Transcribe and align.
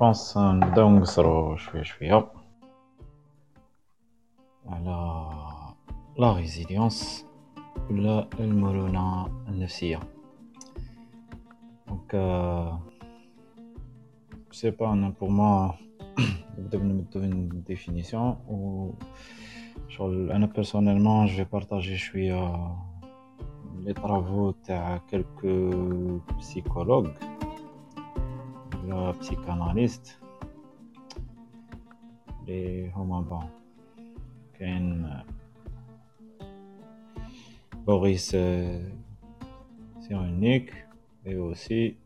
pense 0.00 0.36
نبداو 0.36 0.90
نقصرو 0.90 1.56
شوية 1.56 1.82
شوية 1.82 2.32
على 4.66 5.28
la 6.18 6.32
résilience 6.32 7.26
ولا 7.90 8.28
المرونة 8.40 9.26
النفسية 9.48 10.00
donc 11.88 12.10
c'est 14.50 14.70
pas 14.70 14.92
أنا 14.92 15.08
pour 15.20 15.30
moi 15.30 15.72
نبدا 16.58 16.78
نمدو 16.78 17.20
une 17.20 17.62
définition 17.66 18.36
و 18.48 18.90
شغل 19.88 20.32
أنا 20.32 20.46
personnellement 20.46 21.26
je 21.26 21.44
partage 21.52 21.96
شوية 21.96 22.76
les 23.78 23.92
travaux 23.92 24.50
تاع 24.50 25.00
quelques 25.10 26.20
psychologues 26.38 27.06
ولا 28.92 29.10
بسيكاناليست 29.10 30.18
لي 32.46 32.90
هما 32.90 33.20
بون 33.20 33.48
كاين 34.58 35.22
بوريس 37.86 38.36
سيرونيك 40.00 40.86
اي 41.26 41.36
اوسي 41.36 41.96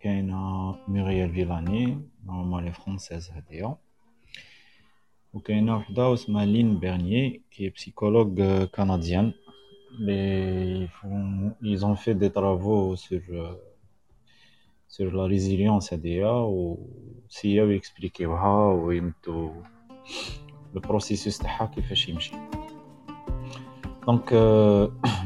كاينة 0.00 0.76
ميريال 0.88 1.32
فيلاني 1.32 2.00
نورمالمون 2.26 2.64
لي 2.64 2.72
فرونسيز 2.72 3.30
هاديا 3.30 3.76
وكاينة 5.34 5.76
وحدة 5.76 6.14
اسمها 6.14 6.44
لين 6.44 6.78
بيرنيي 6.78 7.42
كي 7.50 7.68
بسيكولوج 7.68 8.42
كنديان 8.74 9.32
لي 10.00 10.88
فون 10.88 11.54
ils 11.62 11.84
ont 11.84 11.96
fait 11.96 12.14
des 12.14 12.30
travaux 12.30 12.96
sur 12.96 13.22
sur 14.90 15.12
la 15.12 15.26
résilience 15.26 15.92
هاديا 15.92 16.30
و 16.30 16.78
سياو 17.28 17.70
يكسبليكيوها 17.70 18.72
ويمدو 18.72 19.52
ال 20.74 20.80
processus 20.80 21.38
تاعها 21.38 21.66
كيفاش 21.66 22.08
يمشي 22.08 22.32
donc 24.06 24.32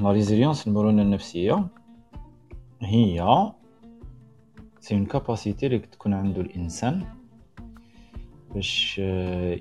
la 0.03 0.13
résilience 0.13 0.69
المرونة 0.69 1.03
النفسية 1.03 1.67
هي 2.81 3.53
c'est 4.81 4.95
une 4.95 5.07
capacité 5.07 5.67
اللي 5.67 5.79
تكون 5.79 6.15
عندو 6.15 6.41
الانسان 6.41 7.05
باش 8.55 8.99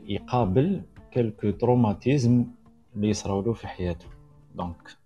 يقابل 0.07 0.81
quelques 1.13 1.49
traumatismes 1.49 2.45
اللي 2.95 3.09
يصراولو 3.09 3.53
في 3.53 3.67
حياته. 3.67 4.07
donc 4.55 4.97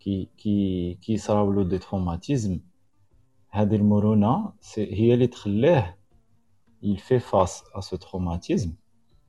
كي 0.00 0.28
كي 0.38 0.94
كي 0.94 1.12
يصراولو 1.12 1.62
des 1.62 1.78
traumatismes 1.78 2.60
هذه 3.54 3.76
المرونة 3.76 4.52
هي 4.76 5.14
اللي 5.14 5.26
تخليه 5.26 5.98
il 6.84 6.98
fait 6.98 7.20
face 7.20 7.64
à 7.74 7.80
ce 7.80 7.94
traumatisme. 7.96 8.72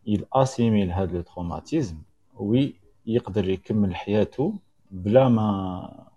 Il 0.06 0.26
assimile 0.32 0.92
هذا 0.92 1.22
traumatisme 1.24 1.98
وي 2.34 2.74
يقدر 3.06 3.50
يكمل 3.50 3.96
حياته 3.96 4.54
بلا 4.92 5.30
ما 5.30 6.08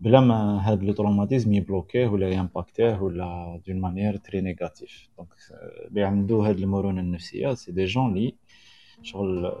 بلا 0.00 0.20
ما 0.20 0.68
هاد 0.70 0.82
le 0.82 0.92
traumatisme 0.92 1.52
يبلوكيه 1.52 2.08
ولا 2.08 2.30
يمباكتيه 2.30 3.02
ولا 3.02 3.60
d'une 3.66 3.80
manière 3.80 4.16
très 4.16 4.40
négative 4.40 5.08
donc 5.18 5.28
اللي 5.88 6.04
عندو 6.04 6.42
هاد 6.42 6.58
المرونة 6.58 7.00
النفسية 7.00 7.54
c'est 7.54 7.72
des 7.72 7.84
gens 7.84 8.14
اللي 8.14 8.34
شغل 9.02 9.52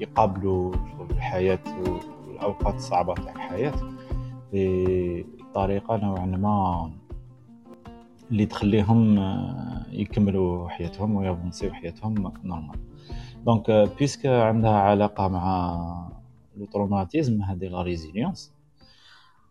يقابلوا 0.00 0.72
شغل 0.72 1.10
الحياة 1.10 1.60
والأوقات 2.28 2.74
الصعبة 2.74 3.14
تاع 3.14 3.32
الحياة 3.32 3.74
بطريقة 4.52 5.96
نوعا 5.96 6.26
ما 6.26 6.92
اللي 8.32 8.46
تخليهم 8.46 9.18
يكملوا 9.92 10.68
حياتهم 10.68 11.16
ويافونسيو 11.16 11.72
حياتهم 11.72 12.32
normal 12.44 12.78
donc 13.46 13.70
parce 13.98 14.16
que 14.16 14.26
عندها 14.26 14.70
علاقة 14.70 15.28
مع 15.28 16.12
le 16.56 16.66
traumatisme 16.66 17.42
هذه 17.42 17.64
la 17.68 17.82
résilience 17.82 18.52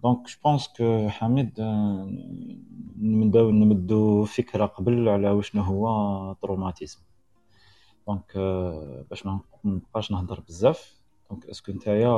donc 0.03 0.27
je 0.27 0.35
pense 0.43 0.67
que 0.77 1.09
حميد 1.09 1.51
نبداو 3.01 3.51
نمدو 3.51 4.25
فكرة 4.25 4.65
قبل 4.65 5.09
على 5.09 5.29
وشنو 5.31 5.61
هو 5.61 6.33
traumatisme 6.41 6.99
donc 8.07 8.31
باش 9.09 9.25
ما 9.25 9.39
نبقاش 9.65 10.11
نهضر 10.11 10.39
بزاف. 10.39 11.01
donc 11.29 11.45
est-ce 11.45 11.63
que 11.63 11.71
نتايا 11.71 12.13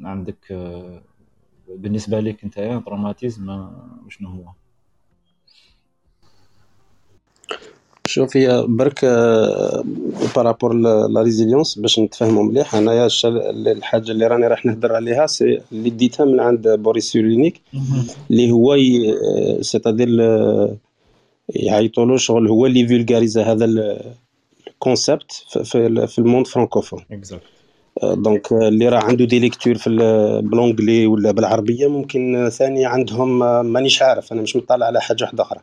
عندك 0.00 0.52
بالنسبة 1.68 2.20
ليك 2.20 2.44
نتايا 2.44 2.78
traumatisme 2.78 3.50
وشنو 4.06 4.28
هو؟ 4.30 4.52
شوف 8.06 8.36
هي 8.36 8.64
برك 8.68 9.04
par 10.36 10.47
rapport 10.47 10.72
la 11.08 11.22
résilience 11.22 11.78
باش 11.78 11.98
نتفاهموا 11.98 12.42
مليح 12.42 12.74
انايا 12.74 13.08
الحاجة 13.24 14.10
اللي 14.10 14.26
راني 14.26 14.46
راح 14.46 14.66
نهضر 14.66 14.92
عليها 14.92 15.26
c'est 15.26 15.60
اللي 15.72 15.90
ديتها 15.90 16.24
من 16.26 16.40
عند 16.40 16.68
بوريس 16.68 17.04
سيرينيك 17.12 17.60
اللي 18.30 18.50
هو 18.52 18.76
c'est-à-dire 19.60 20.08
يعيطوا 21.48 22.04
له 22.04 22.16
شغل 22.16 22.48
هو 22.48 22.66
اللي 22.66 22.88
vulgarisa 22.88 23.42
هذا 23.42 23.64
ال 24.68 24.76
concept 24.76 25.32
في, 25.64 26.06
في 26.06 26.18
ال 26.18 26.23
monde 26.23 26.46
francophone. 26.46 27.04
donc 28.02 28.52
اللي 28.52 28.88
راه 28.88 28.98
عنده 29.04 29.24
des 29.24 29.38
lectures 29.38 29.74
في 29.74 29.90
ب 30.44 30.50
l'anglais 30.50 31.06
ولا 31.06 31.30
بالعربية 31.30 31.86
ممكن 31.86 32.48
ثاني 32.52 32.86
عندهم 32.86 33.38
مانيش 33.66 34.02
عارف 34.02 34.32
أنا 34.32 34.42
مش 34.42 34.56
مطلع 34.56 34.86
على 34.86 35.00
حاجة 35.00 35.24
واحدة 35.24 35.42
أخرى. 35.42 35.60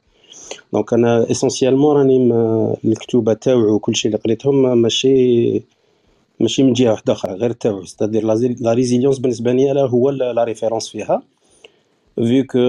donc 0.74 0.94
أنا 0.94 1.32
essentiellement 1.32 1.96
راني 1.96 2.18
الكتوبه 2.86 3.34
تاوعو 3.34 3.74
وكلشي 3.76 4.08
اللي 4.08 4.18
قريتهم 4.18 4.78
ماشي 4.78 5.64
ماشي 6.40 6.64
من 6.64 6.74
جهة 6.74 6.92
واحدة 6.92 7.14
أخرى 7.14 7.34
غير 7.34 7.52
تاوعو. 7.52 7.86
c'est-à-dire 7.86 8.24
la 8.60 8.74
résilience 8.74 9.20
بالنسبة 9.20 9.52
لي 9.52 9.82
هو 9.82 10.10
la 10.10 10.44
référence 10.44 10.90
فيها. 10.90 11.24
vu 12.16 12.44
que 12.44 12.60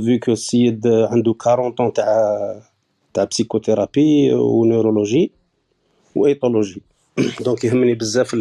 vu 0.00 0.18
que 0.18 0.32
السيد 0.32 0.86
عنده 0.86 1.34
40 1.46 1.72
طون 1.72 1.92
تاع 1.92 2.62
تاع 3.14 3.24
psychothérapie 3.24 4.32
و 4.34 4.43
neurologie 4.43 5.30
و 6.16 6.23
éthologie 6.23 6.82
donc 7.40 7.64
يهمني 7.64 7.94
بزاف 7.94 8.36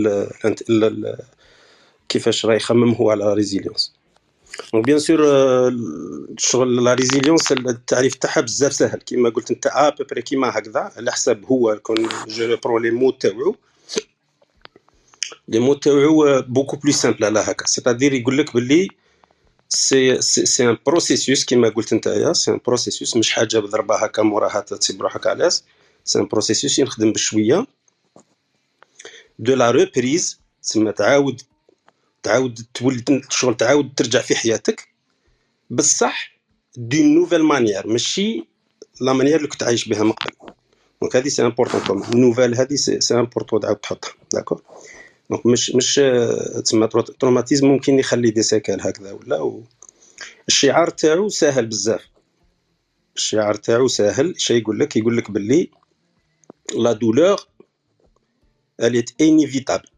كيفاش 2.09 2.45
راه 2.45 2.55
يخمم 2.55 2.93
هو 2.93 3.09
على 3.09 3.33
résilience 3.33 3.93
donc 4.73 4.85
bien 4.85 4.99
sûr 4.99 5.19
شغل 6.37 6.83
la 6.83 6.93
résilience 6.93 7.51
التعريف 7.51 8.15
تاعها 8.15 8.41
بزاف 8.41 8.73
سهل 8.73 8.99
كيما 8.99 9.29
قلت 9.29 9.51
انت 9.51 9.67
à 9.67 9.89
peu 9.89 10.03
près 10.03 10.21
كيما 10.21 10.57
هكذا 10.57 10.91
على 10.97 11.11
حسب 11.11 11.45
هو 11.45 11.79
quand 11.83 11.95
je 12.27 12.57
prends 12.63 12.77
les 12.77 12.91
mots 12.91 13.11
تاوعو 13.11 13.55
les 15.47 15.59
mots 15.59 15.73
تاوعو 15.73 16.41
beaucoup 16.41 16.77
plus 16.77 16.91
simples 16.91 17.25
على 17.25 17.39
هكا 17.39 17.65
c'est-à-dire 17.67 18.13
يقول 18.13 18.37
لك 18.37 18.53
باللي 18.53 18.95
c'est 19.69 20.21
c'est 20.21 20.69
un 20.69 20.77
processus 20.85 21.45
كيما 21.45 21.69
قلت 21.69 21.93
نتايا 21.93 22.33
c'est 22.33 22.51
un 22.51 22.59
processus 22.67 23.17
مش 23.17 23.31
حاجة 23.31 23.59
بضربه 23.59 23.95
هكا 23.95 24.21
موراها 24.23 24.61
تسيب 24.61 25.01
روحك 25.01 25.27
à 25.27 25.32
l'aise 25.32 25.63
c'est 26.05 26.19
un 26.19 26.25
processus 26.27 26.79
يخدم 26.79 27.11
بشويه 27.11 27.67
de 29.39 29.53
la 29.55 29.71
reprise 29.71 30.39
تسمى 30.63 30.91
تعاود 30.91 31.41
تعاود 32.23 32.59
تولد 32.73 33.21
شغل 33.29 33.57
تعاود 33.57 33.93
ترجع 33.95 34.21
في 34.21 34.35
حياتك. 34.35 34.87
بصح 35.69 36.33
d'une 36.77 37.15
nouvelle 37.15 37.43
manière 37.43 37.87
ماشي 37.87 38.47
la 39.01 39.13
manière 39.13 39.37
اللي 39.37 39.47
كنت 39.47 39.63
عايش 39.63 39.87
بها 39.89 40.03
من 40.03 40.11
قبل. 40.11 40.53
donc 41.01 41.15
هذه 41.15 41.27
c'est 41.27 41.41
important 41.41 42.03
nouvelle 42.15 42.55
هذه 42.55 42.75
c'est 42.75 43.19
important 43.19 43.59
تعاود 43.59 43.77
تحطها. 43.77 44.11
d'accord 44.33 44.61
donc 45.29 45.45
مش 45.45 45.71
مش 45.75 45.95
تسمى 46.63 46.87
traumatisme 47.19 47.67
ممكن 47.67 47.99
يخلي 47.99 48.31
des 48.31 48.43
séquelles 48.43 48.81
هكذا 48.81 49.11
ولا 49.11 49.41
و... 49.41 49.63
الشعار 50.47 50.89
تاعو 50.89 51.29
ساهل 51.29 51.65
بزاف. 51.65 52.09
الشعار 53.15 53.55
تاعو 53.55 53.87
ساهل. 53.87 54.33
شي 54.37 54.57
يقول 54.57 54.79
لك؟ 54.79 54.97
يقول 54.97 55.17
لك 55.17 55.31
باللي 55.31 55.69
la 56.75 56.93
douleur 56.93 57.47
est 58.81 59.13
inévitable. 59.21 59.92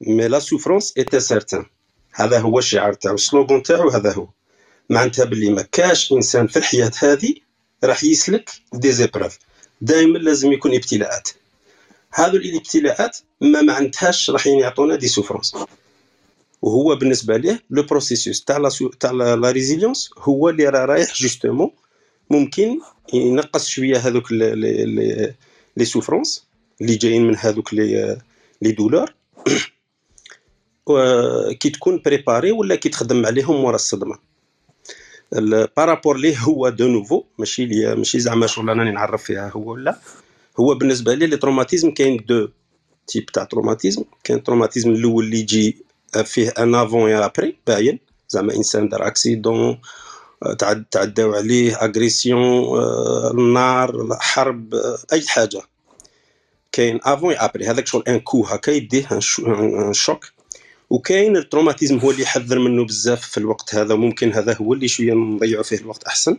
mais 0.00 0.28
la 0.28 0.38
souffrance 0.38 0.94
est 0.98 1.18
incertaine 1.18 1.64
هذا 2.14 2.38
هو 2.38 2.58
الشعار 2.58 2.92
تاعو 2.92 3.14
ال 3.14 3.21
slogan 3.21 3.62
تاعو 3.62 3.88
هذا 3.88 4.12
هو. 4.12 4.28
معناتها 4.90 5.24
باللي 5.24 5.50
ما 5.50 5.62
كاش 5.62 6.12
إنسان 6.12 6.46
في 6.46 6.56
الحياة 6.56 6.92
هذه 6.98 7.34
راح 7.84 8.04
يسلك 8.04 8.50
des 8.72 8.92
épreuves 8.92 9.38
دائما 9.80 10.18
لازم 10.18 10.52
يكون 10.52 10.74
ابتلاءات. 10.74 11.28
هذو 12.12 12.36
الابتلاءات 12.36 13.18
ما 13.40 13.62
معناتهاش 13.62 14.30
راح 14.30 14.46
يعطونا 14.46 14.96
des 14.96 15.08
souffrances 15.08 15.54
وهو 16.62 16.96
بالنسبة 16.96 17.36
ليه 17.36 17.62
le 17.70 17.82
processus 17.82 18.44
تاع 18.44 18.56
لا 18.56 18.70
تاع 19.00 19.10
la 19.10 19.50
résilience 19.50 20.10
هو 20.18 20.48
اللي 20.48 20.68
راه 20.68 20.84
رايح 20.84 21.14
justement 21.14 21.70
ممكن 22.30 22.80
ينقص 23.14 23.68
شوية 23.68 23.96
هذوك 23.96 24.32
les 24.32 25.84
souffrances 25.84 26.46
اللي 26.80 26.96
جايين 26.96 27.26
من 27.26 27.36
هذوك 27.36 27.74
les 27.74 28.18
les 28.62 28.72
douleurs 28.72 29.14
كي 31.60 31.70
تكون 31.70 32.02
préparé 32.04 32.52
ولا 32.52 32.74
كي 32.74 32.88
تخدم 32.88 33.26
عليهم 33.26 33.64
ورا 33.64 33.74
الصدمة. 33.74 34.18
par 35.76 35.88
rapport 35.88 36.16
ليه 36.16 36.38
هو 36.38 36.68
de 36.68 36.88
nouveau 36.88 37.24
ماشي 37.38 37.66
لي 37.66 37.94
ماشي 37.94 38.20
زعما 38.20 38.46
شغل 38.46 38.68
راني 38.68 38.90
نعرف 38.90 39.22
فيها 39.22 39.50
هو 39.56 39.72
ولا 39.72 39.98
هو 40.60 40.74
بالنسبة 40.74 41.14
لي 41.14 41.26
les 41.26 41.36
traumatismes 41.36 41.90
كاين 41.90 42.24
deux 42.28 42.48
types 43.06 43.26
تاع 43.26 43.44
traumatisme 43.44 44.04
كاين 44.24 44.42
traumatisme 44.42 44.90
الأول 44.90 45.24
اللي 45.24 45.38
يجي 45.38 45.76
فيه 46.24 46.48
un 46.58 46.74
avant 46.74 47.10
et 47.10 47.24
après 47.24 47.56
باين. 47.66 47.98
زعما 48.28 48.54
إنسان 48.56 48.88
دار 48.88 49.06
accident 49.06 49.80
تعداو 50.90 51.34
عليه 51.34 51.74
agression 51.76 52.78
النار 53.30 54.08
حرب 54.20 54.74
أي 55.12 55.22
حاجة. 55.26 55.62
كاين 56.72 57.00
avant 57.02 57.34
après 57.38 57.66
هذاك 57.66 57.86
شغل 57.86 58.02
un 58.08 58.20
coup 58.20 58.42
هكا 58.44 58.70
يديه 58.70 59.08
un 59.12 59.92
choc 59.92 60.24
وكاين 60.90 61.36
ال 61.36 61.41
traumatisme 61.41 61.98
هو 61.98 62.10
اللي 62.10 62.22
يحذر 62.22 62.58
منه 62.58 62.84
بزاف 62.84 63.28
في 63.28 63.38
الوقت 63.38 63.74
هذا 63.74 63.94
ممكن 63.94 64.32
هذا 64.32 64.56
هو 64.56 64.72
اللي 64.72 64.88
شوية 64.88 65.12
نضيعوا 65.12 65.62
فيه 65.62 65.76
الوقت 65.76 66.04
أحسن. 66.04 66.36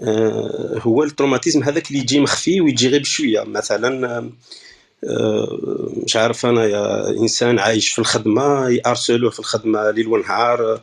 آه 0.00 0.78
هو 0.82 1.02
ال 1.02 1.07
traumatisme 1.07 1.62
هذاك 1.62 1.88
اللي 1.88 1.98
يجي 1.98 2.20
مخفي 2.20 2.60
ويجي 2.60 2.88
غير 2.88 3.00
بشوية. 3.00 3.42
مثلا 3.44 4.18
آه 5.04 5.92
مش 6.04 6.16
عارف 6.16 6.46
أنا 6.46 6.64
يا 6.64 7.10
إنسان 7.10 7.58
عايش 7.58 7.88
في 7.88 7.98
الخدمة 7.98 8.68
ي 8.68 8.75
harcel 8.75 9.16
وه 9.16 9.30
في 9.30 9.38
الخدمة 9.40 9.90
ليل 9.90 10.08
ونهار 10.08 10.82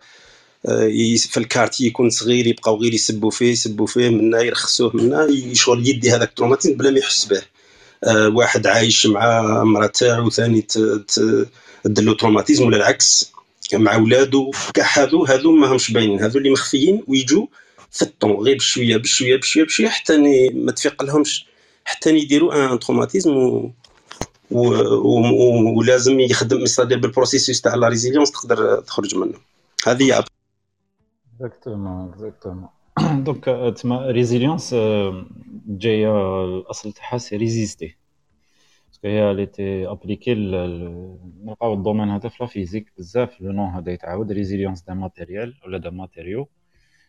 آه 0.65 1.15
في 1.17 1.37
ال 1.37 1.42
quartier 1.42 1.85
يكون 1.85 2.09
صغير 2.09 2.47
يبقاو 2.47 2.77
غير 2.81 2.93
يسبوا 2.93 3.31
فيه 3.31 3.51
يسبوا 3.51 3.87
فيه 3.87 4.09
منا 4.09 4.41
يرخصوه 4.41 4.91
منا 4.95 5.27
شغل 5.53 5.87
يدي 5.87 6.11
هذاك 6.11 6.29
ال 6.29 6.33
traumatisme 6.33 6.77
بلا 6.77 6.91
ما 6.91 6.99
يحس 6.99 7.25
به. 7.25 7.41
آه 8.03 8.29
واحد 8.29 8.67
عايش 8.67 9.05
مع 9.07 9.63
مرا 9.63 9.87
تاعو 9.87 10.29
ثاني 10.29 10.67
دير 11.85 12.03
له 12.03 12.15
traumatisme 12.15 12.65
ولا 12.65 12.77
العكس 12.77 13.33
مع 13.73 13.97
ولادو 13.97 14.51
كاع 14.73 14.87
هادو 14.93 15.25
هادو 15.25 15.51
ماهمش 15.51 15.91
باينين 15.91 16.19
هادو 16.19 16.37
اللي 16.37 16.49
مخفيين 16.49 17.03
ويجوا 17.07 17.47
في 17.91 18.01
الطون 18.01 18.31
غير 18.31 18.55
بشوية 18.55 18.97
بشوية 18.97 19.37
بشوية 19.37 19.65
بشوية 19.65 19.89
حتى 19.89 20.17
ما 20.53 20.71
تفيق 20.71 21.03
لهمش 21.03 21.47
حتى 21.85 22.15
يديروا 22.15 22.73
un 22.73 22.79
traumatisme 22.79 23.37
و... 23.37 23.71
و... 24.51 24.67
و... 24.91 25.77
ولازم 25.77 26.19
يخدم 26.19 26.57
c'est-à-dire 26.57 26.99
بال 26.99 27.10
processus 27.10 27.61
تاع 27.61 27.75
la 27.75 27.87
résilience 27.87 28.31
تقدر 28.31 28.81
تخرج 28.81 29.15
منه. 29.15 29.37
هذه 29.87 30.03
هي 30.03 30.23
exactement 31.41 32.09
exactement 32.09 32.67
donc 33.23 33.75
terme 33.77 34.11
résilience 34.11 34.73
جاية 35.67 36.43
الأصل 36.45 36.91
تاعها 36.91 37.17
c'est 37.17 37.35
résister 37.35 37.95
هي 39.05 39.31
اللي 39.31 39.45
était 39.45 39.87
appliquée 39.87 40.33
نلقاو 41.43 41.73
ال 41.73 41.78
domaine 41.78 42.09
هذا 42.09 42.29
في 42.29 42.37
la 42.43 42.47
physique 42.47 42.93
بزاف. 42.97 43.41
le 43.41 43.51
nom 43.51 43.69
هذا 43.69 43.91
يتعاود. 43.91 44.31
résilience 44.31 44.83
d'un 44.83 44.93
matériel 44.93 45.55
ولا 45.65 45.77
d'un 45.77 45.89
matériau 45.89 46.47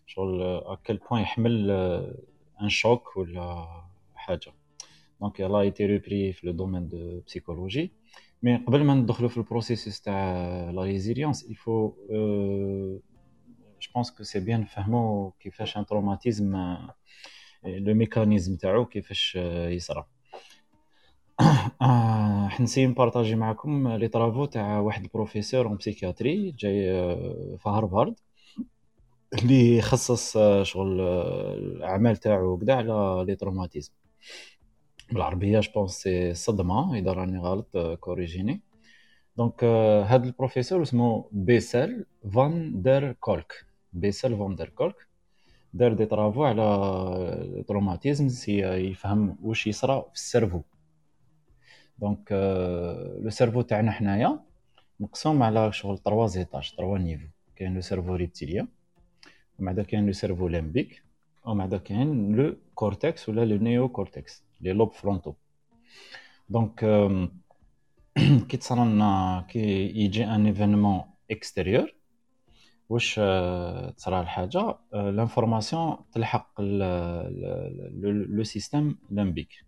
شغل 0.07 0.43
à 0.43 0.54
quel 0.54 0.97
point 1.11 1.23
يحمل 1.23 1.71
un 2.63 2.69
choc 2.69 3.17
ولا 3.17 3.67
حاجة. 4.15 4.53
donc 5.21 5.41
il 5.41 5.61
a 5.61 5.67
été 5.67 5.87
repris 5.87 6.33
في 6.33 6.47
le 6.47 6.53
domaine 6.53 6.89
de 6.89 7.21
psychologie 7.27 7.93
mais 8.43 8.57
قبل 8.57 8.85
ما 8.85 8.95
ندخلو 8.95 9.29
في 9.29 9.37
ال 9.37 9.43
processus 9.43 10.01
تاع 10.01 10.71
la 10.71 10.83
résilience 10.83 11.51
il 11.51 11.65
faut 11.65 11.93
je 13.81 13.93
pense 13.95 14.11
que 14.11 14.23
c'est 14.23 14.41
bien 14.41 14.61
نفهمو 14.61 15.31
كيفاش 15.41 15.77
un 15.77 15.87
traumatisme 15.87 16.57
le 17.65 17.95
mécanisme 17.95 18.57
تاعو 18.57 18.87
كيفاش 18.87 19.39
آه، 19.41 19.69
حنسي 22.49 22.87
ن 22.87 22.92
partager 22.92 23.35
معكم 23.35 23.89
les 23.89 24.09
travaux 24.09 24.45
تاع 24.45 24.79
واحد 24.79 25.03
البروفيسور 25.03 25.67
en 25.67 25.77
psychiatrie 25.77 26.51
جاي 26.51 26.91
آه، 26.91 27.57
في 27.59 27.69
هارفارد 27.69 28.15
اللي 29.35 29.83
خصص 29.83 30.37
آه، 30.37 30.63
شغل 30.63 31.01
الأعمال 31.01 32.17
تاعو 32.17 32.59
كدا 32.59 32.75
على 32.75 33.25
les 33.29 33.37
traumatismes 33.37 33.93
بالعربية 35.13 35.61
je 35.61 35.73
pense 35.75 35.91
c'est 35.91 36.35
صدمة 36.35 36.95
إذا 36.99 37.13
راني 37.13 37.39
غلط 37.39 37.77
corriger 38.01 38.49
ني 38.49 38.61
donc 39.37 39.65
هاد 39.65 40.25
البروفيسور 40.25 40.83
اسمه 40.83 41.29
بيسل 41.33 42.07
فان 42.35 42.83
دير 42.83 43.13
كولك. 43.13 43.67
بيسل 43.93 44.39
فان 44.39 44.55
دير 44.55 44.69
كولك 44.69 44.97
دار 45.75 45.93
des 45.93 46.07
travaux 46.07 46.45
على 46.45 47.65
traumatisme 47.69 48.29
يفهم 48.49 49.37
واش 49.43 49.67
يصرا 49.67 50.01
في 50.01 50.15
ال 50.15 50.20
cerveau. 50.20 50.63
donc 51.99 52.33
le 53.23 53.31
cerveau 53.31 53.61
تاعنا 53.61 53.93
حنايا 53.93 54.41
مقسوم 55.01 55.43
على 55.43 55.73
شغل 55.73 55.99
3 55.99 56.27
زيتاج 56.27 56.75
3 56.77 56.97
niveaux 56.99 57.27
كاين 57.57 57.75
le 57.75 57.81
cerveau 57.81 58.15
reptilien 58.15 58.69
ومن 59.59 59.83
كاين 59.83 60.07
le 60.07 60.13
cerveau 60.13 60.49
limbique 60.49 61.03
ومن 61.45 61.77
كاين 61.77 62.37
le 62.37 62.57
cortex 62.75 63.29
ولا 63.29 63.45
le 63.45 63.57
néocortex 63.57 64.45
les 64.61 64.73
lobes 64.73 64.93
frontaux 64.93 65.35
donc 66.49 66.85
كي 68.49 68.57
تصرا 68.57 69.41
كي 69.49 69.87
يجي 69.99 70.25
un 70.25 70.47
événement 70.47 71.01
extérieur 71.31 71.95
واش 72.89 73.15
تصرا 73.97 74.21
الحاجة؟ 74.21 74.79
l'information 74.93 75.97
تلحق 76.13 76.61
le 76.61 78.43
système 78.43 78.99
limbique 79.11 79.66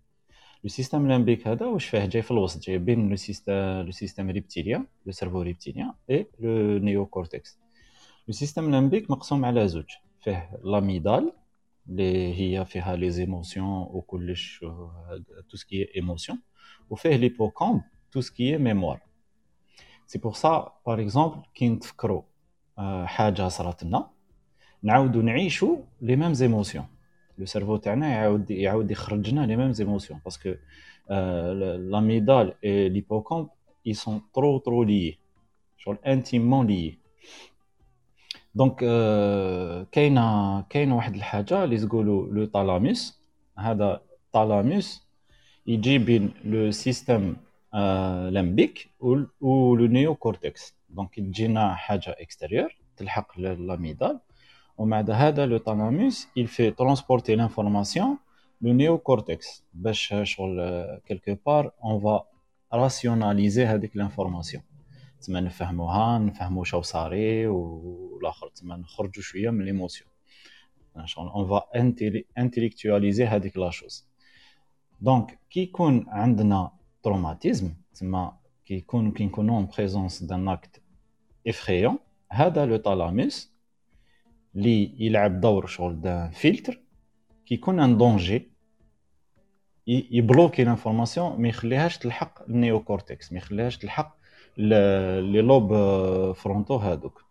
le 0.64 0.68
système 0.70 1.08
limbique 1.08 1.48
هذا 1.48 1.66
واش 1.66 1.86
فيه 1.86 2.06
جاي 2.06 2.22
في 2.22 2.30
الوسط 2.30 2.62
جاي 2.62 2.78
بين 2.78 3.08
le 3.08 3.16
système 3.16 3.54
le 3.80 3.90
système 3.90 4.30
reptilien 4.30 4.86
le 5.06 5.12
cerveau 5.12 5.42
reptilien 5.42 5.92
et 6.10 6.26
le 6.40 6.78
néocortex 6.78 7.58
le 8.28 8.34
système 8.34 8.70
limbique 8.70 9.10
مقسوم 9.10 9.44
على 9.44 9.68
زوج 9.68 9.90
فيه 10.20 10.50
l'amygdale 10.64 11.32
اللي 11.88 12.34
هي 12.40 12.64
فيها 12.64 12.96
les 12.96 13.10
émotions 13.10 13.86
وكلش 13.90 14.64
tout 15.50 15.56
ce 15.56 15.72
qui 15.72 15.96
est 15.96 16.09
émotion 16.09 16.38
وفيه 16.90 17.16
l'hippocampe 17.16 17.82
tout 18.12 18.20
ce 18.20 18.35
qui 18.35 18.58
est 18.58 18.71
mémoire 18.71 19.00
c'est 20.06 20.18
pour 20.18 20.32
ça 20.32 20.72
par 20.86 21.00
exemple 21.00 21.42
كي 21.54 21.68
نتفكروا 21.68 22.22
حاجة 23.04 23.48
صرات 23.48 23.82
لنا 23.84 24.10
نعاودوا 24.82 25.22
نعيشوا 25.22 25.76
les 26.00 26.16
mêmes 26.16 26.34
émotions 26.34 26.86
le 27.38 27.46
cerveau 27.46 27.76
تاعنا 27.76 28.08
يعاود 28.08 28.50
يعاود 28.50 28.90
يخرج 28.90 29.30
لنا 29.30 29.46
les 29.46 29.72
mêmes 29.72 29.91
émotions 29.91 30.20
parce 30.24 30.43
que 30.43 30.54
l'amygdale 31.90 32.54
et 32.64 32.88
l'hippocampe 32.88 33.92
ils 33.92 34.05
sont 34.05 34.22
trop 34.34 34.58
trop 34.58 34.82
liés 34.82 35.18
شغل 35.76 35.98
intimement 36.06 36.66
liés 36.66 36.98
donc 38.54 38.78
كاينة 39.92 40.60
كاينة 40.62 40.96
واحد 40.96 41.14
الحاجة 41.14 41.64
اللي 41.64 41.78
تقولوا 41.78 42.26
le 42.26 42.44
thalamus 42.44 43.20
هذا 43.58 44.00
thalamus 44.32 45.02
يجي 45.66 45.98
بين 45.98 46.32
le 46.44 46.70
système 46.70 47.36
limbique 48.30 48.90
و 49.00 49.14
le 49.76 49.86
néocortex 49.86 50.74
donc 50.88 51.14
تجينا 51.14 51.74
حاجة 51.74 52.16
extérieure 52.18 52.76
تلحق 52.96 53.38
l'amygdale 53.40 54.20
ومع 54.78 55.00
هذا 55.00 55.46
le 55.46 55.58
thalamus 55.58 56.28
il 56.38 56.46
fait 56.46 56.72
transporter 56.72 57.36
l'information 57.36 58.18
le 58.62 58.72
néocortex. 58.72 59.62
باش 59.74 60.14
شغل 60.22 60.86
quelque 61.06 61.34
part 61.34 61.70
on 61.82 61.98
va 61.98 62.26
rationaliser 62.72 63.66
هذيك 63.66 63.92
l'information. 63.96 64.60
تما 65.20 65.40
نفهموها 65.40 66.18
نفهمو 66.18 66.64
شو 66.64 66.82
صاري 66.82 67.46
والآخر 67.46 68.48
تما 68.48 68.76
نخرجوا 68.76 69.22
شوية 69.22 69.50
من 69.50 69.64
l'émotion 69.64 70.10
شغل 71.04 71.28
on 71.28 71.48
va 71.50 71.62
intellectualiser 72.38 73.20
هذيك 73.20 73.56
la 73.56 73.70
chose 73.70 74.06
donc 75.00 75.38
كي 75.50 75.60
يكون 75.60 76.04
عندنا 76.08 76.70
traumatisme 77.02 77.74
تما 77.94 78.36
كي 78.66 78.74
يكون 78.74 79.12
كي 79.12 79.24
نكونوا 79.24 79.62
en 79.62 79.66
présence 79.66 80.22
d'un 80.22 80.46
acte 80.56 80.80
effrayant 81.48 81.98
هذا 82.32 82.66
le 82.66 82.76
thalamus 82.76 83.57
اللي 84.56 85.04
يلعب 85.06 85.40
دور 85.40 85.66
شغل 85.66 86.00
دا 86.00 86.30
فلتر 86.30 86.80
كي 87.46 87.54
يكون 87.54 87.80
un 87.80 87.98
danger 87.98 88.48
يبلوكي 89.86 90.64
l'information 90.64 91.40
ما 91.40 91.48
يخليهاش 91.48 91.98
تلحق 91.98 92.42
ال 92.42 92.80
néocortex 92.80 93.32
ما 93.32 93.38
يخليهاش 93.38 93.78
تلحق 93.78 94.18
les 94.56 95.40
lobes 95.40 95.72
frontaux 96.32 96.76
هادوك. 96.76 97.24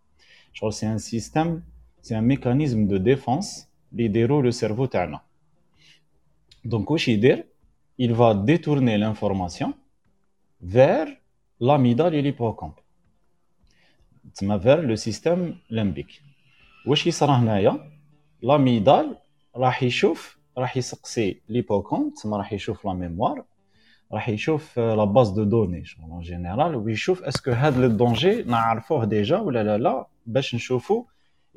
شغل 0.53 0.73
c'est 0.73 0.87
un 0.87 0.97
système 0.97 1.63
c'est 2.01 2.17
un 2.17 2.23
mécanisme 2.23 2.87
de 2.87 2.97
défense 2.97 3.67
اللي 3.91 4.03
يديرو 4.03 4.41
le 4.41 4.51
cerveau 4.51 4.85
تاعنا. 4.85 5.21
donc 6.65 6.91
واش 6.91 7.07
يدير؟ 7.07 7.47
Il 7.99 8.13
va 8.13 8.35
détourner 8.35 8.95
l'information 9.03 9.73
vers 10.61 11.09
l'amygdale 11.59 12.13
et 12.13 12.21
l'hippocampe. 12.21 12.79
Vers 14.65 14.81
le 14.89 14.95
système 14.95 15.43
limbique. 15.77 16.15
واش 16.87 17.07
يصرى 17.07 17.31
هنايا؟ 17.31 17.91
l'amygdale 18.41 19.17
راح 19.55 19.83
يشوف 19.83 20.39
راح 20.57 20.77
يسقسي 20.77 21.41
l'hippocampe 21.49 22.13
تسمى 22.13 22.37
راح 22.37 22.53
يشوف 22.53 22.85
la 22.85 22.93
mémoire 22.93 23.43
راح 24.11 24.29
يشوف 24.29 24.79
la 24.79 25.03
base 25.03 25.29
de 25.29 25.43
données 25.43 25.83
en 26.11 26.21
général 26.21 26.75
ويشوف 26.75 27.23
est-ce 27.23 27.42
que 27.42 27.51
هاد 27.51 27.77
le 27.77 27.87
danger 27.87 28.43
نعرفوه 28.43 29.05
déjà 29.05 29.37
ولا 29.37 29.63
لا 29.63 29.77
لا 29.77 30.07
باش 30.25 30.55
نشوفو 30.55 31.05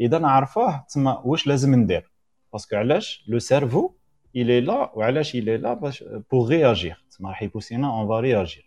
إذا 0.00 0.18
نعرفوه 0.18 0.84
تسمى 0.88 1.22
واش 1.24 1.46
لازم 1.46 1.74
ندير؟ 1.74 2.10
parce 2.52 2.67
que 2.67 2.76
علاش؟ 2.76 3.24
le 3.28 3.38
cerveau 3.38 3.90
il 4.36 4.46
est 4.46 4.66
là 4.66 4.96
وعلاش 4.96 5.36
il 5.36 5.44
est 5.44 5.62
là؟ 5.62 5.74
باش 5.74 6.04
pour 6.04 6.48
réagir 6.48 6.96
تسمى 7.10 7.28
راح 7.28 7.42
يبوسينا 7.42 8.04
on 8.04 8.06
va 8.06 8.20
réagir. 8.20 8.62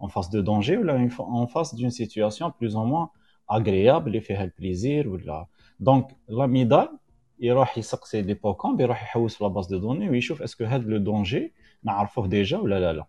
En 0.00 0.08
face 0.08 0.30
de 0.30 0.40
danger 0.40 0.76
ولا 0.76 1.08
en 1.18 1.46
face 1.46 1.74
d'une 1.74 1.90
situation 1.90 2.50
plus 2.50 2.76
ou 2.76 2.84
moins 2.84 3.08
agréable 3.48 4.06
اللي 4.06 4.20
فيها 4.20 4.44
ال 4.44 4.52
plaisir 4.52 5.08
ولا 5.08 5.46
donc 5.80 6.16
l'amygdale 6.28 6.98
يروح 7.40 7.78
يسقسي 7.78 8.22
l'hippocampe 8.22 8.80
يروح 8.80 9.02
يحوس 9.02 9.36
في 9.36 9.44
la 9.44 9.51
base 9.51 9.66
de 9.66 9.78
données 9.78 10.10
ويشوف 10.10 10.42
est-ce 10.42 10.57
que 10.57 10.64
هذا 10.64 10.84
le 10.84 10.98
danger 10.98 11.52
نعرفوه 11.82 12.26
déjà 12.26 12.58
ولا 12.58 12.80
لا 12.80 12.92
لا 12.92 13.04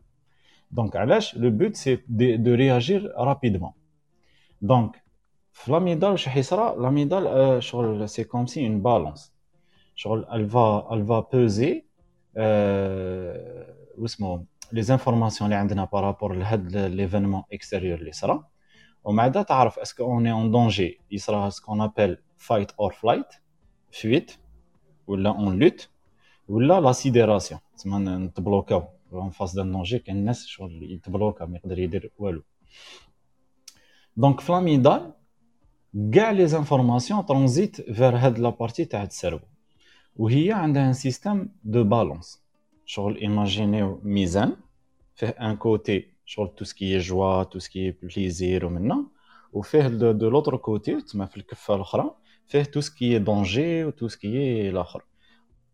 donc 0.72 0.96
علاش 0.96 1.38
le 1.38 1.50
but 1.50 1.76
c'est 1.76 2.00
de 2.10 2.54
réagir 2.54 3.14
rapidement 3.18 3.72
donc 4.62 5.04
في 5.52 5.72
l'amygdale 5.72 6.12
واش 6.12 6.54
راح 6.54 6.78
l'amygdale 6.78 7.64
شغل 7.64 8.10
c'est 8.10 8.24
comme 8.24 8.46
si 8.46 8.68
une 8.68 8.82
balance 8.82 9.34
شغل 9.96 10.26
elle 10.26 10.71
va 10.71 10.94
elle 10.94 11.11
va 11.11 11.20
poser 11.20 11.84
واسمو 13.98 14.46
les 14.72 14.82
informations 14.82 15.50
اللي 15.50 15.60
عندنا 15.60 15.86
par 15.86 16.00
rapport 16.00 16.34
لهاد 16.34 16.76
l'événement 16.76 17.44
extérieur 17.54 18.00
اللي 18.00 18.12
صرا 18.12 18.48
ومع 19.06 19.28
تعرف 19.28 19.80
est-ce 19.80 20.04
qu'on 20.04 20.32
est 20.32 20.44
en 20.44 20.52
danger 20.52 21.00
يصرى 21.12 21.52
ce 21.52 21.61
qu'on 21.61 21.82
appelle 21.82 22.18
fight 22.38 22.72
or 22.72 22.94
flight 22.94 23.34
fuite 24.02 24.32
ولا 25.08 25.30
en 25.30 25.60
lutte 25.60 25.90
ولا 26.50 26.80
la 26.82 26.92
sidération 26.92 27.60
تسمى 27.78 28.00
نتبلوكاو 28.00 28.84
en 29.14 29.30
face 29.30 29.56
d'un 29.56 29.72
danger 29.72 30.00
كاين 30.00 30.18
الناس 30.18 30.46
شغل 30.46 30.92
يتبلوكا 30.92 31.46
ما 31.46 31.58
يقدر 31.58 31.80
يدير 31.80 32.12
والو 32.18 32.44
دونك 34.18 34.40
في 34.40 34.52
l'amygdale 34.52 35.14
كاع 36.14 36.32
les 36.32 36.48
informations 36.48 37.26
transitent 37.26 37.82
vers 37.82 38.16
هاد 38.16 38.40
la 38.40 38.50
partie 38.50 38.86
تاع 38.86 39.04
ال 39.04 39.09
cerveau 39.09 39.46
وهي 40.16 40.52
عندها 40.52 40.88
un 40.88 40.94
système 40.94 41.56
de 41.64 41.84
balance 41.84 42.44
شغل 42.86 43.18
imaginez 43.18 44.02
ميزان 44.04 44.56
فيه 45.16 45.28
un 45.28 45.56
côté 45.56 46.15
شغل 46.26 46.56
تو 46.56 46.66
سكي 46.66 46.98
جوا 46.98 47.44
تو 47.44 47.60
سكي 47.60 47.92
بليزير 47.92 48.66
ومنا. 48.66 49.06
وفيه 49.54 49.88
de 49.88 50.30
l'autre 50.30 50.58
côté 50.58 51.02
تما 51.02 51.26
في 51.26 51.38
الكفة 51.38 51.76
الأخرى 51.76 52.16
فيه 52.48 52.64
tout 52.64 52.82
ce 52.82 52.97
qui 52.97 53.20
est 53.20 53.41
danger 53.41 53.84
و 53.86 53.90
tout 53.90 54.08
ce 54.08 54.23
qui 54.23 54.47
est 54.47 54.70
الآخر. 54.70 55.04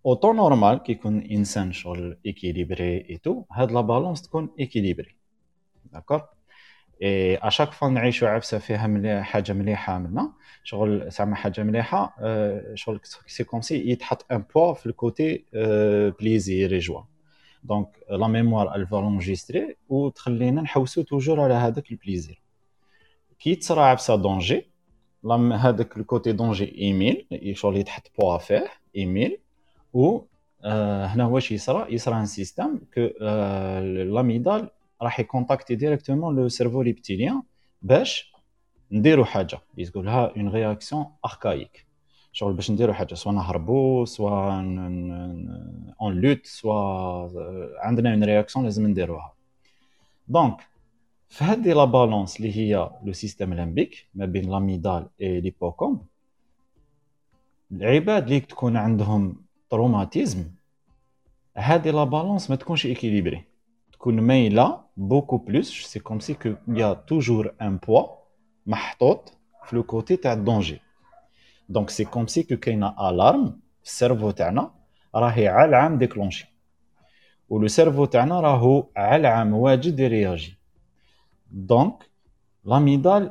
en 0.06 0.14
temps 0.14 0.34
normal 0.34 0.78
كي 0.78 0.92
يكون 0.92 1.20
إنسان 1.20 1.72
شغل 1.72 2.18
équilibré 2.26 3.10
et 3.10 3.18
tout 3.18 3.44
هاد 3.52 3.72
la 3.72 3.82
balance 3.82 4.22
تكون 4.22 4.50
équilibrée 4.60 5.16
d'accord 5.94 6.16
et 6.16 6.22
à 7.04 7.38
chaque 7.38 7.72
fois 7.72 7.90
نعيشو 7.90 8.26
عفسه 8.26 8.58
فيها 8.58 8.88
مليح 8.88 9.22
حاجة 9.22 9.54
مليحة 9.54 10.00
منا. 10.00 10.34
شغل 10.64 11.10
زعما 11.10 11.36
حاجة 11.36 11.64
مليحة 11.64 12.16
شغل 12.76 13.00
c'est 13.28 13.44
comme 13.44 13.62
si 13.62 13.90
يتحط 13.90 14.26
un 14.32 14.44
poids 14.56 14.74
في 14.74 14.86
ال 14.86 14.98
côté 14.98 15.46
plaisir 16.20 16.80
joie 16.80 17.02
donc 17.64 17.88
la 18.10 18.28
mémoire 18.28 18.76
elle 18.76 18.89
va 18.89 18.96
l'enregistrer 18.96 19.76
وتخلينا 19.90 20.62
نحوسو 20.62 21.02
toujours 21.02 21.42
على 21.42 21.54
هذاك 21.54 21.92
ال 21.92 21.98
plaisir 21.98 22.42
كي 23.40 23.56
تصرا 23.56 23.84
عفسه 23.84 24.16
danger 24.16 24.72
هذاك 25.54 25.98
ال 25.98 26.04
côté 26.04 26.32
danger 26.32 26.82
ايميل 26.82 27.26
شغل 27.54 27.78
يتحط 27.78 28.12
بوا 28.20 28.38
فيه 28.38 28.68
ايميل 28.96 29.38
و 29.94 30.20
هنا 30.64 31.26
واش 31.26 31.52
يصرى 31.52 31.94
يصرى 31.94 32.16
un 32.16 32.26
système 32.26 32.80
que 32.94 33.02
l'amygdale 34.16 34.70
راح 35.02 35.20
يكونتاكتي 35.20 35.76
directement 35.76 36.36
le 36.36 36.48
cerveau 36.48 36.82
reptilien 36.82 37.42
باش 37.82 38.34
نديرو 38.92 39.26
حاجة 39.26 39.60
يقول 39.78 40.06
لها 40.06 40.34
une 40.38 40.50
réaction 40.50 41.06
archaïque 41.26 41.91
شغل 42.32 42.54
باش 42.54 42.72
نديرو 42.72 42.94
حاجة 42.94 43.14
soit 43.14 43.32
نهربو 43.32 44.06
soit 44.06 44.62
en 46.02 46.22
lutte 46.22 46.46
soit 46.46 46.80
عندنا 47.80 48.14
une 48.14 48.24
réaction 48.24 48.66
لازم 48.66 48.88
نديروها. 48.88 49.34
donc 50.28 50.62
في 51.30 51.44
هذه 51.44 51.74
la 51.74 51.86
balance 51.86 52.38
اللي 52.38 52.56
هي 52.56 52.90
le 53.04 53.14
système 53.14 53.54
limbique 53.54 54.08
ما 54.16 54.26
بين 54.26 54.52
l'amygdale 54.52 55.08
et 55.22 55.42
l'hippocampe 55.42 56.06
العباد 57.72 58.24
اللي 58.24 58.40
تكون 58.40 58.78
عندهم 58.78 59.36
traumatisme 59.70 60.44
هذه 61.58 61.90
la 61.92 62.04
balance 62.04 62.50
ما 62.50 62.56
تكونش 62.56 62.86
équilibrée 62.86 63.44
تكون 63.94 64.22
مايلة 64.22 64.82
beaucoup 64.98 65.38
plus 65.38 65.86
c'est 65.86 66.00
comme 66.00 66.20
si 66.20 66.34
qu'il 66.34 66.54
y 66.68 66.94
a 66.94 67.00
toujours 67.00 67.54
un 67.62 67.78
poids 67.78 68.08
محطوط 68.66 69.34
في 69.66 69.76
le 69.76 69.84
côté 69.84 70.16
تاع 70.16 70.34
ال 70.34 70.41
danger 70.41 70.82
donc 71.72 71.90
c'est 71.90 72.06
comme 72.06 72.28
si 72.28 72.44
que 72.44 72.58
كاينة 72.58 73.10
alarme 73.10 73.46
في 73.84 73.90
ال 73.90 73.95
cerveau 73.95 74.32
تاعنا 74.32 74.72
راهي 75.16 75.48
على 75.48 75.70
العام 75.70 75.98
déclenchée 75.98 76.46
و 77.50 77.56
le 77.56 77.68
cerveau 77.68 78.06
تاعنا 78.06 78.40
راهو 78.40 78.86
على 78.98 79.16
العام 79.16 79.54
واجد 79.54 80.00
يرياجي 80.00 80.58
donc 81.52 82.12
l'amygdale 82.66 83.28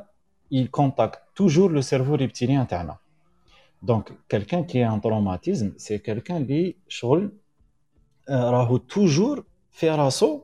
il 0.51 0.69
contacte 0.69 1.21
toujours 1.35 1.69
le 1.69 1.81
cerveau 1.81 2.15
reptilien 2.17 2.67
تاعنا 2.69 2.97
donc 3.81 4.11
quelqu'un 4.33 4.63
qui 4.63 4.81
a 4.81 4.91
un 4.91 4.99
traumatisme 4.99 5.71
c'est 5.77 5.99
quelqu'un 5.99 6.31
اللي 6.31 6.75
شغل 6.87 7.31
راهو 8.29 8.77
toujours 8.77 9.43
في 9.71 9.89
راسو 9.89 10.41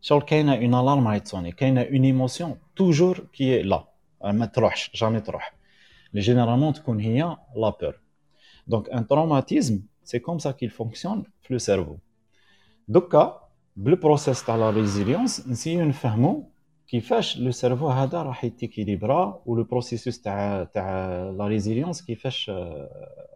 شغل 0.00 0.22
كاينة 0.22 0.54
une 0.54 0.74
alarme 0.74 1.08
راهي 1.08 1.20
تصوني 1.20 1.52
كاينة 1.52 1.82
une 1.82 2.04
émotion 2.04 2.56
toujours 2.76 3.26
كي 3.32 3.62
لا 3.62 3.84
ما 4.24 4.46
تروحش 4.46 4.90
jamais 4.94 5.20
تروح 5.20 5.55
لي 6.16 6.22
généralement 6.22 6.72
تكون 6.72 7.00
هي 7.00 7.36
la 7.56 7.70
peur 7.80 8.00
donc 8.66 8.90
un 8.90 9.06
traumatisme 9.06 9.82
c'est 10.04 10.18
comme 10.18 10.38
ça 10.38 10.50
qu'il 10.50 10.70
fonctionne 10.70 11.22
في 11.42 11.52
le 11.54 11.58
cerveau 11.58 11.96
دوكا 12.88 13.48
بال 13.76 13.88
processus 13.88 14.44
تاع 14.44 14.56
la 14.56 14.70
résilience 14.70 15.48
نسيو 15.48 15.84
نفهمو 15.84 16.50
كيفاش 16.88 17.38
le 17.38 17.50
cerveau 17.50 17.88
هذا 17.88 18.22
راح 18.22 18.44
يتيكيليبرا 18.44 19.42
و 19.46 19.52
le 19.52 19.64
processus 19.64 20.20
تاع 20.20 20.64
تاع 20.64 21.08
la 21.38 21.46
résilience 21.46 22.02
كيفاش 22.02 22.50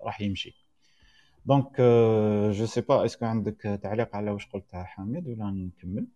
راح 0.03 0.21
يمشي 0.21 0.55
donc 1.47 1.81
je 2.51 2.67
sais 2.67 2.81
pas 2.81 3.05
est-ce 3.05 3.18
que 3.18 3.25
عندك 3.25 3.81
تعليق 3.83 4.17
على 4.17 4.31
واش 4.31 4.47
قلت 4.47 4.75
حميد 4.75 5.29
ولا 5.29 5.51
نكمل 5.51 6.07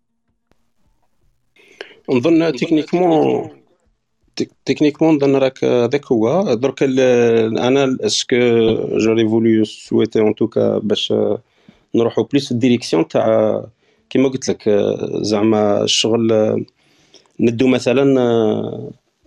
نظن 2.11 2.53
techniquement 2.53 3.64
techniquement 4.65 5.15
نظن 5.15 5.37
راك 5.37 5.65
هذاك 5.65 6.13
هو 6.13 6.55
درك 6.55 6.83
أنا 6.83 7.97
ce 8.01 8.15
que 8.15 8.37
j'aurais 8.99 9.29
voulu 9.29 9.65
souhaiter 9.65 10.21
en 10.21 10.35
tout 10.35 10.60
cas 10.60 10.79
باش 10.79 11.15
نروحو 11.95 12.23
plus 12.23 12.53
ال 12.53 12.58
direction 12.58 13.09
تاع 13.09 13.65
كيما 14.11 14.29
قلت 14.29 14.49
لك 14.51 14.69
زعما 15.21 15.83
الشغل 15.83 16.65
ندو 17.41 17.67
مثلا 17.67 18.03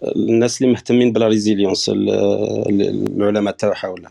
الناس 0.03 0.61
اللي 0.61 0.71
مهتمين 0.73 1.11
ب 1.11 1.17
la 1.17 1.27
résilience 1.27 1.91
العلماء 1.93 3.53
تاعها 3.53 3.87
ولا 3.87 4.09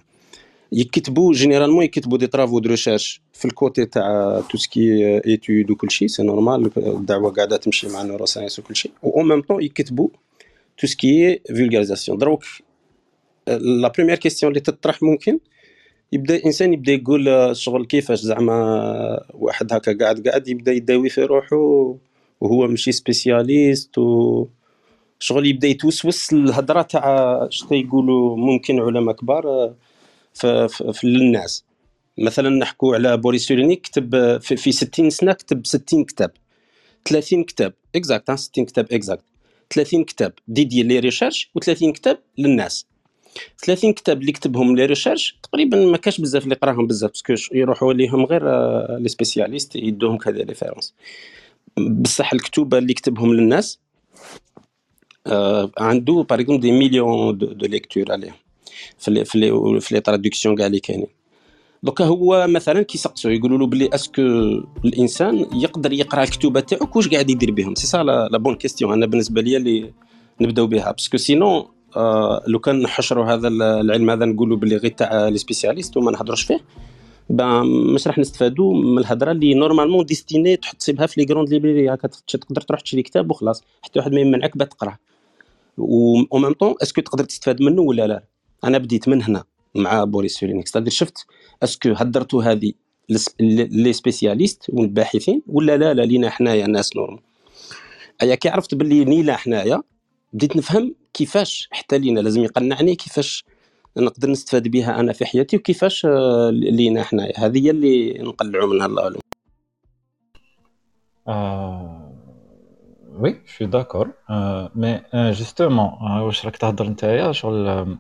يكتبوا 0.72 1.32
généralement 1.32 1.84
يكتبوا 1.84 2.18
des 2.18 2.26
travaux 2.26 2.58
de 2.58 2.68
recherche 2.70 3.20
في 3.32 3.44
ال 3.44 3.53
côté 3.53 3.86
تاع 3.86 4.40
tout 4.50 4.58
ce 4.58 4.82
qui 4.82 5.16
étude 5.26 5.70
وكل 5.70 5.90
شيء 5.90 6.08
c'est 6.08 6.22
normal 6.22 6.70
الدعوه 6.76 7.30
قاعدة 7.30 7.56
تمشي 7.56 7.88
مع 7.88 8.02
ال 8.02 8.26
neurosciences 8.26 8.58
وكل 8.58 8.76
شيء 8.76 8.92
و 9.02 9.10
en 9.10 9.28
même 9.28 9.42
temps 9.42 9.62
يكتبوا 9.62 10.08
tout 10.78 10.86
ce 10.86 11.08
qui 11.08 11.40
vulgarisation 11.48 12.18
دروك 12.18 12.45
la 13.48 13.88
première 13.88 14.16
question 14.16 14.52
اللي 14.52 14.61
تطرح 14.61 15.02
ممكن؟ 15.02 15.38
يبدأ 16.12 16.37
الانسان 16.37 16.73
يبدأ 16.73 16.92
يقول 16.92 17.56
شغل 17.56 17.87
كيفاش 17.87 18.21
زعما 18.21 19.25
واحد 19.35 19.73
هكا 19.73 19.99
قاعد 19.99 20.28
قاعد 20.28 20.49
يبدأ 20.49 20.73
يداوي 20.73 21.09
في 21.09 21.23
روحه 21.23 21.56
وهو 22.40 22.66
ماشي 22.68 22.92
spécialiste 22.92 23.98
و 23.99 24.47
شغل 25.18 25.47
يبدأ 25.47 25.68
يتوسوس 25.68 26.33
الهضره 26.33 26.83
تاع 26.83 27.47
شتا 27.50 27.75
يقولوا 27.75 28.37
ممكن 28.37 28.80
علماء 28.80 29.14
كبار 29.14 29.75
في, 30.35 30.68
في, 30.68 30.92
في 30.92 31.06
للناس 31.06 31.64
مثلا 32.18 32.50
نحكوا 32.50 32.95
على 32.95 33.16
بوريس 33.16 33.47
سيرولنيك 33.46 33.76
كتب 33.76 34.38
في 34.40 34.73
60 34.73 35.11
سنة 35.11 35.33
كتب 35.33 35.66
60 35.66 36.04
كتاب. 36.04 36.30
30 37.09 37.45
كتاب. 37.45 37.73
exact 37.96 38.30
60 38.30 38.64
كتاب 38.64 38.92
exact 38.92 39.25
30 39.70 40.04
كتاب. 40.04 40.32
dédiés 40.48 40.82
les 40.82 40.98
recherches 40.98 41.50
و30 41.58 41.92
كتاب 41.92 42.18
للناس. 42.38 42.87
30 43.64 43.92
كتاب 43.92 44.20
اللي 44.20 44.32
كتبهم 44.32 44.76
les 44.76 44.86
recherches 44.86 45.38
تقريبا 45.42 45.85
ما 45.85 45.96
كاش 45.96 46.20
بزاف 46.20 46.44
اللي 46.44 46.54
قراهم 46.54 46.87
بزاف 46.87 47.11
parce 47.10 47.25
que 47.25 47.34
يروحوا 47.56 47.92
ليهم 47.92 48.25
غير 48.25 48.42
les 48.98 49.08
spécialistes 49.08 49.76
يدوهم 49.76 50.18
كذا 50.18 50.42
référence 50.42 50.94
بصح 51.78 52.32
الكتوبة 52.32 52.78
اللي 52.78 52.94
كتبهم 52.94 53.35
للناس 53.35 53.78
آه 55.26 55.70
عنده 55.78 56.26
par 56.30 56.40
exemple 56.40 56.60
des 56.60 56.72
millions 56.72 57.38
de 57.38 57.66
lecteurs 57.66 58.12
عليهم. 58.12 58.35
في 58.99 59.11
les 59.10 59.25
في 59.25 59.38
les 59.38 59.80
في 59.80 59.94
les 59.94 60.00
traductions 60.00 60.56
كاع 60.56 60.66
اللي 60.66 60.80
كاينين. 60.80 61.15
دوكا 61.86 62.04
هو 62.04 62.46
مثلا 62.48 62.82
كيسقسوا 62.82 63.30
يقولوا 63.30 63.58
له 63.58 63.66
بلي 63.66 63.88
est-ce 63.94 64.13
que 64.13 64.22
الإنسان 64.84 65.46
يقدر 65.54 65.92
يقرأ 65.92 66.22
الكتوبه 66.22 66.60
تاعك 66.60 66.96
واش 66.96 67.08
قاعد 67.08 67.30
يدير 67.30 67.50
بهم. 67.50 67.74
c'est 67.75 67.86
ça 67.86 68.02
la 68.02 68.38
bonne 68.38 68.54
question 68.54 68.92
أنا 68.92 69.06
بالنسبة 69.06 69.40
لي 69.40 69.56
اللي 69.56 69.92
نبدأو 70.40 70.66
بها. 70.66 70.92
parce 70.92 71.07
que 71.07 71.16
آه 71.96 72.42
لو 72.46 72.58
كان 72.58 72.82
نحشروا 72.82 73.24
هذا 73.24 73.48
العلم 73.48 74.10
هذا 74.10 74.24
نقولوا 74.24 74.56
باللي 74.56 74.76
غير 74.76 74.90
تاع 74.90 75.28
les 75.28 75.38
spécialistes 75.38 75.96
وما 75.96 76.10
نهضروش 76.12 76.42
فيه 76.42 76.60
مش 77.94 78.06
راح 78.06 78.18
نستفادوا 78.18 78.74
من 78.74 78.98
الهضرة 78.98 79.32
اللي 79.32 79.54
normalement 79.54 80.04
destinée 80.04 80.56
تحط 80.56 80.76
تصيبها 80.76 81.06
في 81.06 81.20
les 81.20 81.26
grandes 81.26 81.48
librairies 81.48 81.94
هكا 81.94 82.08
تقدر 82.28 82.60
تروح 82.60 82.80
تشري 82.80 83.02
كتاب 83.02 83.30
وخلاص. 83.30 83.64
حتى 83.82 83.98
واحد 83.98 84.12
ما 84.12 84.20
يمنعك 84.20 84.56
باه 84.56 84.66
تقراه 84.66 84.98
و 85.78 86.38
même 86.38 86.52
temps 86.52 86.75
est-ce 86.82 86.94
que 86.94 87.00
تقدر 87.00 87.24
تستفاد 87.24 87.62
منه 87.62 87.82
ولا 87.82 88.06
لا؟ 88.06 88.24
أنا 88.64 88.78
بديت 88.78 89.08
من 89.08 89.22
هنا. 89.22 89.44
مع 89.76 90.04
بوريس 90.04 90.38
سورينيك 90.38 90.68
ستادير 90.68 90.92
شفت 90.92 91.26
est-ce 91.62 91.82
que 91.82 91.92
هدرتوا 91.92 92.42
هذه 92.42 92.73
les 93.40 93.92
spécialistes 93.92 94.66
والباحثين 94.68 95.42
ولا 95.47 95.76
لا؟ 95.76 95.95
لا 95.95 96.02
لينا 96.02 96.30
حنايا 96.30 96.66
ناس 96.66 96.97
normal. 96.96 97.20
أيا 98.23 98.35
كي 98.35 98.49
عرفت 98.49 98.75
باللي 98.75 99.04
لينا 99.04 99.36
حنايا 99.37 99.83
بديت 100.33 100.56
نفهم 100.56 100.95
كيفاش 101.14 101.68
حتى 101.71 101.99
لينا 101.99 102.21
لازم 102.21 102.45
يقنعني 102.45 102.95
كيفاش 102.95 103.45
نقدر 103.97 104.30
نستفاد 104.30 104.68
بها 104.68 105.00
أنا 105.00 105.12
في 105.12 105.26
حياتي 105.26 105.56
وكيفاش 105.56 106.06
آه، 106.06 106.50
لينا 106.50 107.02
حنايا. 107.02 107.33
هذه 107.47 107.66
هي 107.66 107.71
اللي 107.71 108.18
نقلعوا 108.18 108.75
منها 108.75 108.87
الله 108.87 109.02
أعلم. 109.02 109.21
oui 113.22 113.40
je 113.46 113.52
suis 113.52 113.64
d'accord 113.64 114.06
mais 114.75 115.02
justement 115.14 116.20
واش 116.20 116.46
راك 116.46 116.56
تهضر 116.56 116.88
نتايا 116.88 117.32
شغل 117.32 117.99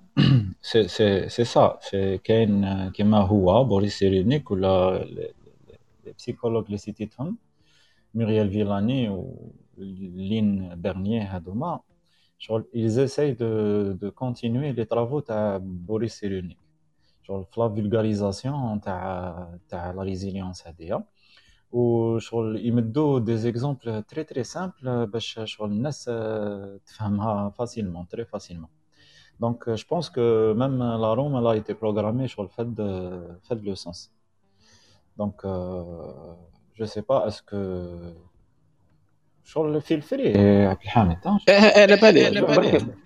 سي 0.62 0.88
سي 0.88 1.28
سي 1.28 1.44
سا 1.44 1.78
سي 1.82 2.18
كاين 2.18 2.88
كيما 2.90 3.18
هو 3.18 3.64
بوريس 3.64 3.98
سيرينيك 3.98 4.50
ولا 4.50 5.04
les 5.04 5.32
psychologues 6.16 6.64
اللي 6.64 6.78
cité 6.78 7.12
تهم 7.12 7.38
ميريال 8.14 8.50
فيلاني 8.50 9.08
ولين 9.78 10.74
بيرنيي 10.74 11.20
هادوما 11.20 11.80
شغل 12.38 12.64
ils 12.74 12.98
essayent 13.06 13.36
de, 13.36 13.96
de 14.02 14.10
continuer 14.10 14.72
les 14.72 14.86
travaux 14.86 15.20
تاع 15.26 15.56
بوريس 15.56 16.20
سيرينيك 16.20 16.58
شغل 17.22 17.44
في 17.44 17.60
la 17.60 17.68
vulgarisation 17.68 18.80
تاع 18.80 19.58
تاع 19.68 19.90
la 19.90 20.02
résilience 20.02 20.66
هاديا 20.66 21.04
وشغل 21.72 22.66
يمدوا 22.66 23.18
des 23.18 23.36
exemples 23.36 24.02
très 24.02 24.24
très 24.24 24.44
simples 24.44 25.06
باش 25.06 25.40
شغل 25.44 25.70
الناس 25.70 26.04
تفهمها 26.86 27.50
فاسيلمون 27.50 28.08
تري 28.08 28.24
فاسيلمون 28.24 28.68
دونك 29.40 29.70
جو 29.70 29.84
بونس 29.90 30.10
كو 30.10 30.54
ميم 30.54 30.82
لا 30.82 31.14
روم 31.14 31.38
لا 31.44 31.50
ايتي 31.52 31.72
بروغرامي 31.72 32.28
شغل 32.28 32.48
فهاد 32.48 32.76
فهاد 33.44 33.62
لو 33.64 33.74
سونس 33.74 34.12
دونك 35.16 35.42
جو 36.78 36.84
سي 36.84 37.00
با 37.00 37.26
اسكو 37.26 37.56
شغل 39.44 39.80
في 39.80 39.94
الفري 39.94 40.38
عبد 40.66 40.82
الحامد 40.82 41.18
على 42.26 42.42
بالي 42.42 42.96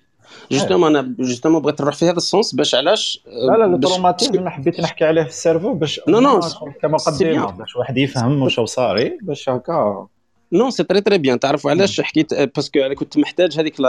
جوستومون 0.53 0.97
أنا 0.97 1.15
جوستومون 1.19 1.63
بغيت 1.63 1.81
نروح 1.81 1.95
في 1.95 2.05
هذا 2.05 2.17
السونس 2.17 2.55
باش 2.55 2.75
علاش 2.75 3.23
لا 3.27 3.53
لا 3.57 3.75
التروماتيزم 3.75 4.49
حبيت 4.49 4.81
نحكي 4.81 5.05
عليه 5.05 5.23
في 5.23 5.29
السيرفو 5.29 5.75
باش 5.75 6.01
نو 6.09 6.21
نو 6.21 6.41
كمقدمه 6.83 7.51
باش 7.51 7.77
واحد 7.77 7.99
يفهم 7.99 8.43
واش 8.43 8.61
صاري 8.61 9.19
باش 9.23 9.49
هكا 9.49 10.07
non 10.53 10.71
c'est 10.71 10.85
très 10.85 11.01
très 11.01 11.19
bien 11.19 11.41
تعرفوا 11.41 11.71
علاش 11.71 12.01
حكيت 12.01 12.35
parce 12.35 12.63
que 12.64 12.81
أنا 12.81 12.95
كنت 12.95 13.19
محتاج 13.19 13.61
هذيك 13.61 13.81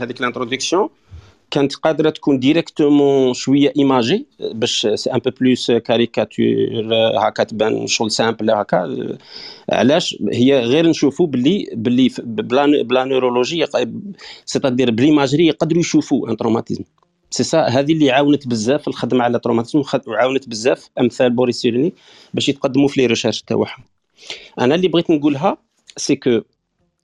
هذيك 0.00 0.20
ال 0.20 0.25
introduction 0.25 0.88
كانت 1.52 1.74
قادرة 1.74 2.10
تكون 2.10 2.38
directement 2.38 3.34
شوية 3.34 3.72
imagée 3.78 4.26
باش 4.40 4.86
c'est 4.94 5.12
un 5.14 5.18
peu 5.18 5.30
plus 5.40 5.70
caricature 5.70 6.46
هكا 7.18 7.44
تبان 7.44 7.86
شغل 7.86 8.10
simple 8.10 8.50
هكا. 8.50 9.18
علاش؟ 9.70 10.16
هي 10.32 10.60
غير 10.60 10.86
نشوفوا 10.86 11.26
باللي 11.26 11.68
باللي 11.72 12.10
ب 12.18 12.39
la 12.39 12.82
ب 12.82 12.89
la 12.89 13.04
neurologie 13.04 13.66
c'est-à-dire 14.44 14.90
ب 14.90 14.95
l'imagerie 14.95 15.46
يقدروا 15.46 15.80
يشوفوا 15.80 16.30
un 16.30 16.36
traumatisme 16.36 16.84
c'est 17.30 17.44
ça 17.44 17.60
هذه 17.60 17.92
اللي 17.92 18.10
عاونت 18.10 18.48
بزاف 18.48 18.88
الخدمة 18.88 19.24
على 19.24 19.36
ال 19.36 19.40
traumatisme 19.40 19.82
وعاونت 20.06 20.48
بزاف 20.48 20.88
أمثال 21.00 21.30
بوريس 21.30 21.56
سيرولنيك 21.56 21.92
باش 22.34 22.48
يتقدموا 22.48 22.88
في 22.88 23.00
les 23.00 23.06
recherches 23.06 23.42
تاعهم. 23.42 23.84
أنا 24.60 24.74
اللي 24.74 24.88
بغيت 24.88 25.10
نقولها 25.10 25.56
c'est 25.96 26.16
que 26.16 26.40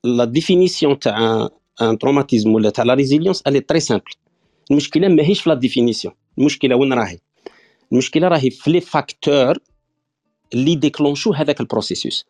la 0.05 0.25
définition 0.25 0.99
تاع 0.99 1.49
un 1.83 1.99
traumatisme 1.99 2.55
ولا 2.55 2.71
تاع 2.71 2.85
la 2.85 2.95
résilience 2.95 3.43
elle 3.43 3.61
est 3.61 3.69
très 3.69 3.81
simple 3.81 4.13
المشكلة 4.71 5.09
ماهيش 5.09 5.41
في 5.41 5.51
la 5.51 5.55
définition. 5.55 6.15
المشكلة 6.39 6.77
وين 6.77 6.93
راهي؟ 6.93 7.19
المشكلة 7.93 8.29
راهي 8.29 8.51
في 8.51 8.71
les 8.71 8.81
facteurs 8.81 9.59
اللي 10.55 10.75
déclenchent 10.75 11.33
هذاك 11.33 11.61
ال 11.61 11.67
processus 11.67 12.27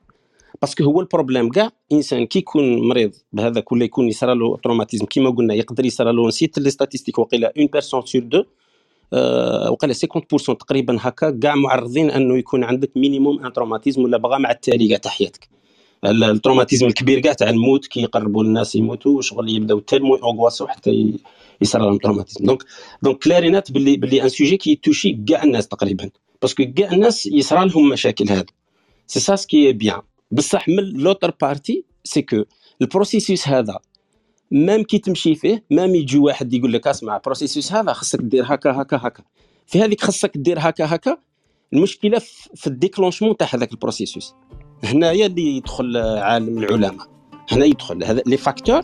parce 0.63 0.76
que 0.76 0.85
هو 0.85 1.01
ال 1.01 1.06
problème 1.06 1.49
كاع 1.51 1.71
إنسان 1.93 2.27
كي 2.27 2.39
يكون 2.39 2.89
مريض 2.89 3.13
بهذاك 3.33 3.73
ولا 3.73 3.85
يكون 3.85 4.09
يصرى 4.09 4.35
له 4.35 4.57
traumatisme 4.57 5.07
كيما 5.07 5.31
قلنا 5.31 5.55
يقدر 5.55 5.85
يصرى 5.85 6.13
له 6.13 6.29
نسيت 6.29 6.59
les 6.59 6.71
statistiques 6.71 7.19
وقيلا 7.19 7.53
une 7.59 7.67
personne 7.67 8.03
sur 8.03 8.23
deux 8.23 8.45
وقيلا 9.71 9.95
50% 9.95 10.57
تقريبا 10.57 10.97
هكا 11.01 11.31
كاع 11.31 11.55
معرضين 11.55 12.11
أنه 12.11 12.39
يكون 12.39 12.65
عندك 12.65 12.91
minimum 12.97 13.45
un 13.45 13.53
traumatisme 13.53 14.03
ولا 14.03 14.17
بغا 14.17 14.39
مع 14.39 14.51
التالي 14.51 14.99
كاع 14.99 15.13
حياتك 15.13 15.49
ال 16.05 16.11
traumatisme 16.11 16.87
الكبير 16.87 17.21
كاع 17.21 17.33
تاع 17.33 17.51
الموت 17.51 17.87
كي 17.87 18.01
يقربوا 18.03 18.45
الناس 18.45 18.75
يموتوا 18.75 19.23
شغل 19.23 19.49
يبداو 19.57 19.79
tellement 19.79 20.15
angoissés 20.15 20.67
حتى 20.67 21.15
يصير 21.61 21.81
لهم 21.81 21.99
traumatisme. 21.99 22.45
donc 22.45 22.63
donc 23.03 23.19
كلارينات 23.19 23.73
باللي 23.73 23.97
باللي 23.97 24.23
un 24.23 24.29
sujet 24.29 24.57
qui 24.57 24.75
touche 24.75 25.19
كاع 25.29 25.43
الناس 25.43 25.69
تقريبا. 25.69 26.11
parce 26.43 26.56
que 26.56 26.65
كاع 26.77 26.93
الناس 26.93 27.27
يصرى 27.27 27.69
لهم 27.69 27.89
مشاكل 27.89 28.31
هذا 28.31 28.45
c'est 29.07 29.21
ça 29.21 29.37
ce 29.37 29.51
qui 29.51 29.73
est 29.73 29.85
bien 29.85 30.01
بصح 30.31 30.69
من 30.69 30.85
l'autre 30.85 31.35
partie 31.41 31.85
c'est 32.05 32.23
que 32.23 32.45
ال 32.83 32.89
processus 32.89 33.49
هذا 33.49 33.79
même 34.51 34.83
كي 34.83 34.99
تمشي 34.99 35.35
فيه 35.35 35.65
même 35.71 35.95
يجي 35.95 36.19
واحد 36.19 36.55
يقول 36.55 36.73
لك 36.73 36.87
اسمع 36.87 37.17
ال 37.17 37.22
processus 37.22 37.73
هذا 37.73 37.93
خصك 37.93 38.21
دير 38.21 38.45
هكا 38.47 38.83
هكا 38.83 38.97
هكا. 38.97 39.23
في 39.67 39.83
هذيك 39.83 40.01
خصك 40.01 40.37
دير 40.37 40.59
هكا 40.61 40.95
هكا. 40.95 41.19
المشكلة 41.73 42.19
في 42.55 42.67
ال 42.67 42.72
déclenchement 42.72 43.37
تاع 43.37 43.49
هذاك 43.55 43.73
ال 43.73 43.79
processus 43.79 44.35
هنايا 44.85 45.27
اللي 45.27 45.57
يدخل 45.57 45.97
عالم 45.97 46.59
العلماء. 46.59 47.07
هنا 47.51 47.65
يدخل. 47.65 48.05
هذا 48.05 48.23
les 48.27 48.37
facteurs 48.37 48.83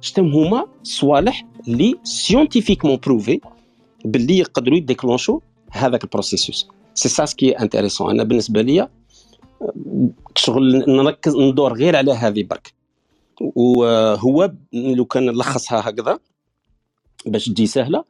شتم 0.00 0.26
هما 0.26 0.66
صوالح 0.82 1.46
اللي 1.68 1.94
scientifiquement 2.04 2.96
prouvés 2.96 3.40
باللي 4.04 4.38
يقدروا 4.38 4.76
ي 4.76 4.82
déclench 4.82 5.34
و 5.34 5.40
هذاك 5.70 6.04
ال 6.04 6.10
processus 6.10 6.68
c'est 6.94 7.08
ça 7.08 7.24
ce 7.24 7.34
qui 7.34 7.50
est 7.50 7.63
intéressant 7.63 8.10
أنا 8.10 8.22
بالنسبة 8.22 8.62
لي 8.62 8.88
شغل 10.36 10.84
نركز 10.88 11.36
ندور 11.36 11.72
غير 11.72 11.96
على 11.96 12.12
هذه 12.12 12.42
برك. 12.42 12.74
وهو 13.40 14.52
لو 14.72 15.04
كان 15.04 15.26
نلخصها 15.26 15.88
هكذا 15.88 16.18
باش 17.26 17.44
تجي 17.46 17.66
سهلة. 17.66 18.04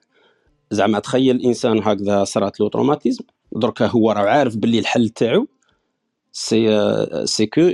زعما 0.71 0.99
تخيل 0.99 1.43
إنسان 1.43 1.83
هكذا 1.83 2.25
صرات 2.25 2.61
له 2.61 2.69
traumatisme 2.69 3.25
دركا 3.53 3.87
هو 3.87 4.11
راه 4.13 4.23
عارف 4.23 4.57
باللي 4.57 4.79
الحل 4.79 5.09
تاعو. 5.09 5.47
c'est 6.37 6.69
c'est 7.25 7.47
que 7.47 7.71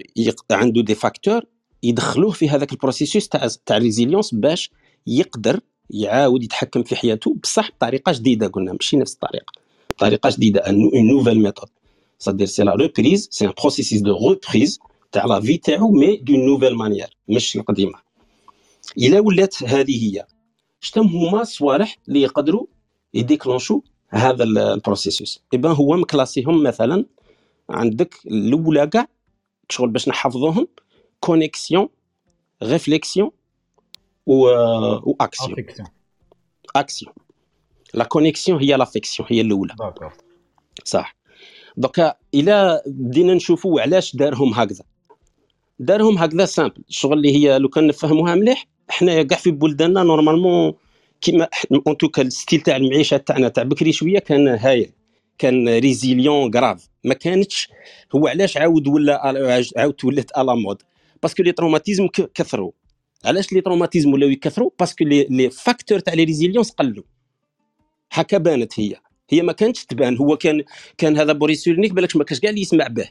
عنده 0.51 0.83
des 0.83 0.95
facteurs 0.95 1.45
يدخلوه 1.83 2.31
في 2.31 2.49
هذاك 2.49 2.73
ال 2.73 2.78
processus 2.78 3.29
تاع 3.29 3.49
تاع 3.67 3.79
résilience 3.79 4.35
باش 4.35 4.71
يقدر 5.07 5.61
يعاود 5.91 6.43
يتحكم 6.43 6.83
في 6.83 6.97
حياته 6.97 7.37
بصح 7.43 7.71
بطريقة 7.71 8.13
جديدة 8.13 8.47
قلنا 8.47 8.73
ماشي 8.73 8.97
نفس 8.97 9.15
الطريقة. 9.15 9.53
بطريقه 9.91 10.31
جديدة 10.31 10.61
une 10.61 11.07
nouvelle 11.07 11.43
méthode 11.43 11.69
c'est-à-dire 12.23 12.49
c'est 12.49 12.65
la 12.65 12.75
reprise 12.85 13.29
c'est 13.31 13.47
un 13.47 13.53
processus 13.63 14.03
de 14.03 14.11
reprise 14.11 14.79
تاع 15.13 15.25
la 15.25 15.41
vie 15.41 15.57
تاعو 15.57 15.91
mais 15.91 16.17
d'une 16.17 16.47
nouvelle 16.47 16.75
manière 16.75 17.17
مش 17.29 17.57
القديمة. 17.57 17.99
إلا 18.99 19.21
ولات 19.21 19.63
هذه 19.63 20.05
هي. 20.05 20.27
شتم 20.81 21.07
هما؟ 21.07 21.43
الصوالح 21.43 21.99
اللي 22.09 22.23
يقدروا 22.23 22.67
ي 23.15 23.21
déclenche 23.21 23.75
و 23.75 23.81
هذا 24.09 24.45
ال 24.45 24.54
processus 24.54 25.43
et 25.53 25.61
ben 25.61 25.73
هو 25.73 25.97
م 25.97 26.03
classer 26.03 26.49
هم 26.49 26.63
مثلا 26.63 27.05
عندك 27.71 28.15
الاولى 28.27 28.87
كاع 28.87 29.07
شغل 29.69 29.91
باش 29.91 30.09
نحفظوهم 30.09 30.69
connexion 31.21 31.89
réflexion 32.63 33.31
و 34.27 34.49
action 35.21 35.57
action 36.77 37.13
la 37.95 38.05
connexion 38.05 38.61
هي 38.61 38.77
l'affection 38.77 39.29
هي 39.31 39.41
الأولى. 39.41 39.75
صح. 40.85 41.17
دوكا 41.77 42.15
إلى 42.35 42.83
بدينا 42.87 43.35
نشوفوا 43.35 43.81
علاش 43.81 44.17
دارهم 44.17 44.55
هكذا. 44.55 44.85
دارهم 45.79 46.19
هكذا 46.19 46.45
simple 46.45 46.83
الشغل 46.89 47.13
اللي 47.13 47.37
هي 47.37 47.59
لو 47.59 47.69
كان 47.69 47.87
نفهموها 47.87 48.35
مليح 48.35 48.67
حنايا 48.89 49.23
كاع 49.23 49.39
في 49.39 49.51
بلداننا 49.51 50.03
normalement 50.03 50.73
كيما 51.21 51.49
en 51.87 51.97
tout 51.97 52.12
cas 52.12 52.23
ال 52.23 52.29
style 52.29 52.61
تاع 52.61 52.77
المعيشة 52.77 53.17
تاعنا 53.17 53.49
تاع 53.49 53.63
بكري 53.63 53.93
شوية 53.93 54.19
كان 54.19 54.49
هايل. 54.49 54.93
كان 55.41 55.69
résilient 55.69 56.55
grave 56.55 56.89
ما 57.05 57.15
كانتش 57.15 57.69
هو 58.15 58.29
علاش 58.29 58.57
عاود 58.57 58.89
ولا 58.89 59.21
عاود 59.77 60.05
ولات 60.05 60.31
à 60.39 60.44
la 60.44 60.55
mode 60.55 60.83
parce 61.23 61.35
que 61.35 61.43
les 61.43 61.53
traumatismes 61.53 62.09
كثروا. 62.35 62.73
علاش 63.25 63.53
les 63.53 63.61
traumatismes 63.61 64.13
ولاو 64.13 64.31
يكثروا؟ 64.31 64.71
parce 64.79 64.95
que 64.95 65.05
les 65.05 65.27
les 65.31 65.51
facteurs 65.51 65.99
تاع 65.99 66.15
les 66.15 66.25
résiliences 66.25 66.71
قلوا. 66.71 67.05
هكا 68.13 68.39
بانت 68.39 68.81
هي. 68.81 68.97
هي 69.31 69.43
ما 69.43 69.53
كانتش 69.53 69.85
تبان. 69.85 70.17
هو 70.17 70.37
كان 70.37 70.63
كان 70.99 71.17
هذا 71.17 71.33
Boris 71.33 71.65
Cyrulnik 71.65 71.93
بالك 71.93 72.17
ما 72.17 72.25
كاش 72.25 72.41
كاع 72.41 72.51
اللي 72.51 72.61
يسمع 72.61 72.87
به. 72.87 73.09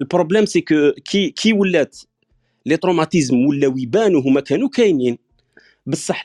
ال 0.00 0.05
problème 0.05 0.46
c'est 0.46 0.60
que 0.60 0.92
كي 1.04 1.30
كي 1.30 1.52
ولات 1.52 1.98
les 2.66 2.76
traumatismes 2.76 3.46
ولاو 3.46 3.76
يبانوا 3.76 4.20
هما 4.20 4.40
كانوا 4.40 4.68
كاينين. 4.68 5.18
بصح 5.86 6.24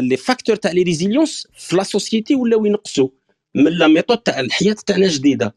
les 0.00 0.16
facteurs 0.16 0.56
تاع 0.56 0.72
les 0.72 0.82
résiliences 0.82 1.48
في 1.58 1.76
la 1.76 1.82
société 1.82 2.34
ولاو 2.34 2.66
ينقصوا. 2.66 3.08
من 3.54 3.72
la 3.72 3.86
méthode 3.88 4.18
تاع 4.18 4.40
الحياة 4.40 4.76
تاعنا 4.86 5.08
جديدة. 5.08 5.54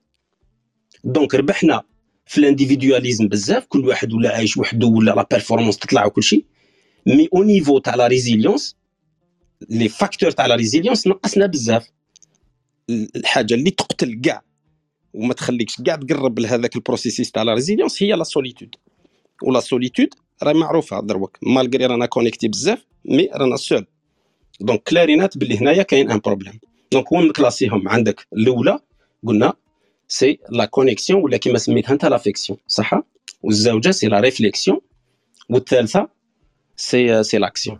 donc 1.03 1.35
ربحنا 1.35 1.83
في 2.25 2.37
ال 2.37 2.43
individualisme 2.43 3.27
بزاف 3.27 3.65
كل 3.65 3.87
واحد 3.87 4.13
ولا 4.13 4.35
عايش 4.35 4.57
وحده 4.57 4.87
ولا 4.87 5.11
la 5.11 5.27
performance 5.31 5.77
تطلع 5.77 6.05
وكل 6.05 6.23
شيء. 6.23 6.45
mais 7.07 7.29
au 7.35 7.43
niveau 7.43 7.77
تاع 7.79 7.95
la 7.95 8.07
résilience 8.07 8.75
les 9.69 9.89
facteurs 9.89 10.31
تاع 10.31 10.45
la 10.45 10.55
résilience 10.55 11.07
نقصنا 11.07 11.45
بزاف. 11.45 11.91
الحاجة 12.89 13.53
اللي 13.53 13.71
تقتل 13.71 14.21
كاع 14.21 14.43
وما 15.13 15.33
تخليكش 15.33 15.81
كاع 15.81 15.95
تقرب 15.95 16.39
لهذاك 16.39 16.75
ال 16.75 16.81
processus 16.81 17.31
تاع 17.31 17.43
la 17.43 17.53
résilience 17.53 18.03
هي 18.03 18.11
la 18.13 18.23
solitude 18.23 18.75
و 19.43 19.48
la 19.48 19.59
solitude 19.59 20.09
راه 20.43 20.53
معروفة 20.53 20.99
دروك. 21.01 21.37
malgré 21.41 21.85
رانا 21.85 22.05
connectés 22.05 22.47
بزاف 22.47 22.85
mais 23.05 23.29
رانا 23.33 23.55
seuls 23.55 23.85
donc 24.61 24.83
clairement 24.83 25.37
باللي 25.37 25.57
هنايا 25.57 25.83
كاين 25.83 26.11
un 26.11 26.19
problème 26.19 26.59
donc 26.91 27.11
وين 27.11 27.27
ن 27.27 27.33
classer 27.33 27.77
هم 27.77 27.89
عندك 27.89 28.27
الأولى 28.33 28.79
قلنا 29.27 29.53
c'est 30.07 30.39
la 30.49 30.65
connexion 30.65 31.23
ولا 31.23 31.37
كيما 31.37 31.57
سميتها 31.57 31.93
أنت 31.93 32.05
l'affection 32.05 32.59
صح؟ 32.67 33.01
والزوجة 33.43 33.91
c'est 33.91 34.07
la 34.07 34.19
réflexion 34.19 34.79
والثالثة 35.49 36.07
c'est 36.75 37.23
c'est 37.23 37.37
l'action 37.37 37.79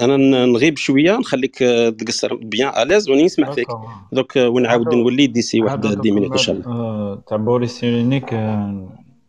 أنا 0.00 0.16
نغيب 0.46 0.76
شوية 0.76 1.16
نخليك 1.16 1.58
تقصر 1.98 2.34
bien 2.34 2.68
à 2.68 2.74
l'aise 2.74 3.10
وني 3.10 3.24
نسمع 3.24 3.52
فيك. 3.52 3.68
دوك 4.12 4.36
ونعاود 4.36 4.94
نولي 4.94 5.26
d'ici 5.26 5.60
واحد 5.60 5.86
10 5.86 6.00
minutes 6.04 6.32
إن 6.32 6.38
شاء 6.38 6.56
الله. 6.56 7.22
تاع 7.28 7.36
Boris 7.36 7.70
Cyrulnik 7.70 8.34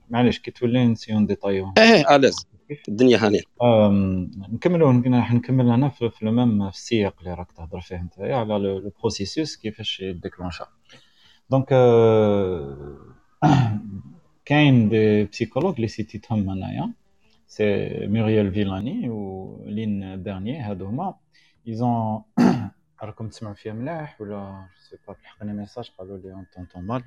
معليش 0.09 0.39
كي 0.39 0.51
تولي 0.51 0.85
نسيو 0.85 1.17
ن 1.17 1.25
détailler 1.25 1.69
و 1.69 1.73
إيه 1.77 2.15
à 2.15 2.20
l'aise 2.20 2.47
الدنيا 2.87 3.17
هانية. 3.17 3.41
نكملوا 4.53 5.01
راح 5.07 5.33
نكمل 5.33 5.69
أنا 5.69 5.89
في, 5.89 6.21
ال 6.21 6.31
même 6.31 6.71
في 6.71 6.77
السياق 6.77 7.15
اللي 7.19 7.33
راك 7.33 7.51
تهضر 7.51 7.81
فيه 7.81 7.95
أنت. 7.95 8.19
على 8.19 8.57
le 8.57 8.91
processus 8.99 9.57
كيفاش 9.57 9.99
ي 9.99 10.05
déclencher. 10.05 10.67
donc 11.49 11.69
كاين 14.45 14.89
des 14.89 15.23
psychologues 15.23 15.75
اللي 15.75 15.87
cité 15.87 16.23
تهم 16.23 16.49
انايا 16.49 16.93
سي 17.47 17.89
ميريال 18.07 18.53
فيلاني 18.53 19.09
ولين 19.09 20.23
بيرني 20.23 20.59
هادو 20.59 20.85
هما. 20.85 21.15
ايزون 21.67 22.21
راكم 23.03 23.29
تسمعوا 23.29 23.55
فيها 23.55 23.73
ملاح 23.73 24.21
ولا 24.21 24.67
سي 24.89 24.97
با 25.07 25.13
لحقني 25.23 25.53
ميساج 25.53 25.91
قالوا 25.97 26.17
لي 26.17 26.33
اون 26.33 26.45
طونطون 26.55 26.83
مال 26.83 27.03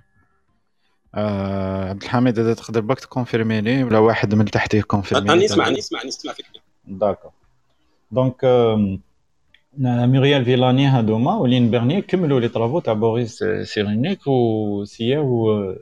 عبد 1.15 2.03
الحميد 2.03 2.39
إذا 2.39 2.55
تقدر 2.55 2.81
باك 2.81 3.01
تكونفيرمي 3.01 3.61
لي 3.61 3.85
ولا 3.85 3.99
واحد 3.99 4.35
من 4.35 4.45
تحتيه 4.45 4.83
كونفيرمي 4.83 5.31
راني 5.31 5.45
نسمع 5.45 5.69
نسمع 5.69 6.05
نسمع 6.05 6.33
فيك. 6.33 6.47
داكور. 6.85 7.33
دونك 8.11 8.45
ميريال 9.79 10.45
فيلاني 10.45 10.87
هادوما 10.87 11.37
ولين 11.37 11.71
بيرني 11.71 12.03
كملوا 12.03 12.41
لي 12.41 12.49
طرافو 12.49 12.81
تاع 12.81 12.93
بوريس 12.93 13.45
سيرينيك 13.63 14.27
وسياو 14.27 15.75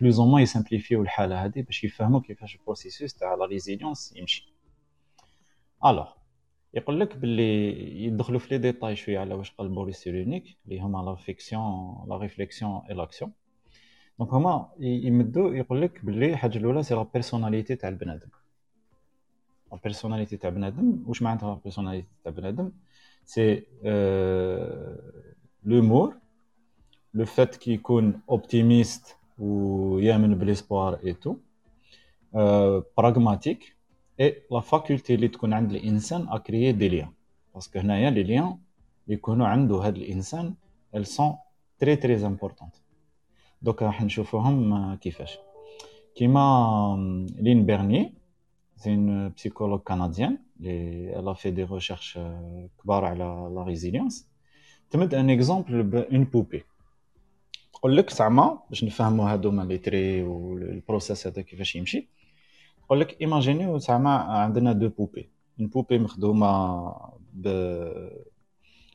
plus 0.00 0.20
ou 0.20 0.26
moins 0.26 0.42
ي 0.42 0.47
simplifier 0.47 0.97
و 0.97 1.02
الحاله 1.02 1.44
هذه 1.44 1.62
باش 1.62 1.84
يفهموا 1.84 2.20
كيفاش 2.20 2.56
ال 2.56 2.62
processus 2.62 3.14
تاع 3.14 3.34
la 3.34 3.44
résilience 3.44 4.14
يمشي 4.16 4.52
alors 5.86 6.06
يقول 6.74 7.00
لك 7.00 7.16
باللي 7.16 8.04
يدخلوا 8.04 8.38
في 8.38 8.48
les 8.50 8.58
détails 8.58 8.96
شوية 8.96 9.18
على 9.18 9.34
واش 9.34 9.50
قال 9.50 9.68
Boris 9.68 9.96
Cyrulnik 9.96 10.44
اللي 10.64 10.80
هما 10.80 10.98
l'affection 10.98 12.04
la 12.08 12.16
réflexion 12.16 12.82
et 12.90 12.94
l'action 12.94 13.32
donc 14.18 14.32
هما 14.34 14.68
يمدوا 14.78 15.54
يقول 15.54 15.82
لك 15.82 16.04
باللي 16.04 16.30
الحاجة 16.32 16.58
الاولى 16.58 16.82
c'est 16.82 16.94
la 16.94 17.02
personnalité 17.02 17.76
تاع 17.76 17.88
البنادم 17.88 18.28
la 19.72 19.78
personnalité 19.84 20.36
تاع 20.36 20.50
بنادم 20.50 21.02
واش 21.06 21.22
معناتها 21.22 21.54
la 21.54 21.60
personnalité 21.64 22.08
تاع 22.24 22.32
بنادم 22.32 22.72
c'est 23.24 23.62
l'humour 25.64 26.14
le 27.14 27.24
fait 27.24 27.56
كي 27.56 27.72
يكون 27.72 28.20
optimiste 28.30 29.16
ويامن 29.38 30.34
ب 30.34 30.41
l'espoir 30.41 30.98
et 31.04 31.12
tout 31.12 31.36
pragmatique 32.98 33.76
et 34.20 34.42
la 34.50 34.60
faculté 34.60 35.14
اللي 35.14 35.28
تكون 35.28 35.52
عند 35.52 35.70
الانسان 35.70 36.28
à 36.28 36.38
créer 36.38 36.72
des 36.72 36.88
liens 36.88 37.12
parce 37.54 37.69
que 37.69 37.78
هنايا 37.78 38.10
les 38.10 38.22
liens 38.22 38.58
يكونوا 39.08 39.46
عنده 39.46 39.82
هذا 39.82 39.96
الانسان 39.96 40.54
elles 40.96 41.08
sont 41.18 41.34
très 41.82 41.96
très 41.96 42.22
importantes. 42.24 42.81
دوك 43.62 43.82
راح 43.82 44.02
نشوفوهم 44.02 44.94
كيفاش 44.94 45.38
كيما 46.14 47.26
لين 47.38 47.66
بيرني 47.66 48.14
c'est 48.76 48.94
une 48.94 49.32
psychologue 49.36 49.80
canadienne 49.80 50.38
اللي 50.60 51.18
elle 51.18 51.32
a 51.34 51.37
fait 51.37 51.50
des 51.50 51.64
recherches 51.64 52.18
كبار 52.82 53.04
على 53.04 53.50
la 53.54 53.62
résilience 53.62 54.28
تمد 54.90 55.14
un 55.14 55.30
exemple 55.30 55.82
d'une 55.82 56.24
poupée 56.24 56.64
تقول 57.72 57.96
لك 57.96 58.10
زعما 58.10 58.58
باش 58.68 58.84
نفهموا 58.84 59.32
هادوما 59.32 59.62
les 59.62 59.78
traits 59.78 60.22
وال 60.22 60.41
processus 60.41 61.26
هذا 61.26 61.42
كيفاش 61.42 61.76
يمشي 61.76 62.08
تقول 62.84 63.00
لك 63.00 63.20
imaginez 63.20 63.78
زعما 63.78 64.10
عندنا 64.16 64.72
deux 64.72 64.88
poupées 64.88 65.28
une 65.60 65.68
poupée 65.68 65.98
مخدومه 65.98 66.82
ب 67.34 67.48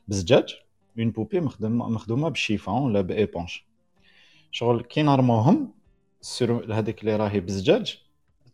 بزجاج 0.08 0.56
une 0.98 1.10
poupée 1.10 1.40
مخدومه 1.40 1.88
مخدومه 1.88 2.28
بال 2.28 2.40
chiffon 2.40 2.82
ولا 2.82 3.00
ب 3.00 3.10
éponge 3.10 3.67
شغل 4.50 4.82
كي 4.82 5.02
نرموهم 5.02 5.72
sûr 6.20 6.74
هذيك 6.74 7.00
اللي 7.00 7.16
راهي 7.16 7.40
بزجاج 7.40 7.98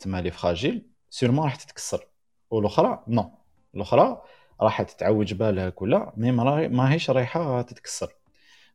تما 0.00 0.20
اللي 0.20 0.30
fragile 0.30 0.82
sûrement 1.10 1.44
راح 1.44 1.56
تتكسر. 1.56 2.06
والأخرى 2.50 3.04
non 3.08 3.30
الأخرى 3.74 4.22
راح 4.60 4.82
تتعوج 4.82 5.34
بالها 5.34 5.70
كلها 5.70 6.12
mais 6.16 6.32
ماهيش 6.68 7.10
رايحة 7.10 7.62
تتكسر. 7.62 8.12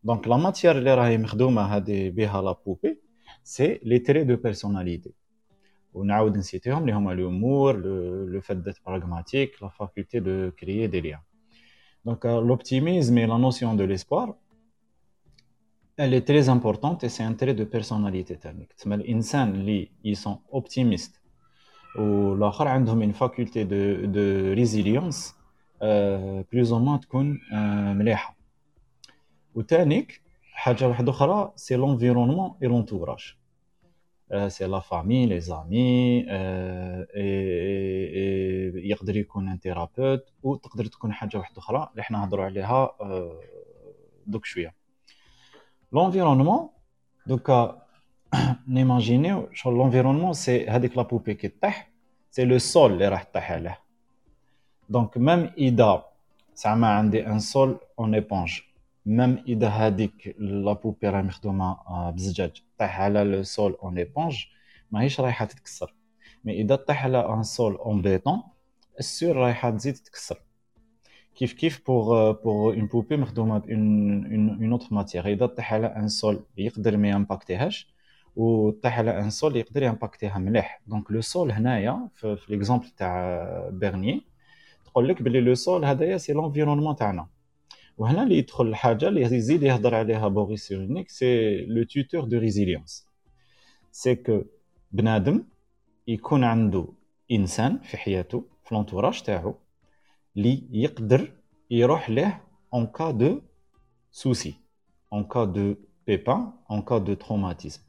donc 0.03 0.27
la 0.27 0.38
matière 0.38 0.77
اللي 0.77 0.95
راهي 0.95 1.17
مخدومة 1.17 1.62
هذه 1.62 2.10
بها 2.10 2.41
la 2.41 2.51
poupée 2.65 2.99
c'est 3.43 3.79
les 3.83 3.99
traits 3.99 4.23
de 4.23 4.35
personnalité 4.35 5.13
ونعاود 5.93 6.38
ن 6.38 6.43
citer 6.43 6.70
هم 6.70 6.81
اللي 6.82 6.93
هما 6.93 7.12
l'humour 7.12 7.77
le 8.25 8.41
fait 8.41 8.57
d'être 8.57 8.75
pragmatique 8.85 9.63
la 9.63 9.69
faculté 9.69 10.19
de 10.19 10.51
créer 10.51 10.88
des 10.88 11.01
liens 11.01 11.19
donc 12.05 12.25
l'optimisme 12.25 13.17
et 13.17 13.25
la 13.25 13.38
notion 13.38 13.77
de 13.77 13.85
l'espoir 13.85 14.35
elle 16.01 16.13
est 16.13 16.25
très 16.31 16.47
importante 16.47 17.03
et 17.03 17.09
c'est 17.09 17.23
un 17.23 17.33
trait 17.33 17.53
de 17.53 17.65
personnalité 17.65 18.35
تاعك 18.38 18.73
تسمى 18.77 18.95
الانسان 18.95 19.55
اللي 19.55 19.89
c'est 20.05 20.30
un 20.30 20.39
optimiste 20.53 21.21
والاخر 21.99 22.67
عندهم 22.67 23.12
une 23.12 23.15
faculté 23.15 23.65
de 23.65 24.05
de 24.15 24.55
résilience 24.55 25.33
plus 26.51 26.71
ou 26.73 26.79
moins 26.79 26.99
تكون 26.99 27.39
مليحه 27.97 28.38
وتانيك 29.55 30.21
حاجة 30.53 30.88
واحدة 30.88 31.12
أخرى 31.12 31.51
c'est 31.55 31.75
l'environnement 31.75 32.55
et 32.63 32.67
l'entourage 32.67 33.35
c'est 34.47 34.65
la 34.65 34.79
famille 34.79 35.25
les 35.25 35.39
amis 35.39 36.19
يقدر 38.75 39.17
يكون 39.17 39.47
un 39.47 39.57
thérapeute 39.57 40.33
وتقدر 40.43 40.85
تكون 40.85 41.13
حاجة 41.13 41.38
واحدة 41.38 41.57
أخرى. 41.57 41.89
اللي 41.91 42.03
حنا 42.03 42.17
نهضروا 42.17 42.45
عليها 42.45 42.91
دوك 44.27 44.45
شوية. 44.45 44.78
l'environnement 45.91 46.69
دوكا 47.25 47.82
نيماجينيو 48.67 49.49
شغل 49.54 49.73
لونفيرونمون 49.73 50.34
سي 50.34 50.67
هذيك 50.67 50.97
لا 50.97 51.04
بوبي 51.04 51.34
كي 51.34 51.47
طيح 51.47 51.89
سي 52.32 52.45
لو 52.45 52.58
سول 52.58 52.91
اللي 52.93 53.08
راح 53.08 53.25
طيح 53.34 53.52
عليه 53.52 53.80
دونك 54.89 55.17
ميم 55.17 55.52
اذا 55.58 56.06
زعما 56.56 56.88
عندي 56.88 57.28
ان 57.28 57.39
سول 57.39 57.80
اون 57.99 58.13
ايبونج 58.13 58.60
ميم 59.06 59.43
اذا 59.47 59.67
هذيك 59.67 60.36
لا 60.39 60.73
بوبي 60.73 61.10
راهي 61.10 61.23
مخدومه 61.23 61.78
بزجاج 62.12 62.63
طيح 62.78 63.02
على 63.02 63.23
لو 63.23 63.43
سول 63.43 63.78
اون 63.84 63.97
ايبونج 63.97 64.45
ماهيش 64.91 65.19
رايحه 65.19 65.45
تتكسر 65.45 65.93
مي 66.43 66.62
اذا 66.62 66.75
طيح 66.75 67.04
على 67.04 67.34
ان 67.34 67.43
سول 67.43 67.75
اون 67.75 68.02
بيتون 68.02 68.43
السور 68.99 69.36
رايحه 69.36 69.69
تزيد 69.69 69.93
تتكسر 69.93 70.41
كيف 71.39 71.54
كيف 71.54 71.82
بوغ 71.88 72.32
بوغ 72.32 72.73
اون 72.73 72.86
بوبي 72.86 73.17
مخدومة 73.17 73.58
بون 73.58 74.60
اون 74.62 74.71
اوتر 74.71 74.88
ماتيغ 74.91 75.28
إذا 75.28 75.45
طيح 75.45 75.73
على 75.73 75.88
ان 75.88 76.08
سول 76.08 76.39
يقدر 76.58 76.97
ما 76.97 77.10
يمباكتيهاش 77.10 77.93
وطيح 78.36 78.99
على 78.99 79.19
un 79.19 79.29
sol 79.29 79.55
يقدر 79.56 79.84
يمباكتيها 79.84 80.38
مليح. 80.38 80.82
donc 80.88 81.12
le 81.12 81.21
sol 81.21 81.51
هنايا 81.52 82.10
في, 82.13 82.38
l'exemple 82.49 82.88
تاع 82.89 83.69
بيرني 83.71 84.21
تقول 84.86 85.08
لك 85.08 85.21
بلي 85.21 85.41
le 85.41 85.53
sol 85.55 85.85
هذايا 85.86 86.17
c'est 86.17 86.33
l'environnement 86.33 86.95
تاعنا. 86.95 87.28
وهنا 87.97 88.23
اللي 88.23 88.38
يدخل 88.38 88.67
الحاجة 88.67 89.08
اللي 89.08 89.21
يزيد 89.21 89.63
يهضر 89.63 89.95
عليها 89.95 90.28
Boris 90.27 90.67
Cyrulnik 90.67 91.09
c'est 91.09 91.57
le 91.65 91.83
tuteur 91.83 92.23
de 92.23 92.38
résilience 92.38 93.07
c'est 93.91 94.15
que 94.15 94.41
بنادم 94.91 95.43
يكون 96.08 96.43
عنده 96.43 96.88
إنسان 97.32 97.78
في 97.78 97.97
حياته 97.97 98.45
في 98.63 98.75
l'entourage 98.75 99.21
تاعو 99.21 99.56
اللي 100.37 100.67
يقدر 100.71 101.31
يروح 101.71 102.09
له 102.09 102.41
en 102.73 102.85
cas 102.85 103.12
de 103.12 103.41
souci 104.12 104.53
en 105.13 105.23
cas 105.23 105.45
de 105.45 105.75
pépin 106.07 106.51
en 106.71 106.81
cas 106.81 106.97
de 106.97 107.13
traumatisme 107.13 107.81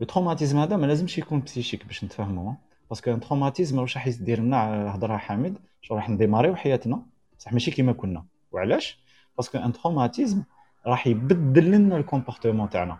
le 0.00 0.06
traumatisme 0.06 0.58
هذا 0.58 0.76
ما 0.76 0.86
لازمش 0.86 1.18
يكون 1.18 1.40
psychique 1.40 1.86
باش 1.86 2.04
نتفاهموا 2.04 2.54
parce 2.90 3.02
que 3.02 3.10
un 3.10 3.20
traumatisme 3.20 3.78
واش 3.78 3.96
راح 3.96 4.06
يدير 4.06 4.40
لنا 4.40 4.94
هضرها 4.94 5.16
حميد 5.16 5.58
شو 5.80 5.94
راح 5.94 6.10
نديماريو 6.10 6.56
حياتنا 6.56 7.06
بصح 7.38 7.52
ماشي 7.52 7.70
كيما 7.70 7.92
كنا 7.92 8.26
وعلاش 8.52 8.98
parce 9.36 9.50
que 9.50 9.58
un 9.58 9.72
traumatisme 9.72 10.42
راح 10.86 11.06
يبدل 11.06 11.70
لنا 11.70 11.96
ال 11.96 12.02
comportement 12.02 12.70
تاعنا 12.70 12.98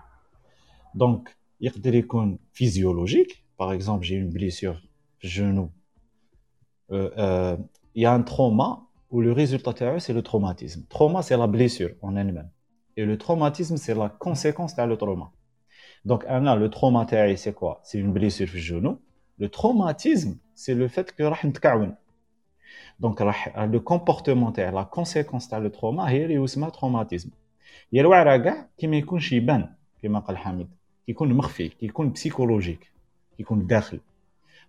donc 0.95 1.37
يقدر 1.61 1.95
يكون 1.95 2.39
physiologique 2.53 3.45
par 3.59 3.75
exemple 3.75 4.07
j'ai 4.07 4.23
une 4.23 4.31
blessure 4.31 4.75
في 5.19 5.25
ال 5.25 5.32
genou 5.32 5.71
يا 7.97 8.15
ان 8.15 8.25
تروما 8.25 8.83
و 9.11 9.21
لو 9.21 9.33
ريزولتا 9.33 9.73
تاعو 9.73 9.99
سي 9.99 10.13
لو 10.13 10.21
تروماتيزم 10.21 10.83
تروما 10.91 11.21
سي 11.21 11.35
لا 11.35 11.47
بليسيور 11.47 11.95
اون 12.05 12.19
elle 12.19 12.47
Et 12.97 13.05
le 13.05 13.19
traumatisme, 13.19 13.77
c'est 13.77 13.95
la 13.95 14.09
conséquence 14.09 14.75
de 14.75 14.83
le 14.83 14.97
trauma. 14.97 15.31
Donc, 16.07 16.25
le 16.29 16.69
trauma, 16.69 17.07
c'est 17.37 17.53
quoi 17.53 17.81
C'est 17.85 17.99
une 17.99 18.13
blessure 18.13 18.49
au 18.55 18.57
genou. 18.57 18.99
Le 19.39 19.49
traumatisme, 19.51 20.39
c'est 20.55 20.75
le 20.75 20.89
fait 20.89 21.15
que 21.15 21.23
tu 21.23 21.93
Donc, 23.01 23.21
le 23.21 23.79
comportement, 23.79 24.53
la 24.57 24.85
conséquence 24.87 25.51
de 25.51 25.57
le 25.57 25.71
trauma, 25.71 26.07
c'est 26.09 26.27
le 26.27 26.71
traumatisme. 26.71 27.33
Il 27.93 27.99
y 27.99 28.01
a 28.01 28.39
des 28.39 28.45
gens 28.45 28.67
qui 28.79 28.87
يكون 28.87 29.21
يبان 29.33 29.75
كما 30.03 30.19
قال 30.19 30.39
حميد 30.39 30.69
كيكون 31.07 31.35
مخفي 31.35 31.69
كيكون 31.69 32.13
بسيكولوجيك 32.13 32.93
كيكون 33.37 33.67
داخل 33.67 34.01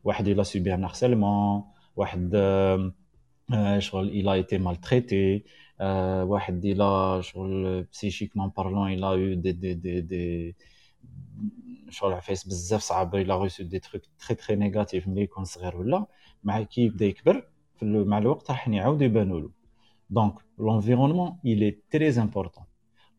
واحد 0.03 0.27
il 0.27 0.39
a 0.39 0.43
subi 0.43 0.71
un 0.71 0.83
harcèlement 0.83 1.63
واحد 1.95 2.31
شغل 2.31 3.06
il 3.50 4.28
a 4.28 4.38
été 4.38 4.58
maltraité 4.58 5.44
واحد 5.80 6.64
il 6.64 7.22
شغل 7.22 7.86
psychiquement 7.90 8.50
parlant 8.50 8.86
il 8.86 9.04
a 9.04 9.16
eu 9.16 9.36
des 9.36 9.52
des 9.52 9.74
des 9.74 10.02
des 10.02 10.54
شغل 11.90 12.12
عفايس 12.12 12.46
بزاف 12.46 12.82
صعاب 12.82 13.24
il 13.24 13.30
a 13.30 13.36
reçu 13.36 13.64
des 13.64 13.80
trucs 13.80 14.04
très 14.18 14.34
très 14.34 14.56
négatifs 14.56 15.08
ملي 15.08 15.22
يكون 15.22 15.44
صغير 15.44 15.76
ولا 15.76 16.06
مع 16.44 16.62
كي 16.62 16.80
يبدا 16.80 17.06
يكبر 17.06 17.48
مع 17.82 18.18
الوقت 18.18 18.50
راح 18.50 18.68
يعاودوا 18.68 19.06
يبانوا 19.06 19.40
له 19.40 19.50
دونك 20.10 20.34
l'environnement 20.58 21.38
il 21.44 21.62
est 21.62 21.78
très 21.94 22.18
important 22.18 22.66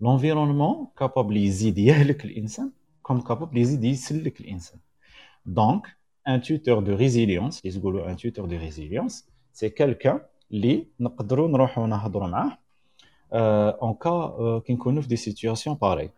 l'environnement 0.01 0.93
capable 0.99 1.35
يزيد 1.37 1.77
يهلك 1.77 2.25
الانسان 2.25 2.71
comme 3.07 3.21
capable 3.21 3.57
يزيد 3.57 3.83
يسلك 3.83 4.41
الانسان 4.41 4.79
donc 5.49 5.87
un 6.27 6.39
tuteur 6.39 6.81
de 6.81 6.91
résilience 6.91 7.61
اللي 7.65 7.77
يقولوا 7.77 8.13
un 8.13 8.15
tuteur 8.15 8.47
de 8.47 8.55
résilience 8.55 9.33
c'est 9.58 9.70
quelqu'un 9.80 10.20
اللي 10.52 10.86
نقدروا 11.00 11.48
نروحوا 11.48 11.86
نهضروا 11.86 12.28
معاه 12.28 12.58
en 13.82 13.94
cas 13.94 14.62
كي 14.66 14.72
نكونوا 14.72 15.02
في 15.02 15.08
des 15.08 15.16
situations 15.16 15.76
pareilles 15.76 16.10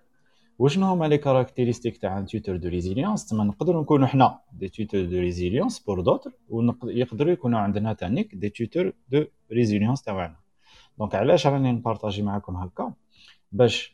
وشنو 0.58 0.86
هما 0.86 1.06
les 1.06 1.18
caractéristiques 1.18 1.96
تاع 1.96 2.18
un 2.18 2.26
tuteur 2.26 2.56
de 2.56 2.68
résilience 2.68 3.26
تما 3.26 3.44
نقدروا 3.44 3.82
نكونوا 3.82 4.06
حنا 4.06 4.38
des 4.52 4.68
tuteurs 4.68 5.04
de 5.04 5.18
résilience 5.18 5.78
pour 5.80 6.00
d'autres 6.00 6.32
ويقدروا 6.48 7.32
يكونوا 7.32 7.58
عندنا 7.58 7.92
تانيك 7.92 8.34
des 8.34 8.48
tuteurs 8.48 8.92
de 9.08 9.24
résilience 9.52 10.02
تاعنا 10.02 10.36
donc 10.98 11.14
علاش 11.14 11.46
راني 11.46 11.72
نبارطاجي 11.72 12.22
معاكم 12.22 12.56
هكا 12.56 12.92
باش 13.52 13.92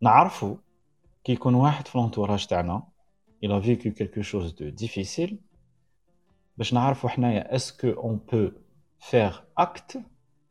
نعرفوا 0.00 0.56
كي 1.24 1.32
يكون 1.32 1.54
واحد 1.54 1.86
في 1.88 1.98
l'entourage 1.98 2.46
تاعنا 2.46 2.82
il 3.44 3.52
a 3.52 3.60
vécu 3.60 3.92
quelque 3.98 4.22
chose 4.22 4.54
de 4.54 4.70
difficile. 4.84 5.34
باش 6.58 6.74
نعرفوا 6.74 7.10
حنايا 7.10 7.54
est-ce 7.56 7.90
qu'on 7.90 8.20
peut 8.32 8.50
faire 9.10 9.34
acte 9.56 9.98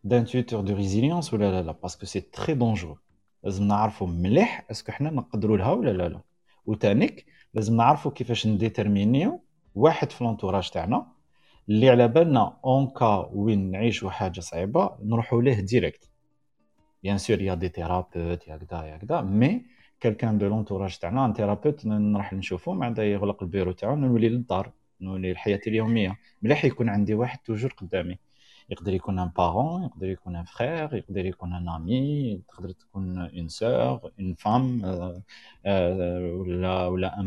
d'un 0.03 0.23
tuteur 0.23 0.61
de 0.63 0.73
résilience 0.73 1.31
ou 1.31 1.37
là 1.37 1.49
là 1.55 1.61
là 1.63 1.73
parce 1.73 1.95
que 1.99 2.05
c'est 2.05 2.31
très 2.31 2.55
dangereux. 2.55 2.99
لازم 3.43 3.67
نعرفوا 3.67 4.07
مليح 4.07 4.65
est-ce 4.71 4.85
que 4.85 4.91
حنا 4.91 5.09
نقدروا 5.09 5.57
لها 5.57 5.71
ولا 5.71 5.89
لا 5.89 6.09
لا 6.09 6.21
وتانيك 6.65 7.25
لازم 7.53 7.75
نعرفوا 7.75 8.11
كيفاش 8.11 8.47
نديترمينيو 8.47 9.41
واحد 9.75 10.11
في 10.11 10.23
l'entourage 10.23 10.69
تاعنا 10.69 11.07
اللي 11.69 11.89
على 11.89 12.07
بالنا 12.07 12.57
en 12.65 12.87
cas 12.87 13.29
وين 13.33 13.71
نعيشوا 13.71 14.09
حاجة 14.09 14.39
صعيبه 14.39 14.97
نروحوا 15.01 15.41
ليه 15.41 15.59
direct 15.59 16.09
bien 17.03 17.17
sûr 17.17 17.41
y 17.41 17.53
a 17.55 17.58
des 17.58 17.67
thérapeutes 17.69 18.47
يا 18.47 18.57
كدا 18.57 18.77
يا 18.85 18.97
كدا 18.97 19.21
mais 19.21 19.65
quelqu'un 19.99 20.37
de 20.37 20.47
l'entourage 20.47 20.97
تاعنا 20.97 21.25
un 21.25 21.33
thérapeute 21.33 21.85
نروح 21.85 22.33
نشوفو 22.33 22.75
بعدا 22.75 23.03
يغلق 23.03 23.43
البيرو 23.43 23.71
تاعو 23.71 23.95
نولي 23.95 24.29
للدار 24.29 24.71
نولي 25.01 25.31
الحياة 25.31 25.61
اليوميه 25.67 26.17
مليح 26.41 26.65
يكون 26.65 26.89
عندي 26.89 27.13
واحد 27.13 27.39
toujours 27.45 27.73
قدامي 27.81 28.19
يقدر 28.69 28.93
يكون 28.93 29.19
un 29.19 29.31
parent 29.37 29.83
يقدر 29.83 30.07
يكون 30.09 30.35
un 30.35 30.43
frère 30.43 30.95
يقدر 30.95 31.25
يكون 31.25 31.53
un 31.53 31.69
ami 31.69 32.41
تقدر 32.47 32.71
تكون 32.71 33.17
une 33.17 33.47
sœur 33.47 34.11
une 34.19 34.33
femme 34.33 34.81
ولا 35.65 36.87
ولا 36.87 37.19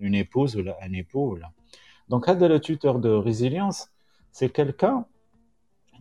une 0.00 0.14
épouse 0.14 0.56
ولا 0.56 0.86
un 0.86 0.94
époux 0.94 1.32
ولا 1.32 1.50
donc 2.08 2.28
هذا 2.28 2.48
le 2.48 2.56
tuteur 2.56 2.96
de 2.96 3.20
résilience 3.20 3.88
c'est 4.32 4.48
quelqu'un 4.48 5.04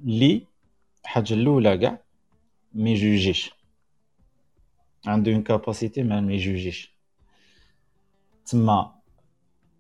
اللي 0.04 0.48
الحاجة 1.04 1.34
الأولى 1.34 1.78
كاع 1.78 2.02
ما 2.74 2.90
يجوجيش 2.90 3.52
عنده 5.06 5.32
une 5.32 5.44
capacité 5.44 6.04
ما 6.04 6.34
يجوجيش 6.34 6.94
تما 8.46 8.96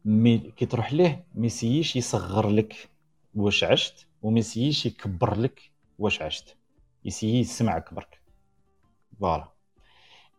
mais 0.05 0.37
كي 0.37 0.65
تروح 0.65 0.93
ليه 0.93 1.25
ما 1.35 1.45
يسييش 1.45 1.95
يصغر 1.95 2.49
لك 2.49 2.89
واش 3.35 3.63
عشت. 3.63 4.06
وما 4.21 4.39
يسييش 4.39 4.85
يكبر 4.85 5.37
لك 5.37 5.71
واش 5.99 6.21
عشت. 6.21 6.57
يسيي 7.05 7.39
يسمعك 7.39 7.93
برك 7.93 8.21
voilà. 9.19 9.47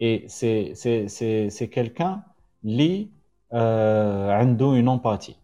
Et 0.02 0.28
c'est 0.28 0.74
c'est 0.74 1.08
c'est 1.08 1.50
c'est 1.50 1.66
quelqu'un 1.66 2.22
لي 2.62 3.08
عنده 4.32 4.66
une 4.66 4.88
empathie 4.88 5.36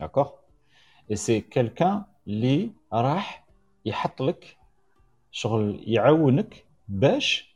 d'accord 0.00 0.30
et 1.10 1.16
c'est 1.16 1.40
quelqu'un 1.40 2.04
لي 2.26 2.70
راح 2.92 3.46
يحط 3.84 4.22
لك 4.22 4.56
شغل 5.30 5.84
يعاونك 5.86 6.64
باش 6.88 7.54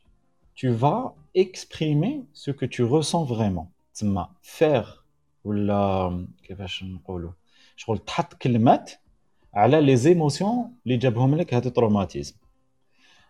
tu 0.55 0.69
vas 0.69 1.15
exprimer 1.35 2.15
ce 2.33 2.51
que 2.51 2.65
tu 2.65 2.83
ressens 2.83 3.23
vraiment. 3.23 3.67
تسمى 3.93 4.27
faire 4.57 4.87
ولا 5.43 6.27
كيفاش 6.43 6.83
نقولوا 6.83 7.31
شغل 7.75 7.97
تحط 7.97 8.33
كلمات 8.33 8.91
على 9.53 9.81
les 9.81 9.95
émotions 9.95 10.73
اللي 10.85 10.97
جابهم 10.97 11.35
لك 11.35 11.53
هذا 11.53 11.67
ال 11.67 11.72
traumatisme. 11.72 12.35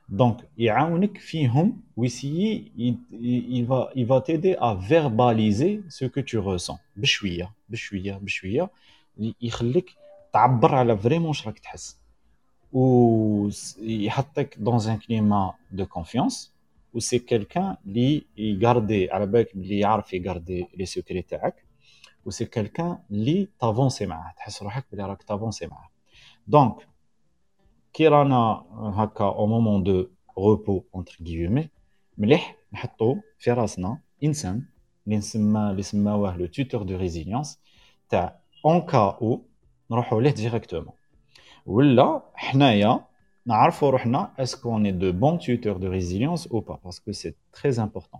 donc 0.09 0.49
يعاونك 0.57 1.17
فيهم 1.17 1.81
ويسيي 1.97 2.71
il 3.49 3.69
va 3.69 3.89
il 3.95 4.07
va 4.07 4.19
t'aider 4.19 4.57
à 4.59 4.75
verbaliser 4.75 5.81
ce 5.87 6.09
que 6.09 6.21
tu 6.21 6.51
ressens 6.51 6.77
بشوية 6.95 7.51
بشوية 7.69 8.13
بشوية. 8.13 8.69
يخليك 9.41 9.89
تعبر 10.33 10.75
على 10.75 10.97
vraiment 10.97 11.27
واش 11.27 11.47
راك 11.47 11.59
تحس. 11.59 11.97
و 12.73 13.49
يحطك 13.81 14.57
dans 14.59 14.81
un 14.81 14.97
climat 14.97 15.53
de 15.71 15.85
confiance 15.85 16.53
و 16.93 16.99
c'est 16.99 17.19
quelqu'un 17.19 17.77
اللي 17.85 18.23
يغاردي 18.37 19.11
على 19.11 19.25
بالك 19.25 19.55
اللي 19.55 19.79
يعرف 19.79 20.13
يغاردي 20.13 20.67
les 20.77 20.85
secrets 20.85 21.21
تاعك. 21.21 21.65
و 22.25 22.29
c'est 22.29 22.45
quelqu'un 22.45 22.97
اللي 23.11 23.47
تافونسي 23.59 24.05
معاه 24.05 24.33
تحس 24.37 24.63
روحك 24.63 24.85
بلي 24.91 25.05
راك 25.05 25.23
تافونسي 25.23 25.67
معاه. 25.67 25.92
donc 26.47 26.87
كي 27.93 28.07
رانا 28.07 28.65
هكا 28.73 29.25
au 29.25 29.45
moment 29.47 29.83
de 29.83 30.07
repos 30.37 30.83
entre 30.95 31.17
guillemets 31.21 31.69
مليح 32.17 32.55
نحطو 32.73 33.15
في 33.39 33.51
راسنا 33.51 33.99
انسان 34.23 34.65
اللي 35.05 35.17
نسمى 35.17 35.69
اللي 35.69 35.81
سماوه 35.81 36.37
le 36.37 36.45
tuteur 36.45 36.83
de 36.83 36.97
résilience 36.97 37.59
تاع 38.09 38.39
en 38.65 38.81
cas 38.81 38.97
où 38.97 39.45
نروحو 39.91 40.19
ليه 40.19 40.31
directement 40.31 40.93
ولا 41.65 42.21
حنايا 42.33 43.05
نعرفوا 43.45 43.89
روحنا 43.89 44.33
est-ce 44.39 44.69
qu'on 44.69 44.91
est 44.91 45.03
de 45.03 45.11
bons 45.11 45.39
tuteurs 45.39 45.77
de 45.77 45.87
résilience 45.87 46.47
ou 46.47 46.59
pas 46.59 46.79
parce 46.85 47.02
que 47.02 47.11
c'est 47.11 47.33
très 47.53 47.83
important 47.83 48.19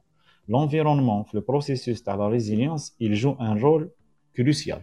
l'environnement 0.50 1.28
في 1.28 1.36
ال 1.36 1.43
processus 1.43 2.04
تاع 2.04 2.16
la 2.16 2.28
résilience 2.28 2.96
il 3.02 3.14
joue 3.16 3.36
un 3.40 3.56
rôle 3.56 3.88
crucial. 4.36 4.82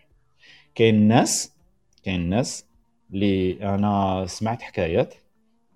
كاين 0.74 1.08
ناس 1.08 1.52
كاين 2.02 2.28
ناس 2.28 2.66
اللي 3.12 3.62
أنا 3.74 4.26
سمعت 4.26 4.62
حكايات 4.62 5.14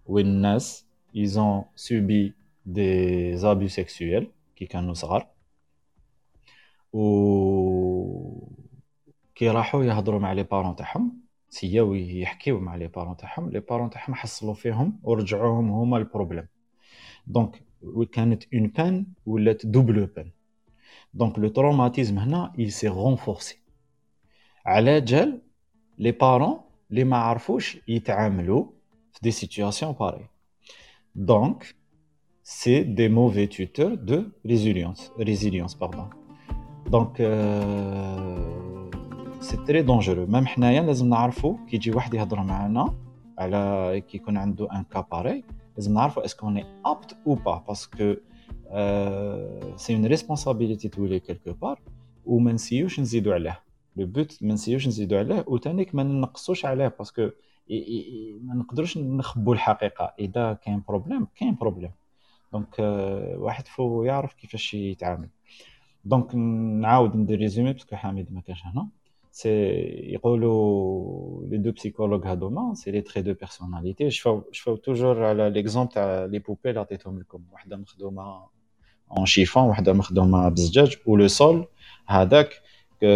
وين 0.06 0.26
الناس 0.26 0.86
ont 1.14 1.64
subi 1.76 2.32
des 2.66 3.44
abus 3.44 3.68
sexuels 3.68 4.26
كي 4.56 4.66
كانوا 4.66 4.94
صغار. 4.94 5.26
و 6.92 8.48
كي 9.34 9.48
راحوا 9.48 9.84
يهضروا 9.84 10.20
مع 10.20 10.32
les 10.32 10.42
parents 10.42 10.76
تاعهم 10.76 11.20
سياو 11.48 11.94
يحكيو 11.94 12.60
مع 12.60 12.76
les 12.76 12.88
parents 12.88 13.16
تاعهم 13.16 13.50
les 13.50 13.60
parents 13.60 13.90
تاعهم 13.90 14.14
حصلوا 14.14 14.54
فيهم 14.54 15.00
ورجعوهم 15.02 15.70
هما 15.70 15.96
ال 15.96 16.02
problème 16.02 16.46
donc 17.26 17.62
كانت 18.12 18.54
une 18.54 18.66
peine 18.66 19.06
ولات 19.26 19.66
double 19.66 20.06
peine 20.06 20.30
donc 21.14 21.38
le 21.38 21.48
traumatisme 21.48 22.18
هنا 22.18 22.52
il 22.58 22.70
s'est 22.70 22.88
renforcé. 22.88 23.54
على 24.66 25.00
جال 25.00 25.42
les 25.98 26.12
parents 26.12 26.63
اللي 26.90 27.04
ما 27.04 27.16
عرفوش 27.16 27.78
يتعاملوا 27.88 28.66
في 29.12 29.18
des 29.22 29.30
situations 29.30 29.92
pareilles 29.92 30.28
donc 31.14 31.74
c'est 32.42 32.82
des 32.82 33.08
mauvais 33.08 33.46
tuteurs 33.46 34.26
résilience 34.48 35.02
résilience 35.18 35.74
pardon. 35.80 36.08
Donc 36.90 37.20
euh, 37.20 38.64
c'est 39.40 39.56
très 39.56 39.82
dangereux 39.82 40.26
même 40.26 40.46
حنايا 40.46 40.82
لازم 40.82 41.08
نعرفوا 41.08 41.56
كي 41.68 41.76
يجي 41.76 41.90
واحد 41.90 42.14
يهضر 42.14 42.42
معنا 42.42 42.94
على 43.38 44.02
كي 44.08 44.16
يكون 44.16 44.36
عنده 44.36 44.72
un 44.72 44.84
cas 44.84 45.00
pareil 45.12 45.44
لازم 45.76 45.94
نعرفوا 45.94 46.24
est-ce 46.24 46.46
qu'on 46.46 46.64
est 46.87 46.99
apte 46.99 47.16
ou 47.26 47.34
pas 47.34 47.64
parce 47.68 47.97
que 47.97 48.14
c'est 49.76 49.94
une 49.94 50.06
responsabilité 50.06 50.88
تولي 50.88 51.20
quelque 51.20 51.52
part 51.52 51.80
وما 52.26 52.52
نسيوش 52.52 53.00
نزيدو 53.00 53.32
عليه 53.32 53.60
le 53.96 54.06
but 54.06 54.38
ما 54.42 54.54
نسيوش 54.54 54.88
نزيدو 54.88 55.18
عليه 55.18 55.44
وتانيك 55.46 55.94
ما 55.94 56.02
نقصوش 56.02 56.64
عليه 56.64 56.88
parce 56.98 57.18
que 57.18 57.30
ما 58.40 58.54
نقدروش 58.54 58.98
نخبوا 58.98 59.54
الحقيقة. 59.54 60.14
إذا 60.18 60.52
كاين 60.52 60.83
problème 60.88 61.26
كاين 61.37 61.54
problème 61.54 61.90
donc 62.52 62.78
واحد 63.38 63.66
faut 63.68 64.02
يعرف 64.02 64.35
كيفاش 64.35 64.74
يتعامل. 64.74 65.28
donc 66.04 66.34
نعاود 66.35 67.16
ندير 67.16 67.38
résumé 67.38 67.72
parce 67.72 67.88
que 67.88 67.96
حميد 67.96 68.33
ما 68.33 68.40
كانش 68.40 68.66
هنا. 68.66 68.88
c'est 69.30 69.48
يقولوا 70.12 71.46
les 71.46 71.58
deux 71.58 71.72
psychologues 71.72 72.26
هذوما 72.26 72.74
c'est 72.74 72.90
les 72.90 73.00
traits 73.00 73.22
de 73.22 73.34
personnalité 73.34 74.10
شفاو 74.11 74.44
شفاو 74.52 74.76
toujours 74.76 75.24
على 75.24 75.50
l'exemple 75.50 75.92
تاع 75.92 76.24
les 76.24 76.38
poupées 76.38 76.68
اللي 76.68 76.80
عطيتهم 76.80 77.18
لكم. 77.18 77.42
وحده 77.52 77.76
مخدومة 77.76 78.44
اون 79.16 79.26
شيفون 79.26 79.62
وحده 79.62 79.92
مخدومة 79.92 80.48
بزجاج. 80.48 80.96
ولو 81.07 81.28
سول 81.28 81.66
هذاك 82.07 82.48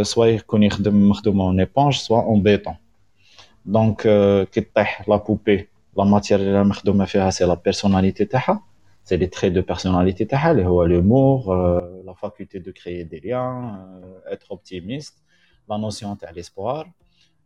سوا 0.03 0.27
يكون 0.27 0.63
يخدم 0.63 1.09
مخدومه 1.09 1.45
اون 1.45 1.61
ايبونج 1.61 1.95
سوا 1.95 2.23
اون 2.23 2.43
بيطون 2.43 2.75
دونك 3.67 4.03
كي 4.53 4.61
طيح 4.61 5.09
لا 5.09 5.17
بوبي 5.17 5.69
لا 5.97 6.05
ماتير 6.05 6.41
اللي 6.41 6.65
مخدومه 6.65 7.05
فيها 7.05 7.31
سي 7.31 7.45
لا 7.45 7.55
بيرسوناليتي 7.55 8.25
تاعها 8.25 8.63
c'est 9.09 9.17
les 9.17 9.31
traits 9.31 9.55
de 9.59 9.63
personnalité 9.63 10.27
تاعها 10.27 10.51
اللي 10.51 10.67
هو 10.67 10.87
l'humour 10.89 11.47
la 12.09 12.15
faculté 12.15 12.59
de 12.61 12.71
créer 12.71 13.05
des 13.05 13.21
liens 13.21 13.79
être 14.33 14.53
optimiste 14.53 15.15
la 15.71 15.79
notion 15.79 16.17
تاع 16.21 16.33
l'espoir. 16.33 16.87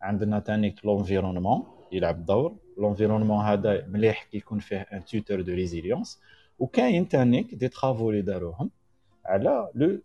عندنا 0.01 0.39
تاني 0.39 0.75
l'environnement 0.85 1.65
يلعب 1.91 2.25
دور 2.25 2.55
l'environnement 2.77 3.43
هذا 3.43 3.85
مليح 3.87 4.23
كي 4.23 4.37
يكون 4.37 4.59
فيه 4.59 4.87
ان 4.93 5.01
tuteur 5.01 5.43
de 5.45 5.49
résilience. 5.49 6.17
وكاين 6.59 7.07
تانيك 7.07 7.55
des 7.55 7.67
travaux 7.67 8.09
اللي 8.09 8.21
داروهم 8.21 8.69
على 9.25 9.69
le 9.75 9.99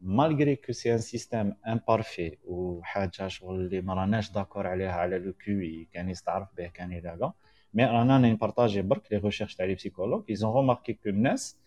QI 0.00 0.16
malgré 0.16 0.56
que 0.56 0.72
c'est 0.72 0.92
un 0.92 0.98
système 0.98 1.54
imparfait 1.66 2.38
وحاجه 2.44 3.28
شغل 3.28 3.60
اللي 3.60 3.80
ما 3.80 3.94
راناش 3.94 4.30
d'accord 4.30 4.66
عليها 4.66 4.92
على 4.92 5.18
le 5.18 5.32
QI 5.44 5.88
كان 5.92 6.10
يستعرف 6.10 6.48
به 6.56 6.66
كان 6.66 6.92
là 6.92 7.32
mais 7.74 7.84
رانا 7.84 8.18
نـ 8.18 8.25
partager 8.25 8.82
برك 8.82 9.12
les 9.12 9.18
recherches 9.18 9.54
تاع 9.54 9.66
les 9.66 9.74
psychologues 9.74 10.24
ils 10.30 10.41
ont 10.41 10.52
remarqué 10.52 10.92
que 10.92 11.08
الناس 11.08 11.58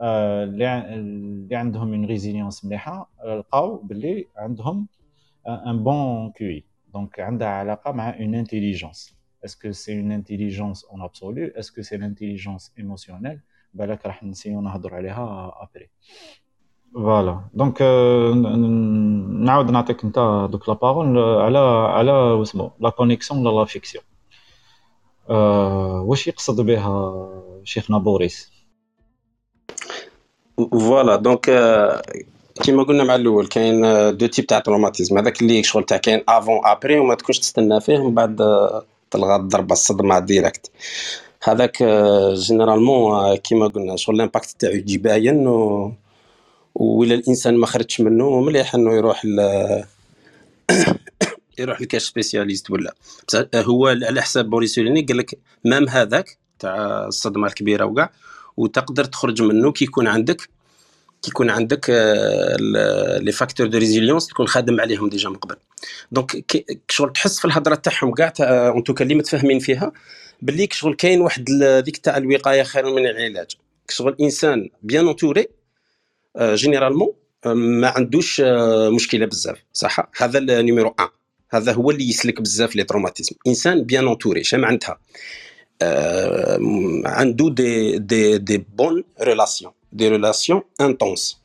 اللي 0.00 1.56
عندهم 1.56 1.92
une 1.92 2.04
résilience 2.04 2.64
مليحه 2.64 3.10
لقاو 3.24 3.76
باللي 3.76 4.26
عندهم 4.36 4.88
un 5.48 5.84
bon 5.84 6.32
QI 6.32 6.64
donc 6.92 7.20
عندها 7.20 7.48
علاقه 7.48 7.92
مع 7.92 8.18
une 8.18 8.34
intelligence 8.34 9.16
est-ce 9.44 9.63
que 9.63 9.72
c'est 9.72 10.00
une 10.00 10.12
intelligence 10.12 10.84
en 10.84 11.02
absolu 11.02 11.46
est-ce 11.46 11.70
que 11.70 11.82
c'est 11.82 11.96
l'intelligence 11.96 12.72
émotionnelle 12.78 13.40
بالك 13.74 14.06
راح 14.06 14.22
نسيو 14.24 14.60
نهضر 14.60 14.94
عليها 14.94 15.52
après 15.62 15.90
voilà 16.94 17.40
donc 17.54 17.82
نعاود 19.44 19.70
نعطيك 19.70 20.04
انت 20.04 20.48
دوك 20.50 20.68
la 20.68 20.74
parole 20.74 21.18
على 21.18 21.58
على 21.58 22.12
واسمو 22.12 22.70
la 22.80 22.90
connexion 22.90 23.46
ولا 23.46 23.58
la 23.58 23.64
fixion 23.64 24.04
واش 26.08 26.26
يقصد 26.26 26.60
بها 26.60 27.26
شيخنا 27.64 27.98
بوريس؟ 27.98 28.52
voilà 30.72 31.16
donc 31.16 31.50
كيما 32.62 32.82
قلنا 32.82 33.04
مع 33.04 33.14
الأول 33.14 33.46
كاين 33.46 33.80
deux 34.16 34.26
types 34.26 34.46
تاع 34.46 34.58
traumatismes 34.58 35.18
هذاك 35.18 35.42
اللي 35.42 35.62
شغل 35.62 35.84
تاع 35.84 35.96
كاين 35.96 36.22
avant 36.28 36.60
après 36.64 36.98
وما 36.98 37.14
تكونش 37.14 37.38
تستنى 37.38 37.80
فيه 37.80 37.98
من 37.98 38.14
بعد 38.14 38.36
تلغى 39.10 39.36
الضربة 39.36 39.72
الصدمة 39.72 40.18
directe 40.18 40.70
هذاك 41.42 41.82
généralement 42.32 43.34
كيما 43.34 43.66
قلنا 43.66 43.96
شغل 43.96 44.14
l'impact 44.16 44.56
تاعو 44.58 44.72
يجي 44.72 44.98
باين 44.98 45.44
وإلا 46.76 47.14
الإنسان 47.14 47.56
ما 47.56 47.66
خرجش 47.66 48.00
منه 48.00 48.40
مليح 48.40 48.74
إنه 48.74 48.96
يروح 48.96 49.26
يروح 51.58 51.80
لكاش 51.80 52.04
spécialiste 52.04 52.70
ولا. 52.70 52.94
هو 53.54 53.86
على 53.86 54.22
حساب 54.22 54.50
بوريس 54.50 54.70
سيرولنيك 54.70 55.02
قال 55.02 55.16
لك 55.16 55.38
même 55.64 55.88
هذاك 55.88 56.38
تاع 56.58 57.06
الصدمة 57.06 57.46
الكبيرة 57.46 57.84
وكاع 57.84 58.10
وتقدر 58.56 59.04
تخرج 59.04 59.42
منه 59.42 59.72
كي 59.72 59.84
يكون 59.84 60.06
عندك 60.06 60.40
كي 61.22 61.30
يكون 61.30 61.50
عندك 61.50 61.90
les 63.20 63.32
facteurs 63.32 63.66
de 63.66 63.78
résilience 63.78 64.26
تكون 64.26 64.46
خادم 64.46 64.80
عليهم 64.80 65.08
déjà 65.08 65.28
من 65.28 65.36
قبل. 65.36 65.56
donc 66.12 66.64
شغل 66.90 67.12
تحس 67.12 67.38
في 67.38 67.44
الهضرة 67.44 67.74
تاعهم 67.74 68.14
كاع 68.14 68.28
تاع 68.28 68.68
en 68.68 68.84
tout 68.84 68.95
cas 68.95 69.04
اللي 69.04 69.14
متفاهمين 69.14 69.58
فيها 69.58 69.92
باللي 70.42 70.68
شغل 70.72 70.94
كاين 70.94 71.20
واحد 71.20 71.50
ذيك 71.62 71.96
تاع 71.96 72.16
الوقاية 72.16 72.62
خير 72.62 72.94
من 72.94 73.06
العلاج. 73.06 73.50
شغل 73.88 74.12
الانسان 74.12 74.68
bien 74.82 75.06
entouré 75.06 75.48
généralement 76.40 77.12
ما 77.46 77.88
عندوش 77.88 78.40
مشكلة 78.94 79.26
بزاف 79.26 79.58
صح؟ 79.72 80.10
هذا 80.16 80.38
ال 80.38 80.46
numéro 80.46 80.94
1 80.98 81.10
هذا 81.50 81.72
هو 81.72 81.90
اللي 81.90 82.08
يسلك 82.08 82.40
بزاف 82.40 82.76
les 82.76 82.84
traumatismes. 82.84 83.36
إنسان 83.46 83.82
bien 83.82 84.06
entouré 84.06 84.44
شا 84.44 84.56
معناتها 84.56 84.98
آه 85.82 86.58
عنده 87.04 87.50
des 87.50 87.98
des 87.98 88.38
des 88.38 88.66
bonnes 88.76 89.04
relations 89.20 89.72
des 89.92 90.08
relations 90.08 90.62
intenses. 90.80 91.40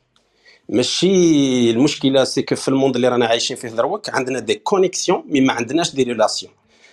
ماشي 0.68 1.70
المشكلة 1.70 2.24
c'est 2.24 2.44
في 2.56 2.68
ال 2.68 2.72
monde 2.72 2.94
اللي 2.94 3.08
رانا 3.08 3.26
عايشين 3.26 3.56
فيه 3.56 3.68
دروك 3.68 4.10
عندنا 4.10 4.38
des 4.38 4.54
connexions 4.54 5.24
mais 5.26 5.40
ما 5.40 5.52
عندناش 5.52 5.94
des 5.94 6.02
relations 6.02 6.52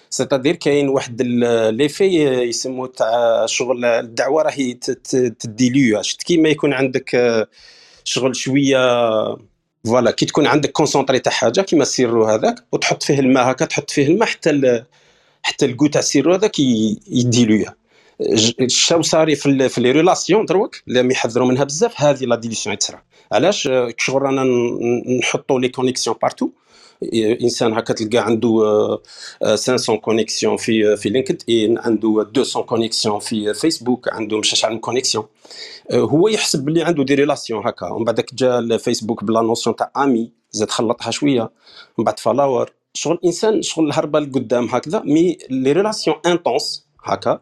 c'est-à-dire 0.10 0.56
كاين 0.56 0.90
واحد 0.90 1.22
l'effet 1.72 2.06
يسموه 2.42 2.88
تاع 2.88 3.46
شغل 3.46 3.86
الدعوة 3.86 4.44
راهي 4.44 4.74
تـ 5.40 5.49
diluer 5.49 6.02
شفت 6.02 6.24
كيما 6.24 6.50
يكون 6.50 6.74
عندك 6.74 7.16
شغل 8.04 8.36
شوية 8.36 8.78
voilà 9.86 10.12
كي 10.12 10.26
تكون 10.26 10.48
عندك 10.48 10.72
concentré 10.72 11.20
تاع 11.20 11.32
حاجة 11.32 11.62
كيما 11.62 11.82
ال 11.82 11.89
sirop 11.89 12.26
هذاك 12.26 12.56
وتحط 12.72 13.04
فيه 13.04 13.20
الماء 13.20 13.52
هكا 13.52 13.66
تحط 13.66 13.90
فيه 13.92 14.08
الماء 14.08 14.28
حتى 14.28 14.84
حتى 15.44 15.66
ال 15.66 15.70
goût 15.70 15.88
تاع 15.88 16.00
ال 16.00 16.05
sirop 16.05 16.34
هذاك 16.34 16.60
يـ 16.60 16.74
diluer. 16.74 17.76
شاو 18.68 19.02
صاري 19.02 19.36
في, 19.36 19.70
في 19.70 19.82
les 19.82 19.92
relations 19.92 20.46
دروك 20.46 20.76
اللي 20.88 21.12
يحذروا 21.14 21.48
منها 21.48 21.64
بزاف 21.64 22.02
هذه 22.02 22.26
la 22.26 22.36
dilution 22.36 22.78
تصرا 22.78 23.02
علاش؟ 23.32 23.70
شغل 23.98 24.22
رانا 24.22 24.44
نحطوا 25.20 25.60
les 25.60 25.70
connexions 25.70 26.16
partout 26.22 26.50
إنسان 27.14 27.74
هكا 27.74 27.94
تلقى 27.94 28.18
عنده 28.18 28.50
500 29.44 30.00
connexions 30.00 30.58
في 30.58 30.98
في 30.98 31.10
LinkedIn 31.10 31.78
عنده 31.78 32.10
200 32.38 32.62
connexions 32.62 33.20
في 33.20 33.54
فيسبوك 33.54 34.10
عنده 34.14 34.40
مش 34.40 34.50
شحال 34.50 34.74
من 34.74 34.80
connexion 34.80 35.26
هو 35.94 36.28
يحسب 36.28 36.66
بلي 36.66 36.84
عنده 36.84 37.04
des 37.04 37.16
relations 37.16 37.68
هكا. 37.68 37.88
ومن 37.88 38.06
بعدك 38.06 38.36
جا 38.36 38.60
ال 38.60 38.67
Facebook 38.67 39.24
ب 39.24 39.30
la 39.30 39.42
notion 39.42 39.76
تاع 39.76 39.92
ami 39.98 40.32
زاد 40.52 40.70
خلطها 40.70 41.12
شوية. 41.12 41.52
من 41.98 42.06
بعد 42.06 42.20
فالا 42.20 42.41
ور. 42.41 42.74
شغل 42.94 43.14
الانسان 43.14 43.62
شغل 43.62 43.88
الهربة 43.88 44.20
لقدام 44.20 44.66
هكذا 44.66 45.00
mais 45.06 45.38
les 45.50 45.72
relations 45.72 46.18
intenses 46.26 46.88
هكا. 47.04 47.40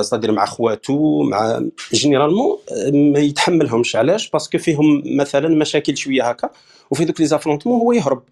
صدير 0.00 0.32
مع 0.32 0.46
خواتو 0.46 1.22
مع 1.22 1.62
généralement 1.92 2.58
ما 2.92 3.18
يتحملهمش. 3.18 3.96
علاش؟ 3.96 4.30
parce 4.30 4.47
que 4.47 4.58
فيهم 4.58 5.02
مثلا 5.06 5.48
مشاكل 5.48 5.96
شوية 5.96 6.28
هكا. 6.28 6.50
وفي 6.90 7.04
دوك 7.04 7.20
les 7.20 7.26
affrontements 7.26 7.80
هو 7.80 7.92
يهرب. 7.92 8.22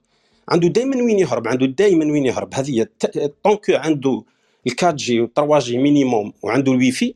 عنده 0.49 0.69
دائما 0.69 0.97
وين 0.97 1.19
يهرب؟ 1.19 1.49
عنده 1.49 1.67
دائما 1.67 2.05
وين 2.05 2.27
يهرب. 2.27 2.55
هذه 2.55 2.87
طونكو 3.45 3.73
عنده 3.73 4.23
ال 4.67 4.95
4G 4.95 5.21
و 5.21 5.59
G 5.59 5.79
minimum 5.79 6.33
وعنده 6.43 6.73
الويفي 6.73 7.15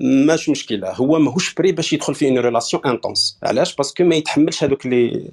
ماش 0.00 0.48
مشكلة. 0.48 0.92
هو 0.92 1.18
ماهوش 1.18 1.54
بري 1.54 1.72
باش 1.72 1.92
يدخل 1.92 2.14
في 2.14 2.28
une 2.28 2.38
relation 2.38 2.82
intense 2.86 3.38
علاش؟ 3.42 3.74
parce 3.74 3.93
que 3.93 4.04
ما 4.04 4.16
يتحملش 4.16 4.64
هذوك 4.64 4.86
les 4.86 5.30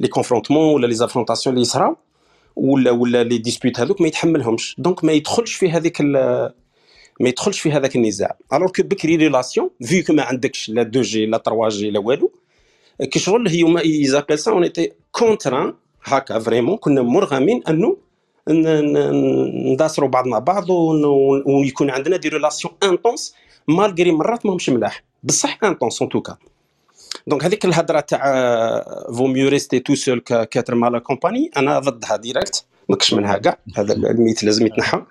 les 0.00 0.08
confrontements 0.08 0.74
ولا 0.74 0.86
les 0.86 0.94
affrontations 0.94 1.54
اللي 1.54 1.62
يصراو 1.62 1.96
ولا 2.56 2.90
ولا 2.90 3.24
les 3.24 3.38
disputes 3.38 3.80
هذوك 3.80 4.00
ما 4.00 4.06
يتحملهمش. 4.06 4.76
donc 4.78 5.04
ما 5.04 5.12
يدخلش 5.12 5.54
في 5.54 5.70
هذيك 5.70 6.00
ما 7.20 7.28
يدخلش 7.28 7.60
في 7.60 7.72
هذاك 7.72 7.96
النزاع. 7.96 8.36
الوغ 8.52 8.70
كو 8.70 8.82
بكري 8.82 9.16
ريلاسيون 9.16 9.70
في 9.82 10.02
كو 10.02 10.12
ما 10.12 10.22
عندكش 10.22 10.68
لا 10.68 10.82
2 10.82 11.02
جي 11.02 11.26
لا 11.26 11.38
3 11.38 11.68
جي 11.68 11.90
لا 11.90 11.98
والو 12.00 12.32
كشغل 13.12 13.48
هي 13.48 13.62
ما 13.62 13.80
يزابيل 13.84 14.38
سا 14.38 14.50
اون 14.50 14.62
ايتي 14.62 14.92
كونتران 15.12 15.74
هكا 16.04 16.38
فريمون 16.38 16.76
كنا 16.76 17.02
مرغمين 17.02 17.62
أنه 17.68 17.96
نداسروا 19.72 20.08
بعضنا 20.08 20.38
بعض 20.38 20.70
ويكون 21.46 21.90
عندنا 21.90 22.16
دي 22.16 22.28
ريلاسيون 22.28 22.74
انتونس 22.82 23.34
مالغري 23.68 24.12
مرات 24.12 24.46
ماهمش 24.46 24.70
ملاح 24.70 25.04
بصح 25.22 25.64
انتونس 25.64 26.02
ان 26.02 26.08
توكا 26.08 26.36
دونك 27.26 27.44
هذيك 27.44 27.64
الهضره 27.64 28.00
تاع 28.00 28.22
فو 29.16 29.26
ميو 29.26 29.48
ريستي 29.48 29.78
تو 29.78 29.94
سول 29.94 30.20
كاتر 30.20 30.74
مالا 30.74 30.98
كومباني 30.98 31.50
أنا 31.56 31.78
ضدها 31.78 32.16
ديريكت 32.16 32.64
ماكش 32.88 33.14
منها 33.14 33.38
كاع. 33.38 33.58
هذا 33.76 33.92
الميت 33.92 34.44
لازم 34.44 34.66
يتنحى 34.66 35.02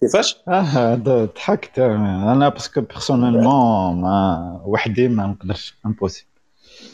كيفاش؟ 0.00 0.36
آه 0.48 0.94
ضحكت 1.34 1.78
أنا 1.78 2.48
parce 2.48 2.68
que 2.68 2.80
personnellement 2.80 4.00
ما 4.00 4.60
وحدي 4.64 5.08
ما 5.08 5.26
نقدرش. 5.26 5.74
impossible 5.86 6.26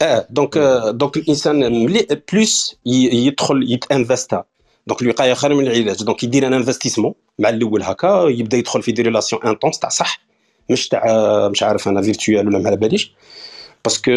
آه 0.01 0.27
donc 0.29 0.57
donc 0.89 1.17
الإنسان 1.17 1.85
ملي 1.85 2.07
plus 2.33 2.75
يدخل 2.85 3.71
يتانفستا. 3.71 4.43
donc 4.87 5.01
الوقاية 5.01 5.33
خير 5.33 5.53
من 5.53 5.67
العلاج. 5.67 6.03
donc 6.03 6.23
يدير 6.23 6.47
un 6.47 6.53
investissement 6.53 7.13
مع 7.39 7.49
الأول 7.49 7.83
هكا 7.83 8.27
يبدأ 8.29 8.57
يدخل 8.57 8.83
في 8.83 8.91
des 8.91 9.01
relations 9.01 9.43
intenses 9.43 9.79
تاع 9.79 9.89
صح. 9.89 10.32
مش 10.69 10.87
تاع 10.87 11.03
مش 11.47 11.63
عارف 11.63 11.87
أنا 11.87 12.01
virtuel 12.01 12.47
ولا 12.47 12.59
ما 12.59 12.67
على 12.67 12.77
باليش. 12.77 13.13
parce 13.85 14.01
que 14.01 14.11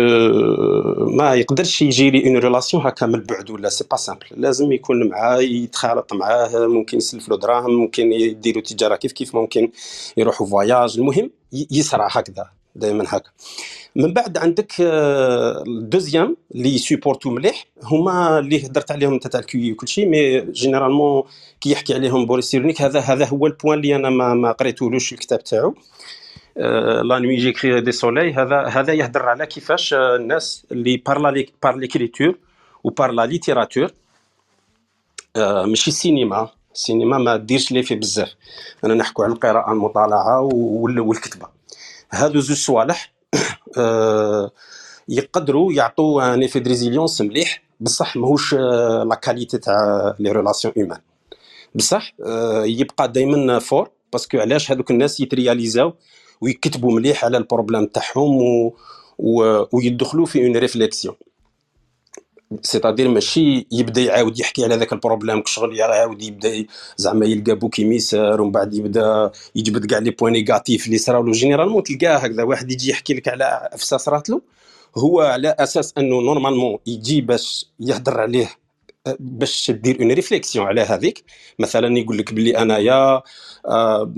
ما 0.99 1.35
يقدرش 1.35 1.83
يجيري 1.83 2.27
une 2.27 2.37
relation 2.37 2.87
هكا 2.87 3.07
من 3.07 3.15
البعد 3.15 3.51
ولا 3.51 3.69
c'est 3.69 3.85
pas 3.91 3.97
simple 3.97 4.27
لازم 4.31 4.73
يكون 4.73 5.09
معاه 5.09 5.39
يتخالط 5.39 6.13
معاه 6.13 6.67
ممكن 6.67 6.99
يسلف 6.99 7.29
له 7.29 7.37
دراهم 7.37 7.71
ممكن 7.71 8.13
يديروا 8.13 8.63
تجارة 8.63 8.97
كيف 8.97 9.13
كيف 9.13 9.35
ممكن 9.35 9.71
يروحوا 10.17 10.47
فواياج 10.47 10.99
المهم 10.99 11.31
يسرع 11.71 12.09
هكذا 12.11 12.47
دائما 12.77 13.05
هكا. 13.09 13.31
من 13.97 14.13
بعد 14.13 14.39
عندك 14.39 14.73
الدوزيام 14.81 16.27
آه، 16.27 16.55
اللي 16.55 16.75
يسيبورتو 16.75 17.31
مليح. 17.31 17.65
هما 17.83 18.39
اللي 18.39 18.67
هدرت 18.67 18.91
عليهم 18.91 19.19
تاع 19.19 19.41
الكيو 19.41 19.73
وكل 19.73 19.89
شيء 19.89 20.09
مي 20.09 20.41
جينيرالمون 20.41 21.23
كي 21.61 21.71
يحكي 21.71 21.95
عليهم 21.95 22.27
بوريس 22.27 22.45
سيرونيك 22.45 22.83
هذا 22.83 23.01
هذا 23.01 23.27
هو 23.27 23.47
البوان 23.47 23.79
اللي 23.79 23.97
أنا 23.97 24.11
ما, 24.11 24.35
ما 24.35 24.53
قريتولوش 24.53 25.13
الكتاب 25.13 25.45
تاعو. 25.45 25.75
لا 27.03 27.19
نوي 27.19 27.37
جيكري 27.37 27.81
دي 27.81 27.93
سولي 27.93 28.35
هذا 28.35 28.63
هذا 28.63 28.93
يهدر 28.93 29.29
على 29.29 29.47
كيفاش 29.47 29.95
الناس 29.95 30.67
اللي 30.73 30.97
بار 30.97 31.45
بار 31.63 31.77
ليكريتور 31.77 32.39
وبار 32.85 33.11
لا 33.11 33.27
ليتيراتور 33.27 33.91
ماشي 35.37 35.91
السينما 35.91 36.49
السينما 36.75 37.19
ما 37.19 37.37
ديرش 37.37 37.73
لي 37.73 37.83
في 37.83 37.95
بزاف 37.95 38.35
أنا 38.85 38.95
نحكو 38.95 39.23
على 39.23 39.33
القراءه 39.33 39.73
المطالعه 39.73 40.41
والكتبه 40.43 41.47
هادو 42.13 42.41
زوج 42.41 42.57
صوالح 42.57 43.13
يقدروا 45.09 45.73
يعطوا 45.73 46.35
ان 46.35 46.43
ايفي 46.43 46.59
ريزيليونس 46.59 47.21
مليح 47.21 47.63
بصح 47.81 48.17
ماهوش 48.17 48.55
لا 49.05 49.19
كاليتي 49.23 49.59
تاع 49.59 50.15
لي 50.19 50.33
ريلاسيون 50.33 50.75
هيومان 50.77 51.01
بصح 51.75 52.13
يبقى 52.65 53.13
دائما 53.13 53.59
فور 53.59 53.91
باسكو 54.13 54.39
علاش 54.39 54.71
هذوك 54.73 54.91
الناس 54.91 55.21
يترياليزاو 55.21 55.95
ويكتبوا 56.41 56.93
مليح 56.93 57.25
على 57.25 57.37
البروبليم 57.37 57.87
تاعهم 57.87 58.43
و... 58.43 58.75
و... 59.19 59.65
ويدخلوا 59.73 60.27
في 60.27 60.47
اون 60.47 60.57
ريفليكسيون 60.57 61.15
c'est-à-dire 62.63 63.09
ماشي 63.09 63.67
يبدا 63.73 64.01
يعاود 64.01 64.41
يحكي 64.41 64.65
على 64.65 64.77
ذاك 64.77 64.93
ال 64.93 64.98
problème 64.98 65.43
كشغل 65.43 65.77
يعاود 65.77 66.23
يبدا 66.23 66.65
زعما 66.97 67.27
يلقى 67.27 67.55
bouc 67.55 67.79
émissaire 67.79 68.41
ومن 68.41 68.53
بعد 68.53 68.75
يبدا 68.75 69.31
يجبد 69.55 69.87
كاع 69.87 69.99
les 69.99 70.11
points 70.11 70.33
négatifs 70.33 70.87
اللي 70.87 70.99
صراو 70.99 71.23
له. 71.23 71.33
généralement 71.33 71.83
تلقاه 71.83 72.17
هكذا 72.17 72.43
واحد 72.43 72.73
يجي 72.73 72.91
يحكي 72.91 73.15
لك 73.15 73.29
على 73.29 73.69
افسا 73.73 73.97
صرات 73.97 74.31
له 74.31 74.41
هو 74.97 75.21
على 75.21 75.57
أساس 75.59 75.95
أنه 75.99 76.21
normalement 76.21 76.79
يجي 76.87 77.21
باش 77.21 77.67
يهضر 77.81 78.21
عليه 78.21 78.51
باش 79.21 79.71
دير 79.71 80.01
une 80.01 80.13
réflexion 80.13 80.67
على 80.67 80.81
هذيك. 80.81 81.25
مثلا 81.59 81.99
يقول 81.99 82.19
لك 82.19 82.35
بلي 82.35 82.59
انايا 82.59 83.23
آه، 83.67 84.13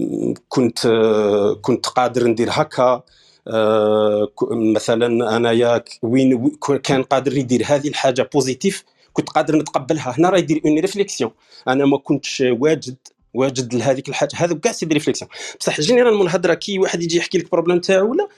كنت 0.48 0.86
آه، 0.86 1.54
كنت 1.54 1.86
قادر 1.86 2.26
ندير 2.26 2.48
هكا 2.50 3.02
آه، 3.48 4.28
مثلا 4.52 5.36
انايا 5.36 5.84
وين 6.02 6.50
كان 6.82 7.02
قادر 7.02 7.36
يدير 7.36 7.62
هذه 7.66 7.88
الحاجة 7.88 8.30
بوزيتيف 8.34 8.84
كنت 9.12 9.28
قادر 9.28 9.56
نتقبلها. 9.56 10.14
هنا 10.18 10.30
راه 10.30 10.38
يدير 10.38 10.60
اون 10.66 10.78
ريفليكسيون 10.78 11.30
أنا 11.68 11.86
ما 11.86 11.98
كنتش 11.98 12.40
واجد 12.46 12.96
واجد 13.34 13.74
لهذيك 13.74 14.08
الحاجة. 14.08 14.30
هذا 14.36 14.54
كاع 14.54 14.72
سي 14.72 14.86
ريفليكسيون 14.86 15.30
بصح 15.60 15.80
جينيرالمون 15.80 16.26
الهضرة 16.26 16.54
كي 16.54 16.78
واحد 16.78 17.02
يجي 17.02 17.16
يحكي 17.16 17.38
لك 17.38 17.44
البروبليم 17.44 17.80
تاعو 17.80 18.10
ولا 18.10 18.28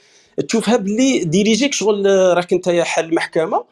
تشوفها 0.48 0.76
بلي 0.76 1.24
ديريجيك 1.24 1.72
شغل 1.74 2.07
راك 2.36 2.53
أنت 2.53 2.68
حل 2.68 3.05
المحكمة 3.05 3.64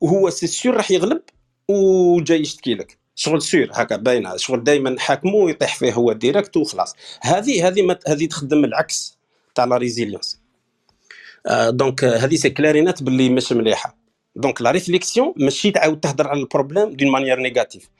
وهو 0.00 0.30
سي 0.30 0.46
سيور 0.46 0.76
راح 0.76 0.90
يغلب. 0.90 1.22
وجاي 1.68 2.40
يشتكي 2.40 2.74
لك. 2.74 2.98
شغل 3.14 3.42
سير 3.42 3.70
هكا 3.74 3.96
باينة 3.96 4.36
شغل 4.36 4.64
دائما 4.64 4.96
حاكمه 5.00 5.34
ويطيح 5.34 5.76
فيه 5.76 5.92
هو 5.92 6.12
ديريكت 6.12 6.56
وخلاص. 6.56 6.94
هذه 7.22 7.68
هذه 7.68 7.98
هذه 8.08 8.26
تخدم 8.26 8.64
العكس 8.64 9.18
تاع 9.54 9.64
la 9.64 9.76
résilience 9.76 10.40
آه 11.46 11.70
donc 11.70 12.04
هذه 12.04 12.36
c'est 12.36 12.50
clair 12.50 12.76
et 12.76 12.86
net 12.86 13.02
باللي 13.02 13.28
مش 13.28 13.52
مليحة. 13.52 13.96
donc 14.36 14.62
la 14.62 14.70
réflexion 14.70 15.34
ماشي 15.36 15.70
تعاود 15.70 16.00
تهضر 16.00 16.28
على 16.28 16.40
ال 16.40 16.46
problème 16.46 16.90
d'une 16.92 17.10
manière 17.10 17.38
négative 17.40 17.90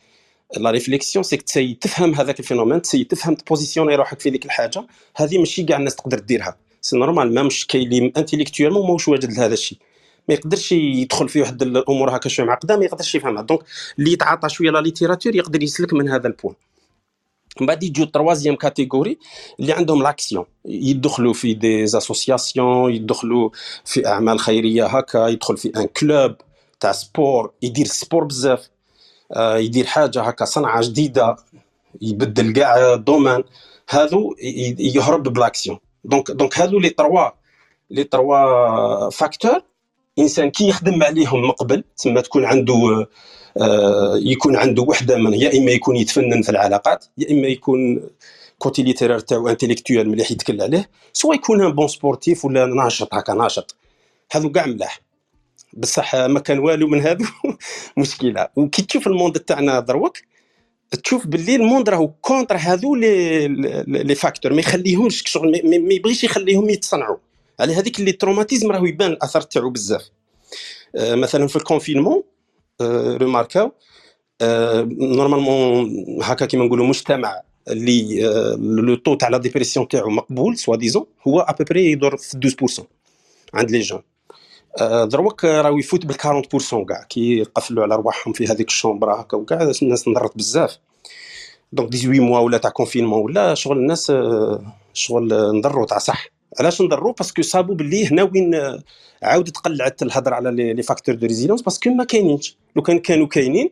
la 0.56 0.70
réflexion 0.70 1.22
c'est 1.22 1.35
que 1.35 1.42
تسي 1.42 1.74
تفهم 1.74 2.14
هذاك 2.14 2.40
ال 2.40 2.44
phénomène 2.44 2.82
تسي 2.82 3.04
تفهم 3.04 3.34
ت 3.34 3.39
positionner 3.39 3.94
روحك 3.94 4.20
في 4.20 4.30
ذيك 4.30 4.44
الحاجة. 4.44 4.86
هذه 5.16 5.38
ماشي 5.38 5.62
كاع 5.62 5.76
الناس 5.78 5.96
تقدر 5.96 6.18
ديرها 6.18 6.56
c'est 6.80 6.96
normal 6.96 7.34
ما 7.34 7.42
مش 7.42 7.66
كاين 7.66 7.82
اللي 7.82 8.12
intellectuellement 8.16 8.82
ماهوش 8.82 9.08
واجد 9.08 9.32
لهذا 9.32 9.54
الشيء. 9.54 9.78
ما 10.28 10.34
يقدرش 10.34 10.72
يدخل 10.72 11.28
في 11.28 11.40
واحد 11.40 11.62
الأمور 11.62 12.16
هكا 12.16 12.28
شوية 12.28 12.46
معقده 12.46 12.76
ما 12.76 12.84
يقدرش 12.84 13.14
يفهمها. 13.14 13.42
donc 13.42 13.60
اللي 13.98 14.12
يتعاطى 14.12 14.48
شوية 14.48 14.70
la 14.70 14.78
littérature 14.78 15.36
يقدر 15.36 15.62
يسلك 15.62 15.92
من 15.94 16.08
هذا 16.08 16.26
ال 16.28 16.32
point 16.32 16.54
من 17.60 17.66
بعد 17.66 17.82
يجوا 17.82 18.06
troisième 18.06 18.56
catégorie 18.56 19.18
اللي 19.60 19.72
عندهم 19.72 20.02
l'action. 20.02 20.44
يدخلوا 20.64 21.32
في 21.32 21.54
des 21.54 21.84
associations 21.84 22.94
يدخلوا 22.94 23.50
في 23.84 24.06
اعمال 24.06 24.38
خيريه 24.40 24.86
هكا 24.86 25.26
يدخل 25.28 25.56
في 25.56 25.72
un 25.76 25.86
club 25.86 26.36
تاع 26.80 26.92
sport 26.92 27.52
يدير 27.62 27.86
sport 27.86 28.24
بزاف. 28.24 28.70
آه، 29.32 29.56
يدير 29.56 29.86
حاجة 29.86 30.22
هكا 30.22 30.44
صنعه 30.44 30.82
جديده 30.82 31.36
يبدل 32.02 32.52
كاع 32.52 32.94
domaine 32.94 33.44
هذو 33.88 34.36
يهرب 34.78 35.22
ب 35.22 35.28
l'action. 35.28 35.78
donc 36.04 36.30
donc 36.30 36.58
هذو 36.58 36.78
les 36.78 36.90
trois 36.90 37.30
les 37.90 38.04
trois 38.04 39.10
facteurs 39.10 39.62
إنسان 40.18 40.50
كي 40.50 40.68
يخدم 40.68 41.02
عليهم 41.02 41.42
من 41.42 41.50
قبل 41.50 41.84
تسمى 41.96 42.22
تكون 42.22 42.44
عنده 42.44 43.06
آه، 43.56 44.16
يكون 44.16 44.56
عنده 44.56 44.82
وحدة 44.82 45.16
من 45.16 45.34
يا 45.34 45.58
إما 45.58 45.70
يكون 45.70 45.96
يتفنن 45.96 46.42
في 46.42 46.48
العلاقات 46.48 47.04
يا 47.18 47.30
إما 47.30 47.48
يكون 47.48 48.00
côté 48.58 48.82
littéraire 48.82 49.18
تاعو 49.18 49.48
intellectuel 49.48 50.08
مليح 50.08 50.30
يتكل 50.30 50.62
عليه 50.62 50.90
soit 51.12 51.34
يكون 51.34 51.64
un 51.64 51.72
bon 51.72 51.88
sportif 51.88 52.44
ولا 52.44 52.66
ناشط 52.66 53.14
هكا 53.14 53.34
ناشط. 53.34 53.76
هذو 54.32 54.52
كاع 54.52 54.66
ملاح. 54.66 55.00
بصح 55.72 56.14
ما 56.16 56.40
كان 56.40 56.58
والو 56.58 56.88
من 56.88 57.00
هذو 57.00 57.24
مشكلة. 57.98 58.48
وكي 58.56 58.82
تشوف 58.82 59.06
ال 59.06 59.11
monde 59.11 59.38
تاعنا 59.38 59.80
دروك 59.80 60.18
تشوف 61.04 61.26
باللي 61.26 61.56
ال 61.56 61.61
monde 61.61 61.88
راهو 61.88 62.08
contre 62.08 62.56
هذو 62.56 62.94
les 62.94 63.48
les 63.86 64.14
facteurs. 64.14 64.52
ما 64.52 64.60
يخليهمش 64.60 65.22
شغل 65.26 65.60
ما 65.64 65.94
يبغيش 65.94 66.24
يخليهم 66.24 66.70
يتصنعوا. 66.70 67.16
على 67.60 67.74
هذيك 67.74 68.00
les 68.00 68.12
traumatismes 68.12 68.72
راهو 68.72 68.84
يبان 68.84 69.10
الأثر 69.10 69.40
تاعو 69.40 69.70
بزاف. 69.70 70.10
آه 70.96 71.14
مثلا 71.14 71.46
في 71.46 71.56
الكونفينمون 71.56 72.22
آه 72.80 73.16
ريماركاو 73.16 73.72
آه 74.40 74.88
نورمالمون 75.00 75.90
هكا 76.22 76.46
كيما 76.46 76.64
نقولوا 76.64 76.86
مجتمع 76.86 77.40
اللي 77.68 78.28
آه 78.28 78.56
لو 78.60 78.94
طو 78.94 79.14
تاع 79.14 79.28
لا 79.28 79.38
ديبرسيون 79.38 79.88
تاعو 79.88 80.10
مقبول 80.10 80.58
سوا 80.58 80.76
ديزون 80.76 81.06
هو 81.28 81.40
ابوبري 81.40 81.92
يدور 81.92 82.16
في 82.16 82.50
12% 82.80 82.82
عند 83.54 83.70
لي 83.70 83.80
جون. 83.80 84.02
آه 84.80 85.04
دروك 85.04 85.44
راهو 85.44 85.78
يفوت 85.78 86.06
بال 86.06 86.16
40% 86.20 86.84
كاع 86.88 87.02
كي 87.08 87.38
يقفلوا 87.38 87.82
على 87.84 87.96
رواحهم 87.96 88.32
في 88.32 88.46
هذيك 88.46 88.68
الشومبرا 88.68 89.20
هكا 89.20 89.36
وكاع 89.36 89.70
الناس 89.82 90.08
نضرت 90.08 90.36
بزاف. 90.36 90.78
دونك 91.72 91.96
18 91.96 92.20
موا 92.20 92.38
ولا 92.38 92.58
تاع 92.58 92.70
كونفينمون 92.70 93.22
ولا 93.22 93.54
شغل 93.54 93.78
الناس 93.78 94.10
آه، 94.10 94.72
شغل 94.92 95.56
نضروا 95.58 95.86
تاع 95.86 95.98
صح. 95.98 96.26
علاش 96.60 96.82
نضروا 96.82 97.12
parce 97.12 97.31
que 97.31 97.42
صابوا 97.42 97.74
باللي 97.74 98.06
هنا 98.06 98.22
وين 98.22 98.54
آه، 98.54 98.82
عاودت 99.22 99.56
قلعت 99.56 100.02
الهضرة 100.02 100.34
على 100.34 100.74
les 100.74 100.82
facteurs 100.82 101.14
de 101.14 101.26
résilience 101.26 101.62
parce 101.62 101.80
que 101.80 101.90
ما 101.90 102.04
كاينينش. 102.04 102.56
لو 102.76 102.82
كان 102.82 102.98
كانوا 102.98 103.26
كاينين 103.26 103.70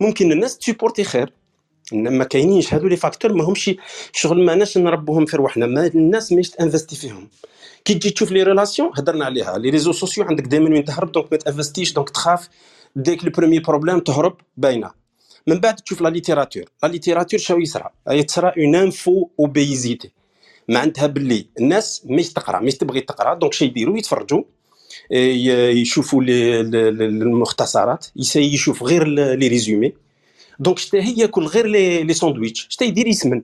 ممكن 0.00 0.32
الناس 0.32 0.58
ت 0.58 0.63
supporter 0.63 1.04
خير. 1.04 1.32
ما 1.92 2.24
كاينينش. 2.24 2.74
هادو 2.74 2.88
les 2.88 2.96
facteurs 2.96 3.32
ما 3.32 3.44
همش 3.44 3.70
شغل 4.12 4.44
ماناش 4.44 4.78
نربوهم 4.78 5.26
في 5.26 5.36
رواحنا. 5.36 5.66
ما 5.66 5.86
الناس 5.86 6.32
ماش 6.32 6.50
ت 6.50 6.55
investir 6.55 6.96
فيهم. 6.96 7.28
كي 7.84 7.94
تجي 7.94 8.10
تشوف 8.10 8.32
les 8.32 8.42
relations 8.42 8.90
هضرنا 8.94 9.24
عليها. 9.24 9.58
les 9.58 9.70
réseaux 9.70 9.92
sociaux 9.92 10.24
عندك 10.24 10.44
دائما 10.44 10.70
وين 10.70 10.84
تهرب 10.84 11.12
donc 11.12 11.32
ما 11.32 11.38
ت 11.38 11.43
investir 11.43 11.82
ش 11.82 11.92
donc 11.92 12.10
تخاف. 12.10 12.48
ديك 12.96 13.24
le 13.24 13.30
premier 13.30 13.60
problème 13.60 13.98
تهرب 13.98 14.36
باينة. 14.56 14.90
من 15.46 15.60
بعد 15.60 15.76
تشوف 15.76 16.00
la 16.00 16.08
littérature 16.08 16.64
la 16.82 16.88
littérature 16.88 17.40
شنو 17.40 17.58
يصرى؟ 17.58 17.88
يتصرى 18.08 18.52
une 18.58 18.74
info-obésité 18.74 20.10
معناتها 20.70 21.06
باللي 21.06 21.46
الناس 21.60 22.02
مش 22.04 22.32
تقرا 22.32 22.60
مش 22.60 22.74
تبغي 22.74 23.00
تقرا 23.00 23.34
دونك 23.34 23.52
شي 23.52 23.64
يديروا؟ 23.64 23.98
يتفرجوا 23.98 24.42
يشوفوا 25.10 26.22
المختصرات 26.22 28.06
يشوف 28.36 28.82
غير 28.82 29.06
لي 29.06 29.48
ريزومي. 29.48 29.92
دونك 30.58 30.78
شتا 30.78 30.98
هي 30.98 31.14
ياكل 31.18 31.44
غير 31.44 31.66
لي 31.66 32.02
لي 32.02 32.14
ساندويتش. 32.14 32.66
شتا 32.70 32.84
يدير 32.84 33.06
يسمن 33.06 33.42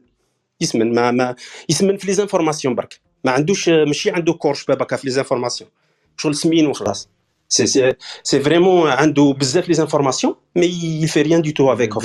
يسمن 0.60 0.94
ما 0.94 1.10
ما 1.10 1.36
يسمن 1.68 1.96
في 1.96 2.06
لي 2.06 2.12
زانفورماسيون 2.12 2.74
برك. 2.74 3.00
ما 3.24 3.30
عندوش 3.30 3.68
ماشي 3.68 4.10
عنده 4.10 4.32
كورش 4.32 4.64
باباكا 4.64 4.96
في 4.96 5.06
لي 5.06 5.12
زانفورماسيون. 5.12 5.70
شغل 6.16 6.34
سمين 6.34 6.66
وخلاص 6.66 7.08
سي 7.48 7.66
سي 7.66 7.94
سي 8.22 8.40
فريمون 8.40 8.90
عنده 8.90 9.34
بزاف 9.40 9.68
لي 9.68 9.74
زانفورماسيون 9.74 10.34
مي 10.56 10.66
يفي 11.02 11.22
ريان 11.22 11.42
دو 11.42 11.50
تو 11.50 11.72
افيك 11.72 11.96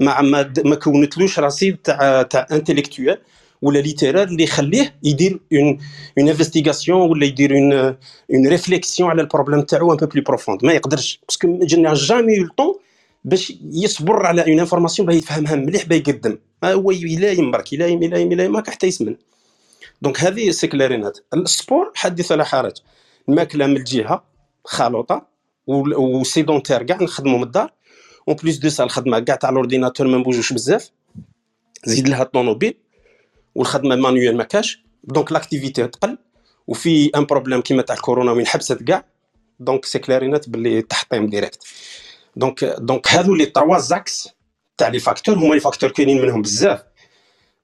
ما 0.00 0.20
ما 0.20 0.52
ما 0.64 0.74
كونتلوش 0.74 1.38
رصيد 1.38 1.76
تاع 1.76 2.22
تاع 2.22 2.46
انتيليكتويال 2.52 3.18
ولا 3.62 3.78
ليتيرال 3.78 4.28
اللي 4.28 4.42
يخليه 4.42 4.94
يدير 5.02 5.40
اون 5.52 5.78
اون 6.18 6.28
انفستيغاسيون 6.28 7.10
ولا 7.10 7.26
يدير 7.26 7.56
اون 7.56 7.72
اون 7.72 8.48
ريفليكسيون 8.48 9.10
على 9.10 9.22
البروبليم 9.22 9.60
تاعو 9.60 9.92
ان 9.92 9.96
بو 9.96 10.06
بلو 10.06 10.22
بروفوند 10.22 10.64
ما 10.64 10.72
يقدرش. 10.72 11.20
باسكو 11.28 11.58
جنا 11.58 11.94
جامي 11.94 12.32
يو 12.32 12.48
طون 12.56 12.74
باش 13.24 13.52
يصبر 13.72 14.26
على 14.26 14.42
اون 14.42 14.60
انفورماسيون 14.60 15.08
باه 15.08 15.14
يفهمها 15.14 15.56
مليح 15.56 15.86
باه 15.86 15.96
يقدم. 15.96 16.38
هو 16.64 16.90
يلايم 16.90 17.50
برك 17.50 17.72
يلايم 17.72 18.02
يلايم 18.02 18.32
يلايم 18.32 18.56
حتى 18.56 18.86
يسمن. 18.86 19.16
دونك 20.02 20.20
هذه 20.20 20.50
سي 20.50 20.66
كلارينات 20.66 21.18
السبور 21.34 21.92
حدث 21.94 22.32
ولا 22.32 22.44
حرج 22.44 22.72
الماكله 23.28 23.66
من 23.66 23.76
الجهة 23.76 24.24
خلوطة 24.64 25.26
وسيدونتير 25.66 26.82
كاع 26.82 27.02
نخدموا 27.02 27.38
من 27.38 27.44
الدار. 27.44 27.72
اون 28.28 28.36
بليس 28.36 28.58
دو 28.58 28.68
سا 28.68 28.84
الخدمة 28.84 29.18
كاع 29.18 29.36
تاع 29.36 29.50
الاورديناتور 29.50 30.06
ما 30.06 30.18
نبوجوش 30.18 30.52
بزاف. 30.52 30.90
زيد 31.84 32.08
لها 32.08 32.22
الطونوبيل 32.22 32.74
والخدمة 33.54 33.96
مانويل 33.96 34.36
ما 34.36 34.44
كاش. 34.44 34.82
دونك 35.04 35.32
لاكتيفيتي 35.32 35.86
تقل. 35.86 36.18
وفي 36.66 37.10
ان 37.16 37.24
بروبليم 37.24 37.60
كيما 37.60 37.82
تاع 37.82 37.94
الكورونا 37.96 38.32
وين 38.32 38.46
حبست 38.46 38.82
كاع. 38.82 39.04
دونك 39.60 39.84
سي 39.84 39.98
كلارينات 39.98 40.48
باللي 40.48 40.82
تحطيم 40.82 41.26
ديريكت 41.26 41.64
دونك 42.36 42.64
دونك 42.64 43.08
هادو 43.08 43.34
لي 43.34 43.46
تروا 43.46 43.78
زاكس 43.78 44.28
تاع 44.78 44.88
لي 44.88 44.98
فاكتور 44.98 45.34
هما 45.34 45.54
لي 45.54 45.60
فاكتور 45.60 45.90
كاينين 45.90 46.22
منهم 46.22 46.42
بزاف. 46.42 46.82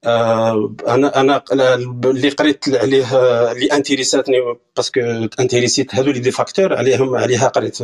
آه 0.05 0.75
أنا 0.89 1.21
أنا 1.21 1.43
اللي 1.53 2.29
قريت 2.29 2.69
عليه 2.69 3.15
اللي 3.53 3.73
انتريساتني 3.73 4.37
باسكو 4.77 5.01
انتريسيت 5.41 5.95
هادو 5.95 6.11
لي 6.11 6.19
دي 6.21 6.31
فاكتور 6.31 6.75
عليهم 6.75 7.15
عليها 7.17 7.49
قريت 7.49 7.79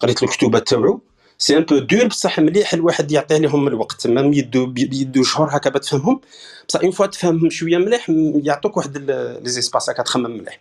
قريت 0.00 0.22
الكتوبات 0.22 0.68
تاعو. 0.68 1.00
سي 1.38 1.56
ان 1.56 1.62
بو 1.62 1.78
دور 1.78 2.06
بصح 2.06 2.38
مليح 2.40 2.74
الواحد 2.74 3.12
يعطيه 3.12 3.36
لهم 3.36 3.68
الوقت 3.68 4.06
ما 4.06 4.20
يدو 4.36 4.66
بيدو 4.66 5.22
شهور 5.22 5.48
هكا 5.50 5.70
بتفهمهم 5.70 6.20
بصح 6.68 6.80
اون 6.80 6.90
فوا 6.90 7.06
تفهمهم 7.06 7.50
شوية 7.50 7.78
مليح 7.78 8.10
يعطوك 8.44 8.76
واحد 8.76 8.96
لي 8.98 9.50
زيسباس 9.50 9.90
هكا 9.90 10.02
تخمم 10.02 10.30
مليح. 10.30 10.60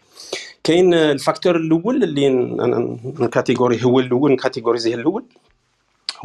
كاين 0.64 0.94
الفاكتور 0.94 1.56
الأول 1.56 2.04
اللي 2.04 2.30
نكاتيغوري 3.20 3.84
هو 3.84 4.00
الأول 4.00 4.32
نكاتيغوريزيه 4.32 4.96
الأول. 4.96 5.26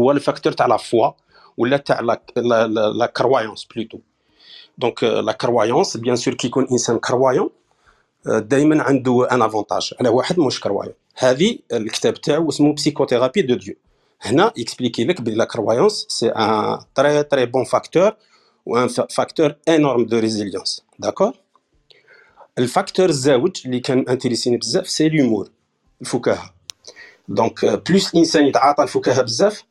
هو 0.00 0.10
الفاكتور 0.10 0.52
تاع 0.52 0.66
لا 0.66 0.76
فوا 0.76 1.10
ولا 1.56 1.76
تاع 1.76 2.00
لا 2.00 3.06
كروايونس 3.16 3.68
بلوتو 3.74 3.98
donc 4.78 5.04
la 5.04 5.32
croyance 5.32 5.96
bien 5.96 6.16
sûr 6.16 6.34
كي 6.34 6.46
يكون 6.46 6.66
انسان 6.72 6.98
croyant 6.98 7.50
دائما 8.26 8.82
عنده 8.82 9.28
un 9.32 9.42
avantage 9.42 9.94
على 10.00 10.08
واحد 10.08 10.38
مش 10.40 10.60
croyant 10.60 10.94
هذه 11.16 11.58
الكتاب 11.72 12.14
تاعو 12.14 12.48
اسمه 12.48 12.74
psychothérapie 12.74 13.42
de 13.42 13.54
Dieu 13.54 13.74
هنا 14.22 14.52
ي 14.56 14.61
expliquer 14.61 15.04
لك 15.04 15.20
بلي 15.20 15.34
la 15.34 15.44
croyance 15.44 16.06
c'est 16.08 16.28
un 16.28 16.78
très 16.94 17.22
très 17.22 17.46
bon 17.46 17.64
facteur 17.64 18.12
و 18.66 18.74
un 18.74 18.88
facteur 18.88 19.54
énorme 19.68 20.04
de 20.06 20.18
résilience 20.18 20.82
d'accord 20.98 21.32
ال 22.58 22.64
facteur 22.65 23.08
الزاوج 23.08 23.62
اللي 23.66 23.80
كان 23.80 24.04
intéresser 24.08 24.48
ني 24.48 24.56
بزاف 24.56 24.88
c'est 24.88 25.08
l'humour 25.08 25.50
الفكاهة. 26.00 26.54
donc 27.28 27.64
plus 27.64 28.14
الإنسان 28.14 28.46
يتعاطى 28.46 28.82
الفكاهة 28.82 29.22
بزاف 29.22 29.64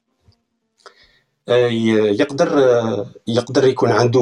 يقدر 1.48 2.50
يقدر 3.28 3.68
يكون 3.68 3.92
عنده 3.92 4.22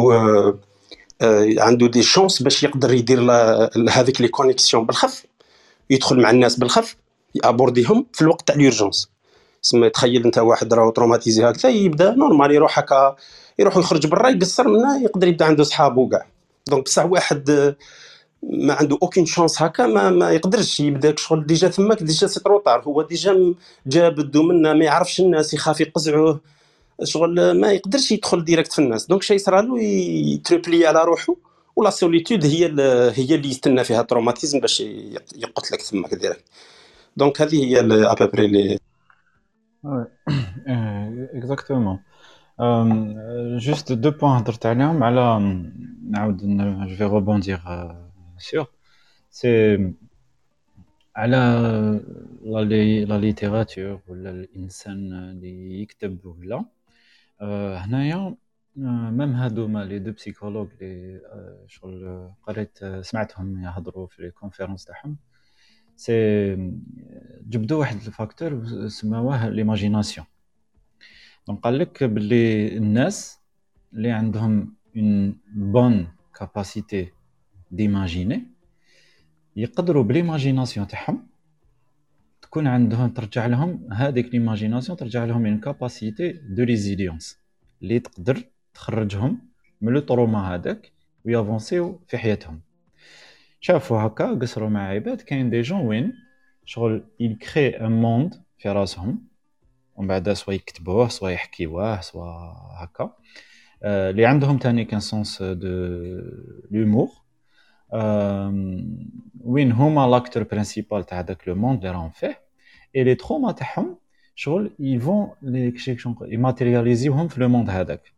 عنده 1.58 1.88
des 1.88 2.04
chances 2.04 2.42
باش 2.42 2.64
يقدر 2.64 2.94
يدير 2.94 3.32
هذيك 3.90 4.22
la 4.22 4.28
connexion 4.28 4.86
بالخف 4.86 5.26
يدخل 5.90 6.22
مع 6.22 6.30
الناس 6.30 6.56
بالخف 6.56 6.96
يـ 7.36 7.44
abordé 7.44 7.92
هم 7.92 8.08
في 8.14 8.22
الوقت 8.22 8.48
تاع 8.48 8.56
l'urgence 8.56 9.10
سما 9.68 9.88
تخيل 9.88 10.24
انت 10.26 10.38
واحد 10.38 10.74
راهو 10.74 10.90
traumatisé 10.92 11.44
هكذا 11.50 11.70
يبدا 11.70 12.12
normal 12.16 12.52
يروح 12.52 12.80
هكا 12.80 13.16
يروح 13.60 13.78
يخرج 13.78 14.08
برا 14.08 14.30
يقصر 14.30 14.68
منه 14.68 15.04
يقدر 15.04 15.28
يبدا 15.28 15.46
عنده 15.46 15.64
صحابه 15.64 16.10
كاع 16.10 16.28
donc 16.68 16.84
بصح 16.86 17.06
واحد 17.06 17.76
ما 18.44 18.74
عنده 18.74 18.98
aucune 19.02 19.26
chance 19.26 19.62
هكا 19.62 19.88
ما, 19.88 20.10
ما 20.10 20.32
يقدرش 20.32 20.80
يبدا 20.80 21.16
شغل 21.18 21.46
déjà 21.46 21.68
تماك 21.68 22.04
déjà 22.04 22.28
c'est 22.28 22.40
trop 22.40 22.61
tard 22.61 22.82
هو 22.84 23.02
déjà 23.02 23.54
جا 23.88 24.10
بدو 24.10 24.44
منا 24.44 24.74
ما 24.74 24.86
يعرفش 24.86 25.20
الناس 25.20 25.54
يخاف 25.54 25.82
يقزعوه. 25.82 26.40
شغل 27.04 27.52
ما 27.62 27.72
يقدرش 27.72 28.12
يدخل 28.12 28.46
ديريكت 28.46 28.74
في 28.74 28.80
الناس. 28.80 29.08
دونك 29.08 29.24
شي 29.24 29.38
له 29.48 29.82
يتريبلي 30.34 30.88
على 30.88 31.04
روحه 31.04 31.36
ولا 31.76 31.90
سوليتود 31.90 32.46
هي 32.46 32.66
هي 33.16 33.36
اللي 33.36 33.50
يستنى 33.50 33.84
فيها 33.84 34.02
التروماتيزم 34.02 34.60
باش 34.60 34.80
يقتلك 35.36 35.82
تماك 35.82 36.14
ديريكت 36.16 36.44
دونك 37.18 37.42
هذه 37.42 37.66
هي 37.66 37.80
ابابري 37.82 38.48
لي 38.48 38.80
اكزاكتومون 41.38 42.00
جوست 43.58 43.94
دو 43.94 44.12
بوان 44.12 44.32
هضرت 44.32 44.66
عليهم 44.66 45.04
على 45.04 45.40
نعاود 46.10 46.38
جو 46.88 46.96
في 46.96 47.04
روبوندير 47.04 47.62
سور 48.38 48.68
c'est 49.30 49.94
على 51.16 51.38
la 52.46 53.18
littérature 53.18 54.00
ولا 54.08 54.30
الانسان 54.30 55.14
اللي 55.14 55.82
يكتب 55.82 56.26
ولا 56.26 56.66
هنايا 57.82 58.36
même 59.18 59.34
هادوما 59.34 59.86
لي 59.86 60.00
دو 60.00 60.12
بسيكولوج 60.12 60.68
لي 60.82 61.22
شغل 61.68 62.30
قريت 62.44 62.86
سمعتهم 63.02 63.64
يهضروا 63.64 64.08
في 64.08 64.22
les 64.22 64.32
conférences 64.32 64.86
تاعهم 64.86 65.18
c'est 65.98 66.14
جبدوا 67.50 67.80
واحد 67.80 67.96
ال 67.96 68.04
facteur 68.04 68.66
سماوه 68.88 69.50
l'imagination 69.50 70.26
donc 71.48 71.60
قال 71.60 71.78
لك 71.78 72.04
باللي 72.04 72.78
الناس 72.78 73.40
اللي 73.94 74.12
عندهم 74.12 74.74
une 74.98 75.38
bonne 75.56 76.08
capacité 76.40 77.12
d'imaginer 77.72 78.44
يقدروا 79.56 80.04
ب 80.04 80.10
l'imagination 80.10 80.88
تاعهم 80.88 81.28
تكون 82.42 82.68
عندهم 82.68 83.10
ترجع 83.10 83.46
لهم 83.46 83.94
هذيك 83.94 84.34
l'imagination 84.34 84.98
ترجع 84.98 85.26
لهم 85.26 85.46
une 85.46 85.60
capacité 85.60 86.32
de 86.32 86.64
résilience 86.64 87.38
اللي 87.82 88.00
تقدر 88.00 88.44
تخرجهم 88.74 89.40
من 89.82 89.94
le 89.94 90.00
trauma 90.00 90.56
هذاك 90.56 90.92
ويـ 91.26 91.42
avancé 91.42 91.91
و 91.91 92.00
في 92.08 92.18
حياتهم. 92.18 92.67
شافوا 93.68 93.98
هكا 93.98 94.34
قصروا 94.34 94.70
مع 94.70 94.88
عباد. 94.88 95.22
كاين 95.22 95.50
des 95.50 95.62
gens 95.62 95.82
وين 95.82 96.14
شغل 96.66 97.04
يـ 97.20 97.28
créer 97.28 97.70
un 97.70 98.02
monde 98.02 98.34
في 98.58 98.70
راسهم 98.70 99.28
ومن 99.96 100.08
بعد 100.08 100.34
soit 100.34 100.54
يكتبوه 100.54 101.08
soit 101.08 101.30
يحكيوه 101.30 102.02
soit 102.02 102.26
هكا. 102.84 103.14
اللي 103.84 104.26
عندهم 104.26 104.58
تاني 104.58 104.86
كان 104.86 105.00
sens 105.00 105.44
de 105.44 105.68
l'humour 106.72 107.10
وين 109.42 109.72
هما 109.72 110.08
l'acteur 110.08 110.44
principal 110.44 111.06
تاع 111.06 111.22
داك 111.22 111.48
le 111.48 111.56
monde 111.56 111.86
اللي 111.86 111.92
راهم 111.98 112.10
فيه. 112.10 112.42
et 112.96 113.04
les 113.04 113.16
traumas 113.16 113.52
تاعهم 113.52 113.98
شغل 114.36 114.72
يفون 114.80 115.32
يـ 116.22 116.29
matérialisé 116.29 117.06
وهم 117.06 117.28
في 117.28 117.42
le 117.42 117.50
monde 117.50 117.70
هذاك. 117.70 118.14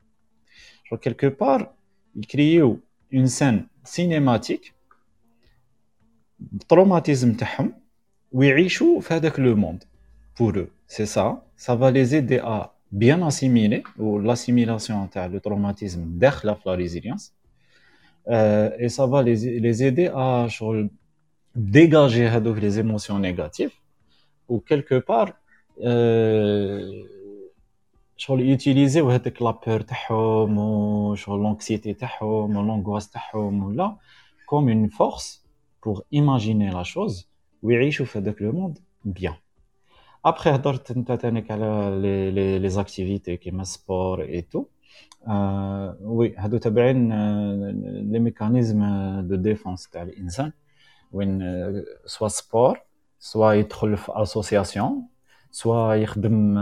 شغل 0.83 0.99
quelque 0.99 1.29
part 1.29 1.73
يـ 2.15 2.26
créer 2.26 2.79
و 3.13 3.16
une 3.16 3.25
scène 3.27 3.67
cinématique 3.83 4.78
ال 6.53 6.60
traumatisme 6.60 7.33
تاعهم 7.33 7.73
ويعيشوا 8.31 9.01
في 9.01 9.13
هذاك 9.13 9.39
le 9.39 9.55
monde 9.55 9.83
pour 10.39 10.63
eux 10.63 10.69
c'est 10.87 11.05
ça. 11.05 11.43
Ça 11.55 11.75
va 11.75 11.91
les 11.91 12.15
aider 12.15 12.39
à 12.39 12.73
bien 12.91 13.21
assimiler 13.21 13.83
ou 13.99 14.19
l'assimilation 14.19 15.07
تاع 15.11 15.25
le 15.25 15.37
traumatisme 15.39 16.19
داخله 16.19 16.53
في 16.53 16.69
la 16.69 16.75
résilience 16.75 17.33
et 18.79 18.89
ça 18.89 19.05
va 19.05 19.23
les, 19.23 19.59
les 19.59 19.83
aider 19.83 20.07
à 20.07 20.47
شغل 20.47 20.89
dégager 21.55 22.27
هذوك 22.29 22.59
les 22.59 22.79
émotions 22.79 23.19
négatives 23.19 23.73
ou 24.49 24.59
quelque 24.59 24.99
part 24.99 25.33
شغل 28.17 28.41
يـ 28.41 28.49
utilisé 28.49 29.02
و 29.02 29.09
هذاك 29.09 29.41
la 29.41 29.51
peur 29.51 29.81
تاعهم 29.81 30.57
وشغل 30.57 31.39
l'anxiété 31.39 31.93
تاعهم 31.93 32.57
و 32.57 32.62
l'angoisse 32.62 33.09
تاعهم 33.09 33.63
ولا 33.63 33.95
comme 34.45 34.69
une 34.69 34.87
force 34.87 35.48
pour 35.81 36.03
imaginer 36.11 36.71
la 36.71 36.83
chose 36.83 37.25
ويعيشوا 37.63 38.05
في 38.05 38.19
هذاك 38.19 38.41
le 38.41 38.51
monde 38.51 38.79
bien 39.05 39.33
après 40.25 40.49
هضرت 40.49 40.91
انت 40.91 41.11
تانيك 41.11 41.51
على 41.51 41.99
les 42.01 42.31
les 42.31 42.59
les 42.59 42.69
activités 42.69 43.37
كيما 43.37 43.63
sport 43.63 44.21
et 44.21 44.41
tout 44.41 44.65
وي 46.01 46.35
هادو 46.37 46.57
تابعين 46.57 47.09
les 48.11 48.19
mécanismes 48.19 48.83
de 49.27 49.35
défense 49.35 49.89
تاع 49.89 50.01
الانسان 50.01 50.51
وين 51.11 51.41
soit 52.05 52.27
sport 52.27 52.79
soit 53.19 53.53
يدخل 53.53 53.97
في 53.97 54.11
اسوسياسيون 54.15 55.07
سوا 55.51 55.93
يخدم 55.93 56.59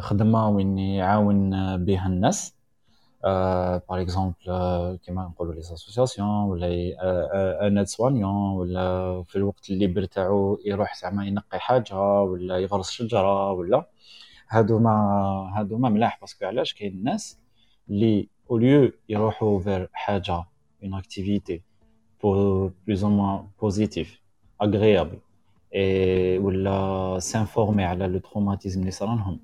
خدمه 0.00 0.48
وين 0.48 0.78
يعاون 0.78 1.50
بها 1.84 2.06
الناس 2.06 2.55
par 3.88 4.00
exemple 4.00 4.98
كيما 5.04 5.22
نقولوا 5.22 5.54
les 5.54 5.60
associations 5.60 6.28
ولا 6.28 6.66
un 7.66 7.78
aide-soignant 7.78 8.52
ولا 8.52 9.22
في 9.22 9.36
الوقت 9.36 9.70
ال 9.70 9.76
libre 9.76 10.04
تاعو 10.04 10.58
يروح 10.66 11.00
زعما 11.02 11.26
ينقي 11.26 11.60
حاجة 11.60 12.00
ولا 12.22 12.58
يغرس 12.58 12.90
شجرة 12.90 13.52
ولا 13.52 13.86
هادو 14.48 14.78
ما 14.78 14.90
هادو 15.56 15.78
ما 15.78 15.88
ملاح 15.88 16.20
parce 16.20 16.36
que 16.36 16.46
علاش؟ 16.46 16.74
كاين 16.74 16.92
الناس 16.92 17.38
اللي 17.90 18.28
يوليو 18.50 18.92
يروحوا 19.08 19.60
vers 19.60 19.88
حاجة 19.92 20.44
une 20.82 20.94
activité 20.94 21.62
plus 22.24 23.04
ou 23.04 23.10
moins 23.10 23.46
positive 23.62 24.20
agréable 24.62 25.18
ولا 26.44 27.18
s'informer 27.18 27.84
على 27.84 28.06
le 28.06 28.18
traumatisme 28.18 28.80
اللي 28.80 28.90
صرا 28.90 29.14
لهم. 29.16 29.40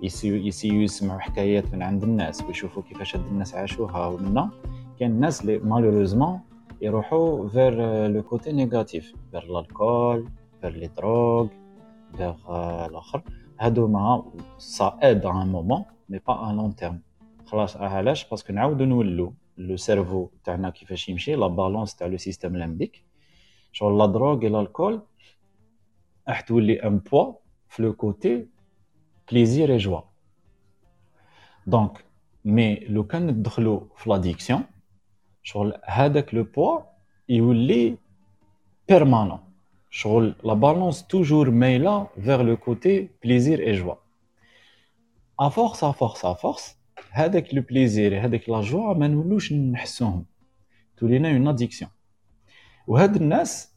يسيو 0.00 0.82
يسمعوا 0.82 1.20
حكايات 1.20 1.74
من 1.74 1.82
عند 1.82 2.02
الناس 2.02 2.42
ويشوفوا 2.42 2.82
كيفاش 2.82 3.16
هاد 3.16 3.26
الناس 3.26 3.54
عاشوها 3.54 4.06
ومنا. 4.06 4.50
كاين 4.98 5.10
الناس 5.10 5.40
اللي 5.40 5.58
malheureusement 5.58 6.40
يروحوا 6.80 7.48
vers 7.48 8.06
le 8.06 8.22
côté 8.22 8.52
négatif 8.52 9.14
vers 9.30 9.60
l'alcool 9.60 10.28
vers 10.60 10.70
les 10.70 10.86
drogues 10.86 11.48
vers 12.16 12.34
الآخر 12.86 13.22
هادوما 13.60 14.32
ça 14.58 14.98
aide 15.02 15.26
un 15.26 15.48
moment 15.48 15.84
mais 16.08 16.18
pas 16.18 16.50
à 16.50 16.56
long 16.56 16.76
terme 16.76 17.00
خلاص 17.46 17.76
علاش؟ 17.76 18.30
parce 18.30 18.44
que 18.44 18.52
نعاودو 18.52 18.84
نولو 18.84 19.34
le 19.56 19.76
cerveau 19.76 20.28
تاعنا 20.44 20.70
كيفاش 20.70 21.08
يمشي 21.08 21.34
la 21.34 21.46
balance 21.46 21.96
تاع 21.96 22.06
le 22.06 22.16
système 22.16 22.56
limbique 22.56 23.04
شغل 23.72 23.98
la 23.98 24.06
drogue 24.06 24.42
et 24.42 24.60
l'alcool 24.60 25.02
راح 26.28 26.40
تولي 26.40 26.82
un 26.82 26.98
poids 26.98 27.32
في 27.68 27.82
le 27.82 27.92
côté 27.92 28.46
plaisir 29.30 29.72
et 29.72 29.76
joie 29.76 30.00
donc 31.66 32.04
mais 32.44 32.74
لو 32.74 33.06
كان 33.06 33.26
ندخلو 33.26 33.88
في 33.96 34.10
l'addiction 34.10 34.64
شغل 35.42 35.80
هذاك 35.84 36.34
le 36.34 36.44
poids 36.44 36.80
يولي 37.28 37.98
permanent 38.88 39.38
شغل 39.90 40.34
la 40.44 40.54
balance 40.54 41.06
toujours 41.06 41.50
مايله 41.50 42.06
vers 42.24 42.42
le 42.42 42.56
côté 42.56 43.08
plaisir 43.24 43.60
et 43.60 43.72
joie 43.72 43.94
à 45.40 45.48
force 45.48 45.84
à 45.84 45.92
force 45.92 46.24
à 46.24 46.32
force 46.32 46.76
هذاك 47.10 47.54
le 47.54 47.62
plaisir 47.62 48.24
هذاك 48.24 48.48
la 48.48 48.60
joie 48.60 48.94
ما 48.94 49.08
نولوش 49.08 49.52
نحسوهم 49.52 50.24
تولينا 50.96 51.30
une 51.30 51.48
addiction 51.48 51.90
وهاد 52.86 53.16
الناس 53.16 53.74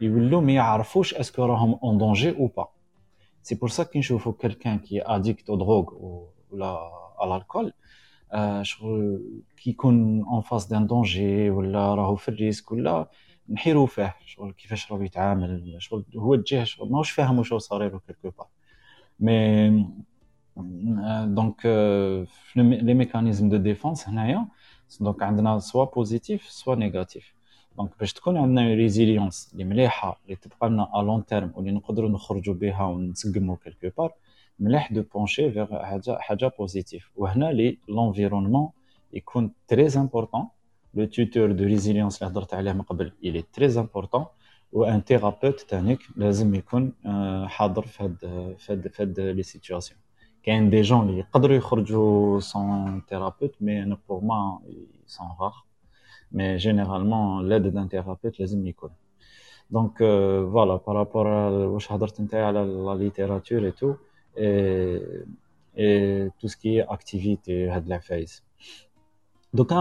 يولوا 0.01 0.41
ما 0.41 0.51
يعرفوش 0.51 1.13
est-ce 1.13 1.35
que 1.35 1.45
راهم 1.45 1.79
en 1.83 1.97
danger 1.97 2.29
ou 2.29 2.47
pas 2.47 2.67
c'est 3.43 3.55
pour 3.55 3.69
ça 3.69 3.83
كي 3.83 3.99
نشوفوا 3.99 4.33
quelqu'un 4.39 4.79
كي 4.79 5.01
addict 5.01 5.49
aux 5.49 5.55
drogues 5.55 5.93
ولا 6.51 6.77
على 7.19 7.35
l'alcool 7.35 7.73
شغل 8.61 9.21
كي 9.57 9.69
يكون 9.69 10.23
en 10.23 10.41
face 10.41 10.65
d'un 10.67 10.87
danger 10.87 11.49
ولا 11.49 11.95
راهو 11.95 12.15
في 12.15 12.29
ال 12.29 12.35
risque 12.35 12.71
ولا 12.71 13.09
نحيرو 13.49 13.85
فيه. 13.85 14.15
شغل 14.25 14.51
كيفاش 14.53 14.91
راهو 14.91 15.01
يتعامل 15.01 15.75
شغل 15.79 16.05
هو 16.17 16.35
تجاه 16.35 16.63
شغل 16.63 16.91
ماهوش 16.91 17.11
فاهم 17.11 17.39
واش 17.39 17.53
صار 17.53 17.83
له 17.83 17.99
quelque 17.99 18.29
part 18.37 18.47
mais 19.19 19.87
donc 21.25 21.65
les 22.55 22.93
mécanismes 22.93 23.49
de 23.49 23.57
défense 23.57 24.07
هنايا 24.09 24.47
donc 25.01 25.23
عندنا 25.23 25.59
soit 25.59 25.85
positifs 25.85 26.43
soit 26.49 26.75
négatifs 26.75 27.33
donc 27.77 27.89
باش 27.99 28.13
تكون 28.13 28.37
عندنا 28.37 28.73
résilience 28.73 29.49
اللي 29.53 29.63
مليحة 29.63 30.19
اللي 30.25 30.35
تبقى 30.35 30.69
لنا 30.69 30.89
à 30.99 31.01
long 31.03 31.25
terme 31.25 31.51
واللي 31.55 31.71
نقدروا 31.71 32.09
نخرجوا 32.09 32.53
بها 32.53 32.83
ونسقموا 32.83 33.55
quelque 33.63 33.89
part 33.97 34.13
مليح 34.59 34.93
de 34.93 35.03
pencher 35.13 35.51
vers 35.51 35.83
حاجة 35.83 36.17
حاجة 36.19 36.51
positive 36.59 37.11
وهنا 37.15 37.45
لي 37.45 37.77
l'environnement 37.89 38.69
يكون 39.13 39.51
très 39.67 39.87
important 39.97 40.47
le 40.93 41.05
tuteur 41.05 41.51
de 41.51 41.63
résilience 41.63 42.23
اللي 42.23 42.33
هضرت 42.33 42.53
عليه 42.53 42.71
من 42.73 42.81
قبل 42.81 43.11
il 43.23 43.41
est 43.53 43.64
très 43.64 43.79
important 43.79 44.25
وان 44.73 45.03
تيرابوت 45.03 45.59
تانيك 45.61 45.99
لازم 46.15 46.55
يكون 46.55 46.93
حاضر 47.47 47.81
في 47.81 48.03
هاد 48.03 48.17
في 48.57 48.73
هاد 48.73 48.87
في 48.87 49.01
هاد 49.03 49.19
لي 49.19 49.43
سيتواسيون 49.43 49.99
كاين 50.43 50.69
دي 50.69 50.81
جون 50.81 51.09
اللي 51.09 51.19
يقدروا 51.19 51.55
يخرجوا 51.55 52.39
سون 52.39 53.01
تيرابوت 53.07 53.55
مي 53.61 53.83
أنا 53.83 53.97
بور 54.09 54.23
ما 54.23 54.59
سون 55.05 55.27
راغ 55.39 55.53
مي 56.31 56.57
جينيرالمون 56.57 57.49
لاد 57.49 57.67
دان 57.67 57.89
تيرابوت 57.89 58.39
لازم 58.39 58.67
يكون 58.67 58.89
دونك 59.69 59.97
فوالا 59.97 60.75
بارابور 60.75 61.27
واش 61.27 61.91
هضرت 61.91 62.21
نتايا 62.21 62.45
على 62.45 62.63
لا 62.63 62.95
ليتيراتور 62.95 63.65
اي 63.65 63.71
تو 63.71 63.95
اي 65.77 66.29
تو 66.29 66.47
سكي 66.47 66.81
اكتيفيتي 66.81 67.69
هاد 67.69 67.85
العفايس 67.85 68.43
دوكا 69.53 69.75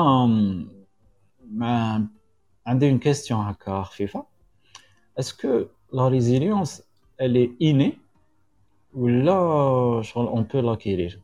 عندي 2.67 2.91
une 2.91 2.99
question 2.99 3.41
هكا 3.41 3.83
خفيفه 3.83 4.25
est-ce 5.19 5.50
que 5.50 5.65
la 5.93 6.09
résilience 6.09 6.83
elle 7.23 7.37
est 7.37 7.53
innée 7.61 7.99
ولا 8.95 10.03
شغل 10.03 10.27
on 10.27 10.43
peut 10.43 10.61
l'acquérir 10.61 11.19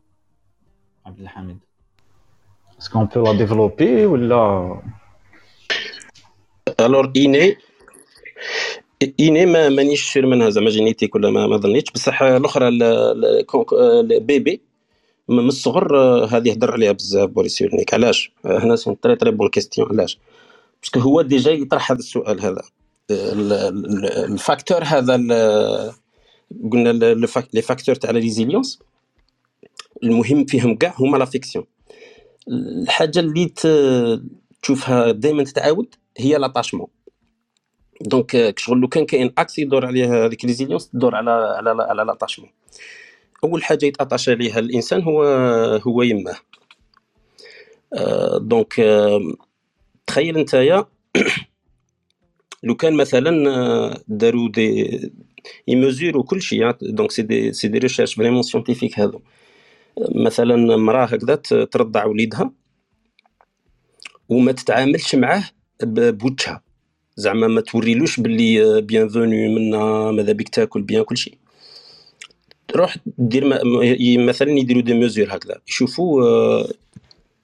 عبد 1.06 1.20
الحميد 1.20 1.58
est-ce 2.80 2.92
que 2.92 2.98
on 2.98 3.06
peut 3.06 3.24
la 3.24 3.32
développer 3.32 4.06
ولا 4.06 4.82
alors 6.80 7.12
اني 7.16 7.56
اني 9.20 9.46
ما 9.46 9.68
مانيش 9.68 10.12
sûr 10.12 10.26
منها 10.26 10.50
زعما 10.50 10.70
génétique 10.70 11.14
ولا 11.14 11.30
ما, 11.30 11.46
ما 11.46 11.56
ظنيتش 11.56 11.92
بصح 11.92 12.22
الاخرى 12.22 12.68
ال 12.68 13.07
bébé 13.07 14.60
من 15.28 15.48
الصغر 15.48 15.96
هذه 16.24 16.52
هضر 16.52 16.72
عليها 16.72 16.92
بزاف 16.92 17.30
Boris 17.30 17.60
Cyrulnik 17.60 17.94
علاش 17.94 18.32
هنا 18.44 18.76
c'est 18.76 18.94
très 19.02 19.16
très 19.16 19.30
bonne 19.30 19.48
question 19.48 19.88
علاش 19.88 20.18
parce 20.82 20.93
que 20.93 21.00
هو 21.00 21.22
déjà 21.22 21.50
يطرح 21.50 21.92
هذا 21.92 21.98
السؤال 21.98 22.40
هذا 22.40 22.62
ال 23.10 23.32
facteur 23.32 24.84
هذا 24.84 25.16
قلنا 26.72 26.88
les 27.52 27.62
facteurs 27.62 27.94
تاع 27.94 28.10
résilience 28.10 28.78
المهم 30.02 30.44
فيهم 30.44 30.76
كاع 30.76 30.94
هما 30.98 31.16
l'affection 31.16 31.64
الحاجة 32.48 33.20
اللي 33.20 33.52
تشوفها 34.62 35.10
دائما 35.10 35.44
تتعاود 35.44 35.94
هي 36.18 36.38
l'attachement 36.38 36.86
donc 38.00 38.58
شغل 38.58 38.78
لو 38.78 38.88
كان 38.88 39.06
كاين 39.06 39.32
axe 39.38 39.58
يدور 39.58 39.86
عليها 39.86 40.26
هذيك 40.26 40.44
résilience 40.44 40.88
تدور 40.88 41.14
على 41.14 41.30
على 41.30 41.82
على 41.82 42.02
l'attachement 42.02 42.50
أول 43.44 43.64
حاجة 43.64 43.86
يتأتاش 43.86 44.28
عليها 44.28 44.58
الإنسان 44.58 45.02
هو 45.02 45.24
هو 45.86 46.02
يماه 46.02 46.36
donc 48.36 48.74
تخيل 50.06 50.38
نتايا 50.38 50.84
لو 52.62 52.74
كان 52.74 52.94
مثلا 52.94 54.02
داروا 54.08 54.48
des 54.48 55.00
mesures 55.68 56.22
كل 56.22 56.42
شيء. 56.42 56.70
donc 56.82 57.10
c'est 57.10 57.22
des 57.22 57.52
c'est 57.52 57.68
des 57.68 57.78
recherches 57.78 58.14
vraiment 58.14 58.42
scientifiques 58.42 58.98
هذو. 58.98 59.20
مثلا 60.14 60.76
مراه 60.76 61.04
هكذا 61.04 61.34
ترضع 61.64 62.04
وليدها 62.04 62.52
وما 64.28 64.52
تتعاملش 64.52 65.14
معاه 65.14 65.44
بوجهها. 65.82 66.62
زعما 67.16 67.48
ما 67.48 67.60
توريلوش 67.60 68.20
باللي 68.20 68.80
bienvenu 68.80 69.48
منا 69.54 70.10
ماذا 70.10 70.32
بك 70.32 70.48
تاكل 70.48 70.82
bien 70.82 71.02
كل 71.02 71.16
شيء. 71.16 71.34
تروح 72.68 72.96
دير 73.18 73.44
مثلا 74.18 74.50
يديروا 74.50 74.82
des 74.82 74.94
mesures 74.94 75.26
هكذا. 75.30 75.60
يشوفوا 75.68 76.22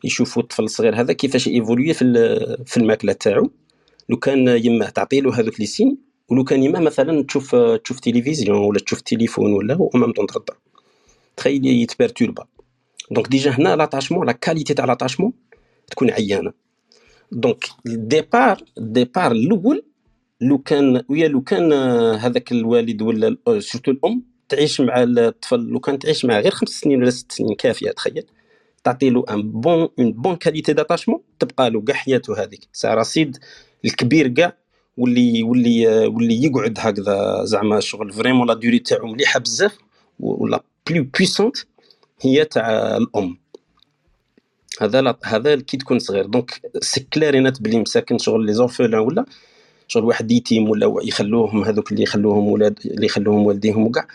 يشوفوا 0.05 0.43
الطفل 0.43 0.65
الصغير 0.65 1.01
هذا 1.01 1.13
كيفاش 1.13 1.49
évolue 1.49 1.95
في 1.95 2.05
في 2.67 2.77
الماكلة 2.77 3.13
تاعو. 3.13 3.51
لو 4.09 4.17
كان 4.17 4.49
يماه 4.49 4.89
تعطي 4.89 5.21
له 5.21 5.41
هذوك 5.41 5.61
les 5.61 5.67
seins 5.67 5.97
ولو 6.31 6.45
كان 6.45 6.63
يما 6.63 6.81
مثلا 6.81 7.23
تشوف 7.23 7.57
تشوف 7.57 8.01
تلفزيون 8.01 8.59
ولا 8.59 8.79
تشوف 8.79 9.01
تليفون 9.01 9.53
ولا 9.53 9.89
même 9.95 10.13
temps 10.13 10.27
ترضع 10.27 10.55
تخيل 11.37 11.67
يتبرتوربا 11.67 12.47
donc 13.11 13.29
déjà 13.29 13.51
هنا 13.51 13.77
l'attachement 13.77 14.27
la 14.27 14.33
qualité 14.33 14.75
تاع 14.75 14.85
l'attachement 14.85 15.33
تكون 15.91 16.11
عيانة. 16.11 16.53
donc 17.33 17.65
ال 17.87 17.98
départ 17.98 18.63
ال 18.79 18.86
départ 18.86 19.33
الأول 19.33 19.85
لو 20.41 20.59
كان 20.59 21.03
ويا 21.09 21.29
لو 21.29 21.41
كان 21.41 21.73
هذاك 22.19 22.53
الوالد 22.53 23.03
ولا 23.03 23.37
surtout 23.59 23.91
الأم 23.91 24.23
تعيش 24.49 24.81
مع 24.81 25.03
الطفل 25.03 25.61
لو 25.61 25.81
كان 25.81 25.99
تعيش 25.99 26.25
معاه 26.25 26.41
غير 26.41 26.51
خمس 26.53 26.69
سنين 26.69 27.03
ولا 27.03 27.11
ست 27.11 27.33
سنين 27.33 27.55
كافية 27.55 27.91
تخيل. 27.91 28.27
تعطي 28.85 29.11
له 29.11 29.25
un 29.31 29.53
bon 29.53 29.89
une 29.99 30.13
bonne 30.13 30.37
qualité 30.37 30.73
d'attachement 30.73 31.21
تبقى 31.39 31.71
له 31.71 31.81
كاع 31.83 31.97
حياته 31.97 32.43
هذيك. 32.43 32.69
سا 32.73 32.95
رصيد 32.95 33.39
الكبير 33.85 34.29
كاع 34.29 34.57
واللي 34.97 35.43
واللي 35.43 36.07
واللي 36.07 36.45
يقعد 36.45 36.75
هكذا 36.81 37.45
زعما 37.45 37.81
شغل 37.81 38.13
vraiment 38.13 38.49
la 38.49 38.55
durée 38.55 38.79
تاعو 38.79 39.07
مليحة 39.07 39.41
بزاف 39.41 39.79
ولا 40.21 40.63
plus 40.91 41.07
puissante 41.19 41.57
هي 42.21 42.45
تاع 42.45 42.97
الأم. 42.97 43.39
هذا 44.83 45.17
هذا 45.25 45.57
كي 45.57 45.77
تكون 45.77 45.99
صغير. 45.99 46.27
donc 46.27 46.61
c'est 46.83 47.01
clair 47.01 47.32
et 47.32 47.44
net 47.44 47.63
بلي 47.63 47.79
مساكن 47.79 48.19
شغل 48.19 48.47
les 48.47 48.53
orphelins 48.53 48.95
ولا 49.01 49.25
شغل 49.89 50.05
واحد 50.05 50.33
يتيم 50.33 50.71
ولا 50.71 50.95
يخلوهم 51.03 51.65
هذوك 51.65 51.93
اللي 51.93 52.03
يخلوهم 52.03 52.49
ولاد 52.49 52.79
اللي 52.87 53.07
يخلوهم 53.07 53.47
والديهم 53.47 53.87
وكاع 53.87 54.07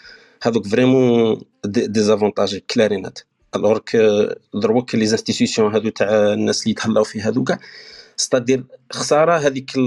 هذوك 0.43 0.67
فريمون 0.67 1.41
دي 1.65 2.01
زافونتاج 2.01 2.57
كلارينات 2.57 3.19
الوغ 3.55 3.79
دروك 4.53 4.95
لي 4.95 5.01
انستيتيوشن 5.01 5.63
هذو 5.63 5.89
تاع 5.89 6.33
الناس 6.33 6.61
اللي 6.63 6.71
يتهلاو 6.71 7.03
في 7.03 7.21
هذو 7.21 7.43
كاع 7.43 7.59
ستادير 8.19 8.63
خسارة. 8.91 9.37
هذيك 9.37 9.77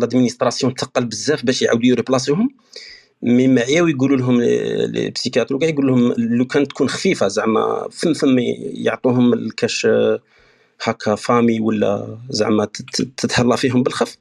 لادمينستراسيون 0.00 0.74
تقل 0.74 1.04
بزاف 1.04 1.44
باش 1.44 1.62
يعاودوا 1.62 1.86
يريبلاسيوهم. 1.86 2.48
مي 3.22 3.48
معياو 3.48 3.86
يقولوا 3.86 4.16
لهم 4.16 4.40
لي 4.40 5.12
كاع 5.32 5.46
يقول 5.62 5.86
لهم 5.86 6.14
لو 6.18 6.44
كان 6.44 6.68
تكون 6.68 6.88
خفيفة 6.88 7.28
زعما 7.28 7.88
فم 7.92 8.12
فم 8.14 8.36
يعطوهم 8.38 9.32
الكاش 9.32 9.86
هكا 10.82 11.14
famille 11.14 11.60
ولا 11.60 12.18
زعما 12.30 12.64
تتهلا 13.16 13.56
فيهم 13.56 13.82
بالخف 13.82 14.16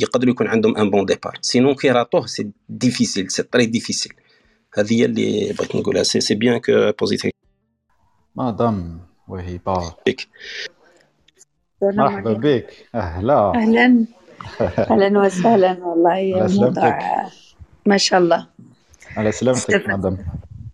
يقدر 0.00 0.28
يكون 0.28 0.46
عندهم 0.46 0.76
un 0.76 0.90
bon 0.90 1.06
départ 1.06 1.38
sinon 1.40 1.74
كي 1.74 1.90
راطوه 1.90 2.26
c'est 2.26 2.50
difficile 2.68 3.30
c'est 3.30 3.42
très 3.42 3.66
difficile 3.66 4.12
هذه 4.74 5.00
هي 5.00 5.04
اللي 5.04 5.52
بغيت 5.58 5.76
نقولها. 5.76 6.02
c'est 6.02 6.20
c'est 6.20 6.34
bien 6.34 6.58
que 6.58 6.92
positif 7.00 7.32
مدام 8.36 9.00
وهبه 9.28 9.94
بك 10.06 10.28
مرحبا 11.82 12.32
بك. 12.32 12.66
أهلا. 12.94 13.52
أهلا. 13.54 14.04
أهلا 14.90 15.18
وسهلا 15.18 15.76
والله. 15.84 16.48
موضوع 16.60 16.98
ما 17.86 17.96
شاء 17.96 18.20
الله. 18.20 18.46
على 19.16 19.32
سلامتك 19.32 19.88
مدام. 19.88 20.18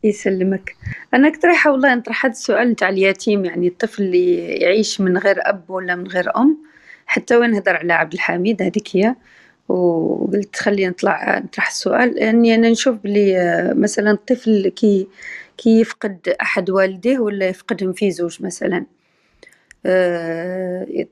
يسلمك. 0.05 0.77
أنا 1.15 1.29
اقترح 1.29 1.67
والله 1.67 1.95
نطرح 1.95 2.27
هذا 2.27 2.33
السؤال 2.33 2.71
نتاع 2.71 2.89
اليتيم 2.89 3.45
يعني 3.45 3.69
الطفل 3.69 4.03
اللي 4.03 4.37
يعيش 4.49 5.01
من 5.01 5.19
غير 5.19 5.37
أب 5.41 5.71
ولا 5.71 5.95
من 5.95 6.07
غير 6.07 6.37
أم. 6.37 6.59
حتى 7.07 7.37
وين 7.37 7.51
نهضر 7.51 7.77
على 7.77 7.93
عبد 7.93 8.13
الحميد؟ 8.13 8.63
هذيك 8.63 8.97
هي. 8.97 9.15
وقلت 9.69 10.57
خلي 10.57 10.89
نطلع 10.89 11.39
نطرح 11.39 11.69
السؤال. 11.69 12.15
لاني 12.15 12.55
أنا 12.55 12.71
نشوف 12.71 12.97
بلي 12.97 13.35
مثلا 13.77 14.11
الطفل 14.11 14.69
كي 14.69 15.09
كي 15.57 15.81
يفقد 15.81 16.35
أحد 16.43 16.71
والديه 16.71 17.19
ولا 17.19 17.49
يفقدهم 17.49 17.93
في 17.93 18.11
زوج 18.11 18.43
مثلا. 18.43 18.85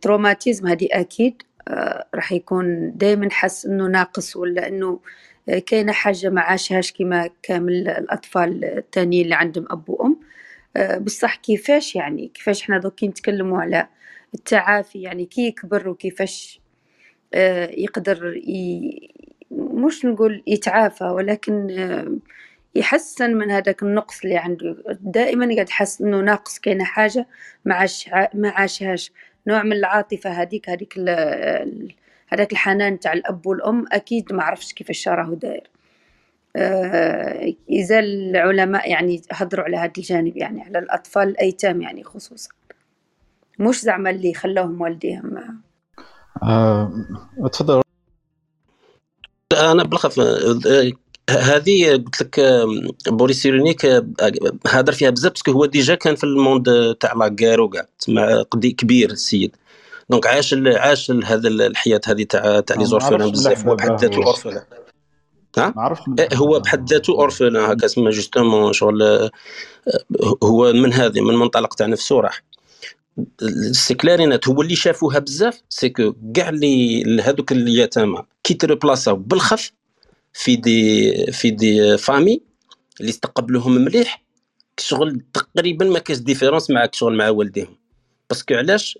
traumatisme 0.00 0.66
هذه 0.66 0.88
أكيد 0.92 1.42
آه، 1.68 2.06
راح 2.14 2.32
يكون 2.32 2.92
دائما 2.96 3.28
حس 3.30 3.66
إنه 3.66 3.86
ناقص 3.86 4.36
ولا 4.36 4.68
إنه 4.68 5.00
كاينة 5.66 5.92
حاجة 5.92 6.30
ما 6.30 6.40
عاشهاش 6.40 6.92
كيما 6.92 7.30
كامل 7.42 7.88
الأطفال 7.88 8.64
التانيين 8.64 9.24
اللي 9.24 9.34
عندهم 9.34 9.66
أب 9.70 9.90
وأم. 9.90 10.16
آه، 10.76 10.98
بصح 10.98 11.36
كيفاش 11.36 11.96
يعني؟ 11.96 12.28
كيفاش 12.34 12.62
إحنا 12.62 12.78
دوكي 12.78 13.08
نتكلموا 13.08 13.60
على 13.60 13.88
التعافي؟ 14.34 15.02
يعني 15.02 15.26
كي 15.26 15.46
يكبر 15.46 15.88
وكيفاش 15.88 16.60
آه، 17.34 17.70
يقدر 17.70 18.36
ي... 18.36 19.10
مش 19.50 20.04
نقول 20.04 20.42
يتعافى 20.46 21.04
ولكن 21.04 21.70
آه، 21.70 22.16
يحسن 22.76 23.34
من 23.34 23.50
هذاك 23.50 23.82
النقص 23.82 24.20
اللي 24.24 24.36
عنده. 24.36 24.76
دائما 25.00 25.54
قاعد 25.54 25.68
يحس 25.68 26.00
إنه 26.00 26.20
ناقص 26.20 26.58
كاينة 26.58 26.84
حاجة 26.84 27.26
ما 27.64 27.74
عاش 27.74 28.10
ما 28.34 28.48
عاشهاش 28.48 29.12
نوع 29.46 29.62
من 29.62 29.72
العاطفة 29.72 30.30
هذيك 30.30 30.70
هذيك 30.70 30.98
هذاك 32.28 32.52
الحنان 32.52 33.00
تاع 33.00 33.12
الأب 33.12 33.46
والأم 33.46 33.84
أكيد 33.92 34.32
ما 34.32 34.42
عرفش 34.42 34.72
كيفاش 34.72 35.08
راه 35.08 35.34
داير. 35.34 35.70
آه 36.56 37.54
يزال 37.68 38.04
العلماء 38.04 38.90
يعني 38.90 39.22
هضروا 39.32 39.64
على 39.64 39.76
هذا 39.76 39.92
الجانب 39.98 40.36
يعني 40.36 40.62
على 40.62 40.78
الأطفال 40.78 41.28
الأيتام 41.28 41.82
يعني 41.82 42.04
خصوصا. 42.04 42.50
مش 43.58 43.80
زعما 43.80 44.10
اللي 44.10 44.34
خلاهم 44.34 44.80
والديهم. 44.80 45.62
آه، 46.42 46.92
تفضل. 47.52 47.82
أنا 49.52 49.82
بالخف 49.84 50.20
هذه 51.30 51.92
قلت 51.92 52.22
لك 52.22 52.40
Boris 53.08 53.42
Cyrulnik 53.42 53.86
هضر 54.66 54.92
فيها 54.92 55.10
بزاف 55.10 55.32
parce 55.32 55.45
que 55.45 55.52
هو 55.52 55.66
déjà 55.66 55.94
كان 55.94 56.14
في 56.14 56.24
ال 56.24 56.36
monde 56.36 56.96
تاع 57.00 57.12
لا 57.12 57.28
كاع 57.28 57.86
تسمع 57.98 58.42
كبير 58.52 59.10
السيد. 59.10 59.56
donc 60.10 60.26
عاش 60.26 60.54
عاش 60.66 61.10
هذا 61.10 61.48
الحياة 61.48 62.00
هذه 62.06 62.22
تاع 62.22 62.60
تاع 62.60 62.76
les 62.76 62.84
orphelins 62.84 63.30
بزاف 63.30 63.66
هو 63.66 63.76
بحد 63.76 64.00
ذاته 64.00 64.24
orphelin 64.24 64.62
ها؟ 65.58 65.96
إيه، 66.18 66.28
هو 66.34 66.60
بحد 66.60 66.92
ذاته 66.92 67.12
orphelin 67.12 67.56
هكا 67.56 67.86
سما 67.86 68.10
justement 68.10 68.72
شغل 68.72 69.30
هو 70.42 70.72
من 70.72 70.92
هذه 70.92 71.20
من 71.20 71.34
منطلق 71.34 71.74
تاع 71.74 71.86
نفسه 71.86 72.20
راح. 72.20 72.42
c'est 73.72 73.94
clair 73.94 74.21
et 74.21 74.32
net 74.32 74.48
هو 74.48 74.62
اللي 74.62 74.76
شافوها 74.76 75.18
بزاف 75.18 75.62
c'est 75.68 75.88
que 75.88 76.14
كاع 76.34 76.48
اللي 76.48 77.22
هذوك 77.22 77.52
اليتامى 77.52 78.22
كي 78.44 78.54
تريبلاصاو 78.54 79.16
بالخف 79.16 79.72
في 80.36 80.56
des 80.56 81.12
في 81.32 81.50
des 81.50 81.98
familles 81.98 82.40
اللي 83.00 83.10
استقبلوهم 83.10 83.74
مليح. 83.74 84.22
شغل 84.78 85.20
تقريبا 85.34 85.84
ما 85.84 85.98
كاش 85.98 86.18
différence 86.18 86.70
معاك 86.70 86.94
شغل 86.94 87.16
مع 87.16 87.28
والديهم. 87.28 87.76
parce 88.30 88.45
que 88.45 88.54
علاش؟ 88.54 88.98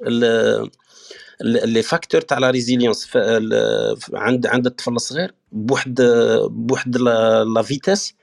les 1.40 1.82
facteurs 1.82 2.20
تاع 2.20 2.38
la 2.38 2.50
résilience 2.50 3.08
عند 4.14 4.46
عند 4.46 4.66
الطفل 4.66 4.92
الصغير 4.92 5.34
بواحد 5.52 5.94
بواحد 6.48 6.96
la 6.96 7.62
vitesse 7.62 8.14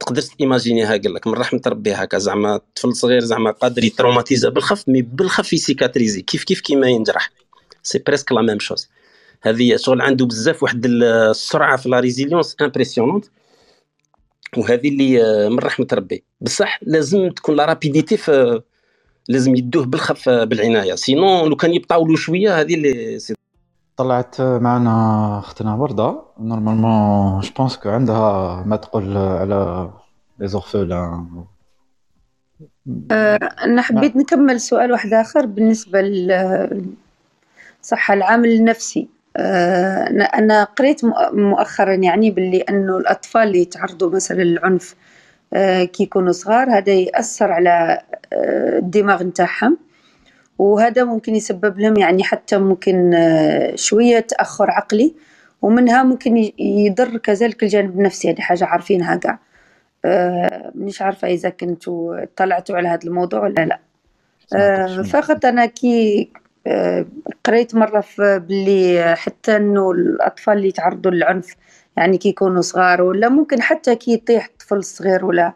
تقدر 0.00 0.22
تيماجينيها 0.22 0.96
قال 0.96 1.14
لك 1.14 1.26
من 1.26 1.32
رحمة 1.32 1.60
ربي 1.66 1.92
هكا 1.92 2.18
زعما 2.18 2.56
الطفل 2.56 2.88
الصغير 2.88 3.20
زعما 3.20 3.50
قادر 3.50 3.84
يتروماتيزا 3.84 4.48
بالخف 4.48 4.88
mais 4.88 5.02
بالخف 5.02 5.52
يسيكاتريزي. 5.52 6.22
كيف 6.22 6.44
كيف 6.44 6.60
كيما 6.60 6.88
ينجرح. 6.88 7.30
c'est 7.82 7.98
presque 7.98 8.32
la 8.32 8.42
même 8.42 8.58
chose 8.58 8.88
هذه 9.42 9.76
شغل 9.76 10.00
عنده 10.00 10.26
بزاف 10.26 10.62
واحد 10.62 10.86
السرعة 10.86 11.76
في 11.76 11.88
la 11.88 12.00
résilience 12.00 12.56
impressionnante 12.60 13.24
وهذه 14.56 14.88
اللي 14.88 15.48
من 15.48 15.58
رحمة 15.58 15.86
ربي. 15.92 16.24
بصح 16.40 16.78
لازم 16.82 17.30
تكون 17.30 17.56
la 17.56 17.64
rapidité 17.64 18.16
في 18.16 18.62
لازم 19.28 19.56
يدوه 19.56 19.84
بالخف 19.86 20.28
بالعناية. 20.28 20.94
sinon 20.94 21.48
لو 21.48 21.56
كان 21.56 21.74
يبطاولوا 21.74 22.16
شوية 22.16 22.60
هذه 22.60 22.74
اللي 22.74 23.18
طلعت 23.96 24.40
معنا 24.40 25.38
أختنا 25.38 25.74
وردة. 25.74 26.22
normalement 26.40 27.40
je 27.40 27.50
pense 27.58 27.76
que 27.76 27.88
عندها 27.88 28.62
ما 28.66 28.76
تقول 28.76 29.16
على 29.16 29.90
les 30.38 30.48
orphelins 30.48 31.44
أنا 33.64 33.82
حبيت 33.82 34.16
نكمل 34.16 34.60
سؤال 34.60 34.92
واحد 34.92 35.12
آخر 35.12 35.46
بالنسبة 35.46 36.00
صح 37.82 38.10
العامل 38.10 38.48
النفسي. 38.48 39.08
أنا 40.34 40.64
قريت 40.64 41.00
مؤخرا 41.32 41.94
يعني 41.94 42.30
باللي 42.30 42.60
أنه 42.60 42.96
الأطفال 42.96 43.42
اللي 43.42 43.60
يتعرضوا 43.60 44.10
مثلا 44.10 44.42
للعنف 44.42 44.94
أه 45.52 45.84
كي 45.84 46.02
يكونوا 46.02 46.32
صغار 46.32 46.70
هذا 46.70 46.92
يأثر 46.92 47.52
على 47.52 48.00
الدماغ 48.32 49.22
نتاعهم. 49.22 49.78
وهذا 50.58 51.04
ممكن 51.04 51.36
يسبب 51.36 51.78
لهم 51.78 51.96
يعني 51.96 52.24
حتى 52.24 52.58
ممكن 52.58 53.14
آه، 53.14 53.74
شوية 53.76 54.20
تأخر 54.20 54.70
عقلي 54.70 55.14
ومنها 55.62 56.02
ممكن 56.02 56.50
يضر 56.58 57.16
كذلك 57.16 57.62
الجانب 57.62 57.98
النفسي. 57.98 58.30
هذه 58.30 58.40
حاجة 58.40 58.64
عارفينها 58.64 59.20
آه، 60.04 60.72
مانيش 60.74 61.02
عارفة 61.02 61.28
إذا 61.28 61.48
كنتوا 61.48 62.24
طلعتوا 62.36 62.76
على 62.76 62.88
هذا 62.88 63.04
الموضوع 63.04 63.40
ولا 63.40 63.64
لا. 63.64 63.80
آه، 64.56 65.02
فقط 65.02 65.44
أنا 65.44 65.66
كي 65.66 66.30
قريت 67.44 67.74
مرة 67.74 68.00
في 68.00 68.38
باللي 68.48 69.14
حتى 69.16 69.56
إنه 69.56 69.90
الأطفال 69.90 70.56
اللي 70.56 70.68
يتعرضوا 70.68 71.10
للعنف 71.10 71.56
يعني 71.96 72.18
كي 72.18 72.28
يكونوا 72.28 72.60
صغار 72.60 73.02
ولا 73.02 73.28
ممكن 73.28 73.62
حتى 73.62 73.96
كي 73.96 74.12
يطيح 74.12 74.48
طفل 74.60 74.84
صغير 74.84 75.24
ولا 75.24 75.52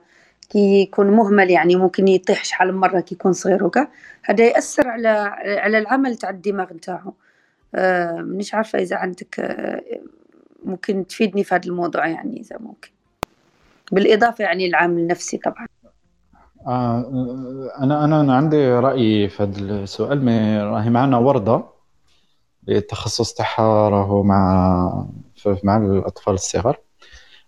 كي 0.50 0.82
يكون 0.82 1.06
مهمل 1.06 1.50
يعني 1.50 1.76
ممكن 1.76 2.08
يطيح 2.08 2.44
شحال 2.44 2.72
من 2.72 2.80
مرة 2.80 3.00
كي 3.00 3.14
يكون 3.14 3.32
صغير 3.32 3.64
وكا. 3.64 3.88
هذا 4.24 4.44
يأثر 4.44 4.88
على 4.88 5.08
على 5.46 5.78
العمل 5.78 6.16
تاع 6.16 6.30
الدماغ 6.30 6.72
نتاعو. 6.72 7.14
آه 7.74 8.16
مانيش 8.16 8.54
عارفة 8.54 8.78
إذا 8.78 8.96
عندك 8.96 9.40
آه 9.40 9.82
ممكن 10.64 11.06
تفيدني 11.06 11.44
في 11.44 11.54
هذا 11.54 11.66
الموضوع 11.66 12.06
يعني 12.06 12.40
إذا 12.40 12.56
ممكن. 12.60 12.90
بالإضافة 13.92 14.44
يعني 14.44 14.66
العامل 14.66 14.98
النفسي 14.98 15.38
طبعا. 15.38 15.66
آه 16.66 17.70
أنا 17.80 18.04
أنا 18.04 18.36
عندي 18.36 18.68
رأي 18.68 19.28
في 19.28 19.42
هذا 19.42 19.58
السؤال. 19.60 20.24
mais 20.24 20.58
راهي 20.62 20.90
معنا 20.90 21.18
وردة 21.18 21.64
التخصص 22.68 23.34
تاعها 23.34 23.88
راهو 23.88 24.22
مع 24.22 25.06
مع 25.64 25.76
الأطفال 25.76 26.34
الصغار. 26.34 26.80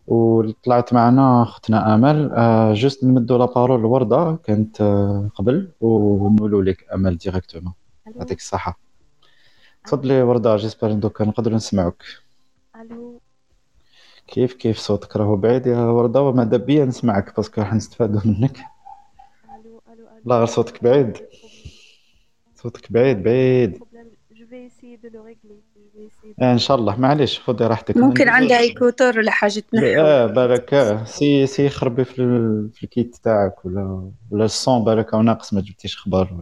وطلعت 0.06 0.94
معنا 0.94 1.42
أختنا 1.42 1.94
امل 1.94 2.32
آه 2.32 2.74
juste 2.74 3.04
نمدو 3.04 3.36
la 3.38 3.49
parole 3.49 3.80
لورده 3.82 4.38
كانت 4.44 4.80
آه 4.80 5.30
قبل 5.34 5.72
ونقولوا 5.80 6.62
لك 6.62 6.86
امل 6.94 7.18
directement 7.18 7.72
يعطيك 8.16 8.38
الصحة. 8.38 8.78
تفضلي 9.84 10.22
وردة 10.22 10.56
j'espère 10.56 10.92
دوكا 10.92 11.24
نقدروا 11.24 11.56
نسمعوك. 11.56 12.02
ألو. 12.80 13.20
كيف 14.26 14.54
كيف 14.54 14.78
صوتك؟ 14.78 15.16
راهو 15.16 15.36
بعيد 15.36 15.66
يا 15.66 15.78
وردة 15.78 16.22
وماذا 16.22 16.56
بيا 16.56 16.84
نسمعك؟ 16.84 17.36
parce 17.36 17.51
que 17.51 17.60
راح 17.60 17.74
نستفادوا 17.74 18.20
منك. 18.24 18.75
لا 20.26 20.36
غير 20.36 20.46
صوتك 20.46 20.84
بعيد. 20.84 21.16
صوتك 22.54 22.92
بعيد 22.92 23.22
بعيد. 23.22 23.78
آه 26.42 26.52
إن 26.52 26.58
شاء 26.58 26.76
الله. 26.76 27.00
معليش 27.00 27.40
خذي 27.40 27.64
راحتك. 27.64 27.96
ممكن 27.96 28.28
عندها 28.28 28.58
écouteurs 28.58 29.18
ولا 29.18 29.30
حاجة 29.30 29.60
تنحو 29.60 29.86
آه 29.86 30.26
بالك 30.26 30.74
آه، 30.74 31.04
si 31.04 31.46
si 31.46 31.68
خربي 31.68 32.04
في, 32.04 32.14
في 32.74 32.84
ال 32.84 32.92
kit 32.92 33.16
تاعك 33.16 33.64
ولا 33.64 34.12
ولا 34.30 34.44
ال 34.44 34.54
son 34.54 34.84
بالك 34.84 35.14
ناقص 35.14 35.54
ما 35.54 35.60
جبتيش 35.60 35.96
خبر. 35.96 36.40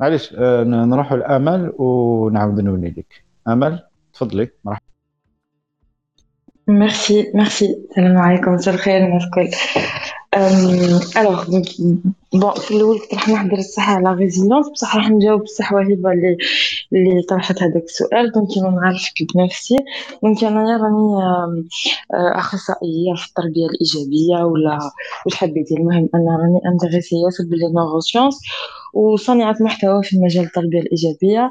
معليش 0.00 0.34
آه 0.38 0.62
نروحوا 0.64 1.16
لامل 1.16 1.72
ونعاود 1.78 2.60
نولي 2.60 2.88
لك. 2.90 3.24
أمل 3.48 3.86
تفضلي. 4.12 4.50
مرحبا. 4.64 4.84
merci 6.68 7.32
merci 7.34 7.86
السلام 7.90 8.16
عليكم 8.18 8.52
مساء 8.52 8.74
الخير 8.74 8.96
الناس 8.96 9.22
الكل. 9.24 9.56
alors 10.36 11.44
donc 11.50 11.66
bon 12.32 12.52
في 12.54 12.76
الأول 12.76 12.98
كنت 12.98 13.14
راح 13.14 13.28
نهضر 13.28 13.58
الصح 13.58 13.90
على 13.90 14.14
résilience 14.14 14.68
بصح 14.68 14.96
راح 14.96 15.10
نجاوب 15.10 15.42
بصح 15.42 15.72
وهبة 15.72 16.12
اللي 16.12 16.36
اللي 16.92 17.22
طرحت 17.28 17.62
هذاك 17.62 17.82
السؤال. 17.84 18.32
donc 18.32 18.48
كيما 18.54 18.70
نعرفك 18.70 19.12
بنفسي 19.34 19.76
donc 20.22 20.44
انايا 20.44 20.76
راني 20.76 21.22
أخصائية 22.14 23.14
في 23.16 23.26
التربية 23.28 23.66
الإيجابية 23.66 24.44
ولا 24.44 24.78
واش 25.26 25.34
حبيتي 25.34 25.74
المهم 25.74 26.08
أنا 26.14 26.36
راني 26.42 26.60
intéressée 26.72 27.16
ياسر 27.24 27.44
بال 27.44 27.55
les 27.55 27.72
neurosciences 27.72 28.38
وصانعه 28.94 29.56
محتوى 29.60 30.02
في 30.02 30.18
مجال 30.18 30.44
التربية 30.44 30.80
الإيجابية. 30.80 31.50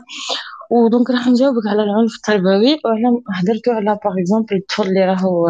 و 0.74 0.81
donc 0.81 1.10
راح 1.10 1.28
نجاوبك 1.28 1.68
على 1.68 1.84
العنف 1.84 2.16
التربوي. 2.16 2.80
وعلى 2.86 3.22
هدرتو 3.36 3.72
على 3.72 4.00
par 4.04 4.14
exemple 4.20 4.56
الطفل 4.56 4.88
اللي 4.88 5.06
راهو 5.06 5.48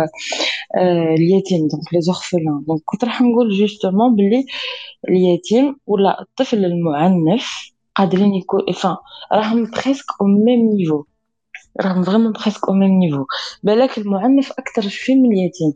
آه، 0.77 1.13
اليتيم 1.17 1.67
دونك 1.67 1.93
les 1.93 2.01
orphelins 2.01 2.63
donc 2.67 2.81
كنت 2.85 3.03
راح 3.05 3.21
نقول 3.21 3.49
justement 3.59 4.15
بلي 4.15 4.45
اليتيم 5.09 5.75
ولا 5.87 6.21
الطفل 6.21 6.65
المعنف 6.65 7.71
قادرين 7.95 8.33
يكون 8.33 8.61
افا 8.69 8.97
راهم 9.33 9.71
presque 9.71 10.05
au 10.21 10.27
même 10.27 10.69
niveau 10.77 11.03
راهم 11.81 12.03
vraiment 12.03 12.31
presque 12.31 12.69
au 12.69 12.73
même 12.73 12.99
niveau 12.99 13.25
بالك 13.63 13.97
المعنف 13.97 14.51
أكثر 14.51 14.81
شوية 14.81 15.15
من 15.15 15.31
اليتيم. 15.33 15.73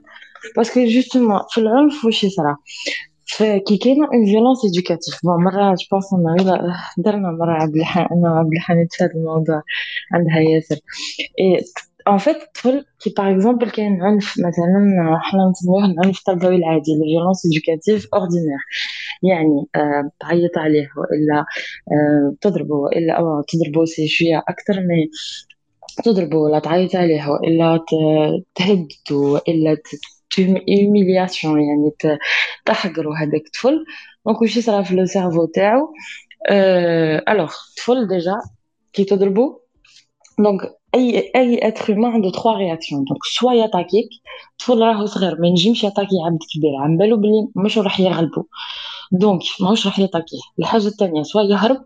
parce 0.58 0.75
que 0.75 0.86
justement 0.86 1.40
في 1.50 1.62
العنف 1.62 2.06
واش 2.06 2.24
يصرى؟ 2.24 2.56
فكي 3.28 3.78
كاينة 3.78 4.08
une 4.14 4.26
violence 4.26 4.66
éducative 4.66 5.20
bon 5.24 5.44
مره 5.44 5.76
je 5.76 5.88
pense 5.92 6.06
درنا 6.98 7.32
مره 7.32 7.52
عبد 7.52 7.76
الحان 7.76 8.08
أنا 8.12 8.40
عبد 8.40 8.54
الحميد 8.54 8.88
في 8.92 9.04
هذا 9.04 9.14
الموضوع 9.14 9.62
عندها 10.14 10.40
ياسر 10.40 10.80
en 12.08 12.18
fait 12.18 12.36
الطفل 12.36 12.86
كي 13.00 13.14
par 13.18 13.32
exemple 13.36 13.70
كاين 13.70 14.02
عنف 14.04 14.34
مثلا 14.40 15.20
حنا 15.22 15.50
نسميوه 15.50 15.86
العنف 15.86 16.18
التربوي 16.20 16.56
العادي 16.56 16.92
la 16.96 17.04
violence 17.04 17.46
éducative 17.46 18.08
ordinaire 18.14 18.60
يعني 19.24 19.66
تعيط 20.20 20.58
عليه 20.58 20.90
والا 20.98 21.46
تضربه 22.42 22.76
والا 22.76 23.44
تضربه 23.48 23.86
c'est 23.86 24.08
شوية 24.08 24.44
أكثر 24.48 24.74
من 24.80 25.08
تضربه 26.04 26.38
ولا 26.38 26.60
تعيط 26.60 26.96
عليه 26.96 27.30
والا 27.30 27.86
تهدده 28.56 29.16
والا 29.16 29.78
humiliation 30.38 31.62
يعني 31.62 31.92
تحقروا 32.66 33.16
هذاك 33.16 33.46
الطفل 33.46 33.86
donc 34.26 34.42
واش 34.42 34.58
يصرا 34.58 34.82
في 34.82 34.96
le 34.96 35.06
cerveau 35.06 35.46
تاعو 35.46 35.94
alors 37.30 37.54
الطفل 37.70 38.08
déjà 38.08 38.36
كي 38.94 39.04
تضربو 39.04 39.60
donc 40.40 40.62
et 40.96 41.32
et 41.36 41.68
être 41.68 41.94
humain 41.94 42.12
عنده 42.12 42.32
trois 42.32 42.58
réactions 42.58 43.04
donc 43.04 43.24
soit 43.24 43.54
ي 43.54 43.59
attaquer 43.59 44.04
ك 44.04 44.10
الطفل 44.52 44.82
راهو 44.82 45.06
صغير 45.06 45.42
ما 45.42 45.48
ينجمش 45.48 45.84
ي 45.84 45.87
attaquer 45.87 46.16
عبد 46.26 46.40
كبير 46.54 46.76
عم 46.84 46.98
بالو 46.98 47.18
بلي 47.18 47.48
مش 47.56 47.78
راح 47.78 48.00
يغلبو 48.00 48.44
donc 49.12 49.42
ماهوش 49.62 49.86
راح 49.88 50.00
ي 50.00 50.03
attaquer 50.03 50.34
ه 50.34 50.38
الحاجة 50.60 50.88
الثانية 50.88 51.24
soit 51.24 51.42
يهرب 51.42 51.84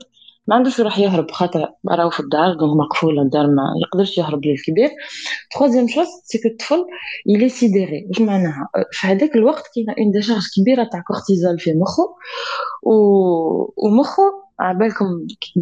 ما 0.48 0.56
عندوش 0.56 0.80
يروح 0.80 1.00
يهرب 1.00 1.32
خاطر 1.32 1.70
راهو 1.90 2.10
في 2.10 2.20
الدار 2.20 2.54
donc 2.54 2.78
مقفولة 2.78 3.22
الدار 3.22 3.48
ما 3.48 3.64
يقدرش 3.82 4.18
يهرب 4.18 4.46
للكبير. 4.46 4.90
troisième 5.52 5.88
chose 5.88 6.08
c'est 6.24 6.42
الطفل 6.46 6.86
il 7.28 7.50
est 7.50 7.68
sidéré 7.68 8.06
واش 8.08 8.22
معناها 8.22 8.70
في 8.92 9.08
هذاك 9.08 9.36
الوقت 9.36 9.64
كاينة 9.76 9.94
une 10.00 10.12
décharge 10.12 10.42
كبيرة 10.58 10.84
تاع 10.92 11.04
كورتيزول 11.08 11.60
في 11.60 11.74
مخه 11.74 12.04
و... 12.84 12.94
ومخه 13.88 14.24
عبالكم 14.60 15.06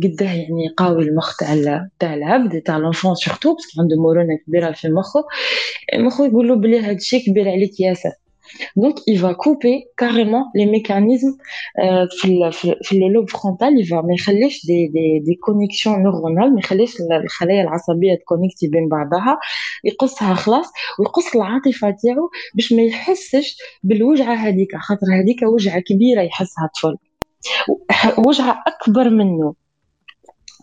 قداه 0.04 0.34
يعني 0.34 0.74
قوي 0.78 1.04
المخ 1.04 1.38
تاع 1.38 1.88
تاع 2.00 2.14
العبد 2.14 2.62
تاع 2.62 2.78
l'enfant 2.78 3.16
surtout 3.16 3.54
parce 3.54 3.71
que 3.71 3.82
عنده 3.82 3.96
مرونة 4.02 4.38
كبيرة 4.48 4.72
في 4.72 4.90
مخه. 4.90 5.24
مخه 6.00 6.26
يقول 6.26 6.48
له 6.48 6.56
بلي 6.56 6.80
هذا 6.80 6.92
الشيء 6.92 7.26
كبير 7.26 7.50
عليك 7.50 7.80
ياسر. 7.80 8.12
Donc, 8.76 9.00
il 9.08 9.20
va 9.20 9.34
couper 9.34 9.88
carrément 9.98 10.52
les 10.56 10.66
mécanismes 10.66 11.36
euh, 11.80 12.06
le 12.92 13.08
lobe 13.14 13.30
frontal 13.30 13.74
il 13.78 13.88
va 13.90 14.02
يخليش 14.10 14.66
des, 14.66 14.90
des, 14.90 15.22
des 15.28 15.38
connexions 15.38 15.98
neuronales 15.98 16.60
يخليش 16.60 16.96
الخلايا 17.24 17.62
العصبيه 17.64 18.16
ت 18.16 18.21
connecter 18.21 18.68
بين 18.68 18.90
بعضها 18.90 19.40
يقصها 19.84 20.34
خلاص 20.34 20.66
ويقص 21.00 21.36
العاطفه 21.36 21.96
تاعو 22.04 22.30
باش 22.56 22.74
ما 22.74 22.82
يحسش 22.82 23.58
بالوجعه 23.84 24.34
هذيك 24.36 24.76
خاطر 24.76 25.08
هذيك 25.20 25.42
وجعه 25.44 25.80
كبيره 25.80 26.22
يحسها 26.22 26.66
الطفل 26.66 26.96
وجعه 28.28 28.64
اكبر 28.68 29.10
منه 29.10 29.54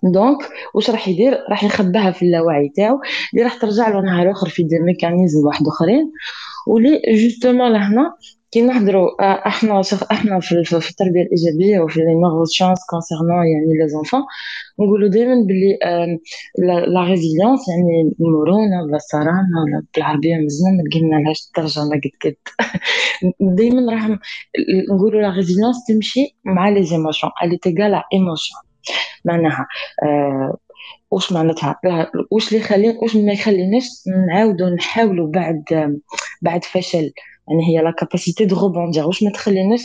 donc 0.02 0.38
واش 0.74 0.91
راح 0.91 1.09
يدير 1.09 1.39
راح 1.51 1.64
يخباها 1.64 2.11
في 2.11 2.22
اللاوعي 2.22 2.72
تاعو 2.76 3.01
اللي 3.32 3.45
راح 3.45 3.55
ترجع 3.55 3.89
له 3.89 4.01
نهار 4.01 4.30
اخر 4.30 4.49
في 4.49 4.62
des 4.62 4.78
mécanismes 4.78 5.46
واحد 5.47 5.66
اخرين 5.66 6.12
ولي 6.66 7.02
justement 7.09 7.72
لهنا 7.72 8.16
كي 8.50 8.62
نهضروا 8.62 9.08
إحنا 9.48 9.82
إحنا 10.12 10.40
في, 10.40 10.64
في 10.64 10.90
التربية 10.90 11.22
الإيجابية 11.22 11.80
وفي 11.80 12.00
les 12.00 12.14
neurosciences 12.14 12.78
concernant 12.90 13.46
يعني 13.46 13.78
les 13.80 13.88
enfants 13.88 14.20
نقولوا 14.80 15.08
دائما 15.08 15.34
بلي 15.34 15.78
la 16.86 17.02
résilience 17.02 17.61
يعني 17.68 18.12
المرونة 18.20 18.82
ولا 18.82 18.96
الصرامه 18.96 19.62
ولا 19.64 19.82
بالعربية 19.94 20.36
مزيان 20.36 20.76
ما 20.76 20.84
قلنا 20.94 21.16
لهاش 21.16 21.46
الترجمة 21.46 21.90
قد 21.90 22.10
قد. 22.24 22.36
دائما 23.56 23.92
راهم 23.92 24.18
نقولوا 24.90 25.22
la 25.22 25.30
résilience 25.30 25.76
تمشي 25.88 26.36
مع 26.44 26.68
les 26.68 26.84
émotions 26.84 27.28
الي 27.42 27.56
tiguel 27.57 28.02
émotion 28.12 28.54
معناها 29.24 29.66
آه 30.02 30.56
واش 31.11 31.32
معناتها 31.32 31.80
واش 32.30 32.48
اللي 32.48 32.61
يخلي 32.61 32.98
واش 33.02 33.16
ما 33.16 33.32
يخليناش 33.32 33.84
نعاودوا 34.28 34.70
نحاولوا 34.70 35.30
بعد 35.30 35.64
بعد 36.42 36.64
فشل؟ 36.64 37.12
يعني 37.48 37.68
هي 37.68 37.82
la 37.82 37.90
capacité 37.90 38.44
de 38.44 38.57
rebondir 38.61 39.07
واش 39.07 39.22
ما 39.22 39.30
تخليناش 39.30 39.80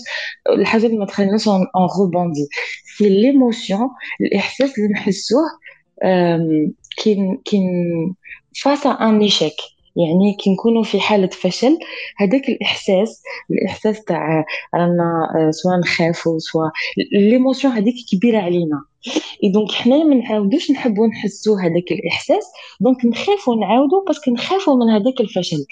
الحاجة 0.49 0.85
اللي 0.85 0.97
ما 0.97 1.05
تخليناش 1.05 1.47
on 1.47 1.67
rebondit 1.99 2.47
في 2.85 3.09
l'émotion 3.09 3.89
الإحساس 4.21 4.77
اللي 4.77 4.89
نحسوه 4.89 5.43
كي 6.97 7.37
كي 7.45 7.59
face 8.63 8.85
à 8.85 8.97
un 8.97 9.19
échec 9.19 9.55
يعني 9.95 10.37
كي 10.39 10.53
نكونوا 10.53 10.83
في 10.83 10.99
حالة 10.99 11.27
فشل 11.27 11.77
هذاك 12.17 12.49
الإحساس 12.49 13.23
الإحساس 13.51 14.03
تاع 14.03 14.45
رانا 14.75 15.27
soit 15.51 15.79
نخافوا 15.79 16.39
soit 16.39 16.71
l'émotion 17.11 17.73
هذيك 17.73 17.95
كبيرة 18.11 18.39
علينا. 18.39 18.83
et 19.43 19.49
donc 19.49 19.71
حنايا 19.71 20.03
ما 20.03 20.15
نعاودوش 20.15 20.71
نحبوا 20.71 21.07
نحسوا 21.07 21.61
هذاك 21.61 21.91
الإحساس. 21.91 22.43
donc 22.81 23.05
نخافوا 23.05 23.55
نعاودوا 23.55 24.05
parce 24.07 24.22
que 24.22 24.31
نخافوا 24.31 24.75
من 24.75 24.89
هذاك 24.89 25.21
الفشل. 25.21 25.65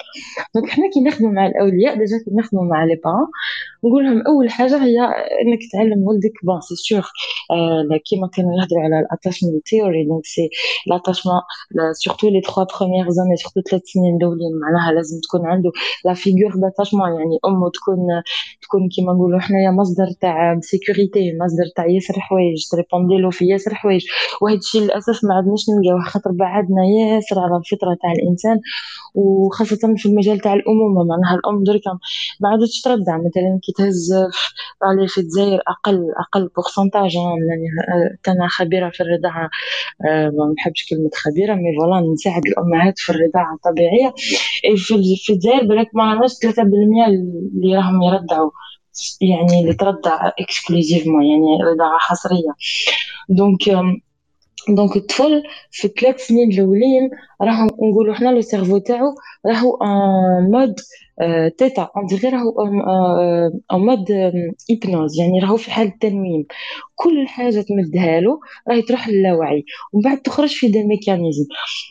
donc 0.56 0.70
حنا 0.70 0.90
كي 0.94 1.02
نخدموا 1.02 1.32
مع 1.32 1.48
الأولياء 1.48 1.98
déjà 1.97 2.18
كي 2.18 2.32
نخدموا 2.36 2.64
مع 2.64 2.84
les 2.86 2.95
parents 2.95 3.28
نقول 3.84 4.06
لهم 4.06 4.28
أول 4.28 4.50
حاجة 4.50 4.84
هي 4.84 5.00
إنك 5.42 5.60
تعلم 5.72 6.04
ولدك 6.04 6.34
bon 6.43 6.62
c'est 6.62 6.76
sûr 6.76 7.06
آه 7.52 8.00
كيما 8.06 8.28
كانوا 8.28 8.52
يهضروا 8.62 8.84
على 8.84 9.00
ال 9.00 9.05
attachement 9.05 9.62
théorie 9.66 10.06
donc 10.06 10.26
c'est 10.26 10.50
l'attachement 10.88 11.41
surtout 11.91 12.30
les 12.30 12.41
3 12.42 12.68
premières 12.80 13.10
années 13.10 13.36
surtout 13.36 13.62
ثلاث 13.70 13.82
سنين 13.86 14.18
الاولين 14.18 14.60
معناها 14.62 14.92
لازم 14.94 15.22
تكون 15.22 15.46
عنده 15.48 15.72
la 16.06 16.14
figure 16.14 16.54
d'attachement 16.56 17.10
يعني 17.10 17.40
أمه 17.46 17.70
تكون 17.70 17.98
تكون 18.62 18.90
كيما 18.90 19.14
نقولوا 19.14 19.40
حنايا 19.40 19.72
مصدر 19.72 20.08
تاع 20.22 20.60
sécurité 20.62 21.38
مصدر 21.42 21.66
تاع 21.76 21.86
ياسر 21.88 22.20
حوايج 22.20 22.68
très 22.72 23.18
bon 23.20 23.45
ياسر 23.45 23.76
حوايج 23.76 24.05
وهذا 24.41 24.57
الشيء 24.57 24.82
للأسف 24.82 25.20
ما 25.24 25.36
عدناش 25.36 25.65
نلقاوه 25.70 26.03
خاطر 26.03 26.32
بعدنا 26.32 26.82
ياسر 26.86 27.39
على 27.39 27.57
الفطرة 27.57 27.97
تاع 28.01 28.11
الإنسان 28.11 28.59
وخاصة 29.15 29.93
في 29.97 30.05
المجال 30.09 30.39
تاع 30.39 30.53
الأمومة 30.53 31.03
معناها 31.03 31.36
الأم 31.36 31.63
دركا 31.63 31.99
ما 32.41 32.49
عادتش 32.49 32.82
ترضع 32.82 33.17
مثلا 33.17 33.59
كي 33.63 33.72
تهز 33.78 34.13
في 35.07 35.22
الجزائر 35.22 35.59
أقل 35.67 36.11
أقل 36.17 36.49
pourcentage 36.56 37.16
يعني 37.15 37.67
أنا 38.28 38.47
خبيرة 38.47 38.89
في 38.89 39.03
الرضاعة 39.03 39.49
آه، 40.05 40.30
ما 40.30 40.53
نحبش 40.57 40.86
كلمة 40.89 41.09
خبيرة 41.15 41.55
mais 41.56 41.78
voilà 41.78 42.14
نساعد 42.13 42.45
الأمهات 42.47 42.99
في 42.99 43.09
الرضاعة 43.09 43.53
الطبيعية. 43.53 44.13
في 44.78 44.95
الجزائر 45.34 45.67
بالك 45.67 45.89
ما 45.93 46.03
عندناش 46.03 46.34
3% 46.34 47.07
اللي 47.07 47.76
راهم 47.76 48.01
يرضعوا. 48.01 48.51
يعني 49.22 49.62
اللي 49.62 49.74
ترضع 49.74 50.32
exclusivement 50.39 51.24
يعني 51.26 51.64
رضاعه 51.74 52.00
حصرية. 52.00 52.54
donc 53.30 53.70
donc 54.70 54.95
الطفل 54.95 55.43
في 55.72 55.86
الثلاث 55.88 56.22
سنين 56.22 56.52
الأولين 56.52 57.10
راهو 57.41 57.66
نقولوا 57.66 58.14
حنا 58.14 58.30
le 58.30 58.41
cerveau 58.41 58.78
تاعو 58.78 59.16
راهو 59.45 59.78
en 59.84 60.52
mode 60.52 60.76
thêta، 61.58 61.89
on 61.97 62.06
dirait 62.06 62.30
راهو 62.30 62.66
en 63.72 63.80
mode 63.86 64.12
hypnose 64.70 65.20
يعني 65.20 65.39
راهو 65.39 65.58
في 65.58 65.72
حالة 65.72 65.93
تنويم 66.02 66.45
كل 66.95 67.28
حاجة 67.28 67.62
تمدها 67.62 68.20
له 68.20 68.39
راهي 68.70 68.82
تروح 68.82 69.08
للاوعي 69.10 69.66
ومن 69.93 70.04
بعد 70.04 70.18
تخرج 70.22 70.50
في 70.50 70.68
des 70.68 70.84
mécanismes 70.84 71.45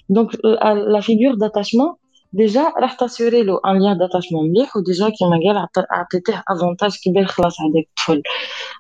donc 0.08 0.30
la 0.64 1.00
figure 1.00 1.34
d'attachement 1.34 1.94
déjà 2.32 2.72
راح 2.78 2.92
t'assurer 2.94 3.42
له 3.42 3.60
un 3.66 3.78
lien 3.82 3.98
d'attachement 3.98 4.50
مليح 4.50 4.76
و 4.76 4.83
déjà 4.83 5.08
كيما 5.08 5.40
قال 5.46 5.86
عطيتيه 5.90 6.44
avantage 6.48 6.96
كبير 7.04 7.26
خلاص 7.26 7.56
هذاك 7.60 7.88
الطفل 7.88 8.22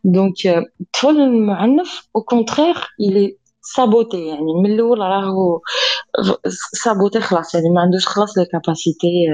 donc 0.04 0.46
الطفل 0.80 1.20
المعنف 1.20 2.08
au 2.16 2.22
contraire 2.22 2.74
il 3.00 3.38
est 3.62 3.83
saboté 3.83 4.26
يعني 4.26 4.54
من 4.62 4.72
الأول 4.72 4.98
راهو 4.98 5.60
saboté 6.82 7.20
خلاص 7.20 7.54
يعني 7.54 7.70
ما 7.70 7.80
عندوش 7.80 8.06
خلاص 8.06 8.38
les 8.38 8.44
capacités 8.46 9.26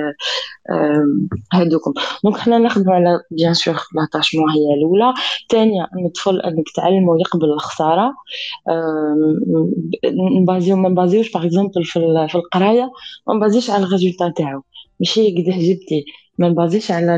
هادوكم 1.52 1.92
donc 2.24 2.36
حنا 2.38 2.58
نخدمو 2.58 2.92
على 2.92 3.20
bien 3.30 3.54
sûr 3.54 3.76
l'attachement 3.94 4.50
هي 4.50 4.74
الاولى 4.78 5.14
الثانية 5.42 5.82
ان 5.82 6.06
الطفل 6.06 6.40
انك 6.40 6.64
تعلمو 6.76 7.18
يقبل 7.18 7.52
الخساره 7.52 8.12
نبازيو 10.40 10.76
ما 10.76 10.88
نبازيوش 10.88 11.32
par 11.32 11.44
exemple 11.44 11.84
في 11.84 12.34
القرايه 12.34 12.90
ما 13.28 13.34
نبازيش 13.34 13.70
على 13.70 13.84
ال 13.84 13.89
résultat 13.89 14.28
تاعو 14.36 14.62
ماشي 15.00 15.30
قداه 15.30 15.58
جبتي 15.58 16.04
ما 16.38 16.48
نبازيش 16.48 16.90
على 16.90 17.14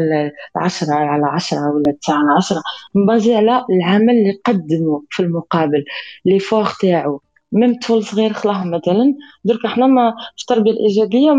العشرة 0.57 0.93
على 0.95 1.27
عشرة 1.27 1.71
ولا 1.75 1.97
تسعة 2.03 2.15
على 2.15 2.37
عشرة 2.37 2.63
نبازي 2.97 3.35
على 3.35 3.65
العمل 3.71 4.11
اللي 4.11 4.41
قدمه 4.45 5.03
في 5.11 5.23
المقابل 5.23 5.85
l'effort 6.24 6.68
تاعو 6.81 7.21
même 7.53 7.74
طفل 7.78 8.03
صغير 8.05 8.32
خلاه 8.32 8.64
مثلا 8.64 9.14
درك 9.44 9.66
حنا 9.66 9.86
ما 9.86 10.14
في 10.36 10.42
التربية 10.42 10.70
الإيجابية 10.70 11.30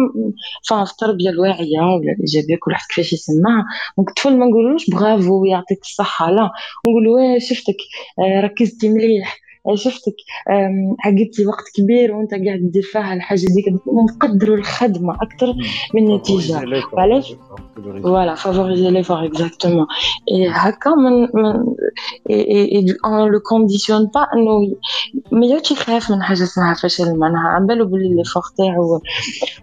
فا 0.69 0.85
في 0.85 0.91
التربية 0.91 1.29
الواعية 1.29 1.79
ولا 1.79 2.11
الإيجابية 2.17 2.55
كل 2.61 2.71
واحد 2.71 2.85
كيفاش 2.89 3.13
يسمعها 3.13 3.65
donc 3.97 4.09
الطفل 4.09 4.37
ما 4.37 4.45
نقولوش 4.45 4.89
برافو 4.89 5.45
يعطيك 5.45 5.79
الصحة 5.81 6.31
لا. 6.31 6.51
نقولوا 6.87 7.39
شفتك 7.39 7.77
آه، 8.19 8.41
ركزتي 8.41 8.89
مليح. 8.89 9.46
شفتك 9.75 10.15
عقدتي 11.05 11.45
وقت 11.47 11.65
كبير 11.75 12.15
وأنت 12.15 12.31
قاعد 12.31 12.59
تدير 12.59 12.83
فيها 12.83 13.13
الحاجة 13.13 13.45
ديك 13.55 13.65
نقدروا 13.87 14.57
الخدمة 14.57 15.15
أكثر 15.21 15.53
من 15.93 16.07
النتيجة. 16.07 16.57
علاش؟ 16.93 17.35
voilà 18.03 18.35
favoriser 18.35 18.89
l'effort 18.89 19.25
exactement 19.25 19.85
هكا 20.49 20.89
من 20.89 21.27
on 23.05 23.31
le 23.31 23.39
conditionne 23.39 24.05
pas 24.05 24.27
إنه 24.33 24.75
ما 25.31 25.45
يعودش 25.45 25.71
يخاف 25.71 26.11
من 26.11 26.23
حاجة 26.23 26.43
اسمها 26.43 26.73
فشل 26.73 27.15
معناها 27.15 27.59
بالو 27.59 27.85
بلي 27.85 28.15
l'effort 28.15 28.43
تاعو 28.57 29.01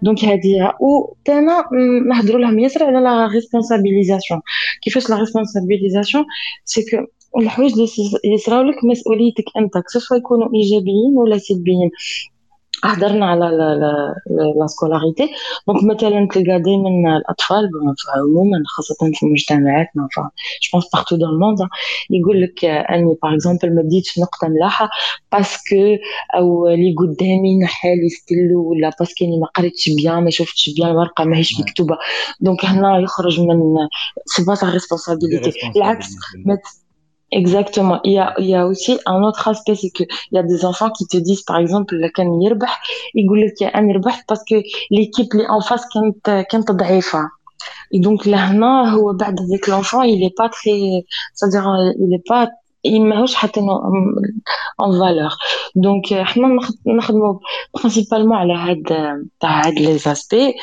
donc 0.01 0.25
هذه 0.25 0.73
و 0.81 1.13
تانا 1.25 1.63
نهضروا 2.09 2.41
لهم 2.41 2.59
ياسر 2.59 2.83
على 2.83 2.99
la 2.99 3.27
responsabilisation 3.27 4.41
كيفاش 4.81 5.09
la 5.09 5.19
responsabilisation 5.19 6.25
c'est 6.65 6.81
que 6.81 6.97
الحوايج 7.39 7.71
اللي 7.71 7.87
يصراو 8.25 8.61
لك 8.61 8.75
مسؤوليتك 8.83 9.45
انت 9.57 9.73
سواء 9.87 10.19
يكونوا 10.19 10.49
إيجابيين 10.55 11.17
ولا 11.17 11.37
سلبيين. 11.37 11.89
هضرنا 12.83 13.25
على 13.25 13.45
la 14.59 14.67
scolarité. 14.67 15.29
donc 15.67 15.83
مثلا 15.83 16.27
تلقى 16.31 16.61
دائما 16.61 17.17
الأطفال 17.17 17.69
عموما 18.15 18.57
خاصة 18.65 19.11
في 19.13 19.25
مجتمعاتنا 19.25 20.07
ف 20.15 20.19
je 20.19 20.69
pense 20.73 20.85
partout 20.93 21.15
dans 21.15 21.29
le 21.29 21.37
monde 21.37 21.57
يقول 22.09 22.41
لك 22.41 22.65
أني 22.65 23.15
par 23.23 23.33
exemple 23.33 23.75
ما 23.75 23.81
ديتش 23.81 24.19
نقطة 24.19 24.47
ملاحة 24.47 24.89
parce 25.31 25.71
que 25.71 25.95
أو 26.37 26.67
اللي 26.67 26.95
قدامي 26.97 27.59
نحالي 27.59 28.09
ستيلو 28.09 28.69
ولا 28.69 28.91
parce 28.99 29.15
que 29.15 29.25
اني 29.25 29.39
ما 29.39 29.47
قريتش 29.47 29.89
bien 29.89 30.23
ما 30.23 30.29
شفتش 30.29 30.69
bien 30.75 30.89
الورقة 30.89 31.23
ماهيش 31.23 31.59
مكتوبة. 31.59 31.97
donc 32.39 32.65
هنا 32.65 32.99
يخرج 32.99 33.39
من 33.39 33.59
c'est 34.25 34.43
pas 34.45 34.55
sa 34.55 34.69
responsabilité 34.69 35.51
بالعكس 35.75 36.07
Exactement. 37.34 38.00
Il 38.04 38.12
y 38.12 38.18
a, 38.18 38.34
il 38.38 38.46
y 38.46 38.54
a 38.54 38.66
aussi 38.66 38.98
un 39.06 39.22
autre 39.22 39.46
aspect, 39.46 39.76
c'est 39.76 39.90
qu'il 39.90 40.08
y 40.32 40.38
a 40.38 40.42
des 40.42 40.64
enfants 40.64 40.90
qui 40.90 41.06
te 41.06 41.16
disent, 41.16 41.42
par 41.42 41.58
exemple, 41.58 41.94
كان 42.14 42.42
يربح 42.42 42.82
يقول 43.14 43.40
لك 43.40 43.62
أنا 43.62 43.92
ربحت 43.94 44.32
parce 44.32 44.42
que 44.44 44.56
l'équipe 44.92 45.34
اللي 45.34 45.46
en 45.46 45.60
face 45.60 45.84
كانت 45.94 46.46
كانت 46.50 46.70
ضعيفة. 46.70 47.28
Et 47.94 48.00
donc 48.00 48.26
لهنا 48.26 48.94
هو 48.94 49.12
بعد 49.12 49.40
ذاك 49.40 49.70
l'enfant 49.70 50.02
il 50.02 50.24
est 50.24 50.34
pas 50.36 50.48
très, 50.48 51.04
c'est-à-dire 51.34 51.66
il 51.98 52.14
est 52.14 52.26
pas 52.28 52.48
ماهوش 52.85 53.35
حتى 53.35 53.59
en 54.79 54.99
valeur 54.99 55.29
donc 55.75 56.13
حنا 56.13 56.59
نخدمو 56.87 57.41
principalement 57.75 58.37
على 58.37 58.53
هاد 58.53 58.83
تاع 59.39 59.67
هاد 59.67 59.73
les 59.73 59.97
aspects 59.97 60.53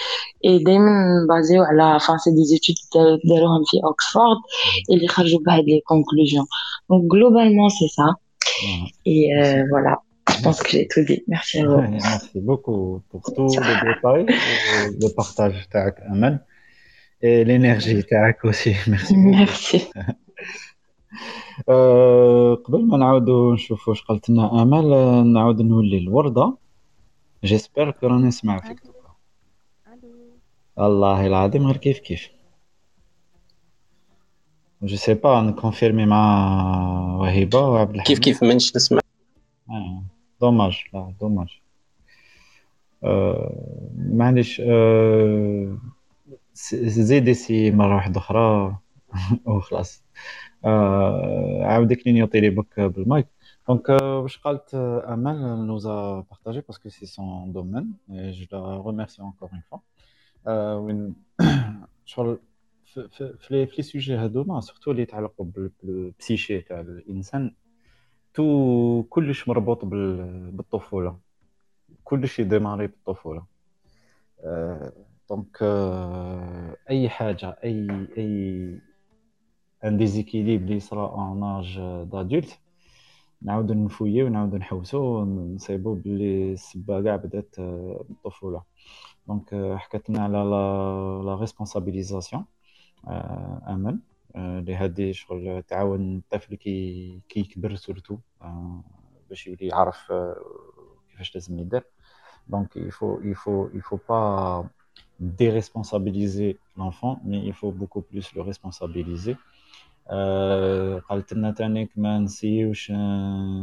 et 0.44 0.58
دائما 0.58 1.26
basés 1.28 1.62
على 1.62 2.00
enfin 2.00 2.18
c'est 2.18 2.30
des 2.30 2.44
études 2.44 3.20
داروهم 3.24 3.62
في 3.66 3.76
اوكسفورد 3.84 4.38
اللي 4.90 5.08
خرجوا 5.08 5.40
بهاد 5.46 5.64
les 5.64 5.80
conclusions 5.80 6.46
donc 6.90 7.12
globalement 7.12 7.68
c'est 7.68 7.88
ça 7.88 8.14
et 9.06 9.28
voilà 9.70 9.96
Je 10.30 10.42
pense 10.44 10.62
que 10.62 10.70
j'ai 10.70 10.86
tout 10.88 11.04
dit. 11.10 11.22
Merci 11.26 11.58
à 11.58 11.66
vous. 11.66 11.82
Merci 11.90 12.40
beaucoup 12.48 13.02
pour 13.10 13.22
tous 13.36 13.54
les 13.68 13.76
détails, 13.88 14.26
le 15.02 15.08
partage 15.18 15.68
تاعك 15.72 15.96
Aman 16.12 16.38
et 17.22 17.44
l'énergie 17.44 18.02
تاعك 18.04 18.44
aussi. 18.44 18.74
Merci. 18.86 19.16
Merci. 19.16 19.78
أه 21.68 22.54
قبل 22.54 22.86
ما 22.86 22.96
نعاودو 22.96 23.54
نشوفو 23.54 23.90
واش 23.90 24.02
قالت 24.02 24.30
لنا 24.30 24.62
أمل 24.62 24.86
نعاود 25.32 25.62
نولي 25.62 25.98
الوردة. 25.98 26.56
j'espère 27.44 27.90
que 27.90 28.06
راني 28.06 28.26
نسمع 28.26 28.58
فيك 28.58 28.82
d'écho 28.84 29.14
الله 30.78 31.26
العظيم 31.26 31.66
غير 31.66 31.76
كيف 31.76 31.98
كيف. 31.98 32.28
je 34.82 34.96
sais 34.96 35.14
pas 35.14 35.40
نكونفيرمي 35.40 36.06
مع 36.06 37.16
وهبه 37.20 37.60
وعبد 37.60 37.94
الحميد 37.94 38.06
كيف 38.06 38.18
كيف 38.18 38.44
منش 38.44 38.76
نسمع؟ 38.76 39.00
آه. 39.70 40.02
dommage 40.40 40.84
لا 40.94 41.14
dommage 41.20 41.60
أه 43.04 43.88
معليش 43.96 44.62
أه 44.64 45.78
زيدي 46.72 47.34
سي 47.34 47.70
مرة 47.70 47.94
واحدة 47.94 48.18
أخرى. 48.20 48.76
وخلاص 49.46 50.01
عاودك 50.64 52.06
لي 52.06 52.20
نعطي 52.20 52.40
لي 52.40 52.50
بك 52.50 52.80
بال 52.80 52.92
micro. 52.92 53.26
donc 53.68 53.88
واش 53.88 54.38
قالت 54.38 54.74
أمل 54.74 55.66
nous 55.66 56.24
a 56.30 56.34
partagé 56.34 56.60
parce 56.60 56.78
que 56.78 56.88
c'est 56.88 57.06
son 57.06 57.52
domaine 57.52 57.94
je 58.08 58.46
la 58.52 58.82
remercie 58.86 59.22
encore 59.22 59.48
une 59.52 59.62
fois. 59.70 59.78
وين 60.76 61.14
شغل 62.04 62.38
في 63.14 63.36
les 63.50 63.82
sujets 63.82 64.14
هادوما 64.14 64.60
surtout 64.60 64.90
اللي 64.90 65.02
يتعلقوا 65.02 65.46
بال 65.82 66.02
psyché 66.02 66.60
تاع 66.60 66.80
الإنسان. 66.80 67.54
tout 68.34 69.04
كلش 69.10 69.48
مربوط 69.48 69.84
بالطفولة. 69.84 71.18
كلش 72.04 72.38
يديماري 72.38 72.86
بالطفولة. 72.86 73.44
donc 75.30 75.58
أي 76.90 77.08
حاجة 77.08 77.56
أي 77.64 78.06
أي 78.18 78.80
un 79.84 79.96
déséquilibre 79.96 80.64
اللي 80.64 80.80
صرا 80.80 81.08
en 81.08 81.42
âge 81.44 81.78
d'adulte 82.12 82.58
نعاودو 83.42 83.74
نفويو 83.74 84.26
ونعاودو 84.26 84.56
نحوسو 84.56 85.24
نصيبو 85.24 85.94
بلي 85.94 86.52
السبه 86.52 87.02
كاع 87.02 87.16
بدات 87.16 87.60
بالطفوله 88.08 88.62
donc 89.28 89.76
حكت 89.76 90.10
لنا 90.10 90.24
على 90.24 90.38
la 91.26 91.34
responsabilisation 91.40 92.44
امل 93.68 93.98
اللي 94.36 94.74
هادي 94.74 95.12
شغل 95.12 95.62
تعاون 95.62 96.16
الطفل 96.16 96.54
كي 96.54 97.20
كي 97.28 97.40
يكبر 97.40 97.74
surtout 97.74 98.18
باش 99.30 99.46
يولي 99.46 99.66
يعرف 99.66 100.12
كيفاش 101.10 101.34
لازم 101.34 101.58
يدير 101.58 101.84
donc 102.48 102.78
il 102.78 102.92
faut 102.92 103.20
il 103.30 103.34
faut 103.34 103.70
il 103.74 103.82
faut 103.82 104.02
pas 104.10 104.64
déresponsabiliser 105.20 106.58
l'enfant 106.76 107.20
mais 107.24 107.40
il 107.50 107.54
faut 107.54 107.72
beaucoup 107.80 108.02
plus 108.02 108.26
le 108.34 108.42
responsabiliser. 108.42 109.36
قالت 111.09 111.32
لنا 111.32 111.50
تانيك 111.50 111.90
ما 111.96 112.18
نسيوش 112.18 112.92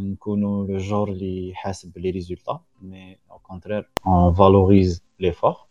نكونوا 0.04 0.68
le 0.68 0.78
juge 0.78 1.10
اللي 1.10 1.52
حاسب 1.56 1.98
les 1.98 2.10
résultats 2.10 2.60
mais 2.82 3.18
au 3.32 3.40
contraire 3.40 3.90
on 4.08 4.34
valorise 4.34 5.04
l'effort 5.20 5.70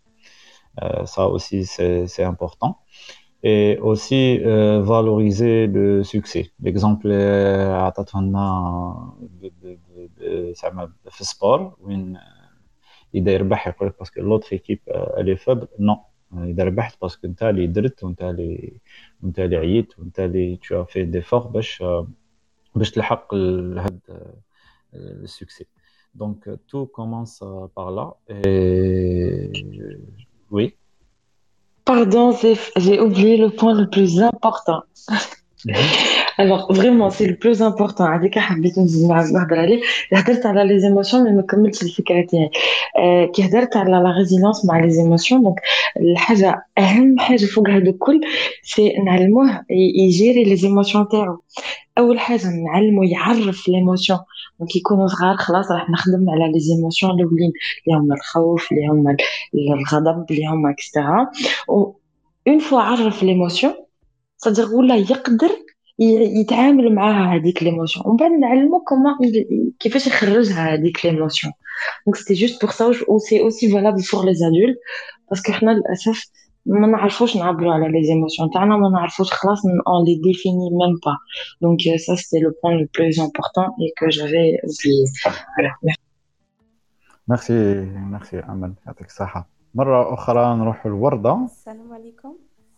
ça 1.04 1.26
aussi 1.26 1.64
c'est 1.64 2.24
important. 2.32 2.78
Et 3.42 3.78
aussi 3.90 4.40
euh, 4.44 4.82
valoriser 4.82 5.66
le 5.66 6.02
succès. 6.02 6.50
L'exemple 6.62 7.08
عطاتها 7.70 8.20
لنا 8.20 9.14
زعما 10.62 10.92
في 11.10 11.20
ال 11.20 11.30
sport 11.30 11.76
وين 11.80 12.18
اذا 13.14 13.32
يربح 13.32 13.68
يقول 13.68 13.88
لك 13.88 13.98
parce 13.98 14.12
que 14.12 14.20
l'autre 14.20 14.48
équipe 14.52 14.80
elle 14.88 15.36
est 15.36 15.47
faible 15.47 15.68
non 15.78 15.96
إذا 16.32 16.64
ربحت 16.64 17.00
parce 17.02 17.17
que 17.17 17.26
أنت 17.26 17.42
اللي 17.42 17.66
درت 17.66 18.04
وأنت 18.04 18.22
اللي 18.22 18.80
وأنت 19.22 19.40
اللي 19.40 19.56
عييت 19.56 19.98
وأنت 19.98 20.20
اللي 20.20 20.56
tu 20.68 20.84
fais 20.84 21.04
d'efforts 21.04 21.40
باش 21.40 21.82
باش 22.74 22.90
تلحق 22.90 23.34
لهاد 23.34 24.00
ال 24.94 25.05
succès 25.05 25.66
donc 26.14 26.58
tout 26.68 26.86
commence 26.86 27.44
par 27.76 27.90
là 27.90 28.14
oui 30.50 30.74
Pardon, 31.84 32.36
j'ai 32.76 33.00
oublié 33.00 33.38
le 33.38 33.48
point 33.48 33.72
le 33.72 33.88
plus 33.88 34.20
important. 34.20 34.82
Alors 36.38 36.72
vraiment 36.72 37.10
c'est 37.10 37.26
le 37.26 37.36
plus 37.36 37.62
important. 37.62 38.04
هذيك 38.04 38.38
حبيت 38.38 38.78
نزيد 38.78 39.10
نهضر 39.10 39.58
عليه 39.58 39.80
هضرت 40.12 40.46
على 40.46 40.64
les 40.64 40.78
émotions 40.78 41.24
mais 41.24 41.30
ما 41.30 41.42
كملتش 41.42 41.82
الفكرة 41.82 42.26
تاعي 42.26 42.50
كي 43.26 43.44
هضرت 43.44 43.76
على 43.76 43.90
la 43.90 44.14
résilience 44.18 44.64
مع 44.64 44.80
les 44.80 44.90
émotions 44.90 45.42
donc 45.42 45.60
الحاجة 46.00 46.62
اهم 46.78 47.18
حاجة 47.18 47.44
فوق 47.44 47.68
هذا 47.68 47.90
الكل 47.90 48.20
c'est 48.62 48.92
نعلموه 49.06 49.64
ي 49.70 49.83
gérer 49.83 50.44
les 50.44 50.56
émotions 50.56 51.08
تاعو 51.08 51.40
اول 51.98 52.20
حاجة 52.20 52.46
نعلمو 52.46 53.02
يعرف 53.02 53.68
les 53.68 53.82
émotions 53.82 54.18
كي 54.70 54.78
يكونوا 54.78 55.06
صغار 55.06 55.36
خلاص 55.36 55.70
راح 55.70 55.90
نخدم 55.90 56.30
على 56.30 56.52
les 56.52 56.60
émotions 56.60 57.12
الاولين 57.12 57.52
اللي 57.86 57.98
هما 57.98 58.14
الخوف 58.14 58.72
اللي 58.72 58.86
هما 58.86 59.16
الغضب 59.54 60.30
اللي 60.30 60.46
هما 60.46 60.70
اكسترا 60.70 61.26
و 61.68 61.92
une 62.48 62.58
fois 62.58 62.80
عرف 62.80 63.22
l'émotion 63.22 63.74
صدق 64.36 64.74
ولا 64.74 64.96
يقدر 64.96 65.67
يتعامل 65.98 66.94
معاها 66.94 67.34
هذيك 67.34 67.62
l'émotion 67.62 68.06
ومن 68.06 68.16
بعد 68.16 68.30
نعلمو 68.30 68.80
comment 68.80 69.16
كيفاش 69.80 70.06
يخرجها 70.06 70.74
هذيك 70.74 71.06
l'émotion 71.06 71.52
donc 72.06 72.16
c'était 72.16 72.34
juste 72.34 72.60
pour 72.60 72.70
ça 72.70 72.86
و 73.08 73.18
c'est 73.18 73.40
aussi 73.40 73.72
valable 73.72 74.02
pour 74.02 74.34
les 74.34 74.48
adultes 74.48 74.78
parce 75.30 75.44
que 75.44 75.52
حنا 75.52 75.70
للأسف 75.70 76.24
ما 76.66 76.86
نعرفوش 76.86 77.36
نعبروا 77.36 77.72
على 77.72 77.88
les 77.88 78.04
émotions 78.04 78.50
تاعنا 78.50 78.76
ما 78.76 78.88
نعرفوش 78.88 79.32
خلاص 79.32 79.66
on 79.66 80.04
les 80.04 80.20
définit 80.24 80.70
même 80.70 80.98
pas 81.06 81.16
donc 81.62 81.80
ça 81.96 82.14
c'était 82.14 82.44
le 82.44 82.52
point 82.64 82.78
le 82.78 82.86
plus 82.98 83.20
important 83.20 83.64
et 83.64 83.92
que 83.98 84.06
j'avais 84.06 84.58
oublié 84.64 85.04
merci 87.28 87.54
merci 88.12 88.38
امل 88.38 88.72
يعطيك 88.86 89.06
الصحة. 89.06 89.48
مرة 89.74 90.14
أخرى 90.14 90.56
نروح 90.56 90.86
لوردة. 90.86 91.44
السلام 91.44 91.92
عليكم. 91.92 92.32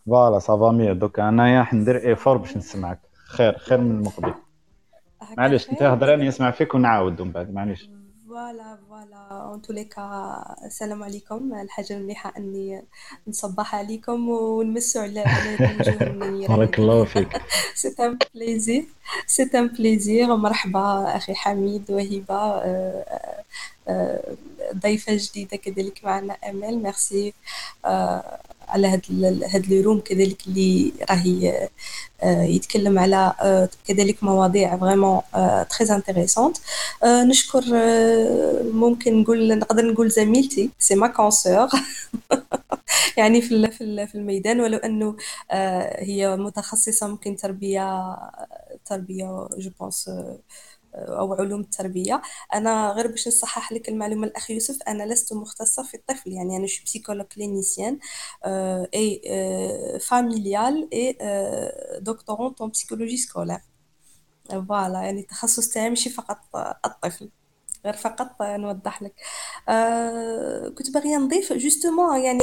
voilà 0.05 0.39
ça 0.39 0.55
va 0.55 0.71
mais 0.71 0.93
دوك 0.93 1.19
أنايا 1.19 1.63
حندير 1.63 2.07
effort 2.07 2.37
باش 2.37 2.57
نسمعك. 2.57 3.10
خير 3.31 3.57
خير 3.57 3.81
من 3.81 3.91
المقبل. 3.91 4.33
معليش 5.37 5.69
انت 5.69 5.83
هضر 5.83 6.13
أنا 6.13 6.23
نسمع 6.23 6.51
فيك 6.51 6.75
ونعاود 6.75 7.21
من 7.21 7.31
بعد 7.31 7.53
معليش. 7.53 7.89
voilà 8.27 8.77
voilà. 8.89 9.17
en 9.31 9.61
tout 9.61 9.73
cas 9.73 10.55
السلام 10.65 11.03
عليكم. 11.03 11.53
الحاجة 11.53 11.93
المليحه 11.93 12.33
أني 12.37 12.83
نصبح 13.27 13.75
عليكم 13.75 14.29
ونمسوا 14.29 15.01
على 15.01 15.23
الوجوه 15.23 16.47
بارك 16.57 16.79
الله 16.79 17.03
فيك. 17.05 17.41
c'est 17.73 17.95
un 17.99 18.17
plaisir 18.35 18.85
c'est 19.27 19.49
un 19.55 19.67
plaisir 19.67 20.35
مرحبا 20.35 21.15
أخي 21.17 21.35
حميد 21.35 21.91
وهبة. 21.91 22.35
آه، 22.35 23.43
آه، 23.87 24.35
ضيفة 24.75 25.13
جديدة 25.15 25.57
كذلك 25.57 26.01
معنا 26.03 26.33
امال 26.33 26.83
ميرسي 26.83 27.33
آه، 27.85 28.39
على 28.71 28.87
هاد 28.87 29.01
هاد 29.53 29.65
les 29.67 29.81
rooms 29.81 29.99
كذلك 29.99 30.47
اللي 30.47 30.93
راهي 31.09 31.69
آه، 32.23 32.43
يتكلم 32.43 32.99
على 32.99 33.33
آه، 33.41 33.69
كذلك 33.87 34.23
مواضيع 34.23 34.77
vraiment 34.77 35.21
très 35.69 35.95
intéressantes 35.95 36.57
نشكر 37.05 37.63
آه، 37.75 38.63
ممكن 38.63 39.21
نقول 39.21 39.57
نقدر 39.57 39.85
نقول 39.91 40.09
زميلتي 40.09 40.69
c'est 40.79 40.95
ma 40.95 41.07
consœur 41.07 41.67
يعني 43.17 43.41
في 43.41 43.71
في 44.07 44.15
الميدان 44.15 44.61
ولو 44.61 44.77
أنه 44.77 45.15
هي 45.99 46.37
متخصصة 46.37 47.07
ممكن 47.07 47.35
تربية 47.35 48.17
تربية 48.85 49.47
je 49.57 49.71
pense 49.79 50.09
أو 50.95 51.33
علوم 51.33 51.61
التربية. 51.61 52.21
أنا 52.53 52.91
غير 52.91 53.07
باش 53.07 53.27
نصحح 53.27 53.71
لك 53.71 53.89
المعلومة 53.89 54.27
الاخ 54.27 54.51
يوسف 54.51 54.77
أنا 54.87 55.13
لست 55.13 55.33
مختصة 55.33 55.83
في 55.83 55.93
الطفل 55.97 56.31
يعني 56.31 56.57
أنا 56.57 56.67
je 56.67 56.72
suis 56.72 56.83
psychologue 56.83 57.25
clinicienne 57.25 57.99
et 58.95 59.21
familiale 60.07 61.17
et 62.01 62.11
doctorante 62.11 62.61
en 62.61 62.69
psychologie 62.69 63.17
scolaire 63.17 63.61
voilà 64.69 65.01
يعني 65.01 65.19
التخصص 65.21 65.69
تاعي 65.69 65.89
ماشي 65.89 66.09
فقط 66.09 66.39
الطفل. 66.85 67.31
غير 67.85 67.93
فقط 67.93 68.29
نوضح 68.41 69.01
لك. 69.01 69.13
آه 69.69 70.69
كنت 70.77 70.89
باغية 70.91 71.17
نضيف 71.17 71.53
justement 71.53 72.19
يعني 72.19 72.39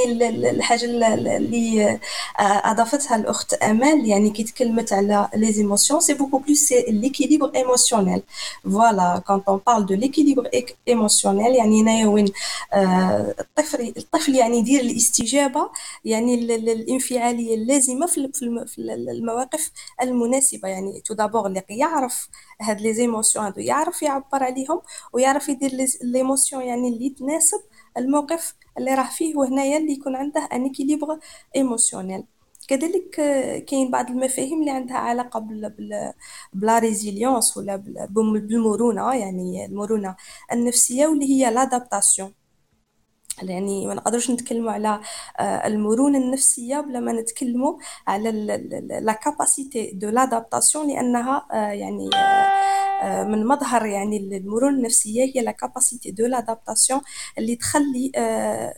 الحاجة 0.49 0.85
اللي 0.85 1.99
آه، 2.39 2.43
أضافتها 2.71 3.15
الأخت 3.15 3.53
أمال 3.53 4.05
يعني 4.09 4.29
كي 4.29 4.43
تكلمت 4.43 4.93
على 4.93 5.29
les 5.35 5.51
émotions 5.51 5.99
c'est 5.99 6.13
beaucoup 6.13 6.37
plus 6.37 6.57
c'est 6.57 6.85
l'équilibre 6.87 7.51
émotionnel 7.55 8.21
voilà 8.63 9.23
quand 9.27 9.47
on 9.47 9.61
parle 9.67 9.85
de 9.85 9.95
l'équilibre 9.95 10.49
émotionnel 10.87 11.55
يعني 11.55 11.81
هنايا 11.81 12.07
وين 12.07 12.25
آه 12.73 13.35
الطفل 13.39 13.93
الطفل 13.97 14.35
يعني 14.35 14.57
يدير 14.57 14.81
الاستجابة 14.81 15.69
يعني 16.05 16.33
الانفعالية 16.35 17.55
اللازمة 17.55 18.05
في 18.07 18.31
المواقف 18.79 19.71
المناسبة. 20.01 20.69
يعني 20.69 21.01
tout 21.05 21.13
d'abord 21.13 21.53
يعرف 21.69 22.29
هاد 22.61 22.81
les 22.81 22.93
émotions 22.93 23.45
هادو 23.45 23.61
يعرف 23.61 24.01
يعبر 24.01 24.43
عليهم 24.43 24.81
ويعرف 25.13 25.49
يدير 25.49 25.71
l'émotion 26.03 26.63
يعني 26.63 26.87
اللي 26.89 27.09
تناسب 27.09 27.59
الموقف 27.97 28.55
اللي 28.77 28.95
راه 28.95 29.09
فيه 29.09 29.35
وهنايا 29.37 29.77
اللي 29.77 29.91
يكون 29.93 30.15
عنده 30.15 30.49
un 30.53 30.65
équilibre 30.65 31.19
émotionnel. 31.55 32.23
كذلك 32.67 33.09
كاين 33.67 33.91
بعض 33.91 34.09
المفاهيم 34.09 34.59
اللي 34.59 34.71
عندها 34.71 34.97
علاقة 34.97 35.39
ب 35.39 35.64
la 35.64 36.13
ب 36.53 36.62
la 36.62 36.79
résilience 36.79 37.57
ولا 37.57 37.75
بالمرونه 38.09 39.13
يعني 39.15 39.65
المرونة 39.65 40.15
النفسية 40.51 41.07
واللي 41.07 41.25
هي 41.25 41.51
l'adaptation 41.53 42.33
يعني 43.43 43.87
ما 43.87 43.93
نقدرش 43.93 44.31
نتكلموا 44.31 44.71
على 44.71 45.01
آه، 45.39 45.67
المرونة 45.67 46.17
النفسية 46.17 46.79
بلا 46.81 46.99
ما 46.99 47.11
نتكلموا 47.11 47.77
على 48.07 48.31
la 49.01 49.13
capacité 49.13 49.91
de 49.91 50.09
l'adaptation 50.09 50.87
لأنها 50.87 51.47
آه، 51.51 51.71
يعني 51.71 52.09
آه، 53.03 53.23
من 53.23 53.45
مظهر 53.47 53.85
يعني 53.85 54.17
المرونة 54.17 54.77
النفسية 54.77 55.23
هي 55.23 55.41
la 55.41 55.51
capacité 55.51 56.11
de 56.11 56.25
l'adaptation 56.25 57.01
اللي 57.37 57.55
تخلي 57.55 58.11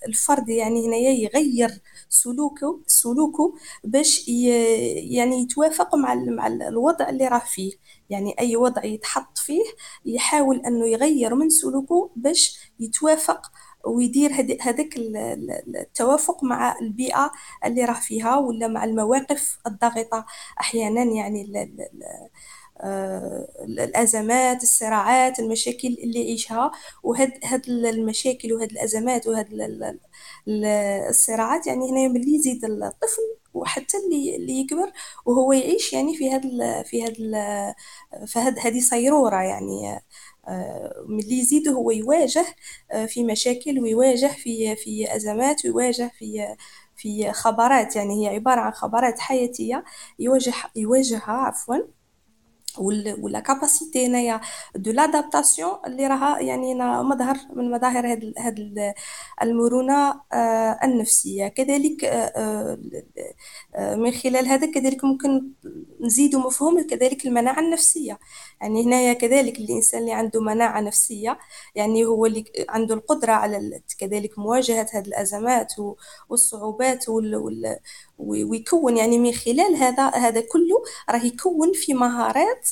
الفرد 0.07 0.49
يعني 0.49 0.87
هنايا 0.87 1.11
يغير 1.11 1.81
سلوكه 2.09 2.79
سلوكه 2.87 3.53
باش 3.83 4.27
يعني 4.27 5.41
يتوافق 5.41 5.95
مع 5.95 6.15
مع 6.15 6.47
الوضع 6.47 7.09
اللي 7.09 7.27
راه 7.27 7.39
فيه. 7.45 7.71
يعني 8.11 8.35
أي 8.39 8.55
وضع 8.55 8.85
يتحط 8.85 9.37
فيه 9.37 9.63
يحاول 10.05 10.61
أنه 10.65 10.87
يغير 10.87 11.35
من 11.35 11.49
سلوكه 11.49 12.09
باش 12.15 12.59
يتوافق 12.79 13.51
ويدير 13.85 14.31
هذاك 14.61 14.97
التوافق 14.97 16.43
مع 16.43 16.79
البيئة 16.81 17.31
اللي 17.65 17.85
راه 17.85 17.93
فيها 17.93 18.37
ولا 18.37 18.67
مع 18.67 18.83
المواقف 18.83 19.57
الضاغطة 19.67 20.25
أحيانا 20.59 21.03
يعني 21.03 21.43
آه، 22.81 23.47
الأزمات 23.59 24.63
الصراعات 24.63 25.39
المشاكل 25.39 25.87
اللي 25.87 26.21
يعيشها 26.21 26.71
وهاد 27.03 27.31
هاد 27.43 27.69
المشاكل 27.69 28.53
وهاد 28.53 28.71
الأزمات 28.71 29.27
وهاد 29.27 29.47
الصراعات 31.09 31.67
يعني 31.67 31.91
هنا 31.91 32.07
ملي 32.07 32.35
يزيد 32.35 32.65
الطفل 32.65 33.21
وحتى 33.53 33.97
اللي 33.97 34.35
اللي 34.35 34.53
يكبر 34.59 34.91
وهو 35.25 35.53
يعيش 35.53 35.93
يعني 35.93 36.15
في 36.17 36.31
هاد 36.31 36.41
في 36.85 37.03
هاد 37.03 37.15
في 38.25 38.39
هذه 38.39 38.79
صيرورة 38.79 39.41
يعني 39.41 40.01
ملي 41.07 41.39
يزيد 41.39 41.67
هو 41.67 41.91
يواجه 41.91 42.45
آه، 42.91 43.05
في 43.05 43.23
مشاكل 43.23 43.79
ويواجه 43.79 44.27
في 44.27 44.75
في 44.75 45.15
أزمات 45.15 45.65
ويواجه 45.65 46.11
في 46.19 46.55
في 46.95 47.31
خبرات. 47.33 47.95
يعني 47.95 48.23
هي 48.27 48.35
عبارة 48.35 48.59
عن 48.61 48.71
خبرات 48.71 49.19
حياتية 49.19 49.83
يواجه 50.19 50.53
يواجهها 50.75 51.31
عفوا. 51.31 51.75
و 52.79 52.99
la 52.99 53.39
capacité 53.39 54.07
هنايا 54.07 54.41
de 54.75 54.91
l'adaptation 54.91 55.71
اللي 55.87 56.07
راها 56.07 56.39
يعني 56.39 56.75
مظهر 57.03 57.37
من 57.55 57.71
مظاهر 57.71 58.11
هاد 58.11 58.33
هاد 58.37 58.93
المرونة 59.41 60.21
آه، 60.33 60.79
النفسية. 60.83 61.47
كذلك 61.47 62.03
آه، 62.05 62.77
آه، 63.75 63.95
من 63.95 64.11
خلال 64.11 64.47
هذا 64.47 64.71
كذلك 64.71 65.03
ممكن 65.03 65.51
نزيد 66.01 66.35
مفهوم 66.35 66.87
كذلك 66.87 67.25
المناعة 67.25 67.59
النفسية. 67.59 68.19
يعني 68.61 68.83
هنايا 68.85 69.13
كذلك 69.13 69.59
الإنسان 69.59 70.01
اللي 70.01 70.13
عنده 70.13 70.41
مناعة 70.41 70.81
نفسية 70.81 71.39
يعني 71.75 72.05
هو 72.05 72.25
اللي 72.25 72.43
عنده 72.69 72.95
القدرة 72.95 73.31
على 73.31 73.81
كذلك 73.99 74.39
مواجهة 74.39 74.87
هذه 74.93 75.07
الأزمات 75.07 75.73
والصعوبات 76.29 77.09
ويكون 78.21 78.97
يعني 78.97 79.19
من 79.19 79.31
خلال 79.31 79.75
هذا 79.75 80.09
هذا 80.09 80.41
كله 80.41 80.75
راه 81.09 81.25
يكون 81.25 81.71
في 81.73 81.93
مهارات 81.93 82.69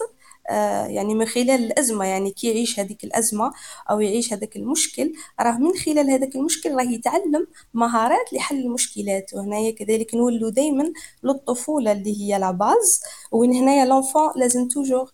آه، 0.50 0.86
يعني 0.88 1.16
من 1.16 1.26
خلال 1.26 1.50
الأزمة. 1.50 2.06
يعني 2.06 2.32
كي 2.32 2.48
يعيش 2.48 2.80
هذيك 2.80 3.04
الأزمة 3.04 3.52
أو 3.92 4.00
يعيش 4.00 4.34
هذاك 4.34 4.56
المشكل 4.56 5.14
راه 5.40 5.58
من 5.58 5.74
خلال 5.86 6.10
هذاك 6.12 6.36
المشكل 6.36 6.76
راه 6.76 6.84
يتعلم 6.84 7.48
مهارات 7.74 8.34
لحل 8.34 8.60
المشكلات. 8.60 9.32
وهنايا 9.34 9.72
كذلك 9.72 10.16
نولوا 10.16 10.50
دائما 10.50 10.94
للطفولة 11.24 11.92
اللي 11.92 12.22
هي 12.22 12.40
la 12.40 12.52
base 12.52 13.02
وين 13.32 13.54
هنايا 13.54 13.86
l'enfant 13.86 14.32
لازم 14.36 14.68
toujours 14.68 15.12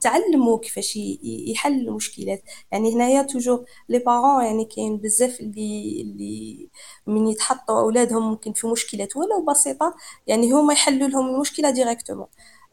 تعلموا 0.00 0.58
كيفاش 0.58 0.96
يحل 1.22 1.72
المشكلات. 1.88 2.42
يعني 2.72 2.94
هنايا 2.94 3.22
toujours 3.22 3.64
les 3.88 3.98
parents 3.98 4.44
يعني 4.44 4.64
كاين 4.64 4.96
بزاف 4.98 5.40
اللي 5.40 6.00
اللي 6.02 6.70
من 7.06 7.26
يتحطوا 7.28 7.80
أولادهم 7.80 8.30
ممكن 8.30 8.52
في 8.52 8.66
مشكلات 8.66 9.16
ولو 9.16 9.44
بسيطة 9.48 9.94
يعني 10.26 10.52
هما 10.52 10.72
يحلوا 10.72 11.08
لهم 11.08 11.28
المشكلة 11.34 11.70
directement 11.70 12.26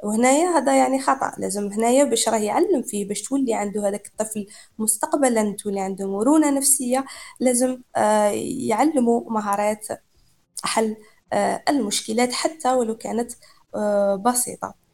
وهنايا 0.04 0.48
هذا 0.50 0.78
يعني 0.78 1.02
خطأ. 1.02 1.32
لازم 1.38 1.72
هنايا 1.72 2.04
باش 2.04 2.30
راه 2.30 2.38
يعلم 2.38 2.82
فيه 2.82 3.08
باش 3.08 3.22
تولي 3.24 3.54
عنده 3.54 3.88
هذاك 3.90 4.08
الطفل 4.08 4.48
مستقبلا 4.80 5.56
تولي 5.60 5.80
عنده 5.80 6.08
مرونة 6.08 6.52
نفسية 6.52 7.06
لازم 7.40 7.82
آه 7.96 8.30
يعلموا 8.70 9.32
مهارات 9.32 9.88
حل 10.64 10.98
آه 11.34 11.64
المشكلات 11.70 12.34
حتى 12.34 12.74
ولو 12.74 12.98
كانت 12.98 13.32
آه 13.76 14.16
بسيطة. 14.16 14.85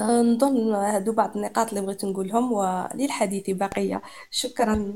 أه، 0.00 0.22
نظن 0.22 0.74
هادو 0.74 1.12
بعض 1.12 1.36
النقاط 1.36 1.68
اللي 1.68 1.80
بغيت 1.80 2.04
نقولهم 2.04 2.52
وللحديث 2.52 3.50
بقية. 3.50 4.02
شكرا. 4.30 4.92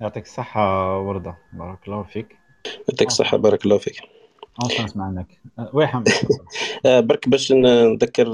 يعطيك 0.00 0.24
الصحة 0.24 0.98
وردة. 1.00 1.34
بارك 1.52 1.78
الله 1.88 2.02
فيك. 2.02 2.36
يعطيك 2.88 3.08
الصحة 3.08 3.36
بارك 3.36 3.64
الله 3.64 3.78
فيك. 3.78 3.96
أه، 5.58 5.86
حمد. 5.86 6.08
آه، 6.86 7.00
برك 7.00 7.28
باش 7.28 7.52
نذكر 7.52 8.26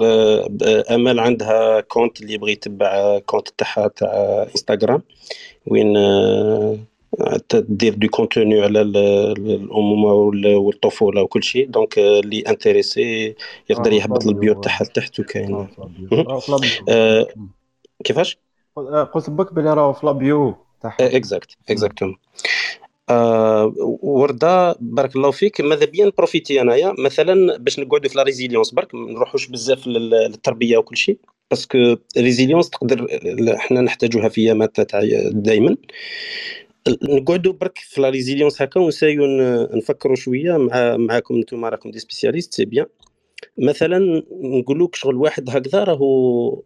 امال 0.90 1.20
عندها 1.20 1.80
compte 1.80 2.20
اللي 2.20 2.32
يبغي 2.32 2.52
يتبع 2.52 3.18
compte 3.18 3.48
تاعها 3.48 3.88
تاع 3.88 4.42
انستغرام 4.42 5.02
وين 5.66 5.96
تدير 7.48 7.94
de 7.94 8.08
continuer 8.08 8.60
على 8.62 8.80
الأمومة 8.80 10.12
والطفوله 10.56 11.22
وكل 11.22 11.42
شيء. 11.42 11.66
donc 11.66 11.98
اللي 11.98 12.40
intéressé 12.40 13.34
يقدر 13.70 13.92
يهبط 13.92 14.26
ال 14.26 14.33
bio 14.33 14.54
تاعها 14.54 14.84
لتحت 14.84 15.20
وكاين 15.20 15.68
كيفاش؟ 18.04 18.38
قلت 19.14 19.30
بك 19.30 19.54
بلي 19.54 19.74
راهو 19.74 19.92
في 19.92 20.06
la 20.06 20.26
bio 20.26 20.54
تاعها. 20.82 20.96
exact 21.00 21.56
exactement 21.70 22.16
آه 23.10 23.72
ورده 24.02 24.76
بارك 24.80 25.16
الله 25.16 25.30
فيك. 25.30 25.60
ماذا 25.60 25.84
بيا 25.84 26.06
ن 26.06 26.12
profiter 26.12 26.60
أنايا؟ 26.60 26.94
مثلا 26.98 27.56
باش 27.56 27.78
نقعدوا 27.78 28.10
في 28.10 28.16
la 28.16 28.22
résilience 28.22 28.70
برك 28.70 28.94
ما 28.94 29.12
نروحوش 29.12 29.48
بزاف 29.48 29.86
للتربية 29.86 30.78
وكل 30.78 30.96
شيء 30.96 31.18
parce 31.50 31.79
que 31.79 31.96
résilience 32.18 32.70
تقدر 32.70 33.06
إحنا 33.56 33.80
نحتاجوها 33.80 34.28
في 34.28 34.40
أيامات 34.40 34.80
تاع 34.80 35.00
دائما 35.30 35.76
نقعدوا 36.88 37.52
برك 37.52 37.78
في 37.78 38.00
la 38.00 38.08
résilience 38.10 38.62
هكا 38.62 38.80
و 38.80 38.85
nessayou 38.85 39.26
نفكروا 39.76 40.16
شوية 40.16 40.56
مع 40.56 40.96
معاكم 40.96 41.34
أنتم 41.34 41.64
راكم 41.64 41.90
des 41.90 41.98
spécialistes 41.98 42.54
c'est 42.54 42.64
bien 42.64 42.86
مثلا 43.58 44.22
نقول 44.42 44.84
لك 44.84 44.94
شغل 44.94 45.16
واحد 45.16 45.50
هكذا 45.50 45.84
راهو 45.84 46.62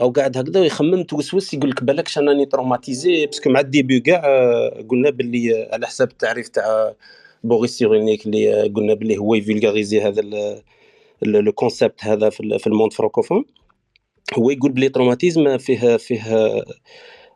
أو 0.00 0.10
قاعد 0.10 0.36
هكذا 0.36 0.60
ويخمم 0.60 1.02
tout 1.02 1.37
ça 1.37 1.54
يقول 1.54 1.70
لك 1.70 1.84
بالك 1.84 2.08
راني 2.18 2.46
traumatisé 2.46 3.26
parce 3.26 3.41
que 3.41 3.50
مع 3.50 3.60
ال 3.60 3.67
début 3.67 4.00
كاع 4.00 4.22
قلنا 4.88 5.10
باللي 5.10 5.68
على 5.72 5.86
حساب 5.86 6.10
التعريف 6.10 6.48
تاع 6.48 6.94
Boris 7.44 7.78
Cyrulnik 7.78 8.26
اللي 8.26 8.62
قلنا 8.62 8.94
باللي 8.94 9.18
هو 9.18 9.34
ي 9.34 9.40
vulgariser 9.40 10.00
هذا 10.00 10.22
le 11.22 11.52
concept 11.52 12.04
هذا 12.04 12.30
في 12.30 12.66
ال 12.66 12.70
monde 12.70 12.92
francophone. 12.92 13.44
هو 14.38 14.50
يقول 14.50 14.72
بلي 14.72 14.88
traumatisme 14.88 15.58
فيه 15.58 15.96
فيه 15.96 16.22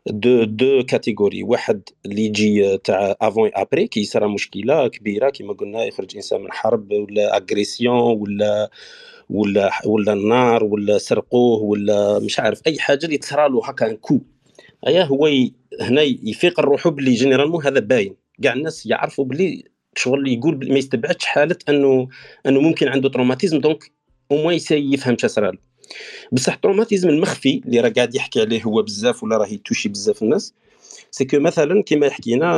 deux 0.07 0.43
deux 0.43 0.83
catégories 0.83 1.43
واحد 1.43 1.81
اللي 2.05 2.25
يجي 2.25 2.77
تاع 2.77 3.15
avant 3.21 3.49
après 3.53 3.87
كي 3.87 3.99
يصرى 3.99 4.27
مشكلة 4.27 4.87
كبيرة 4.87 5.29
كيما 5.29 5.53
قلنا 5.53 5.83
يخرج 5.83 6.15
إنسان 6.15 6.41
من 6.41 6.51
حرب 6.51 6.91
ولا 6.91 7.37
agression 7.37 8.21
ولا 8.21 8.69
ولا 9.29 9.71
ولا 9.85 10.13
النار 10.13 10.63
ولا 10.63 10.97
سرقوه 10.97 11.63
ولا 11.63 12.19
مش 12.19 12.39
عارف 12.39 12.61
أي 12.67 12.79
حاجة 12.79 13.05
اللي 13.05 13.17
تصرى 13.17 13.49
له 13.49 13.65
هكا 13.65 13.93
كو 13.93 14.19
أيا 14.87 15.03
هو 15.03 15.27
ي... 15.27 15.53
هنا 15.81 16.01
يفيق 16.01 16.59
الروح 16.59 16.87
بلي 16.87 17.13
généralement 17.13 17.65
هذا 17.65 17.79
باين. 17.79 18.15
كاع 18.43 18.53
الناس 18.53 18.85
يعرفوا 18.85 19.25
بلي 19.25 19.63
شغل 19.95 20.27
يقول 20.27 20.71
ما 20.71 20.77
يستبعدش 20.77 21.25
حالة 21.25 21.57
إنه 21.69 22.07
إنه 22.45 22.61
ممكن 22.61 22.87
عنده 22.87 23.09
traumatisme 23.09 23.59
donc 23.59 23.91
أو 24.31 24.51
يفهم 24.71 25.13
اش 25.13 25.25
صرا 25.25 25.51
له. 25.51 25.57
بصح 26.31 26.53
ال 26.53 26.58
traumatisme 26.58 27.09
المخفي 27.09 27.61
اللي 27.65 27.79
راه 27.79 27.89
قاعد 27.89 28.15
يحكي 28.15 28.41
عليه 28.41 28.63
هو 28.63 28.81
بزاف 28.81 29.23
ولا 29.23 29.37
راه 29.37 29.47
ي 29.47 29.52
toucher 29.52 29.89
بزاف 29.89 30.23
الناس 30.23 30.53
سكو 31.11 31.39
مثلا 31.39 31.83
كما 31.83 32.09
حكينا 32.09 32.53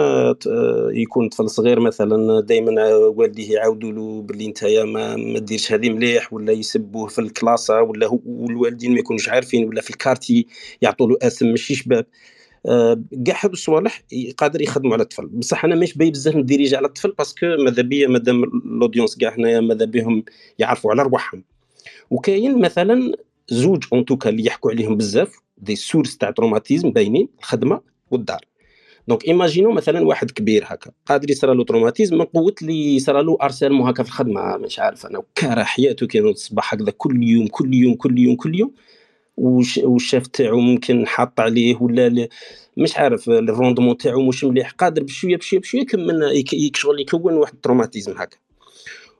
آه، 0.47 0.89
يكون 0.93 1.29
طفل 1.29 1.49
صغير 1.49 1.79
مثلا 1.79 2.41
دائما 2.41 2.93
والديه 2.95 3.53
يعاودوا 3.53 3.91
له 3.91 4.21
باللي 4.21 4.45
انت 4.45 4.65
ما, 4.65 5.15
ما 5.15 5.39
ديرش 5.39 5.71
هذه 5.71 5.89
مليح 5.89 6.33
ولا 6.33 6.51
يسبوه 6.51 7.07
في 7.07 7.19
ال 7.19 7.28
classe 7.28 7.81
ولا 7.81 8.19
والوالدين 8.25 8.93
ما 8.93 8.99
يكونوش 8.99 9.29
عارفين 9.29 9.67
ولا 9.67 9.81
في 9.81 9.89
ال 9.89 9.96
quartier 9.96 10.47
يعطوا 10.81 11.07
له 11.07 11.17
اسم 11.21 11.47
ماشي 11.47 11.75
شباب. 11.75 12.05
آه، 12.65 13.03
كاع 13.25 13.35
هادو 13.43 13.53
الصوالح 13.53 14.03
قادر 14.37 14.61
يخدموا 14.61 14.93
على 14.93 15.03
الطفل. 15.03 15.27
بصح 15.27 15.65
أنا 15.65 15.75
مش 15.75 15.97
باغي 15.97 16.11
بزاف 16.11 16.35
ن 16.35 16.40
diriger 16.40 16.75
على 16.77 16.87
الطفل 16.87 17.11
parce 17.11 17.33
que 17.33 17.45
ماذا 17.65 17.81
بيا 17.81 18.07
مادام 18.07 18.43
ال 18.43 18.52
audience 18.52 19.17
كاع 19.17 19.35
هنايا 19.35 19.59
ماذا 19.59 19.85
بهم 19.85 20.23
يعرفوا 20.59 20.91
على 20.91 21.03
رواحهم. 21.03 21.43
وكاين 22.09 22.61
مثلا 22.61 23.11
زوج 23.49 23.83
en 23.93 24.05
tout 24.05 24.19
cas 24.19 24.29
اللي 24.29 24.45
يحكوا 24.45 24.71
عليهم 24.71 24.97
بزاف 24.97 25.35
des 25.57 25.75
sources 25.75 26.17
تاع 26.17 26.31
traumatisme 26.31 26.91
باينين 26.91 27.29
الخدمة 27.39 27.81
والدار. 28.11 28.41
donc 29.07 29.27
imaginons 29.27 29.71
مثلا 29.71 30.07
واحد 30.07 30.31
كبير 30.31 30.63
هكا 30.65 30.91
قادر 31.05 31.31
يصرى 31.31 31.55
له 31.55 31.63
traumatisme 31.63 32.17
من 32.17 32.25
قوة 32.25 32.55
اللي 32.61 32.95
يصرى 32.95 33.23
له 33.23 33.37
harcèlement 33.41 33.87
هكا 33.87 34.03
في 34.03 34.09
الخدمة 34.09 34.57
مش 34.57 34.79
عارف 34.79 35.05
أنا 35.05 35.17
وكاره 35.19 35.63
حياته 35.63 36.07
كي 36.07 36.19
الصباح 36.19 36.73
هكذا 36.73 36.91
كل 36.97 37.23
يوم 37.23 37.47
كل 37.47 37.73
يوم 37.73 37.95
كل 37.95 38.19
يوم 38.19 38.35
كل 38.35 38.55
يوم. 38.55 38.73
والشاف 39.37 40.27
تاعو 40.27 40.59
ممكن 40.59 41.07
حاط 41.07 41.39
عليه 41.39 41.75
ولا 41.81 42.27
مش 42.77 42.97
عارف 42.97 43.29
ال 43.29 43.36
rendement 43.36 43.97
تاعو 43.97 44.21
مش 44.21 44.43
مليح 44.43 44.71
قادر 44.71 45.03
بشوية 45.03 45.37
بشوية 45.37 45.59
بشوية 45.59 45.81
يكمل 45.81 46.43
شغل 46.75 46.99
يكون 46.99 47.33
واحد 47.33 47.53
ال 47.53 47.58
traumatisme 47.58 48.11
هكا. 48.17 48.37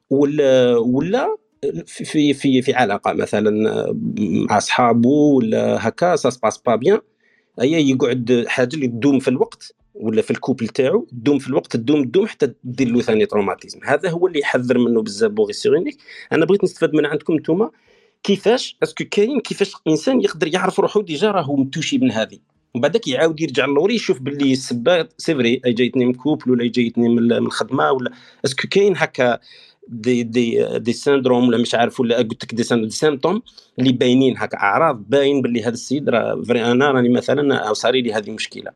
ولا 0.09 0.77
ولا 0.77 1.38
في 1.85 2.34
في 2.34 2.61
في 2.61 2.73
علاقة 2.73 3.14
مثلا 3.14 3.52
مع 4.49 4.57
أصحابه 4.57 5.10
ولا 5.10 5.88
هكا 5.88 6.15
ça 6.15 6.29
se 6.29 6.38
passe 6.38 6.57
pas 6.57 6.75
bien 6.75 6.99
أي 7.61 7.89
يقعد 7.89 8.45
حاجة 8.48 8.76
اللي 8.76 8.88
تدوم 8.88 9.19
في 9.19 9.27
الوقت 9.27 9.76
ولا 9.95 10.22
في 10.22 10.31
ال 10.31 10.37
couple 10.37 10.67
تاعو 10.68 11.07
تدوم 11.11 11.39
في 11.39 11.48
الوقت 11.48 11.76
تدوم 11.76 12.03
تدوم 12.03 12.27
حتى 12.27 12.53
دير 12.64 12.88
له 12.88 13.02
ثاني 13.02 13.26
traumatisme 13.25 13.79
هذا 13.84 14.10
هو 14.10 14.27
اللي 14.27 14.39
يحذر 14.39 14.77
منه 14.77 15.02
بزاف 15.02 15.31
Boris 15.31 15.53
Cyrulnik 15.53 15.97
أنا 16.31 16.45
بغيت 16.45 16.64
نستفاد 16.64 16.94
من 16.94 17.06
عندكم 17.06 17.34
نتوما. 17.34 17.72
كيفاش؟ 18.23 18.77
est-ce 18.84 18.97
que 18.97 19.03
كاين 19.11 19.39
كيفاش 19.39 19.73
انسان 19.88 20.22
يقدر 20.22 20.48
يعرف 20.48 20.80
روحو 20.80 21.02
déjà 21.01 21.31
راهو 21.31 21.56
م 21.55 21.61
touché 21.61 21.97
من 21.98 22.11
هذه؟ 22.11 22.39
ومن 22.73 22.81
بعدك 22.81 23.07
يعاود 23.07 23.41
يرجع 23.41 23.65
لوري 23.65 23.95
يشوف 23.95 24.19
باللي 24.22 24.52
السبه 24.52 25.07
c'est 25.17 25.35
vrai 25.35 25.61
جايتني 25.65 26.06
من 26.06 26.14
couple 26.13 26.51
ولا 26.52 26.72
جايتني 26.72 27.10
من 27.10 27.31
الخدمة 27.31 27.91
ولا 27.91 28.11
est-ce 28.45 28.60
que 28.60 28.67
كاين 28.68 28.94
هكا 28.98 29.39
des 29.89 30.23
des 30.23 30.79
des 30.79 30.93
syndromes 30.93 31.47
ولا 31.47 31.57
مش 31.57 31.76
عارف 31.76 31.99
ولا 31.99 32.18
قلت 32.18 32.43
لك 32.43 32.55
des, 32.55 32.89
symptômes 32.89 33.41
اللي 33.80 33.91
باينين 33.91 34.38
هكا 34.38 34.57
أعراض 34.57 35.03
باين 35.09 35.41
باللي 35.41 35.64
هذا 35.64 35.69
السيد 35.69 36.09
راه 36.09 36.41
vrai 36.47 36.71
أنا 36.72 36.91
راني 36.91 37.09
مثلا 37.09 37.73
صاري 37.73 38.01
لي 38.01 38.14
هذه 38.14 38.31
مشكله 38.31 38.72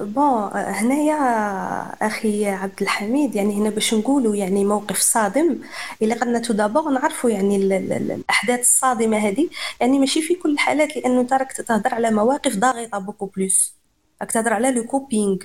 bon 0.00 0.50
هنايا 0.54 1.16
أخي 2.06 2.46
عبد 2.46 2.82
الحميد 2.82 3.36
يعني 3.36 3.54
هنا 3.54 3.70
باش 3.70 3.94
نقولوا 3.94 4.36
يعني 4.36 4.64
موقف 4.64 4.98
صادم 4.98 5.58
إلا 6.02 6.14
قدنا 6.14 6.38
tout 6.38 6.52
d'abord 6.52 6.90
نعرفوا 6.90 7.30
يعني 7.30 7.56
الأحداث 7.56 8.60
الصادمة 8.60 9.16
هذه 9.16 9.48
يعني 9.80 9.98
ماشي 9.98 10.22
في 10.22 10.34
كل 10.34 10.52
الحالات 10.52 10.96
لأنه 10.96 11.20
انت 11.20 11.32
راك 11.32 11.52
تهضر 11.52 11.94
على 11.94 12.10
مواقف 12.10 12.56
ضاغطة 12.56 12.98
beaucoup 12.98 13.26
plus. 13.26 13.81
راك 14.22 14.32
تهضر 14.32 14.52
على 14.52 14.72
le 14.72 14.84
coping 14.84 15.36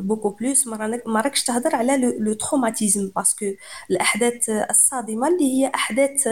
beaucoup 0.00 0.30
plus 0.30 0.66
ما 1.06 1.20
راكش 1.20 1.44
تهضر 1.44 1.76
على 1.76 1.96
le 2.18 2.32
traumatisme 2.32 3.10
parce 3.16 3.35
que 3.35 3.46
الأحداث 3.90 4.50
الصادمة 4.50 5.28
اللي 5.28 5.44
هي 5.44 5.72
أحداث 5.74 6.26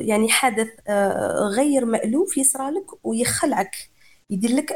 يعني 0.00 0.28
حدث 0.28 0.68
غير 1.56 1.84
مألوف 1.84 2.38
يصرالك 2.38 2.86
ويخلعك. 3.06 3.76
يدير 4.30 4.50
لك 4.56 4.72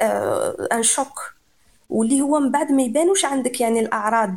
un 0.72 0.82
choc 0.82 1.34
واللي 1.90 2.20
هو 2.20 2.40
من 2.40 2.50
بعد 2.52 2.72
ما 2.72 2.82
يبانوش 2.82 3.24
عندك 3.24 3.60
يعني 3.60 3.80
الأعراض. 3.80 4.36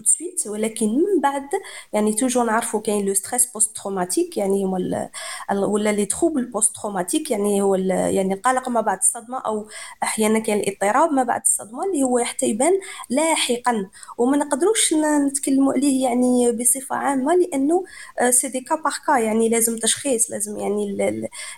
tout 0.00 0.04
de 0.04 0.06
suite 0.06 0.46
ولكن 0.46 0.86
من 0.86 1.20
بعد 1.22 1.48
يعني 1.92 2.12
toujours 2.14 2.44
نعرفوا 2.44 2.80
كاين 2.80 3.06
le 3.06 3.14
stress 3.14 3.46
post-traumatique 3.46 4.36
يعني 4.36 4.64
هما 4.64 5.10
ولا 5.66 5.92
les 5.92 6.06
troubles 6.06 6.44
post-traumatiques 6.44 7.30
يعني 7.30 7.62
هو 7.62 7.74
يعني 7.74 8.34
القلق 8.34 8.68
ما 8.68 8.80
بعد 8.80 8.98
الصدمة 8.98 9.38
أو 9.38 9.68
أحيانا 10.02 10.38
كاين 10.38 10.60
الاضطراب 10.60 11.12
ما 11.12 11.22
بعد 11.22 11.40
الصدمة 11.40 11.84
اللي 11.84 12.02
هو 12.02 12.18
حتى 12.18 12.46
يبان 12.46 12.72
لاحقا. 13.10 13.90
وما 14.18 14.36
نقدروش 14.36 14.94
نتكلموا 15.26 15.72
عليه 15.72 16.04
يعني 16.04 16.52
بصفة 16.52 16.96
عامة 16.96 17.34
لأنه 17.34 17.84
c'est 18.30 18.48
des 18.48 18.60
cas 18.60 18.76
يعني 19.18 19.48
لازم 19.48 19.78
تشخيص 19.78 20.30
لازم 20.30 20.56
يعني 20.56 20.90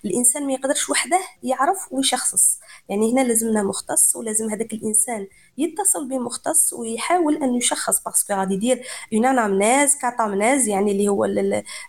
الإنسان 0.05 0.47
ما 0.47 0.53
يقدرش 0.53 0.91
وحده 0.91 1.21
يعرف 1.43 1.93
ويشخص 1.93 2.59
يعني 2.89 3.13
هنا 3.13 3.21
لازمنا 3.21 3.63
مختص 3.63 4.17
ولازم 4.17 4.51
هذاك 4.51 4.73
الإنسان 4.73 5.27
يتصل 5.59 6.09
بمختص 6.09 6.73
ويحاول 6.73 7.43
أن 7.43 7.55
يشخص 7.55 8.03
parce 8.05 8.23
que 8.24 8.35
غادي 8.35 8.55
يدير 8.55 8.83
une 9.15 9.27
anamnèse 9.27 9.97
catamnèse 9.97 10.69
يعني 10.69 10.93
اللي 10.93 11.09
هو 11.09 11.25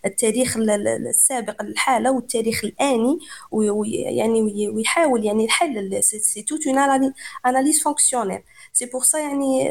التاريخ 0.04 0.56
السابق 0.56 1.62
للحالة 1.62 2.12
والتاريخ 2.12 2.64
الآني 2.64 3.18
ويعني 3.50 4.68
ويحاول 4.68 5.24
يعني 5.24 5.44
الحل 5.44 6.02
c'est 6.04 6.42
toute 6.42 6.66
analyse 7.46 7.82
fonctionnelle 7.82 8.42
c'est 8.72 8.86
pour 8.86 9.02
ça 9.02 9.18
يعني 9.18 9.70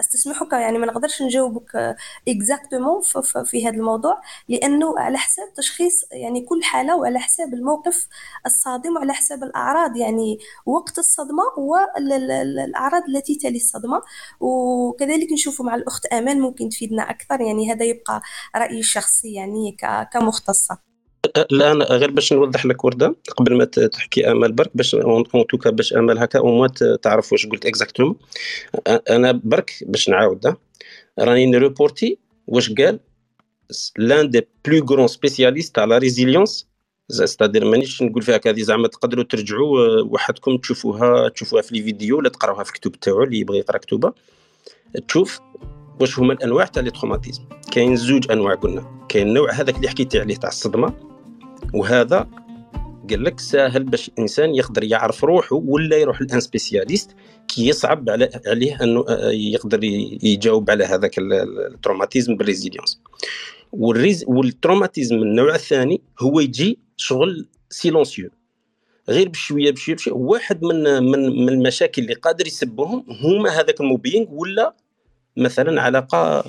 أستسمحك 0.00 0.52
يعني 0.52 0.78
ما 0.78 0.86
نقدرش 0.86 1.22
نجاوبك 1.22 1.96
exactement 2.28 3.02
في 3.44 3.66
هذا 3.68 3.76
الموضوع 3.76 4.20
لأنه 4.48 4.98
على 4.98 5.18
حساب 5.18 5.54
تشخيص 5.54 6.04
يعني 6.12 6.40
كل 6.40 6.62
حالة 6.62 6.96
وعلى 6.96 7.18
حساب 7.18 7.54
الموقف 7.54 8.08
الصادم 8.46 8.96
وعلى 8.96 9.12
حساب 9.12 9.42
الأعراض 9.42 9.96
يعني 9.96 10.38
وقت 10.66 10.98
الصدمة 10.98 11.42
والاعراض 11.58 13.02
التي 13.08 13.34
تلي 13.34 13.56
الصدمة. 13.56 14.02
وكذلك 14.40 15.32
نشوف 15.32 15.62
مع 15.62 15.74
الأخت 15.74 16.06
أمان 16.06 16.40
ممكن 16.40 16.68
تفيدنا 16.68 17.10
أكثر 17.10 17.40
يعني 17.40 17.72
هذا 17.72 17.84
يبقى 17.84 18.22
رأيي 18.56 18.80
الشخصي 18.80 19.34
يعني 19.34 19.76
كمختصة. 20.12 20.89
الآن 21.36 21.82
غير 21.82 22.10
باش 22.10 22.32
نوضح 22.32 22.66
لك 22.66 22.84
وردة 22.84 23.16
قبل 23.36 23.56
ما 23.56 23.64
تحكي 23.64 24.30
امل 24.30 24.52
برك 24.52 24.70
باش 24.74 24.94
en 24.94 25.24
tout 25.24 25.50
cas 25.50 25.70
باش 25.70 25.92
امل 25.92 26.18
هكا 26.18 26.38
أو 26.38 26.66
تعرف 27.02 27.32
واش 27.32 27.46
قلت 27.46 27.66
exactement 27.66 28.16
أنا 29.10 29.40
برك 29.44 29.72
باش 29.86 30.08
نعاود 30.08 30.56
راني 31.18 31.46
ن 31.46 31.53
rapporter 31.53 32.18
واش 32.46 32.72
قال 32.72 33.00
لأن 33.98 34.30
des 34.30 34.48
plus 34.64 34.86
grands 34.86 35.06
spécialistes 35.06 35.78
على 35.78 35.98
résilience 35.98 36.70
c'est-à-dire 37.10 37.64
مانيش 37.64 38.02
نقول 38.02 38.22
فيها 38.22 38.40
هذه 38.46 38.62
زعما 38.62 38.88
تقدروا 38.88 39.24
ترجعوا 39.24 40.00
وحدكم 40.00 40.56
تشوفوها 40.56 41.28
تشوفوها 41.28 41.62
في 41.62 41.74
les 41.74 41.82
vidéos 41.82 42.18
ولا 42.18 42.28
تقراوها 42.28 42.64
في 42.64 42.72
كتب 42.72 42.92
تاعو 42.92 43.22
اللي 43.22 43.38
يبغي 43.38 43.58
يقرا 43.58 43.78
كتبه. 43.78 44.12
تشوف 45.08 45.40
واش 46.00 46.18
هما 46.18 46.32
الأنواع 46.32 46.64
تاع 46.64 46.82
les 46.82 46.90
traumatismes. 46.90 47.42
كاين 47.72 47.96
زوج 47.96 48.30
أنواع 48.32 48.54
قلنا. 48.54 49.06
كاين 49.08 49.34
نوع 49.34 49.52
هذاك 49.52 49.76
اللي 49.76 49.88
حكيت 49.88 50.16
عليه 50.16 50.34
تاع 50.34 50.48
الصدمة 50.48 51.09
وهذا 51.74 52.28
قال 53.10 53.24
لك 53.24 53.40
ساهل 53.40 53.84
باش 53.84 54.08
الإنسان 54.08 54.54
يقدر 54.54 54.84
يعرف 54.84 55.24
روحه 55.24 55.56
ولا 55.56 55.96
يروح 55.96 56.22
لأن 56.22 56.40
spécialiste 56.40 57.10
كي 57.48 57.68
يصعب 57.68 58.10
على 58.10 58.30
عليه 58.46 58.82
أنه 58.82 59.04
آه، 59.08 59.30
يقدر 59.30 59.84
يجاوب 60.22 60.70
على 60.70 60.84
هذاك 60.84 61.14
ال 61.18 61.28
traumatisme 61.28 62.36
بال 62.36 62.46
résilience. 62.46 63.00
وال 63.72 63.93
rés 63.93 64.24
وال 64.28 64.42
traumatisme 64.42 65.16
النوع 65.16 65.54
الثاني 65.54 66.02
هو 66.20 66.40
يجي 66.40 66.78
شغل 66.96 67.48
silencieux. 67.70 68.30
غير 69.08 69.28
بشوية 69.28 69.70
بشوية 69.70 69.94
بشوية 69.94 70.14
واحد 70.14 70.64
من 70.64 71.02
من 71.02 71.44
من 71.44 71.48
المشاكل 71.48 72.02
اللي 72.02 72.14
قادر 72.14 72.46
يسبهم 72.46 73.04
هما 73.24 73.50
هذاك 73.50 73.80
ال 73.80 73.86
mobbing 73.86 74.26
ولا 74.30 74.74
مثلا 75.36 75.82
علاقة 75.82 76.44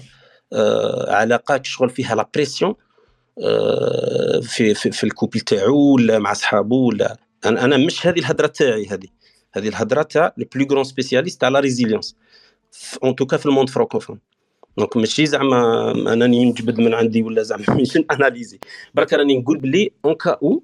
آه 0.53 1.13
علاقات 1.15 1.65
شغل 1.65 1.89
فيها 1.89 2.15
la 2.15 2.29
pression 2.33 2.75
في 4.41 4.73
في, 4.73 4.91
في 4.91 5.03
ال 5.03 5.08
couple 5.08 5.39
تاعو 5.39 5.93
ولا 5.93 6.19
مع 6.19 6.33
صحابو 6.33 6.87
ولا. 6.87 7.17
أنا 7.45 7.65
أنا 7.65 7.77
مش 7.77 8.07
هذه 8.07 8.19
الهضرة 8.19 8.47
تاعي 8.47 8.87
هذه. 8.87 9.07
هذه 9.53 9.67
الهضرة 9.67 10.01
تاع 10.01 10.33
le 10.37 10.45
plus 10.55 10.65
grand 10.71 10.83
spécialiste 10.83 11.41
تاع 11.41 11.49
la 11.49 11.59
résilience 11.59 12.15
en 13.03 13.15
tout 13.15 13.28
cas 13.28 13.37
في 13.37 13.45
ال 13.45 13.49
monde 13.49 13.69
francophone 13.69 14.19
donc 14.77 14.97
ماشي 14.97 15.25
زعما 15.25 15.91
انني 16.13 16.45
نجبد 16.45 16.79
من 16.79 16.93
عندي 16.93 17.21
ولا 17.21 17.43
زعما 17.43 17.65
ماشي 17.77 18.05
analysé 18.11 18.59
برك 18.93 19.13
راني 19.13 19.37
نقول 19.37 19.57
بلي 19.57 19.91
en 20.05 20.15
cas 20.15 20.37
أو 20.43 20.63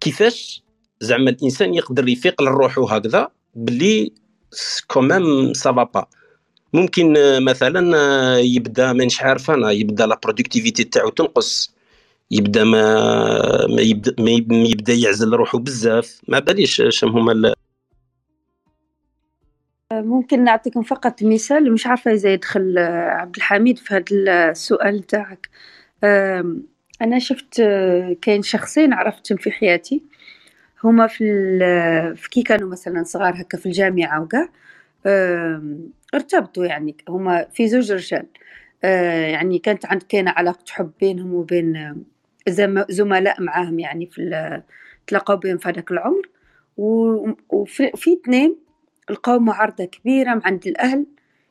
كيفاش 0.00 0.62
زعما 1.00 1.30
الإنسان 1.30 1.74
يقدر 1.74 2.08
يفيق 2.08 2.42
لروحو 2.42 2.84
هكذا 2.84 3.28
بلي 3.54 4.12
quand 4.86 5.23
même 5.23 5.52
ça 5.52 5.67
va 5.67 5.82
pas 5.82 6.06
ممكن 6.72 7.14
مثلا 7.44 8.38
يبدأ 8.38 8.92
مانيش 8.92 9.22
عارف 9.22 9.50
أنا 9.50 9.70
يبدأ 9.70 10.06
la 10.06 10.20
productivité 10.24 10.84
تاعو 10.84 11.08
تنقص. 11.10 11.75
يبدا 12.30 12.64
ما 12.64 13.66
ما 13.66 13.82
يبدا, 13.82 14.14
ما 14.22 14.30
يبدا 14.50 14.92
يعزل 14.92 15.34
روحه 15.34 15.58
بزاف. 15.58 16.20
ما 16.28 16.38
باليش 16.38 16.82
شنو 16.88 17.10
هما 17.10 17.54
ممكن 19.92 20.44
نعطيكم 20.44 20.82
فقط 20.82 21.22
مثال 21.22 21.72
مش 21.72 21.86
عارفة 21.86 22.12
إذا 22.12 22.32
يدخل 22.32 22.78
عبد 23.08 23.36
الحميد 23.36 23.78
في 23.78 23.94
هذا 23.94 24.04
السؤال 24.50 25.02
تاعك. 25.02 25.48
أنا 27.02 27.18
شفت 27.18 27.62
كاين 28.22 28.42
شخصين 28.42 28.92
عرفتهم 28.92 29.38
في 29.38 29.50
حياتي. 29.50 30.02
هما 30.84 31.06
في, 31.06 31.24
في 32.16 32.30
كي 32.30 32.42
كانوا 32.42 32.68
مثلا 32.68 33.02
صغار 33.04 33.40
هكا 33.40 33.58
في 33.58 33.66
الجامعة 33.66 34.22
وكاع 34.22 34.48
ارتبطوا 36.14 36.66
يعني 36.66 36.96
هما 37.08 37.46
في 37.52 37.68
زوج 37.68 37.92
رجال. 37.92 38.26
آه، 38.84 39.26
يعني 39.26 39.58
كانت 39.58 39.86
عند 39.86 40.02
كاينة 40.02 40.30
علاقة 40.30 40.64
حب 40.70 40.90
بينهم 41.00 41.34
وبين 41.34 41.94
زملاء 42.88 43.42
معاهم 43.42 43.78
يعني 43.78 44.06
في 44.06 44.62
تلاقوا 45.06 45.34
بهم 45.34 45.58
في 45.58 45.68
هذاك 45.68 45.90
العمر. 45.90 46.28
وفي 46.76 48.12
اثنين 48.22 48.56
لقاو 49.10 49.38
معارضة 49.38 49.84
كبيرة 49.84 50.34
من 50.34 50.40
عند 50.44 50.66
الأهل. 50.66 51.06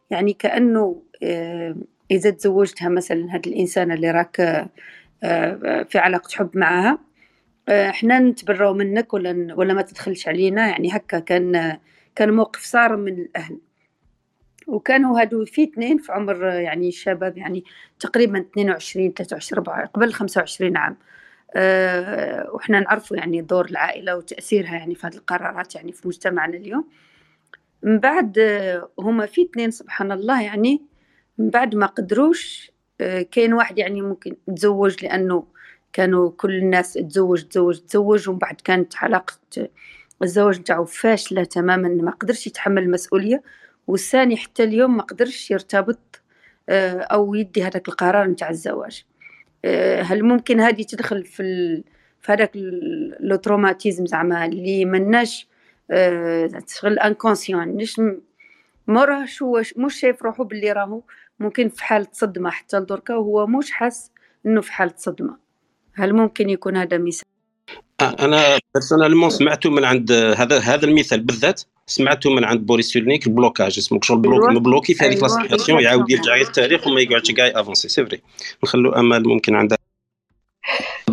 يعني 0.09 0.33
كأنه 0.33 1.01
آه، 1.23 1.75
إذا 2.11 2.29
تزوجتها 2.29 2.89
مثلا 2.89 3.35
هاد 3.35 3.47
الإنسانة 3.47 3.93
اللي 3.93 4.11
راك 4.11 4.39
آه، 5.23 5.83
في 5.83 5.97
علاقة 5.97 6.29
حب 6.35 6.57
معاها 6.57 6.99
آه، 7.69 7.89
إحنا 7.89 8.19
نتبراو 8.19 8.73
منك 8.73 9.13
ولا 9.13 9.55
ولا 9.57 9.73
ما 9.73 9.81
تدخلش 9.81 10.27
علينا. 10.27 10.67
يعني 10.67 10.95
هكا 10.95 11.19
كان 11.19 11.77
كان 12.15 12.31
موقف 12.31 12.61
صارم 12.63 12.99
من 12.99 13.13
الأهل. 13.13 13.57
وكانوا 14.67 15.21
هادو 15.21 15.45
في 15.45 15.63
اثنين 15.63 15.97
في 15.97 16.11
عمر 16.11 16.45
يعني 16.45 16.87
الشباب 16.87 17.37
يعني 17.37 17.63
تقريبا 17.99 18.39
22 18.39 19.13
23 19.13 19.57
4 19.59 19.85
قبل 19.85 20.13
25 20.13 20.77
عام. 20.77 20.97
أه 21.55 22.49
وإحنا 22.51 22.79
نعرفوا 22.79 23.17
يعني 23.17 23.41
دور 23.41 23.65
العائلة 23.65 24.17
وتأثيرها 24.17 24.75
يعني 24.75 24.95
في 24.95 25.07
هذه 25.07 25.15
القرارات 25.15 25.75
يعني 25.75 25.91
في 25.91 26.07
مجتمعنا 26.07 26.57
اليوم. 26.57 26.87
من 27.83 27.99
بعد 27.99 28.39
هما 28.99 29.25
في 29.25 29.43
اثنين 29.43 29.71
سبحان 29.71 30.11
الله 30.11 30.41
يعني 30.41 30.81
من 31.37 31.49
بعد 31.49 31.75
ما 31.75 31.85
قدروش 31.85 32.71
أه 33.01 33.21
كاين 33.21 33.53
واحد 33.53 33.77
يعني 33.79 34.01
ممكن 34.01 34.35
تزوج 34.55 35.03
لأنه 35.05 35.47
كانوا 35.93 36.31
كل 36.37 36.55
الناس 36.55 36.93
تزوج 36.93 37.43
تزوج 37.43 37.79
تزوج 37.79 38.29
ومن 38.29 38.37
بعد 38.37 38.61
كانت 38.61 38.93
علاقة 38.97 39.33
الزواج 40.23 40.59
نتاعو 40.59 40.85
فاشلة 40.85 41.43
تماما 41.43 41.87
ما 41.87 42.11
قدرش 42.11 42.47
يتحمل 42.47 42.83
المسؤولية. 42.83 43.43
والثاني 43.87 44.37
حتى 44.37 44.63
اليوم 44.63 44.97
ما 44.97 45.03
قدرش 45.03 45.51
يرتبط 45.51 46.21
آه، 46.69 46.99
أو 46.99 47.35
يدي 47.35 47.63
هذاك 47.63 47.87
القرار 47.87 48.27
نتاع 48.27 48.49
الزواج. 48.49 49.05
آه، 49.65 50.01
هل 50.01 50.23
ممكن 50.23 50.59
هذه 50.59 50.83
تدخل 50.83 51.25
في 51.25 51.43
ال... 51.43 51.83
في 52.21 52.31
هذاك 52.31 52.51
le 53.19 53.35
traumatisme 53.35 54.05
زعما 54.05 54.45
اللي 54.45 54.85
مناش 54.85 55.47
آه، 55.91 56.47
تشغل 56.47 56.99
inconscient. 56.99 57.67
مش 57.67 58.01
مراهش 58.87 59.41
هو 59.41 59.61
مش 59.77 59.99
شايف 59.99 60.23
روحه 60.23 60.43
باللي 60.43 60.71
راهو. 60.71 61.01
ممكن 61.39 61.69
في 61.69 61.83
حالة 61.83 62.07
صدمة 62.11 62.49
حتى 62.49 62.77
لدركا 62.77 63.15
وهو 63.15 63.47
مش 63.47 63.71
حاس 63.71 64.11
إنه 64.45 64.61
في 64.61 64.71
حالة 64.71 64.93
صدمة. 64.97 65.37
هل 65.93 66.13
ممكن 66.13 66.49
يكون 66.49 66.77
هذا 66.77 66.97
مثال؟ 66.97 67.25
أنا 68.01 68.59
بيرسونالمون 68.73 69.29
سمعته 69.29 69.69
من 69.69 69.83
عند 69.83 70.11
هذا 70.11 70.59
هذا 70.59 70.85
المثال 70.85 71.19
بالذات. 71.19 71.61
سمعته 71.87 72.29
من 72.29 72.43
عند 72.43 72.65
بوريس 72.65 72.93
سولنيك 72.93 73.27
البلوكاج 73.27 73.77
اسمه 73.77 73.99
شغل 74.03 74.17
بلوك. 74.17 74.49
مبلوكي 74.49 74.93
في 74.93 75.05
هذيك 75.05 75.23
أيوة. 75.23 75.81
لا 75.81 75.81
يعاود 75.81 76.11
يرجع 76.11 76.35
للتاريخ 76.35 76.87
وما 76.87 77.01
يقعدش 77.01 77.31
كاع 77.31 77.51
افونسي 77.55 77.89
سي 77.89 78.05
فري 78.05 78.21
نخلو 78.63 78.91
امل 78.91 79.27
ممكن 79.27 79.55
عندها 79.55 79.77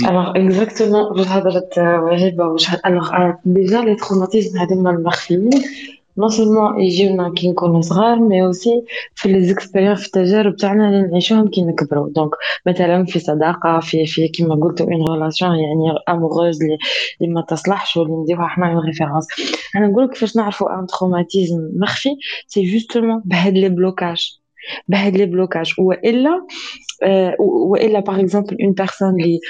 الوغ 0.09 0.31
اكزاكتومون 0.37 1.19
واش 1.19 1.27
هضرت 1.29 1.79
وهبه 1.79 2.45
واش 2.45 2.67
الوغ 2.87 3.33
ديجا 3.45 3.81
لي 3.81 3.95
تروماتيزم 3.95 4.59
هذوما 4.59 4.91
المخفيين 4.91 5.51
نو 6.19 6.29
سولمون 6.29 6.81
يجيونا 6.81 7.33
كي 7.35 7.49
نكونو 7.49 7.81
صغار 7.81 8.19
مي 8.21 8.43
اوسي 8.43 8.85
في 9.15 9.29
لي 9.33 9.43
زيكسبيريونس 9.43 10.01
في 10.01 10.07
التجارب 10.07 10.57
تاعنا 10.57 10.89
اللي 10.89 11.03
نعيشوهم 11.03 11.49
كي 11.49 11.63
نكبرو 11.63 12.09
دونك 12.09 12.31
مثلا 12.67 13.05
في 13.05 13.19
صداقة 13.19 13.81
في 13.81 14.07
في 14.07 14.29
كيما 14.29 14.55
قلتو 14.55 14.85
en 14.85 15.13
relation 15.13 15.51
يعني 15.51 15.99
amoureuse 16.09 16.59
اللي 16.63 17.35
ما 17.35 17.41
تصلحش 17.41 17.97
واللي 17.97 18.15
نديروها 18.15 18.49
حنا 18.49 18.73
en 18.73 18.79
référence 18.87 19.27
أنا 19.77 19.87
نقول 19.87 20.09
كيفاش 20.09 20.37
نعرفوا 20.37 20.79
un 20.81 20.87
traumatisme 20.87 21.71
مخفي؟ 21.77 22.17
c'est 22.47 22.63
justement 22.73 23.23
بهاد 23.25 23.55
les 23.55 23.69
blocages 23.69 24.39
بهاد 24.89 25.17
les 25.17 25.27
blocages 25.27 25.75
وإلا 25.79 26.47
وإلا 27.39 28.01
par 28.01 28.21
exemple 28.21 28.57
une 28.65 28.73
personne 28.73 29.21
اللي 29.21 29.41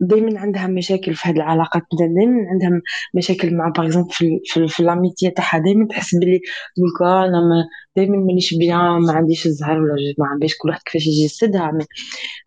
دائما 0.00 0.40
عندها 0.40 0.66
مشاكل 0.66 1.14
في 1.14 1.28
هذه 1.28 1.36
العلاقات 1.36 1.82
دائما 1.98 2.48
عندها 2.50 2.80
مشاكل 3.14 3.54
مع 3.54 3.68
par 3.68 3.86
exemple 3.86 4.10
في 4.10 4.40
في, 4.44 4.68
في 4.68 4.82
l'amitié 4.82 5.30
تاعها 5.30 5.58
دائما 5.58 5.86
تحس 5.86 6.14
بلي 6.14 6.40
تقول 6.76 7.08
أنا 7.08 7.68
دائما 7.96 8.16
مانيش 8.16 8.54
bien 8.54 9.00
ما 9.06 9.12
عنديش 9.12 9.46
الزهر 9.46 9.80
ولا 9.80 10.14
ما 10.18 10.26
عنديش 10.26 10.56
كل 10.58 10.68
واحد 10.68 10.80
كيفاش 10.86 11.06
يجي 11.06 11.24
يسدها 11.24 11.78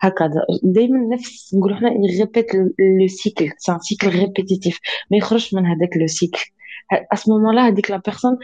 هكذا. 0.01 0.41
دائما 0.63 1.15
نفس 1.15 1.55
نقولوا 1.55 1.77
حنا 1.77 1.89
يrépète 2.09 2.55
le 2.55 3.07
cycle 3.07 3.49
c'est 3.57 3.79
un 3.79 3.88
cycle 3.88 4.09
répétitif 4.09 4.79
ما 5.11 5.17
يخرجش 5.17 5.53
من 5.53 5.65
هذاك 5.65 5.97
le 5.97 6.07
cycle 6.07 6.51
à 6.91 7.15
ce 7.15 7.29
moment-là 7.29 7.67
هذيك 7.67 7.91
la 7.91 7.97
personne 8.05 8.37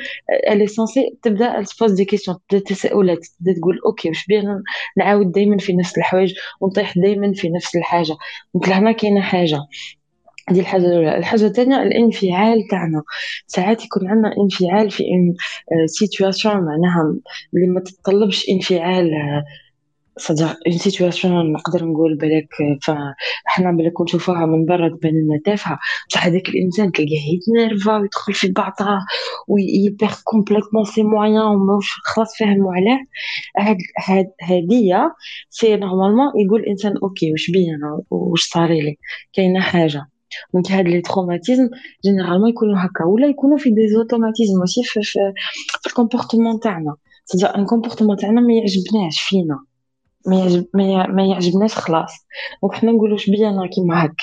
elle 0.48 0.62
est 0.62 0.74
censée 0.76 1.18
تبدأ 1.22 1.60
elle 1.60 1.68
se 1.68 1.76
pose 1.76 1.96
des 1.96 2.06
questions 2.06 2.36
تبدا 2.50 2.64
تساؤلات 2.64 3.26
تبدا 3.40 3.60
تقول 3.60 3.80
OK 3.86 4.10
واش 4.10 4.26
بينا 4.26 4.64
نعاود 4.98 5.32
دائما 5.32 5.58
في 5.58 5.74
نفس 5.74 5.98
الحوايج 5.98 6.34
ونطيح 6.62 6.94
دائما 6.98 7.34
في 7.34 7.50
نفس 7.50 7.76
الحاجة. 7.76 8.16
donc 8.54 8.70
لهنا 8.70 8.92
كاينة 8.92 9.22
حاجة. 9.22 9.60
هذه 10.50 10.60
الحاجة 10.60 10.86
الأولى. 10.86 11.18
الحاجة 11.18 11.46
الثانية 11.46 11.84
الانفعال 11.84 12.68
تاعنا. 12.72 13.04
ساعات 13.48 13.86
يكون 13.86 14.08
عندنا 14.08 14.34
انفعال 14.38 14.92
في 14.92 15.04
une 15.04 15.36
situation 15.86 16.56
معناها 16.56 17.16
اللي 17.54 17.68
ما 17.68 17.80
تتطلبش 17.80 18.50
انفعال 18.50 19.12
صدق 20.18 20.58
une 20.68 20.78
situation 20.78 21.52
نقدر 21.52 21.86
نقول 21.86 22.18
بالك 22.18 22.48
فاحنا 22.84 23.72
بالك 23.72 24.02
نشوفوها 24.02 24.46
من 24.46 24.66
برا 24.66 24.90
تبان 24.90 25.14
لنا 25.14 25.40
تافهه 25.46 25.80
بصح 26.10 26.26
هذاك 26.26 26.50
الإنسان 26.50 26.92
تلقاه 26.92 27.26
يتنرفا 27.34 27.98
ويدخل 27.98 28.34
في 28.34 28.48
بعضها 28.52 29.06
ويperd 29.48 30.14
complètement 30.24 30.84
ses 30.86 31.04
moyens 31.04 31.42
وماهوش 31.42 32.00
خلاص 32.04 32.38
فاهموا 32.40 32.74
علاه. 32.74 33.00
هاد 33.58 33.78
هاد 34.08 34.32
هادية 34.42 35.16
c'est 35.50 35.76
normalement 35.76 36.32
يقول 36.46 36.62
الإنسان 36.62 36.94
OK 37.04 37.32
واش 37.32 37.52
بيا 37.52 37.76
أنا؟ 37.76 38.02
واش 38.10 38.42
صاري 38.42 38.82
لي؟ 38.82 38.98
كاينة 39.34 39.62
حاجة. 39.62 40.06
donc 40.54 40.72
هاد 40.72 40.88
les 40.88 41.02
traumatismes 41.02 41.70
généralement 42.06 42.50
يكونوا 42.50 42.78
هكا 42.78 43.06
ولا 43.06 43.28
يكونوا 43.28 43.58
في 43.58 43.70
des 43.70 43.88
automatismes 43.88 44.60
ماشي 44.60 44.84
في, 44.84 45.00
في, 45.04 45.20
في 45.82 45.88
ال 45.88 45.93
comportement 45.93 46.60
تاعنا. 46.60 46.96
c'est-à-dire 47.26 47.46
un 47.46 47.66
comportement 47.66 48.18
تاعنا 48.18 48.42
ما 48.42 48.54
يعجبناش 48.54 49.22
فينا. 49.22 49.60
ما 50.28 50.36
يعجب 50.40 50.66
ما 51.16 51.26
يعجبناش 51.26 51.76
خلاص. 51.76 52.28
donc 52.64 52.76
حنا 52.76 52.92
نقولوا 52.92 53.18
شبيه 53.18 53.50
أنا 53.50 53.68
كيما 53.68 54.06
هك 54.06 54.22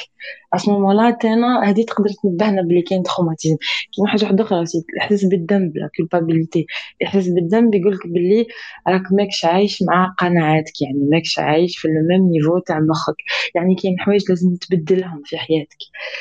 اسمو 0.55 0.93
لا 0.93 1.11
تانا 1.11 1.71
هذه 1.71 1.85
تقدر 1.85 2.11
تنبهنا 2.23 2.63
بلي 2.63 2.83
كاين 2.83 3.03
traumatisme 3.03 3.57
كاين 3.97 4.09
حاجة 4.09 4.25
وحده 4.25 4.45
أخرى 4.45 4.65
الاحساس 4.95 5.25
بالذنب 5.25 5.77
la 5.77 5.91
culpabilité 5.97 6.67
الاحساس 7.03 7.29
بالذنب 7.29 7.75
يقول 7.75 7.95
لك 7.95 8.07
بلي 8.07 8.47
راك 8.89 9.13
ماكش 9.13 9.45
عايش 9.45 9.83
مع 9.83 10.15
قناعاتك 10.19 10.83
يعني 10.83 10.99
ماكش 11.11 11.39
عايش 11.39 11.79
في 11.79 11.89
ال 11.89 11.97
même 11.97 12.31
niveau 12.31 12.59
تاع 12.59 12.81
مخك 12.81 13.17
يعني 13.55 13.75
كاين 13.75 14.01
حوايج 14.01 14.23
لازم 14.29 14.57
تبدلهم 14.57 15.23
في 15.25 15.37
حياتك 15.39 15.79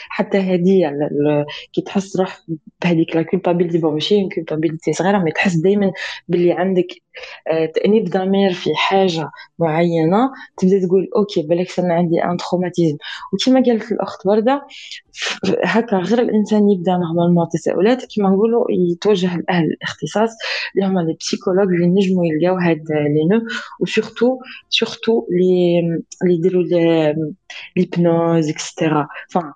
حتى 0.09 0.37
هذه 0.37 0.91
كي 1.73 1.81
تحس 1.81 2.17
روح 2.17 2.41
بهذيك 2.83 3.15
la 3.15 3.21
culpabilité 3.21 3.77
bon 3.77 3.93
ماشي 3.93 4.29
culpabilité 4.35 4.93
صغيره 4.93 5.17
mais 5.17 5.31
تحس 5.31 5.55
دائما 5.55 5.91
بلي 6.27 6.51
عندك 6.51 6.87
تانيب 7.75 8.09
ضمير 8.09 8.53
في 8.53 8.69
حاجة 8.75 9.29
معينه 9.59 10.31
تبدا 10.57 10.87
تقول 10.87 11.09
OK 11.15 11.41
بالك 11.41 11.79
أنا 11.79 11.93
عندي 11.93 12.23
un 12.23 12.37
traumatisme 12.37 12.97
وكما 13.33 13.63
قالت 13.63 13.91
الاخت 13.91 14.20
ورده 14.25 14.67
هكا 15.63 15.97
غير 15.97 16.19
الإنسان 16.19 16.69
يبدأ 16.69 16.91
normalement 16.91 17.47
تساؤلات 17.53 18.05
كما 18.15 18.29
نقولوا 18.29 18.65
يتوجه 18.69 19.37
لأهل 19.37 19.65
الاختصاص 19.65 20.29
اللي 20.75 20.87
هما 20.87 20.99
les 21.01 21.17
psychologues 21.19 21.67
اللي 21.67 21.87
نجموا 21.87 22.25
يلقاو 22.25 22.57
هاد 22.57 22.83
les 22.91 23.27
nœuds 23.31 23.41
وسورتو 23.79 24.39
سورتو 24.69 25.27
لي 25.31 25.79
اللي 26.23 26.33
يديروا 26.33 26.63
ليبنوز 27.77 28.49
اكسترا 28.49 29.07
فان 29.29 29.51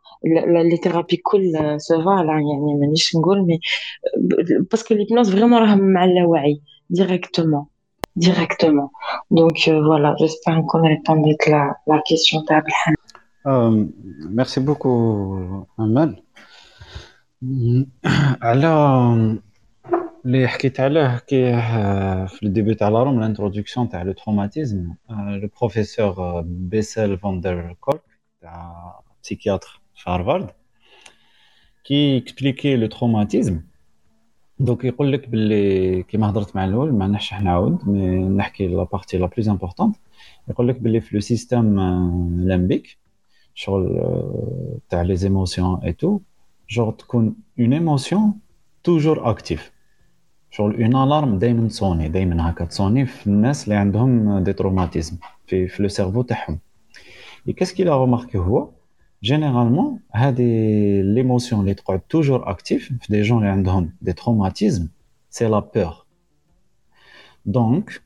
لي 0.69 0.77
ثيرابي 0.77 1.17
كل 1.17 1.75
سوفا 1.77 2.23
يعني 2.27 2.75
مانيش 2.81 3.15
نقول 3.15 3.45
مي 3.45 3.59
باسكو 4.71 4.93
ليبنوز 4.93 5.31
فريمون 5.31 5.59
راهم 5.59 5.79
مع 5.79 6.05
اللاوعي 6.05 6.61
directement. 6.89 7.69
Directement. 8.15 8.91
Donc 9.31 9.67
euh, 9.67 9.83
voilà, 9.83 10.15
j'espère 10.19 10.61
qu'on 10.67 10.83
a 10.83 10.87
répondu 10.87 11.35
à 11.47 11.49
la, 11.49 11.77
la 11.87 12.01
question 12.01 12.43
euh, 13.45 13.85
merci 14.29 14.59
beaucoup, 14.59 15.67
Amal. 15.77 16.15
على 18.41 18.67
اللي 20.25 20.47
حكيت 20.47 20.79
عليه 20.79 21.17
كي 21.17 21.51
في 22.27 22.39
الديبي 22.43 22.75
تاع 22.75 22.89
لاروم 22.89 23.19
الانتروداكسيون 23.19 23.89
تاع 23.89 24.01
لو 24.01 24.11
تروماتيزم 24.11 24.93
لو 25.09 25.49
بروفيسور 25.59 26.41
بيسل 26.41 27.17
فاندر 27.17 27.75
كورك 27.79 28.01
تاع 28.41 28.99
بسيكياتر 29.23 29.81
في 29.95 30.09
هارفارد 30.09 30.49
كي 31.83 32.17
اكسبليكي 32.17 32.75
لو 32.75 32.87
تروماتيزم 32.87 33.61
دونك 34.59 34.85
يقول 34.85 35.11
لك 35.11 35.29
باللي 35.29 36.03
كيما 36.03 36.29
هضرت 36.29 36.55
مع 36.55 36.65
الأول 36.65 36.93
ما 36.93 37.07
نحش 37.07 37.33
نعاود 37.33 37.89
مي 37.89 38.17
نحكي 38.17 38.67
لا 38.67 38.83
بارتي 38.83 39.17
لا 39.17 39.25
بلوز 39.25 39.49
امبورطونت 39.49 39.95
يقول 40.49 40.67
لك 40.67 40.79
باللي 40.79 41.01
في 41.01 41.15
لو 41.15 41.21
سيستيم 41.21 41.79
لامبيك 42.39 42.97
شغل 43.55 44.01
تاع 44.89 45.01
لي 45.01 45.15
زيموسيون 45.15 45.83
اي 45.83 45.93
تو 45.93 46.19
jours 46.69 46.91
تكون 46.91 47.35
une 47.59 47.73
émotion 47.73 48.33
toujours 48.83 49.29
active 49.29 49.71
شغل 50.51 50.83
une 50.83 51.03
alarme 51.03 51.39
دائما 51.39 51.67
تصوني 51.67 52.09
دائما 52.09 52.49
هكا 52.49 52.65
تصوني 52.65 53.05
في 53.05 53.27
الناس 53.27 53.63
اللي 53.63 53.75
عندهم 53.75 54.39
des 54.43 54.53
traumatismes 54.53 55.17
في 55.47 55.67
في 55.67 55.83
le 55.83 55.89
cerveau 55.89 56.21
تاعهم 56.21 56.59
et 57.47 57.53
qu'est-ce 57.53 57.83
qu'il 57.83 57.95
a 57.95 58.00
remarqué 58.00 58.37
هو 58.37 58.69
généralement 59.25 59.99
هذه 60.11 61.01
l'émotion 61.01 61.53
اللي 61.53 61.73
تقعد 61.73 62.01
toujours 62.13 62.45
active 62.47 62.93
في 63.01 63.07
des 63.09 63.27
gens 63.27 63.31
اللي 63.31 63.47
عندهم 63.47 63.93
des 64.05 64.13
traumatismes 64.13 64.87
c'est 65.31 65.49
la 65.49 65.61
peur. 65.61 66.05
Donc 67.49 68.01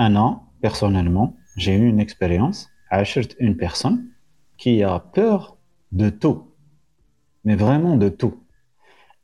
أنا 0.00 0.40
personnellement 0.66 1.28
j'ai 1.58 1.76
eu 1.76 1.88
une 1.88 2.06
expérience 2.06 2.68
عاشرت 2.90 3.32
une 3.32 3.56
personne 3.56 4.13
qui 4.58 4.82
a 4.82 4.98
peur 4.98 5.56
de 5.92 6.08
tout. 6.10 6.42
Mais 7.44 7.56
vraiment 7.56 7.96
de 7.96 8.08
tout. 8.08 8.34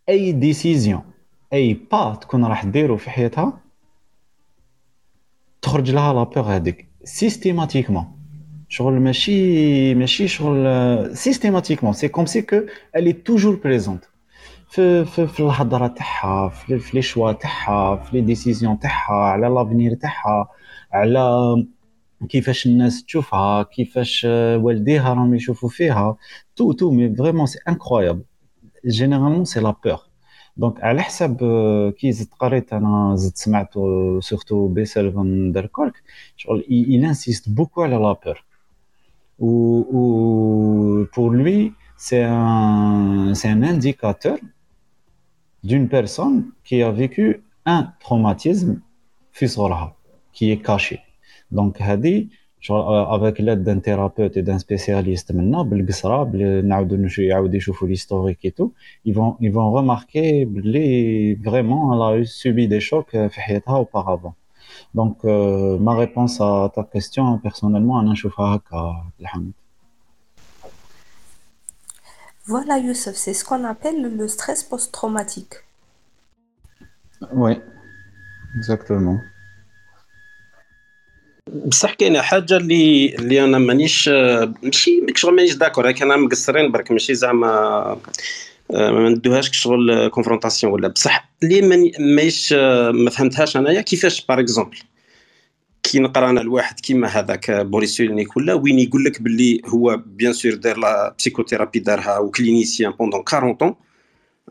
اي 0.09 0.33
décision 0.33 1.01
اي 1.53 1.75
با 1.93 2.15
تكون 2.15 2.45
راح 2.45 2.65
ديرو 2.65 2.97
في 2.97 3.11
حياتها 3.11 3.61
تخرج 5.63 5.91
لها 5.91 6.13
la 6.13 6.23
peur 6.23 6.43
هذيك 6.43 6.89
systématiquement. 7.05 8.21
شغل 8.69 9.01
ماشي 9.01 9.95
ماشي 9.95 10.29
شغل 10.29 11.17
systématiquement 11.17 11.93
c'est 11.93 12.09
comme 12.09 12.27
si 12.27 12.43
كو 12.43 12.61
elle 12.97 13.13
est 13.13 13.26
toujours 13.26 13.61
présente 13.65 14.05
في 14.69 15.05
في, 15.05 15.27
في 15.27 15.41
الهضره 15.41 15.87
تاعها 15.87 16.49
في, 16.49 16.79
في 16.79 16.97
les 16.97 17.03
choix 17.03 17.33
تاعها 17.33 17.97
في 17.97 18.17
les 18.17 18.21
décisions 18.23 18.79
تاعها 18.79 19.15
على 19.15 19.47
l'avenir 19.47 19.95
تاعها 19.95 20.49
على 20.93 21.55
كيفاش 22.29 22.67
الناس 22.67 23.05
تشوفها 23.05 23.63
كيفاش 23.63 24.25
والديها 24.57 25.15
راهم 25.15 25.35
يشوفوا 25.35 25.69
فيها. 25.69 26.17
tout 26.57 26.73
tout 26.73 26.91
mais 26.91 27.17
vraiment 27.17 27.47
c'est 27.47 27.59
incroyable 27.69 28.23
généralement 28.87 29.45
c'est 29.45 29.61
la 29.61 29.75
peur 29.85 29.99
donc 30.57 30.85
على 30.85 31.03
حسب 31.03 31.37
كي 31.99 32.13
زدت 32.13 32.35
قريت 32.35 32.73
أنا 32.73 33.17
زدت 33.17 33.37
سمعت 33.37 33.75
surtout 34.21 34.69
Bessel 34.69 35.13
van 35.13 35.53
der 35.53 35.67
Kolk 35.67 36.03
شغل 36.37 36.65
il 36.71 37.05
insiste 37.15 37.49
beaucoup 37.49 37.79
على 37.79 37.97
لا 37.97 38.13
بور 38.13 38.45
ou, 39.41 41.07
pour 41.13 41.31
lui, 41.31 41.73
c'est 41.97 42.23
un, 42.23 43.33
un 43.33 43.63
indicateur 43.63 44.39
d'une 45.65 45.89
personne 45.89 46.51
qui 46.65 46.83
a 46.83 46.91
vécu 46.91 47.43
un 47.65 47.93
traumatisme 48.01 48.81
qui 50.33 50.51
est 50.51 50.63
caché. 50.63 51.01
Donc, 51.53 51.81
avec 52.69 53.39
l'aide 53.39 53.63
d'un 53.63 53.79
thérapeute 53.79 54.37
et 54.37 54.43
d'un 54.43 54.59
spécialiste 54.59 55.33
maintenant, 55.33 55.65
et 58.45 58.53
tout, 58.53 58.75
ils 59.05 59.15
vont, 59.15 59.37
ils 59.41 59.51
vont 59.51 59.71
remarquer 59.71 60.47
vraiment, 61.43 61.95
elle 61.95 62.23
a 62.23 62.25
subi 62.25 62.69
des 62.69 62.81
chocs 62.81 63.15
auparavant. 63.81 64.35
Donc, 64.95 65.19
euh، 65.25 65.79
ma 65.79 65.95
réponse 65.95 66.41
à 66.41 66.71
ta 66.75 66.85
question, 66.85 67.39
personnellement, 67.39 68.01
Voilà, 72.47 72.79
Youssef, 72.79 73.15
c'est 73.15 73.35
ce 73.35 73.45
qu'on 73.45 73.65
appelle 73.65 74.17
le 74.17 74.29
stress 74.29 74.65
post-traumatique. 74.65 75.55
Oui, 77.33 77.53
exactement. 78.57 79.19
بصح 81.49 81.95
كاينة 81.95 82.21
حاجة 82.21 82.57
اللي 82.57 83.15
اللي 83.15 83.45
أنا 83.45 83.59
مانيش 83.59 84.09
ماشي 84.63 85.03
شغل 85.15 85.35
مانيش 85.35 85.55
d'accord 85.55 85.85
راك 85.85 86.03
أنا 86.03 86.17
مقصرين 86.17 86.73
برك 86.73 86.91
ماشي 86.91 87.15
زعما 87.15 88.01
ما 88.71 89.09
ندوهاش 89.09 89.51
شغل 89.53 90.09
confrontation 90.09 90.73
ولا 90.73 90.89
بصح 90.89 91.31
اللي 91.43 91.63
مانيش 91.99 92.53
ما 92.93 93.11
فهمتهاش 93.11 93.57
أنايا 93.57 93.81
كيفاش 93.81 94.27
par 94.27 94.41
exemple 94.41 94.79
كي 95.83 95.99
نقرا 95.99 96.31
أنا 96.31 96.41
الواحد 96.41 96.81
كيما 96.81 97.09
هذاك 97.09 97.51
Boris 97.51 97.97
Cyrulnik 97.97 98.37
ولا 98.37 98.55
وين 98.55 98.79
يقول 98.79 99.05
لك 99.05 99.23
باللي 99.23 99.61
هو 99.67 100.03
bien 100.07 100.33
sûr 100.33 100.55
دار 100.55 100.79
la 100.79 101.15
psychothérapie 101.19 101.79
دارها 101.79 102.19
و 102.19 102.26
clinicien 102.26 102.91
pendant 102.93 103.25
40 103.33 103.55
ans 103.55 103.75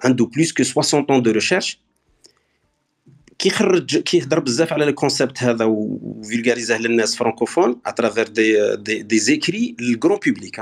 عنده 0.04 0.26
plus 0.26 0.54
que 0.54 0.64
60 0.64 1.04
ans 1.04 1.22
de 1.22 1.32
recherche 1.32 1.80
كيخرج 3.40 3.98
كيهضر 3.98 4.40
بزاف 4.40 4.74
على 4.74 4.84
ال 4.84 4.91
concept 4.91 5.44
هذا 5.44 5.66
وفيلغاريزاه 5.66 6.78
للناس 6.78 7.16
فرانكوفون 7.16 7.82
اترافير 7.86 8.28
دي 8.28 8.76
دي, 8.76 9.02
دي 9.02 9.20
زيكري 9.20 9.76
للكرون 9.80 10.20
بوبليك 10.26 10.62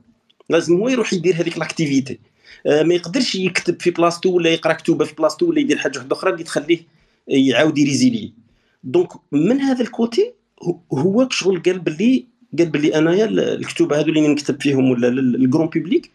لازم 0.50 0.76
هو 0.76 0.88
يروح 0.88 1.12
يدير 1.12 1.34
هذيك 1.34 1.58
l'activité 1.58 2.18
ما 2.66 2.94
يقدرش 2.94 3.34
يكتب 3.34 3.80
في 3.80 3.90
بلاصتو 3.90 4.30
ولا 4.30 4.50
يقرا 4.50 4.72
كتوبه 4.72 5.04
في 5.04 5.14
بلاصتو 5.14 5.46
ولا 5.46 5.60
يدير 5.60 5.78
حاجة 5.78 5.98
واحدة 5.98 6.16
أخرى 6.16 6.32
اللي 6.32 6.44
تخليه 6.44 6.86
يعاود 7.28 7.78
ي 7.78 7.84
résilier 7.84 8.32
donc 8.84 9.08
من 9.32 9.60
هذا 9.60 9.82
ال 9.82 9.92
côté 9.92 10.32
هو 10.92 11.28
شغل 11.30 11.62
قال 11.62 11.78
باللي 11.78 12.26
قال 12.58 12.68
باللي 12.68 12.98
أنايا 12.98 13.24
الكتب 13.24 13.92
هذو 13.92 14.08
اللي 14.08 14.28
نكتب 14.28 14.62
فيهم 14.62 14.90
ولا 14.90 15.08
ال 15.08 15.18
grand 15.18 15.66
public 15.66 16.10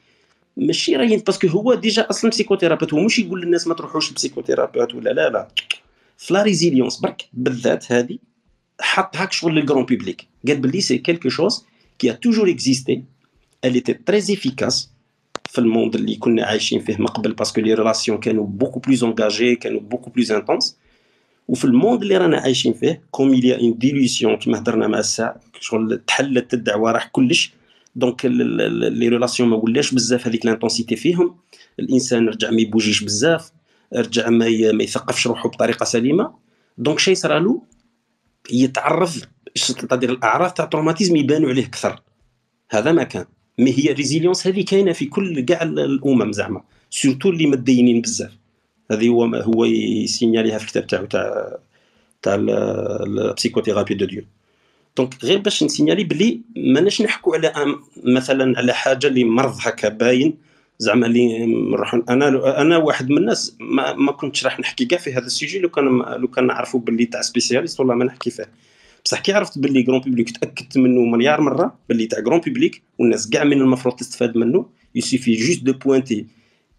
ماشي 0.58 0.96
راهي 0.96 1.18
parce 1.18 1.36
que 1.36 1.48
هو 1.48 1.74
déjà 1.74 2.10
أصلا 2.10 2.30
psychothérapeute 2.30 2.94
هو 2.94 3.00
مش 3.00 3.20
يقول 3.20 3.42
للناس 3.42 3.68
ما 3.68 3.74
تروحوش 3.74 4.10
لل 4.10 4.19
psychothérapeute 4.19 4.96
ولا 4.96 5.10
لا 5.10 5.30
لا. 5.30 5.48
في 6.18 6.34
la 6.34 6.44
résilience 6.44 6.98
برك 7.00 7.26
بالذات 7.34 7.92
هذه 7.92 8.18
حط 8.82 9.18
هاك 9.18 9.32
شغل 9.32 9.56
لل 9.56 9.64
grand 9.64 9.86
public 9.86 10.28
قال 10.48 10.58
باللي 10.58 10.82
c'est 10.82 10.98
quelque 10.98 11.30
chose 11.30 11.66
qui 12.00 12.12
a 12.12 12.14
toujours 12.14 12.50
existé 12.50 13.04
elle 13.66 13.76
était 13.76 13.98
très 14.10 14.32
efficace 14.36 14.88
في 15.50 15.60
ال 15.60 15.66
monde 15.66 15.96
اللي 15.96 16.16
كنا 16.16 16.46
عايشين 16.46 16.80
فيه 16.80 16.98
من 17.00 17.06
قبل 17.06 17.34
parce 17.34 17.51
que 17.51 17.62
les 17.62 17.74
relations 17.74 18.18
كانوا 18.18 18.46
beaucoup 18.46 18.80
plus 18.80 19.04
engagées 19.04 19.56
كانوا 19.56 19.80
beaucoup 19.80 20.10
plus 20.10 20.32
intenses 20.32 20.78
وفي 21.48 21.66
ال 21.66 21.72
monde 21.72 22.02
اللي 22.02 22.18
رانا 22.18 22.38
عايشين 22.38 22.74
فيه 22.74 23.04
comme 23.12 23.34
il 23.34 23.60
y 23.60 23.63
a 23.63 23.67
une 23.67 23.78
dilution 23.78 24.38
كيما 24.38 24.60
هضرنا 24.60 24.88
مع 24.88 25.00
الساعة 25.00 25.40
شغل 25.60 26.02
تحلت 26.08 26.54
الدعوة 26.54 26.92
راح 26.92 27.08
كلش. 27.08 27.54
donc 27.96 28.26
les 28.26 29.08
relations 29.08 29.50
ما 29.50 29.56
ولاش 29.56 29.94
بزاف 29.94 30.28
هذيك 30.28 30.46
l'intensité 30.46 30.96
فيهم. 30.96 31.36
الإنسان 31.80 32.28
رجع 32.28 32.52
ما 32.52 32.62
يبوجيش 32.62 33.04
بزاف 33.04 33.52
رجع 33.96 34.30
ما 34.30 34.46
يثقفش 34.48 35.28
روحه 35.28 35.50
بطريقة 35.50 35.84
سليمة. 35.84 36.34
donc 36.78 37.00
شي 37.00 37.16
صرالو 37.16 37.64
يتعرض 38.52 39.12
تقدر 39.68 40.10
الاعراض 40.10 40.52
تاع 40.52 40.66
ال 40.66 40.70
traumatisme 40.70 41.16
يبانوا 41.16 41.50
عليه 41.50 41.66
أكثر. 41.66 42.02
هذا 42.72 42.92
ما 42.92 43.04
كان. 43.04 43.26
mais 43.60 43.72
هي 43.80 43.94
résilience 43.94 44.48
هذه 44.48 44.66
كاينة 44.66 44.92
في 44.92 45.06
كل 45.06 45.40
كاع 45.42 45.64
الأمم 45.64 46.32
زعما 46.32 46.64
surtout 46.90 47.30
اللي 47.30 47.46
متدينين 47.46 48.02
بزاف. 48.02 48.32
هذه 48.92 49.08
هو 49.08 49.26
هو 49.26 49.66
ي 49.66 49.74
signaler 49.74 50.41
يها 50.41 50.58
في 50.58 50.64
الكتاب 50.64 50.88
تاعو 50.88 51.06
تاع 51.06 51.58
تاع 52.22 52.36
ال 52.36 52.46
psychothérapie 52.46 53.94
de 53.94 54.06
Dieu 54.06 54.24
donc 54.98 55.24
غير 55.24 55.38
باش 55.38 55.64
ن 55.64 55.68
signaler 55.68 56.04
بلي 56.04 56.42
ماناش 56.56 57.02
نحكوا 57.02 57.36
على 57.36 57.54
مثلا 58.04 58.58
على 58.58 58.74
حاجة 58.74 59.08
اللي 59.08 59.24
مرض 59.24 59.56
هكا 59.62 59.90
باين. 59.90 60.38
زعما 60.80 61.08
اللي 61.08 61.44
أنا 62.10 62.62
أنا 62.62 62.78
واحد 62.78 63.10
من 63.10 63.18
الناس 63.18 63.56
ما, 63.60 63.94
ما 63.94 64.12
كنتش 64.12 64.46
راح 64.46 64.60
نحكي 64.60 64.86
كاع 64.86 65.00
في 65.00 65.14
هذا 65.14 65.26
ال 65.26 65.31
sujet 65.31 65.60
لو 65.60 65.70
كان 65.70 65.86
لو 66.18 66.28
كان 66.28 66.48
نعرفوا 66.48 66.80
باللي 66.80 67.06
تاع 67.06 67.22
سبيسياليست 67.22 67.80
والله 67.80 67.96
ما 67.96 68.06
نحكي 68.06 68.30
فيه. 68.30 68.50
بصح 69.06 69.20
كي 69.20 69.34
عرفت 69.34 69.60
باللي 69.60 69.82
جرون 69.82 70.00
بوبليك 70.00 70.38
تأكدت 70.38 70.78
منه 70.78 71.02
مليار 71.02 71.42
مرة 71.42 71.78
باللي 71.90 72.08
تاع 72.08 72.20
جرون 72.20 72.40
بوبليك 72.40 72.82
والناس 73.00 73.30
كاع 73.30 73.44
من 73.44 73.62
المفروض 73.62 73.96
تستفاد 73.96 74.38
منه 74.38 74.66
يسيفي 74.96 75.34
جوست 75.34 75.64
دو 75.64 75.74
بوينتي 75.74 76.26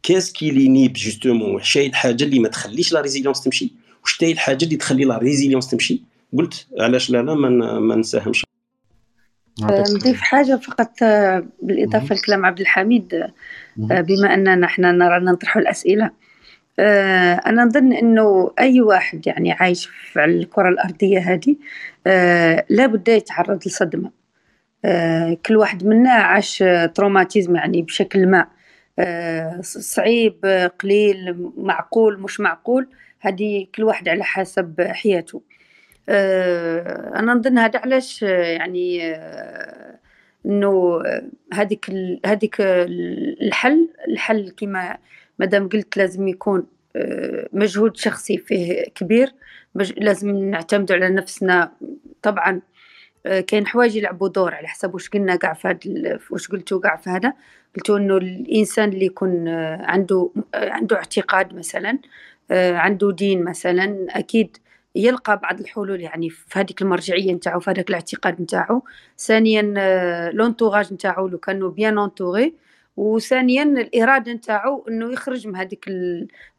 كاس 0.05 0.33
كي 0.33 0.51
لي 0.51 0.69
نيب 0.69 0.93
جوستومون 0.93 1.55
وش 1.55 1.79
هي 1.79 1.87
الحاجة 1.87 2.25
اللي 2.25 2.39
ما 2.39 2.49
تخليش 2.49 2.93
لا 2.93 3.01
ريزيليونس 3.01 3.45
تمشي 3.45 3.73
وش 4.05 4.25
هي 4.25 4.33
الحاجة 4.33 4.65
اللي 4.65 4.77
تخلي 4.77 5.05
لا 5.05 5.19
ريزيليونس 5.19 5.71
تمشي 5.71 6.03
قلت 6.39 6.67
علاش 6.79 7.11
لا 7.11 7.23
لا 7.23 7.35
ما, 7.35 7.79
ما 7.79 7.97
نساهمش 7.97 8.45
نضيف 9.63 10.21
حاجة 10.21 10.57
فقط 10.57 10.91
آه، 11.03 11.47
بالإضافة 11.63 12.15
لكلام 12.15 12.47
عبد 12.47 12.61
الحميد 12.61 13.15
آه، 13.91 14.01
بما 14.01 14.35
أننا 14.35 14.57
نحن 14.57 14.83
نرى 14.83 15.25
نطرح 15.25 15.57
الأسئلة. 15.57 16.11
آه، 16.79 17.35
أنا 17.35 17.65
نظن 17.65 17.93
أنه 17.93 18.51
أي 18.59 18.81
واحد 18.81 19.27
يعني 19.27 19.53
عايش 19.53 19.87
في 19.87 20.25
الكرة 20.25 20.69
الأرضية 20.69 21.19
هذه 21.19 21.57
لابد 22.71 23.09
يتعرض 23.09 23.61
لصدمة. 23.67 24.11
كل 25.47 25.57
واحد 25.57 25.87
منا 25.87 26.11
عاش 26.11 26.65
تروماتيزم 26.95 27.57
يعني 27.57 27.83
بشكل 27.83 28.27
ما. 28.27 28.47
صعيب 29.61 30.47
قليل 30.81 31.51
معقول 31.57 32.21
مش 32.21 32.41
معقول 32.41 32.89
هذه 33.21 33.67
كل 33.75 33.83
واحد 33.85 34.09
على 34.09 34.25
حسب 34.25 34.81
حياته. 34.81 35.43
أنا 36.09 37.35
نظن 37.35 37.59
هذا 37.59 37.79
علاش 37.79 38.23
يعني 38.23 39.15
إنه 40.47 41.03
هذيك 41.53 41.91
هذيك 42.27 42.57
الحل 42.61 43.89
الحل 44.09 44.51
كما 44.57 44.99
مادام 45.39 45.69
قلت 45.69 45.97
لازم 45.97 46.29
يكون 46.29 46.67
آه، 46.97 47.49
مجهود 47.53 47.97
شخصي 47.97 48.39
فيه 48.39 48.85
كبير 48.95 49.33
لازم 49.97 50.37
نعتمد 50.51 50.93
على 50.93 51.09
نفسنا. 51.09 51.73
طبعا 52.23 52.61
آه، 53.27 53.41
كاين 53.41 53.67
حوايج 53.67 53.97
يلعبوا 53.97 54.29
دور 54.29 54.55
على 54.55 54.69
حسب 54.69 54.95
واش 54.95 55.09
قلنا 55.09 55.37
كاع 55.37 55.53
في 55.55 55.69
هاد 55.69 56.19
واش 56.31 56.49
قلتوا 56.49 56.81
كاع 56.81 56.97
في 56.97 57.11
هذا. 57.11 57.33
قلتوا 57.77 57.99
إنه 57.99 58.17
الإنسان 58.17 58.89
اللي 58.89 59.07
يكون 59.07 59.49
آه، 59.49 59.83
عنده 59.87 60.31
عنده 60.55 60.97
اعتقاد 60.97 61.55
مثلا 61.55 61.99
عنده 62.51 63.13
دين 63.13 63.45
مثلا 63.45 64.07
أكيد 64.11 64.57
يلقى 64.95 65.37
بعض 65.39 65.61
الحلول 65.61 66.01
يعني 66.01 66.31
في 66.31 66.59
هذيك 66.59 66.83
المرجعية 66.83 67.33
نتاعو 67.33 67.61
في 67.61 67.71
هذاك 67.71 67.91
الاعتقاد 67.91 68.43
نتاعو. 68.43 68.83
ثانيا 69.19 69.63
l'entourage 70.33 70.93
نتاعو 70.93 71.29
لو 71.29 71.39
كانوا 71.39 71.71
bien 71.71 71.99
entouré 71.99 72.55
وثانيا 72.97 73.63
الإرادة 73.63 74.33
نتاعو 74.33 74.85
إنه 74.89 75.13
يخرج 75.13 75.49
من 75.49 75.57
هذيك 75.57 75.89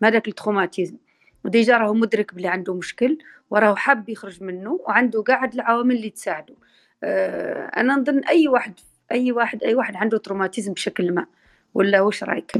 من 0.01 0.07
هذاك 0.07 0.27
ال 0.27 0.33
traumatisme 0.33 0.97
و 1.45 1.52
déjà 1.52 1.77
راهو 1.77 1.93
مدرك 1.93 2.33
بلي 2.35 2.47
عنده 2.47 2.73
مشكل 2.73 3.17
وراهو 3.49 3.75
حاب 3.75 4.09
يخرج 4.09 4.43
منه 4.43 4.79
وعنده 4.87 5.21
قاعد 5.21 5.53
العوامل 5.53 5.95
اللي 5.95 6.09
تساعده. 6.09 6.55
آه 7.03 7.65
أنا 7.65 7.95
نظن 7.95 8.19
أي 8.19 8.47
واحد 8.47 8.73
أي 9.15 9.31
واحد 9.31 9.63
أي 9.63 9.75
واحد 9.75 9.95
عنده 9.95 10.17
traumatisme 10.17 10.73
بشكل 10.73 11.13
ما. 11.13 11.25
ولا 11.73 12.01
واش 12.01 12.23
رأيك؟ 12.23 12.51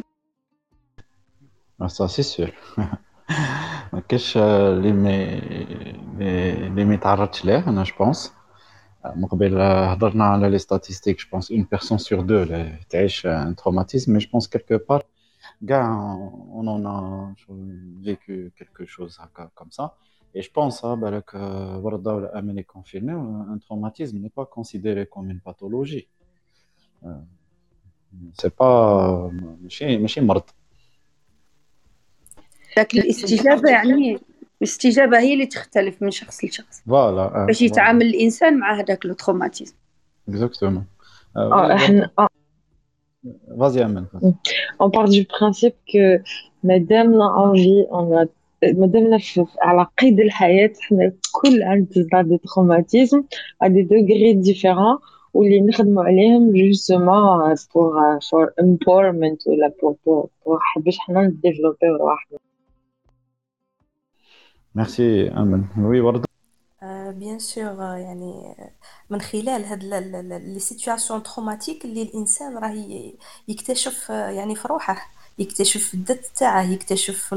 ça 1.88 2.07
c'est 2.07 2.23
sûr 2.23 2.51
ما 3.94 3.99
كاش 4.10 4.38
اللي 4.38 4.91
ما 4.91 5.40
اللي 6.68 6.86
ما 6.86 6.94
يتعرضش 6.94 7.45
ليه 7.45 7.68
أنا 7.68 7.84
je 7.84 7.98
pense 7.98 8.34
من 9.15 9.26
قبل 9.26 9.61
هضرنا 9.61 10.26
على 10.26 10.49
les 10.49 10.57
statistiques 10.57 11.17
je 11.17 11.26
pense 11.31 11.51
une 11.51 11.67
personne 11.72 11.97
sur 11.97 12.22
deux 12.22 12.43
اللي 12.44 12.80
تعيش 12.90 13.26
un 13.26 13.55
traumatisme 13.55 14.13
mais 14.13 14.19
je 14.19 14.30
pense 14.31 14.47
quelque 14.47 14.77
part 14.89 15.03
كاع 15.68 15.86
on 16.51 16.67
on 16.67 16.88
a 16.88 17.34
vécu 18.03 18.49
quelque 18.57 18.85
chose 18.85 19.19
هكا 19.19 19.49
comme 19.55 19.69
ça 19.69 19.91
Et 20.38 20.41
je 20.41 20.52
pense, 20.52 20.84
hein, 20.84 20.98
bah, 20.98 21.22
que 21.22 21.38
Warda 21.84 22.14
ou 22.18 22.26
Amen 22.34 22.57
est 22.57 22.65
confirmé, 22.65 23.14
un 23.14 23.57
traumatisme 23.57 24.19
n'est 24.19 24.30
pas 24.30 24.45
considéré 24.45 25.07
comme 25.07 25.30
une 25.32 25.40
pathologie. 25.40 26.10
Euh, 27.03 27.07
c'est 28.34 28.55
pas. 28.55 29.31
ماشي 29.61 29.97
ماشي 29.97 30.22
مرض. 30.22 30.43
لكن 32.77 32.99
الاستجابة 32.99 33.69
يعني 33.69 34.19
الاستجابه 34.61 35.19
هي 35.19 35.34
اللي 35.34 35.45
تختلف 35.45 36.01
من 36.01 36.11
شخص 36.11 36.43
لشخص 36.43 36.81
voilà 36.81 37.45
باش 37.45 37.61
يتعامل 37.61 38.05
الانسان 38.05 38.59
مع 38.59 38.80
هذاك 38.80 39.05
le 39.05 39.13
traumatisme 39.13 39.76
exactement 40.30 40.85
Vas-y, 43.61 43.81
Amen. 43.81 44.05
On 44.80 44.89
part 44.89 45.09
du 45.09 45.26
principe 45.26 45.76
que 45.91 46.05
madame 46.63 47.11
l'a 47.19 47.30
envie, 47.45 47.84
on 47.91 48.05
a 48.15 48.26
madame 48.84 49.07
la 49.09 49.17
على 49.61 49.88
قيد 49.99 50.19
الحياة 50.19 50.73
حنا 50.81 51.11
كل 51.31 51.63
عندنا 51.63 52.23
des 52.23 52.39
traumatismes 52.39 53.23
à 53.63 53.69
des 53.69 53.84
degrés 53.84 54.34
différents 54.34 54.99
واللي 55.35 55.61
نخدموا 55.61 56.03
عليهم 56.03 56.53
justement 56.53 57.55
pour 57.57 57.91
for 58.29 58.45
empowerment 58.63 59.47
ولا 59.47 59.73
pour 59.79 59.93
pour 59.93 60.27
pour 60.45 60.83
باش 60.83 60.99
حنا 60.99 61.21
نديفلوبيو 61.21 61.95
رواحنا 61.95 62.37
ميرسي 64.75 65.27
امل 65.27 65.63
oui 65.77 66.01
ورده 66.01 66.25
bien 67.11 67.39
sûr 67.39 67.81
يعني 67.81 68.55
من 69.09 69.21
خلال 69.21 69.65
هاد 69.65 69.83
les 69.84 70.59
situations 70.59 71.23
traumatiques 71.23 71.85
اللي 71.85 72.01
الإنسان 72.01 72.57
راه 72.57 72.73
يكتشف 73.47 74.09
يعني 74.09 74.55
في 74.55 74.67
روحه. 74.67 75.11
يكتشف 75.39 75.93
الذات 75.93 76.25
تاعه 76.25 76.63
يكتشف 76.71 77.33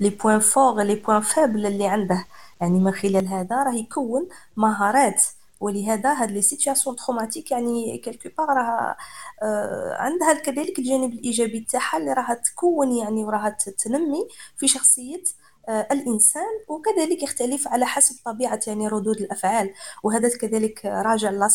les 0.00 0.10
points 0.24 0.38
forts 0.38 0.82
les 0.82 0.94
points 0.94 1.20
faibles 1.20 1.66
اللي 1.66 1.86
عنده. 1.86 2.24
يعني 2.60 2.78
من 2.80 2.92
خلال 2.92 3.28
هذا 3.28 3.56
راه 3.56 3.74
يكون 3.74 4.28
مهارات. 4.56 5.22
ولهذا 5.62 6.12
هاد 6.12 6.30
les 6.30 6.42
situations 6.42 6.96
traumatiques 6.96 7.50
يعني 7.50 7.98
quelque 7.98 8.28
part 8.38 8.48
راه 8.48 8.96
آه 9.42 9.96
عندها 9.98 10.34
كذلك 10.34 10.78
الجانب 10.78 11.12
الإيجابي 11.12 11.60
تاعها 11.60 11.98
اللي 11.98 12.12
راها 12.12 12.34
تكون 12.34 12.92
يعني 12.92 13.24
وراها 13.24 13.56
تنمي 13.78 14.28
في 14.56 14.68
شخصية 14.68 15.22
آه، 15.68 15.88
الإنسان 15.92 16.42
وكذلك 16.68 17.22
يختلف 17.22 17.68
على 17.68 17.86
حسب 17.86 18.16
طبيعة 18.24 18.60
يعني 18.66 18.88
ردود 18.88 19.16
الأفعال. 19.16 19.74
وهذا 20.02 20.28
كذلك 20.38 20.84
راجع 20.84 21.30
la 21.30 21.48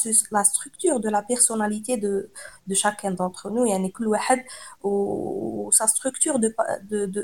structure 0.43 0.97
de 0.97 1.09
la 1.09 1.19
personnalité 1.30 1.95
de 1.95 2.23
de 2.68 2.76
chacun 2.76 3.15
d'entre 3.15 3.49
nous 3.49 3.65
يعني 3.65 3.89
كل 3.89 4.07
واحد 4.07 4.45
و 4.84 5.71
sa 5.72 5.85
structure 5.85 6.35
de 6.35 6.49
de 6.81 7.05
de, 7.05 7.22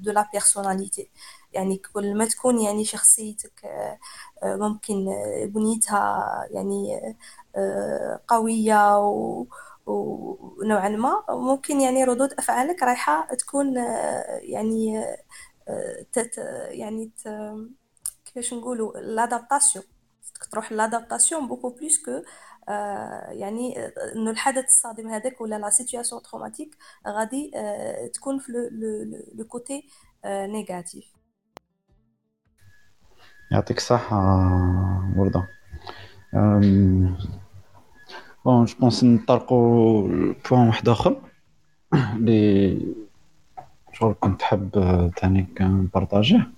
de 0.00 0.12
la 0.12 0.28
personnalité 0.32 1.10
يعني 1.52 1.76
كل 1.94 2.14
ما 2.18 2.24
تكون 2.24 2.60
يعني 2.60 2.84
شخصيتك 2.84 3.64
آه، 3.64 3.98
آه، 4.42 4.56
ممكن 4.56 5.06
بنيتها 5.46 6.46
يعني 6.50 7.00
قوية 8.28 8.98
و 8.98 9.46
ونوعا 9.86 10.88
ما. 10.88 11.24
ممكن 11.30 11.80
يعني 11.80 12.04
ردود 12.04 12.32
أفعالك 12.32 12.82
رايحة 12.82 13.34
تكون 13.34 13.76
يعني 14.42 15.04
تت 16.12 16.38
يعني 16.70 17.10
ت... 17.24 17.28
كيفاش 18.24 18.54
نقولوا 18.54 18.98
l'adaptation 18.98 19.84
تروح 20.52 20.72
l'adaptation 20.72 21.48
beaucoup 21.48 21.70
plus 21.70 22.04
que 22.04 22.22
يعني 23.30 23.86
إنه 24.16 24.30
الحدث 24.30 24.64
الصادم 24.64 25.08
هذاك 25.08 25.40
ولا 25.40 25.56
la 25.58 25.70
situation 25.70 26.22
traumatique 26.22 26.76
غادي 27.08 27.50
آه، 27.54 28.06
تكون 28.06 28.38
في 28.38 28.52
le 29.34 29.44
côté 29.44 29.88
négatif 30.26 31.04
يعطيك 33.50 33.76
الصحة 33.76 34.16
وردة. 35.16 35.48
bon 38.44 38.64
je 38.64 38.74
pense 38.80 39.04
نطرقوا 39.04 40.08
ل 40.08 40.18
point 40.18 40.66
واحد 40.66 40.88
آخر 40.88 41.16
لي 42.16 42.78
شغل 43.92 44.14
كنت 44.20 44.42
حاب 44.42 44.70
تاني 45.16 45.46
نبارطاجيه 45.60 46.50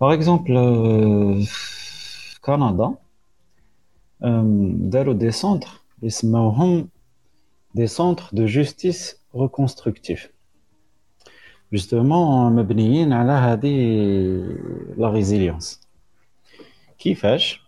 par 0.00 0.14
exemple 0.14 0.54
في 1.46 2.40
كندا 2.40 2.94
داروا 4.90 5.14
des 5.14 5.30
centres 5.30 5.68
يسموهم 6.02 6.88
des 7.74 7.86
centres 7.86 8.24
de 8.32 8.46
justice 8.46 9.16
reconstructive 9.36 10.28
justement 11.72 12.52
مبنيين 12.56 13.12
على 13.12 13.32
هذه 13.32 13.76
la 14.98 15.10
résilience 15.10 15.85
كيفاش 16.98 17.62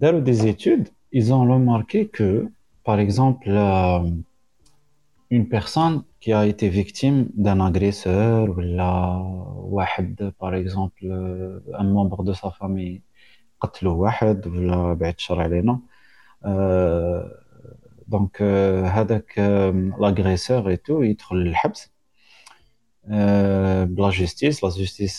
داروا 0.00 0.20
des 0.20 0.32
études 0.32 0.88
ils 1.12 1.32
ont 1.32 1.44
remarqué 1.54 2.08
que 2.08 2.48
par 2.84 2.98
exemple 3.00 3.48
une 5.30 5.48
personne 5.48 6.02
qui 6.20 6.32
a 6.32 6.46
été 6.46 6.68
victime 6.68 7.28
d'un 7.34 7.60
agresseur 7.60 8.48
ou 8.48 8.62
واحد 9.76 10.32
par 10.38 10.54
exemple 10.54 11.04
un 11.82 11.84
membre 11.84 12.22
de 12.24 12.32
sa 12.32 12.50
famille 12.50 13.02
قتلوا 13.60 13.94
واحد 13.94 14.46
ولا 14.46 14.94
بعد 14.94 15.14
الشر 15.18 15.40
علينا 15.40 15.80
donc 18.08 18.42
هذاك 18.84 19.38
l'agresseur 20.00 20.70
et 20.70 21.16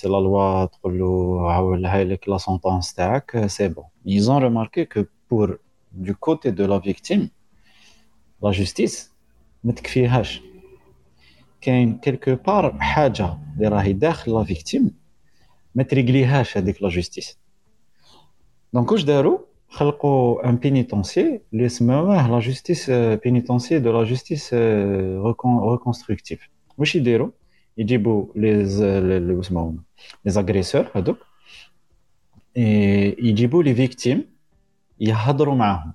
loi 0.06 0.66
تقول 0.66 1.00
له 1.00 1.96
هاي 1.96 2.04
لك 2.04 2.30
la 2.30 2.38
sentence 2.38 2.94
تاعك 2.94 3.46
c'est 3.48 3.68
bon 3.68 3.84
ils 4.06 4.30
ont 4.32 4.40
remarqué 4.40 4.86
que 4.86 5.00
pour 5.30 5.48
du 5.92 6.16
côté 6.16 6.52
de 6.52 6.66
la 6.66 6.80
victime 6.80 7.28
la 8.44 8.52
justice 8.52 9.12
ما 9.64 9.72
تكفيهاش 9.72 10.42
كاين 11.62 11.98
quelque 11.98 12.36
part 12.36 12.78
حاجة 12.80 13.38
اللي 13.56 13.68
راهي 13.68 13.94
داخل 13.94 14.34
la 14.34 14.44
victime 14.44 14.92
ما 15.76 15.84
تريغليهاش 15.84 16.58
هذيك 16.58 16.84
la 16.84 16.90
justice 16.90 17.38
donc 18.74 18.92
واش 18.92 19.04
داروا 19.04 19.38
خلقوا 19.70 20.50
un 20.50 20.56
pénitencier 20.56 21.42
اللي 21.54 21.70
سموه 21.70 22.28
la 22.28 22.40
justice 22.40 22.90
pénitencier 22.92 23.80
de 23.80 24.00
la 24.00 24.04
justice 24.04 24.54
reconstructive 24.54 26.50
واش 26.78 26.96
يديروا 26.96 27.30
يجيبوا 27.78 28.26
les 28.36 28.62
اسمهم 29.40 29.84
les 30.26 30.32
agresseurs 30.32 30.88
هذوك 30.96 31.18
يجيبوا 33.28 33.64
les 33.64 33.76
victimes 33.76 34.26
يهضروا 35.00 35.56
معاهم 35.56 35.94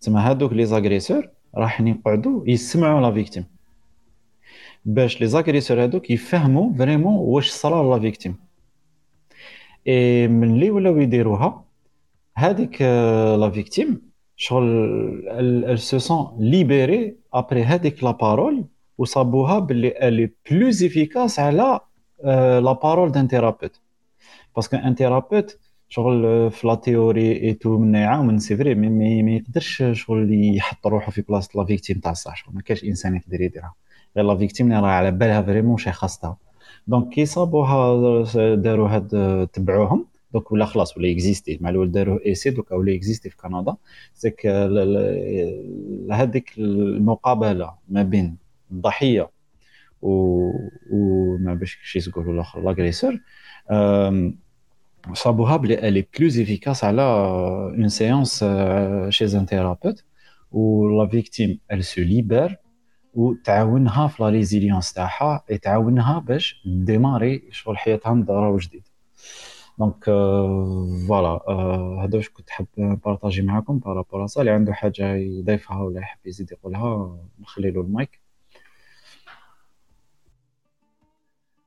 تسمى 0.00 0.20
هذوك 0.20 0.52
les 0.52 0.66
agresseurs 0.66 1.28
راح 1.54 1.80
يقعدوا 1.80 2.44
يسمعوا 2.46 3.00
la 3.00 3.12
victime 3.12 3.44
باش 4.84 5.20
les 5.20 5.26
agresseurs 5.26 5.84
هذوك 5.84 6.10
يفهموا 6.10 6.72
vraiment 6.78 7.14
واش 7.14 7.50
صرا 7.50 7.94
la 7.94 8.00
victime 8.00 8.36
et 9.88 10.28
من 10.28 10.54
اللي 10.54 10.70
ولاو 10.70 10.98
يديروها 10.98 11.64
هذيك 12.36 12.82
la 13.40 13.50
victime 13.50 14.02
شغل 14.36 14.64
elle 15.28 15.78
se 15.78 15.98
sent 15.98 16.36
libérée 16.40 17.16
après 17.34 17.62
هذيك 17.64 18.04
la 18.04 18.10
parole 18.10 18.64
وصابوها 18.98 19.58
باللي 19.58 20.08
elle 20.08 20.30
est 20.50 20.65
plus 20.65 20.84
efficace 20.84 21.40
على 21.40 21.80
la 22.64 22.72
parole 22.72 23.12
d'un 23.12 23.28
thérapeute 23.28 23.80
parce 24.56 24.69
que 24.69 24.76
un 24.76 24.94
thérapeute 24.94 25.58
شغل 25.88 26.50
في 26.50 26.66
la 26.66 26.74
théorie 26.74 27.42
et 27.42 27.54
tout 27.54 27.78
من 27.78 27.94
يعاون 27.94 28.38
c'est 28.38 28.56
vrai 28.56 28.74
mais 28.74 29.22
ما 29.22 29.30
يقدرش 29.30 29.84
شغل 29.92 30.56
يحط 30.56 30.86
روحه 30.86 31.10
في 31.10 31.22
بلاصه 31.22 31.50
la 31.54 31.64
victime 31.64 31.98
تاع 31.98 32.10
الصح. 32.12 32.48
ما 32.50 32.60
كاينش 32.62 32.84
إنسان 32.84 33.16
يقدر 33.16 33.40
يديرها. 33.40 33.74
غير 34.16 34.24
la 34.26 34.36
victime 34.36 34.72
راه 34.72 34.86
على 34.88 35.10
بالها 35.10 35.42
vraiment 35.42 35.76
شي 35.76 35.92
خاصتها 35.92 36.36
donc 36.86 37.08
كي 37.08 37.26
صابوها 37.26 38.24
داروا 38.54 38.88
هاد 38.88 39.48
تبعوهم. 39.52 40.06
donc 40.32 40.52
ولا 40.52 40.64
خلاص 40.64 40.96
ولا 40.96 41.10
existé 41.12 41.58
مع 41.60 41.70
الأول 41.70 41.90
داروا 41.92 42.18
essai 42.26 42.50
donc 42.50 42.74
ولا 42.74 42.94
existé 42.94 43.30
في 43.30 43.36
كندا. 43.36 43.76
c'est 44.14 44.34
que 44.34 44.46
هذيك 46.10 46.52
المقابلة 46.58 47.74
ما 47.88 48.02
بين 48.02 48.36
الضحيه 48.72 49.30
و 50.02 50.10
وما 50.92 51.54
باش 51.54 51.78
شي 51.82 52.00
تقولوا 52.00 52.34
الآخر 52.34 52.60
l'agresseur 52.60 53.20
صابوها 55.14 55.56
بلي 55.56 55.88
elle 55.88 56.06
est 56.18 56.27
plus 56.27 56.40
efficace 56.40 56.84
على 56.84 57.02
une 57.02 57.88
séance 57.88 58.44
chez 59.08 59.34
un 59.34 59.46
thérapeute 59.46 60.04
و 60.52 60.88
la 60.88 61.08
victime 61.08 61.58
elle 61.72 61.84
se 61.84 62.00
libère 62.00 62.56
وتعاونها 63.14 64.06
في 64.08 64.22
la 64.22 64.28
résilience 64.28 64.92
تاعها 64.92 65.44
تعاونها 65.62 66.18
باش 66.18 66.62
démarrer 66.66 67.42
شغل 67.50 67.78
حياتها 67.78 68.12
من 68.14 68.24
ضرر 68.24 68.58
جديد. 68.58 68.88
donc 69.78 70.04
voilà 71.08 71.40
هذا 72.04 72.16
واش 72.16 72.28
كنت 72.28 72.50
حاب 72.50 72.66
نبارطاجي 72.78 73.42
معاكم 73.42 73.78
par 73.78 73.92
rapport 73.92 74.26
ça 74.26 74.40
اللي 74.40 74.52
عنده 74.52 74.72
حاجة 74.72 75.14
يضيفها 75.14 75.82
ولا 75.82 76.00
يحب 76.00 76.26
يزيد 76.26 76.52
يقولها 76.52 77.18
نخلي 77.40 77.70
له 77.70 77.80
المايك. 77.80 78.20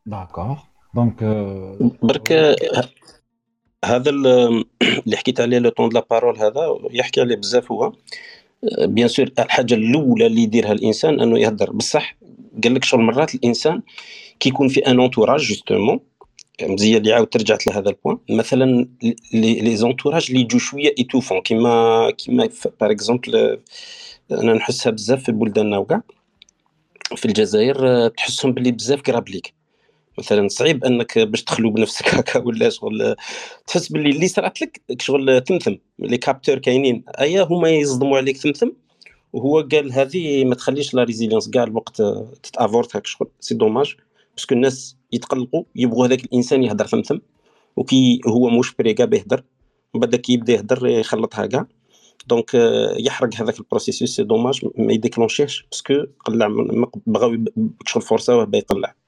d'accord 0.05 0.57
donc 0.95 1.23
برك 2.03 2.31
هذا 3.85 4.09
اللي 5.05 5.17
حكيت 5.17 5.41
عليه 5.41 5.59
le 5.59 5.69
temps 5.69 5.89
la 5.93 6.05
parole 6.09 6.37
هذا 6.37 6.77
يحكي 6.91 7.21
عليه 7.21 7.35
بزاف 7.35 7.71
هو. 7.71 7.93
bien 8.81 9.07
sûr 9.07 9.29
الحاجة 9.39 9.73
الأولى 9.73 10.25
اللي 10.25 10.41
يديرها 10.41 10.71
الإنسان 10.71 11.19
أنه 11.19 11.39
يهدر. 11.39 11.71
بصح 11.71 12.17
قال 12.63 12.73
لك 12.73 12.83
شغل 12.83 13.01
مرات 13.01 13.35
الإنسان 13.35 13.81
كي 14.39 14.49
يكون 14.49 14.67
في 14.67 14.79
un 14.79 14.99
entourage 14.99 15.41
justement 15.41 15.99
مزيان 16.61 16.97
اللي 17.01 17.13
عاود 17.13 17.37
رجعت 17.37 17.67
لهذا 17.67 17.89
ال 17.89 17.94
point 17.94 18.17
مثلا 18.29 18.87
les 19.33 19.75
entourages 19.75 20.25
اللي 20.29 20.41
يجوا 20.41 20.59
شوية 20.59 20.95
étouffants 20.99 21.41
كيما 21.41 22.11
كيما 22.11 22.49
par 22.81 22.91
exemple 22.91 23.59
أنا 24.31 24.53
نحسها 24.53 24.91
بزاف 24.91 25.23
في 25.23 25.31
بلداننا 25.31 25.77
وكاع. 25.77 26.01
في 27.15 27.25
الجزائر 27.25 28.07
تحسهم 28.07 28.51
بلي 28.51 28.71
بزاف 28.71 29.01
قراب 29.01 29.29
ليك. 29.29 29.60
مثلا 30.17 30.47
صعيب 30.47 30.83
أنك 30.83 31.19
باش 31.19 31.43
تخلو 31.43 31.71
بنفسك 31.71 32.07
هكا 32.15 32.39
ولا 32.39 32.69
شغل 32.69 33.15
تحس 33.67 33.87
باللي 33.91 34.09
اللي 34.09 34.27
صرات 34.27 34.61
لك 34.61 34.81
شغل 34.99 35.41
تمثم 35.41 35.75
les 35.99 36.17
capteurs 36.17 36.59
كاينين 36.59 37.03
أيا 37.19 37.43
هما 37.43 37.69
يصدموا 37.69 38.17
عليك 38.17 38.37
تمثم؟ 38.37 38.69
وهو 39.33 39.67
قال 39.71 39.93
هذه 39.93 40.45
ما 40.45 40.55
تخليش 40.55 40.93
la 40.93 41.03
résilience 41.03 41.49
كاع 41.49 41.63
الوقت 41.63 42.01
تتأفورت 42.43 42.95
هاك 42.95 43.07
شغل 43.07 43.27
c'est 43.39 43.55
dommage 43.55 43.95
parce 44.35 44.48
que 44.48 44.55
الناس 44.55 44.97
يتقلقوا 45.11 45.63
يبغوا 45.75 46.07
هذاك 46.07 46.23
الإنسان 46.23 46.63
يهضر 46.63 46.87
ثمثم 46.87 47.17
وكي 47.75 48.21
هو 48.27 48.49
موش 48.49 48.73
prêt 48.73 48.93
كاع 48.93 49.05
بيهضر 49.05 49.43
من 49.93 50.01
بعد 50.01 50.15
كي 50.15 50.33
يبدا 50.33 50.53
يهضر 50.53 50.87
يخلطها 50.87 51.45
كاع 51.45 51.65
donc 52.27 52.51
يحرق 52.99 53.35
هذاك 53.35 53.59
ال 53.59 53.65
processus 53.65 54.15
c'est 54.15 54.23
dommage 54.23 54.65
ما 54.77 54.93
يديكلونشيهش 54.93 55.65
parce 55.71 55.85
que 55.85 55.93
قلع 56.25 56.47
بغاو 57.05 57.37
شغل 57.85 58.03
فورساوه 58.03 58.43
با 58.45 58.57
يطلع. 58.57 59.00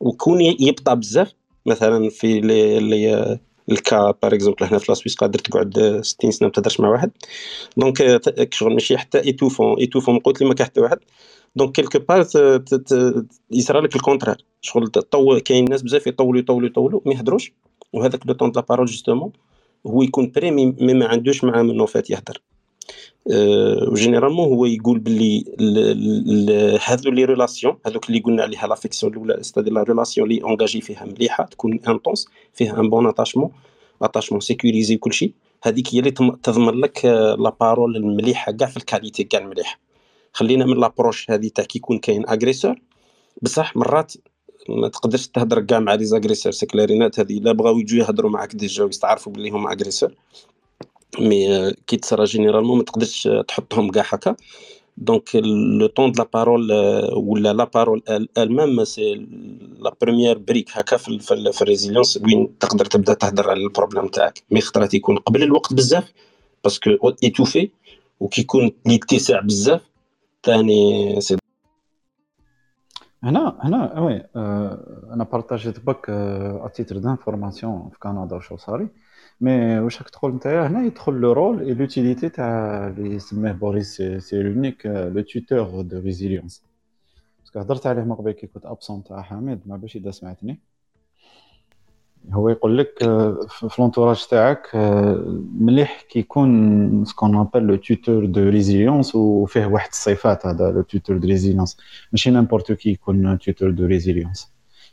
وكون 0.00 0.40
يبطا 0.40 0.94
بزاف. 0.94 1.32
مثلا 1.66 2.10
في 2.10 2.40
les 2.40 2.80
les 2.80 3.38
cas 3.70 4.10
par 4.22 4.34
exemple 4.34 4.64
هنا 4.66 4.78
في 4.78 4.86
la 4.88 4.95
Suisse 4.95 5.16
قادر 5.16 5.38
تقعد 5.38 6.00
60 6.02 6.30
سنة 6.30 6.48
ما 6.48 6.52
تهدرش 6.52 6.80
مع 6.80 6.88
واحد. 6.88 7.10
donc 7.76 8.20
شغل 8.54 8.72
ماشي 8.72 8.98
حتى 8.98 9.18
étouffant 9.24 9.78
étouffant 9.78 10.18
قلت 10.18 10.40
لي 10.40 10.48
ما 10.48 10.54
كاين 10.54 10.66
حتى 10.66 10.80
واحد 10.80 10.98
donc 11.56 11.72
quelque 11.72 11.98
part 11.98 12.26
يصرى 13.50 13.80
لك 13.80 13.96
ال 13.96 14.00
contraire 14.00 14.36
شغل 14.60 14.86
طول 14.88 15.40
كاين 15.40 15.64
ناس 15.64 15.82
بزاف 15.82 16.06
يطولوا 16.06 16.40
يطولوا 16.40 16.68
يطولوا 16.68 17.00
ما 17.06 17.12
يهدروش. 17.14 17.52
وهذاك 17.92 18.26
le 18.26 18.34
temps 18.34 18.52
de 18.52 18.62
parole 18.62 18.86
justement 18.86 19.32
هو 19.86 20.02
يكون 20.02 20.30
prêt 20.36 20.50
mais 20.50 20.94
ما 20.94 21.06
عندوش 21.08 21.44
مع 21.44 21.62
منو 21.62 21.86
فات 21.86 22.10
يهدر. 22.10 22.42
و 23.88 23.93
généralement 23.93 24.48
هو 24.48 24.66
يقول 24.66 24.98
باللي 24.98 25.44
هذو 26.84 27.10
les 27.10 27.24
relations 27.24 27.78
هذوك 27.86 28.08
اللي 28.08 28.20
قلنا 28.20 28.42
عليها 28.42 28.66
l'affection 28.66 29.12
الاولى 29.12 29.42
c'est-à-dire 29.42 29.70
la 29.70 29.82
relation 29.82 30.30
اللي 30.30 30.42
engagée 30.42 30.80
فيها 30.80 31.04
مليحه 31.04 31.44
تكون 31.44 31.80
intense 31.88 32.28
فيها 32.54 32.80
un 32.80 32.90
bon 32.90 33.06
attachement 33.06 33.50
attachement 34.02 34.40
sécurisé 34.40 34.94
وكل 34.94 35.12
شيء 35.12 35.32
هذيك 35.62 35.94
هي 35.94 35.98
اللي 35.98 36.10
تضمن 36.10 36.80
لك 36.80 37.04
la 37.38 37.52
parole 37.60 37.96
المليحه 37.96 38.52
كاع 38.52 38.68
في 38.68 38.76
ال 38.76 38.82
qualité 38.82 39.24
كاع 39.24 39.40
المليحه 39.40 39.80
خلينا 40.32 40.64
من 40.64 40.76
l'approche 40.76 41.30
هذه 41.30 41.48
تاع 41.54 41.64
كي 41.64 41.78
يكون 41.78 41.98
كاين 41.98 42.28
agresseur 42.28 42.74
بصح 43.42 43.76
مرات 43.76 44.12
ما 44.68 44.88
تقدرش 44.88 45.26
تهضر 45.26 45.60
كاع 45.60 45.80
مع 45.80 45.94
les 45.94 46.04
agresseurs 46.04 46.52
c'est 46.52 46.66
clair 46.66 46.93
et 46.93 47.04
net 47.04 47.20
هذه 47.20 47.38
لا 47.38 47.52
بغاو 47.52 47.78
يجوا 47.78 47.98
يهضروا 47.98 48.30
معاك 48.30 48.54
déjà 48.54 48.84
ويستعرفوا 48.84 49.32
بلي 49.32 49.50
هما 49.50 49.72
agresseurs 49.72 50.14
mais 51.18 51.72
كي 51.86 51.96
تصرا 51.96 52.24
généralement 52.24 52.78
ما 52.78 52.84
تقدرش 52.84 53.28
تحطهم 53.48 53.90
كاع 53.90 54.04
هكا 54.06 54.36
donc 54.96 55.36
le 55.36 55.86
temps 55.86 56.12
de 56.12 56.22
la 56.22 56.28
parole 56.34 56.72
ولا 57.12 57.52
la 57.52 57.64
parole 57.64 58.02
elle-même 58.38 58.84
c'est 58.84 59.14
la 59.78 59.94
première 60.02 60.38
brique 60.38 60.68
هكا 60.72 60.96
في, 60.96 61.18
في, 61.18 61.62
ال 61.62 61.67
résilience 61.67 62.20
وين 62.24 62.58
تقدر 62.58 62.84
تبدا 62.84 63.14
تهضر 63.14 63.50
على 63.50 63.60
ال 63.60 63.65
problème 63.65 64.06
تاعك 64.06 64.42
مي 64.50 64.60
خطرات 64.60 64.94
يكون 64.94 65.16
قبل 65.16 65.42
الوقت 65.42 65.72
بزاف 65.72 66.12
parce 66.64 66.94
que 66.94 67.12
étouffé 67.22 67.70
وكيكون 68.20 68.72
يتسع 68.86 69.40
بزاف 69.40 69.80
ثاني 70.42 71.20
c'est 71.20 71.36
هنا 73.22 73.58
هنا 73.60 74.00
oui 74.00 74.26
أنا 75.12 75.24
بارطاجيت 75.24 75.80
باك 75.80 76.10
à 76.10 76.25
titre 76.25 76.98
d'information 76.98 77.90
في 77.92 77.98
كندا 77.98 78.36
وشو 78.36 78.56
صاري 78.56 78.88
mais 79.40 79.78
واش 79.80 79.98
راك 79.98 80.10
تقول 80.10 80.34
نتايا 80.34 80.66
هنا 80.66 80.86
يدخل 80.86 81.12
le 81.12 81.32
rôle 81.32 81.60
et 81.60 81.74
l'utilité 81.74 82.28
تاع 82.28 82.88
اللي 82.88 83.14
يسميه 83.14 83.52
Boris 83.52 84.02
Cyrulnik 84.18 84.86
le 84.86 85.20
tuteur 85.20 85.82
de 85.82 85.98
résilience 85.98 86.64
parce 87.40 87.51
que 87.51 87.58
هضرت 87.60 87.86
عليه 87.86 88.02
من 88.02 88.14
قبل 88.14 88.32
كي 88.32 88.46
كنت 88.46 88.66
absent 88.66 89.04
تاع 89.04 89.22
حميد 89.22 89.60
ما 89.66 89.76
باش 89.76 89.96
اذا 89.96 90.10
سمعتني 90.10 90.60
هو 92.32 92.48
يقول 92.48 92.78
لك 92.78 92.98
في 93.48 93.68
l'entourage 93.78 94.26
تاعك 94.26 94.70
مليح 95.60 96.02
كي 96.02 96.18
يكون 96.18 97.04
ce 97.04 97.13
qu'on 97.13 97.36
appelle 97.36 97.62
le 97.62 97.76
tuteur 97.76 98.24
de 98.26 98.40
résilience 98.48 99.14
وفيه 99.14 99.66
واحد 99.66 99.88
الصفات 99.88 100.46
هذا 100.46 100.70
le 100.70 100.82
tuteur 100.82 101.18
de 101.18 101.28
résilience 101.28 101.76
ماشي 102.12 102.30
n'importe 102.30 102.72
كي 102.72 102.90
يكون 102.90 103.38
tuteur 103.38 103.70
de 103.70 103.86
résilience 103.86 104.52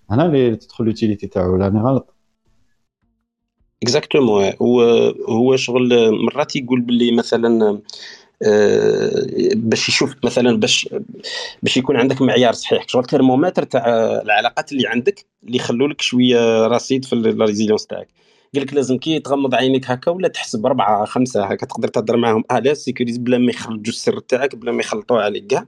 هنا 0.09 0.25
اللي 0.25 0.55
تدخل 0.55 0.85
l'utilité 0.85 1.27
تاعو 1.27 1.55
راني 1.55 1.79
غلط. 1.79 2.16
exactement 3.83 4.51
هو 5.29 5.55
شغل 5.55 6.11
مرات 6.25 6.55
يقول 6.55 6.81
باللي 6.81 7.11
مثلا 7.11 7.81
باش 9.55 9.89
يشوف 9.89 10.15
مثلا 10.23 10.59
باش 10.59 10.89
باش 11.63 11.77
يكون 11.77 11.97
عندك 11.97 12.21
معيار 12.21 12.53
صحيح 12.53 12.87
شغل 12.87 13.05
ترمومتر 13.05 13.63
تاع 13.63 13.85
العلاقات 14.21 14.71
اللي 14.71 14.87
عندك 14.87 15.25
اللي 15.43 15.57
يخلوا 15.57 15.87
لك 15.87 16.01
شوية 16.01 16.67
رصيد 16.67 17.05
في 17.05 17.13
ال 17.13 17.20
résilience 17.20 17.87
تاعك 17.87 18.07
قال 18.53 18.63
لك 18.63 18.73
لازم 18.73 18.97
كي 18.97 19.19
تغمض 19.19 19.55
عينيك 19.55 19.91
هكا 19.91 20.11
ولا 20.11 20.27
تحسب 20.27 20.65
اربعه 20.65 21.05
خمسه 21.05 21.45
هكا 21.45 21.65
تقدر 21.65 21.87
تهضر 21.87 22.17
معاهم 22.17 22.43
آه 22.51 22.73
sécurise 22.73 23.17
بلا 23.17 23.37
ما 23.37 23.49
يخرجوا 23.49 23.81
السر 23.87 24.19
تاعك 24.19 24.55
بلا 24.55 24.71
ما 24.71 24.79
يخلطوا 24.79 25.21
عليك 25.21 25.47
كاع 25.47 25.65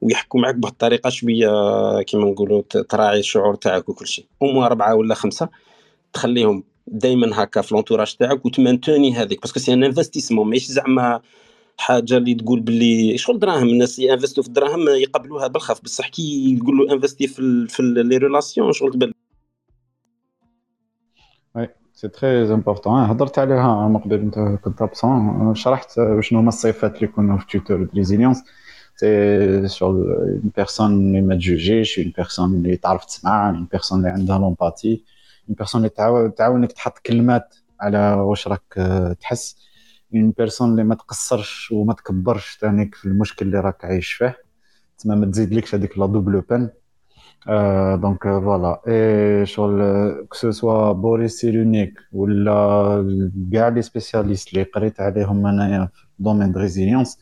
ويحكوا 0.00 0.40
معك 0.40 0.54
بواحد 0.54 0.72
الطريقة 0.72 1.10
شوية 1.10 1.48
كيما 2.02 2.24
نقولوا 2.24 2.62
تراعي 2.62 3.18
الشعور 3.18 3.54
تاعك 3.54 3.88
وكل 3.88 4.06
شيء 4.06 4.26
اربعه 4.42 4.94
ولا 4.94 5.14
خمسه 5.14 5.48
تخليهم 6.12 6.64
دائما 6.90 7.42
هكا 7.42 7.60
في 7.60 7.74
l'entourage 7.74 8.16
تاعك 8.16 8.46
وتمانتوني 8.46 9.16
هذيك. 9.16 9.40
parce 9.40 9.52
que 9.52 9.60
c'est 9.60 9.72
un 9.72 9.84
investissement 9.84 10.50
ماشي 10.50 10.72
زعما 10.72 11.20
حاجة 11.78 12.16
اللي 12.16 12.34
تقول 12.34 12.60
باللي 12.60 13.18
شغل 13.18 13.38
دراهم. 13.38 13.68
الناس 13.68 13.98
ينفستوا 13.98 14.42
في 14.42 14.48
الدراهم 14.48 14.88
يقبلوها 14.88 15.46
بالخف. 15.46 15.82
بصح 15.84 16.08
كي 16.08 16.56
يقول 16.58 16.78
له 16.78 16.92
investis 16.94 17.26
في 17.26 17.66
في 17.68 17.82
les 17.82 18.16
relations 18.16 18.72
شغل 18.72 18.92
تبان. 18.92 19.12
oui 21.56 21.68
c'est 21.94 22.08
très 22.08 22.54
important 22.54 23.00
هضرت 23.00 23.38
عليها 23.38 23.88
من 23.88 23.98
قبل 23.98 24.14
انت 24.14 24.38
كنت 24.64 24.82
absent 24.82 25.54
شرحت 25.54 25.90
شنو 26.20 26.38
هما 26.38 26.48
الصفات 26.48 26.94
اللي 26.94 27.04
يكونوا 27.04 27.38
في 27.38 27.46
tuteur 27.46 27.88
résilience 27.94 28.42
c'est 28.96 29.68
شغل 29.68 29.96
une 30.12 30.50
personne 30.56 30.92
اللي 30.92 31.20
ما 31.20 31.34
تجوجيش 31.34 31.98
une 31.98 32.12
personne 32.16 32.54
اللي 32.54 32.76
تعرف 32.76 33.04
تسمع 33.04 33.50
une 33.50 33.68
personne 33.72 33.98
اللي 33.98 34.10
عندها 34.10 34.38
l'empathie 34.38 35.02
personne 35.54 35.80
اللي 35.80 36.30
تعاونك 36.36 36.72
تحط 36.72 36.98
كلمات 36.98 37.54
على 37.80 38.12
واش 38.12 38.48
راك 38.48 38.74
تحس. 39.20 39.56
une 40.14 40.30
personne 40.30 40.70
اللي 40.70 40.84
ما 40.84 40.94
تقصرش 40.94 41.72
وما 41.72 41.94
تكبرش 41.94 42.56
تانيك 42.56 42.94
في 42.94 43.04
المشكل 43.04 43.46
اللي 43.46 43.60
راك 43.60 43.84
عايش 43.84 44.12
فيه. 44.12 44.36
تما 44.98 45.14
ما 45.14 45.26
تزيدلكش 45.26 45.74
هذيك 45.74 45.98
la 45.98 46.06
double 46.06 46.40
peine 46.40 46.70
donc 48.00 48.22
voilà 48.22 48.80
et 48.88 49.46
شغل 49.46 49.80
que 50.28 50.50
ce 50.50 50.64
soit 50.64 50.92
Boris 50.92 51.40
Cyrulnik 51.40 51.94
ولا 52.12 52.52
كاع 53.52 53.68
les 53.68 53.82
spécialistes 53.82 54.52
اللي 54.52 54.62
قريت 54.62 55.00
عليهم 55.00 55.46
انايا 55.46 55.88
في 55.94 56.04
domaine 56.18 56.52
de 56.52 56.60
résilience 56.60 57.18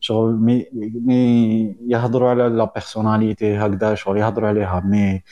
شغل 0.00 0.34
مي 0.34 0.66
مي 1.04 1.76
يهضروا 1.86 2.30
على 2.30 2.48
la 2.48 2.64
personnalité 2.64 3.56
هكذا 3.56 3.94
شغل 3.94 4.18
يهضروا 4.18 4.48
عليها. 4.48 4.80
mais 4.80 5.22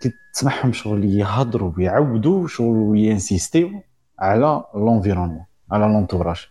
كي 0.00 0.12
تسمعهم 0.32 0.72
شغل 0.72 1.04
يهضروا 1.04 1.72
ويعاودوا 1.76 2.46
شغل 2.46 2.98
ينسيستيو 2.98 3.70
على 4.18 4.64
l'environnement 4.74 5.44
على 5.70 5.86
l'entourage 5.86 6.48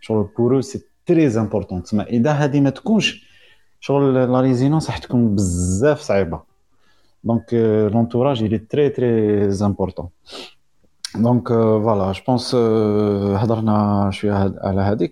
شغل 0.00 0.28
pour 0.38 0.60
eux 0.60 0.82
c'est 1.06 1.25
très 1.25 1.40
important 1.40 1.82
تسمى 1.82 2.02
إذا 2.02 2.30
هذه 2.30 2.60
ما 2.60 2.70
تكونش 2.70 3.26
شغل 3.80 4.14
la 4.14 4.40
résilience 4.40 4.86
راح 4.86 4.98
تكون 4.98 5.34
بزاف 5.34 6.00
صعيبة. 6.00 6.40
donc 7.24 7.54
l'entourage 7.92 8.44
il 8.44 8.52
est 8.54 8.68
très 8.72 8.90
très 8.90 9.62
important. 9.62 10.06
donc 11.14 11.48
voilà 11.48 12.12
je 12.12 12.22
pense 12.28 12.54
هضرنا 13.34 14.10
شوية 14.12 14.54
على 14.60 14.80
هذه. 14.80 15.04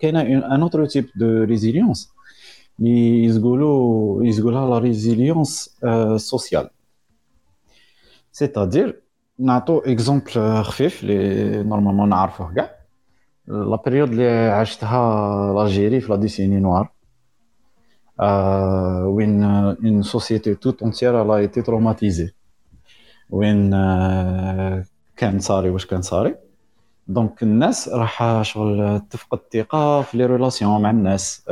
كاينة 0.00 0.20
un 0.22 0.62
autre 0.62 0.86
type 0.86 1.06
de 1.16 1.44
résilience 1.44 2.12
اللي 2.80 3.24
يقولوا 3.24 4.24
يقولها 4.24 4.70
la 4.70 4.78
résilience 4.78 5.80
sociale 6.16 6.70
c'est-à-dire 8.34 9.02
نعطو 9.38 9.78
exemple 9.78 10.62
خفيف 10.62 11.02
اللي 11.02 11.62
normalement 11.62 12.08
نعرفوه 12.08 12.54
كاع. 12.54 12.70
la 13.46 13.76
période 13.84 14.08
اللي 14.08 14.48
عشتها 14.48 15.52
l'Algérie 15.52 16.00
في 16.00 16.12
la 16.12 16.16
décennie 16.16 16.60
noire 16.60 16.90
وين 19.06 19.44
une 19.44 20.02
société 20.02 20.54
tout 20.54 20.82
entière 20.82 21.24
elle 21.24 21.36
a 21.36 21.42
été 21.42 21.62
traumatisée 21.62 22.32
وين 23.30 23.70
كان 25.16 25.38
صاري 25.38 25.70
واش 25.70 25.86
كان 25.86 26.02
صاري. 26.02 26.34
donc 27.08 27.42
الناس 27.42 27.88
راح 27.88 28.42
شغل 28.42 29.00
تفقد 29.10 29.38
الثقة 29.38 30.02
في 30.02 30.18
les 30.18 30.26
relations 30.26 30.82
مع 30.82 30.90
الناس. 30.90 31.44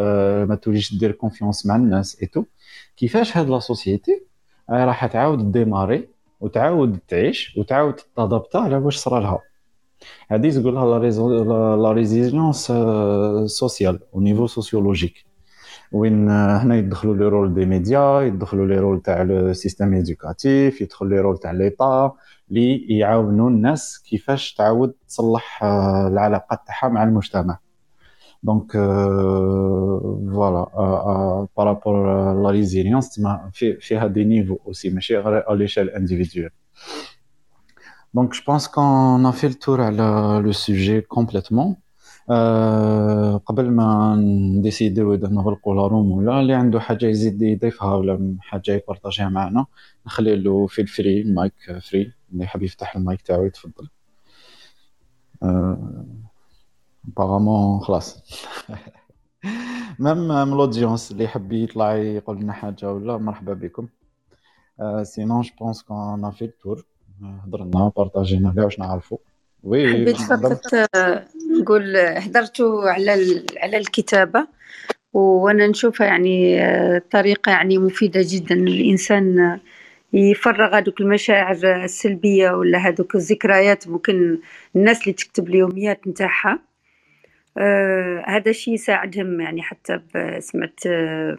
ما 0.49 0.59
توليش 0.63 0.95
دير 0.95 1.13
confiance 1.13 1.67
مع 1.67 1.77
الناس 1.77 2.23
et 2.23 2.27
tout 2.27 2.45
كيفاش 2.97 3.37
هاد 3.37 3.49
la 3.49 3.59
société 3.59 4.23
راح 4.71 5.07
تعاود 5.07 5.53
démarrer 5.53 6.12
وتعاود 6.43 6.99
تعيش 7.09 7.57
وتعاود 7.57 7.95
تادابتا 8.17 8.59
على 8.59 8.77
واش 8.77 8.97
صرا 8.97 9.21
لها. 9.21 9.41
هذه 10.29 10.61
تقول 10.61 10.75
لها 10.75 10.99
la 11.77 11.93
résilience 11.93 12.73
sociale 13.47 13.99
au 14.15 14.21
niveau 14.21 14.47
sociologique 14.47 15.25
وين 15.93 16.31
هنا 16.31 16.77
يدخلوا 16.77 17.17
les 17.17 17.25
rôles 17.29 17.55
des 17.55 17.67
médias 17.67 18.21
يدخلوا 18.21 18.67
لي 18.67 18.79
رول 18.79 19.01
تاع 19.03 19.23
le 19.23 19.53
système 19.53 19.95
éducatif 19.95 20.81
يدخل 20.81 21.09
لي 21.09 21.21
رول 21.21 21.39
تاع 21.39 21.51
l'État 21.53 22.17
اللي 22.51 22.99
يعاونوا 22.99 23.51
الناس 23.51 24.03
كيفاش 24.09 24.55
تعاود 24.55 24.95
تصلح 25.09 25.65
العلاقات 26.07 26.61
تاعها 26.67 26.93
مع 26.93 27.03
المجتمع. 27.03 27.59
donc 28.43 28.73
voilà 30.33 31.47
par 31.57 31.69
rapport 31.69 31.97
la 32.43 32.51
résilience 32.51 33.21
في 33.53 33.77
فيها 33.81 34.07
des 34.07 34.25
niveaux 34.25 34.59
aussi 34.67 34.91
ماشي 34.91 35.17
غير 35.17 35.53
à 35.53 35.55
l'échelle 35.55 35.91
individuelle 35.91 36.51
donc 38.15 38.33
je 38.33 38.43
pense 38.47 38.69
qu'on 38.69 39.27
a 39.27 39.31
fait 39.31 39.47
le 39.47 39.58
tour 39.58 39.81
على 39.81 40.41
le 40.45 40.53
sujet 40.53 41.01
complètement 41.01 41.77
قبل 43.47 43.71
ما 43.71 44.15
نديسيديو 44.59 45.15
إذا 45.15 45.29
نغلقوا 45.29 45.75
la 45.75 45.87
room 45.87 46.11
ولا 46.13 46.41
اللي 46.41 46.55
عنده 46.55 46.81
حاجة 46.81 47.07
يزيد 47.07 47.43
يضيفها 47.43 47.95
ولا 47.95 48.37
حاجة 48.41 48.73
يبارطاجيها 48.73 49.29
معنا 49.29 49.67
نخلي 50.07 50.37
له 50.37 50.67
في 50.67 50.83
ال 50.83 50.90
free 50.90 51.21
ال 51.21 51.29
mic 51.29 51.55
free 51.91 52.13
اللي 52.33 52.45
يحب 52.45 52.63
يفتح 52.63 52.97
المايك 52.97 53.23
تاعو 53.23 53.45
يتفضل. 53.45 53.89
apparemment 57.09 57.81
خلاص. 57.81 58.23
même 59.99 60.19
من 60.29 60.53
اللي 61.11 61.25
يحب 61.25 61.53
يطلع 61.53 61.97
يقول 61.97 62.41
لنا 62.41 62.53
حاجة 62.53 62.93
ولا 62.93 63.17
مرحبا 63.17 63.53
بكم 63.53 63.89
sinon 65.03 65.41
je 65.41 65.51
pense 65.61 65.83
qu'on 65.83 66.31
a 66.31 66.34
fait 66.34 66.45
le 66.45 66.58
tour 66.58 66.85
هضرنا 67.23 67.93
بارطاجينا 67.97 68.53
كاع 68.57 68.65
واش 68.65 68.79
نعرفوا 68.79 69.19
وي 69.63 69.93
حبيت 69.93 70.17
فقط 70.17 70.61
نقول 71.61 71.97
هدرتوا 71.97 72.91
على 72.91 73.45
على 73.57 73.77
الكتابة. 73.77 74.47
وأنا 75.13 75.67
نشوفها 75.67 76.07
يعني 76.07 76.61
طريقة 77.01 77.51
يعني 77.53 77.79
مفيدة 77.79 78.21
جدا. 78.25 78.55
الإنسان 78.55 79.59
يفرغ 80.13 80.79
هذوك 80.79 81.01
المشاعر 81.01 81.57
السلبية 81.85 82.51
ولا 82.51 82.79
هذوك 82.79 83.15
الذكريات. 83.15 83.89
ممكن 83.89 84.39
الناس 84.77 85.01
اللي 85.03 85.13
تكتب 85.13 85.49
اليوميات 85.49 86.09
نتاعها. 86.09 86.59
آه 87.59 88.25
هذا 88.27 88.51
الشيء 88.51 88.75
يساعدهم 88.75 89.41
يعني 89.41 89.63
حتى 89.63 90.01
سمعت 90.41 90.81
آه 90.87 91.39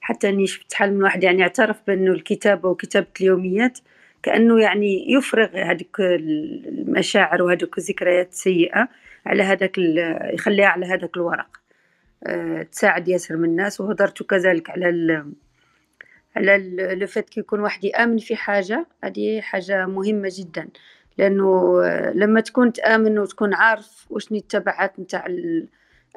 حتى 0.00 0.28
إني 0.28 0.46
شفت 0.46 0.74
حال 0.74 0.94
من 0.94 1.02
واحد 1.02 1.24
يعني 1.24 1.42
اعترف 1.42 1.76
بأنه 1.86 2.12
الكتابة 2.12 2.68
وكتابة 2.68 3.06
اليوميات 3.20 3.78
كأنه 4.22 4.60
يعني 4.60 5.12
يفرغ 5.12 5.56
هذيك 5.56 6.00
المشاعر 6.00 7.42
وهذوك 7.42 7.78
الذكريات 7.78 8.30
السيئة 8.32 8.88
على 9.26 9.42
هذاك 9.42 9.78
يخليها 10.34 10.66
على 10.66 10.86
هذاك 10.86 11.16
الورق. 11.16 11.46
أه 12.26 12.62
تساعد 12.62 13.08
ياسر 13.08 13.36
من 13.36 13.44
الناس 13.44 13.80
وهضرت 13.80 14.22
كذلك 14.22 14.70
على 14.70 14.88
ال 14.88 15.32
على 16.36 16.58
لو 16.94 17.06
فات 17.06 17.30
كي 17.30 17.40
يكون 17.40 17.60
واحد 17.60 17.84
يآمن 17.84 18.18
في 18.18 18.36
حاجة 18.36 18.86
هذه 19.04 19.40
حاجة 19.40 19.86
مهمة 19.86 20.30
جدا. 20.38 20.68
لأنه 21.18 21.80
لما 22.14 22.40
تكون 22.40 22.72
تآمن 22.72 23.18
وتكون 23.18 23.54
عارف 23.54 24.06
وشني 24.10 24.38
التبعات 24.38 25.00
نتاع 25.00 25.26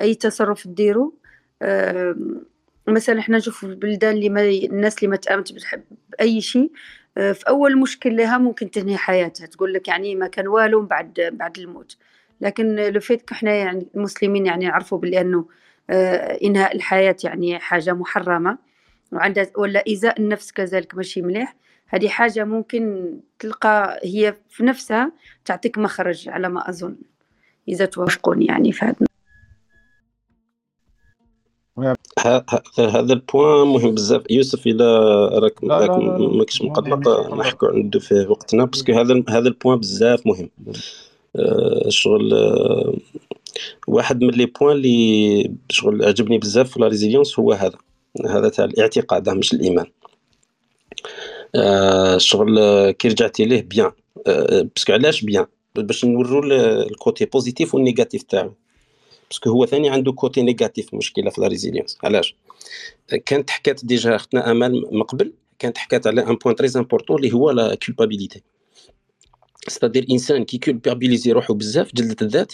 أي 0.01 0.15
تصرف 0.15 0.63
تديرو 0.63 1.15
أه 1.61 2.15
مثلا 2.87 3.19
إحنا 3.19 3.37
نشوف 3.37 3.57
في 3.57 3.65
البلدان 3.65 4.15
اللي 4.15 4.29
ما 4.29 4.41
الناس 4.49 4.97
اللي 4.97 5.07
ما 5.07 5.15
تآمنش 5.15 5.53
باي 6.09 6.41
شيء 6.41 6.71
في 7.15 7.43
أول 7.47 7.77
مشكل 7.77 8.15
لها 8.17 8.37
ممكن 8.37 8.71
تنهي 8.71 8.97
حياتها 8.97 9.45
تقول 9.47 9.73
لك 9.73 9.87
يعني 9.87 10.15
ما 10.15 10.27
كان 10.27 10.47
والو 10.47 10.81
بعد 10.81 11.29
بعد 11.33 11.57
الموت. 11.57 11.97
لكن 12.41 12.75
لو 12.75 12.99
فيت 12.99 13.31
إحنا 13.31 13.53
يعني 13.53 13.87
المسلمين 13.95 14.45
يعني 14.45 14.65
نعرفوا 14.65 14.97
بلي 14.97 15.21
انه 15.21 15.45
إنهاء 16.43 16.75
الحياة 16.75 17.15
يعني 17.23 17.59
حاجة 17.59 17.93
محرمة 17.93 18.57
وعندها 19.11 19.47
ولا 19.57 19.83
إيذاء 19.87 20.19
النفس 20.19 20.51
كذلك 20.51 20.95
ماشي 20.95 21.21
مليح. 21.21 21.55
هذه 21.87 22.07
حاجة 22.07 22.43
ممكن 22.43 23.13
تلقى 23.39 23.99
هي 24.03 24.35
في 24.49 24.63
نفسها 24.63 25.11
تعطيك 25.45 25.77
مخرج 25.77 26.29
على 26.29 26.49
ما 26.49 26.69
أظن 26.69 26.95
إذا 27.67 27.85
توافقوني 27.85 28.45
يعني 28.45 28.71
في 28.71 28.85
هذا. 28.85 29.05
هذا 32.77 33.13
ال 33.13 33.22
point 33.22 33.67
مهم 33.67 33.95
بزاف. 33.95 34.23
يوسف 34.29 34.67
اذا 34.67 34.99
راك 35.27 35.63
راك 35.63 35.89
ماكش 36.35 36.61
مقلق 36.61 37.33
نحكوا 37.35 37.67
عنده 37.67 37.99
في 37.99 38.27
وقتنا 38.29 38.65
parce 38.65 38.82
que 38.82 38.91
هذا 38.93 39.23
هذا 39.29 39.47
ال 39.47 39.53
point 39.53 39.79
بزاف 39.79 40.27
مهم. 40.27 40.49
شغل 41.89 42.33
واحد 43.87 44.21
من 44.21 44.29
les 44.29 44.45
points 44.45 44.75
اللي 44.75 45.51
شغل 45.69 46.05
عجبني 46.05 46.37
بزاف 46.37 46.71
في 46.71 46.79
la 46.79 46.87
résilience 46.87 47.39
هو 47.39 47.53
هذا. 47.53 47.77
هذا 48.25 48.49
تاع 48.49 48.65
الاعتقاد 48.65 49.29
مش 49.29 49.53
الإيمان. 49.53 49.85
شغل 52.17 52.91
كي 52.91 53.07
رجعتي 53.07 53.45
ليه 53.45 53.61
bien. 53.61 53.91
parce 54.75 54.86
que 54.87 54.93
علاش 54.93 55.21
bien؟ 55.21 55.45
باش 55.75 56.05
نورو 56.05 56.43
ال 56.43 56.60
côté 56.60 57.25
positif 57.25 57.75
و 57.75 57.81
ال 57.81 57.86
négatif 57.86 58.23
تاعو. 58.23 58.53
parce 59.29 59.42
que 59.42 59.49
هو 59.49 59.65
ثاني 59.65 59.89
عنده 59.89 60.11
côté 60.11 60.41
négatif 60.41 60.93
مشكلة 60.93 61.29
في 61.29 61.41
la 61.41 61.47
résilience. 61.47 61.97
علاش؟ 62.03 62.35
كانت 63.25 63.49
حكات 63.49 63.85
déjà 63.85 64.15
أختنا 64.15 64.51
أمال 64.51 64.83
من 64.91 65.03
قبل 65.03 65.33
كانت 65.59 65.77
حكات 65.77 66.07
على 66.07 66.27
un 66.27 66.35
point 66.35 66.55
très 66.55 66.69
important 66.75 67.17
اللي 67.17 67.33
هو 67.33 67.51
la 67.51 67.75
culpabilité 67.75 68.41
c'est-à-dire 69.67 70.03
الانسان 70.03 70.43
كي 70.43 70.57
culpabiliser 70.57 71.31
روحو 71.31 71.53
بزاف 71.53 71.95
جلد 71.95 72.15
الذات 72.21 72.53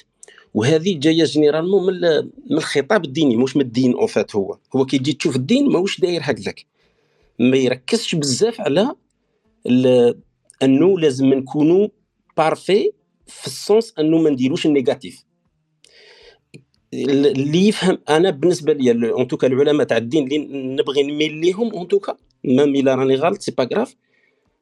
وهذه 0.54 1.00
جاية 1.00 1.24
généralement 1.24 1.86
من 1.86 2.02
من 2.50 2.58
الخطاب 2.58 3.06
الديني 3.06 3.36
مش 3.36 3.56
من 3.56 3.62
الدين 3.62 3.94
en 3.94 4.08
fait 4.08 4.36
هو. 4.36 4.58
هو 4.76 4.86
كي 4.86 4.98
تجي 4.98 5.14
تشوف 5.14 5.36
الدين 5.36 5.70
ماهوش 5.70 6.00
داير 6.00 6.22
هكذاك. 6.24 6.66
ما 7.42 7.58
يركزش 7.58 8.16
بزاف 8.16 8.62
على 8.62 8.96
أنه 10.64 11.00
لازم 11.00 11.26
نكونوا 11.26 11.88
parfaits 12.38 12.92
في 13.28 13.48
ال 13.48 13.57
sens 13.57 13.94
أنه 14.00 14.18
ما 14.18 14.30
نديروش 14.30 14.66
ال 14.66 14.73
négatif. 14.73 15.26
اللي 16.94 17.68
يفهم 17.68 17.98
أنا 18.10 18.30
بالنسبة 18.30 18.74
لي 18.74 19.12
en 19.12 19.28
tout 19.28 19.39
cas 19.39 19.48
العلماء 19.48 19.88
تاع 19.88 19.98
الدين 19.98 20.24
اللي 20.24 20.38
نبغي 20.76 21.04
نميل 21.04 21.34
ليهم 21.34 21.72
en 21.74 21.88
tout 21.88 22.05
cas 22.05 22.18
même 22.44 22.76
الا 22.76 22.96
راني 22.96 23.16
غلط 23.16 23.42
c'est 23.42 23.52
pas 23.52 23.64
grave 23.64 23.96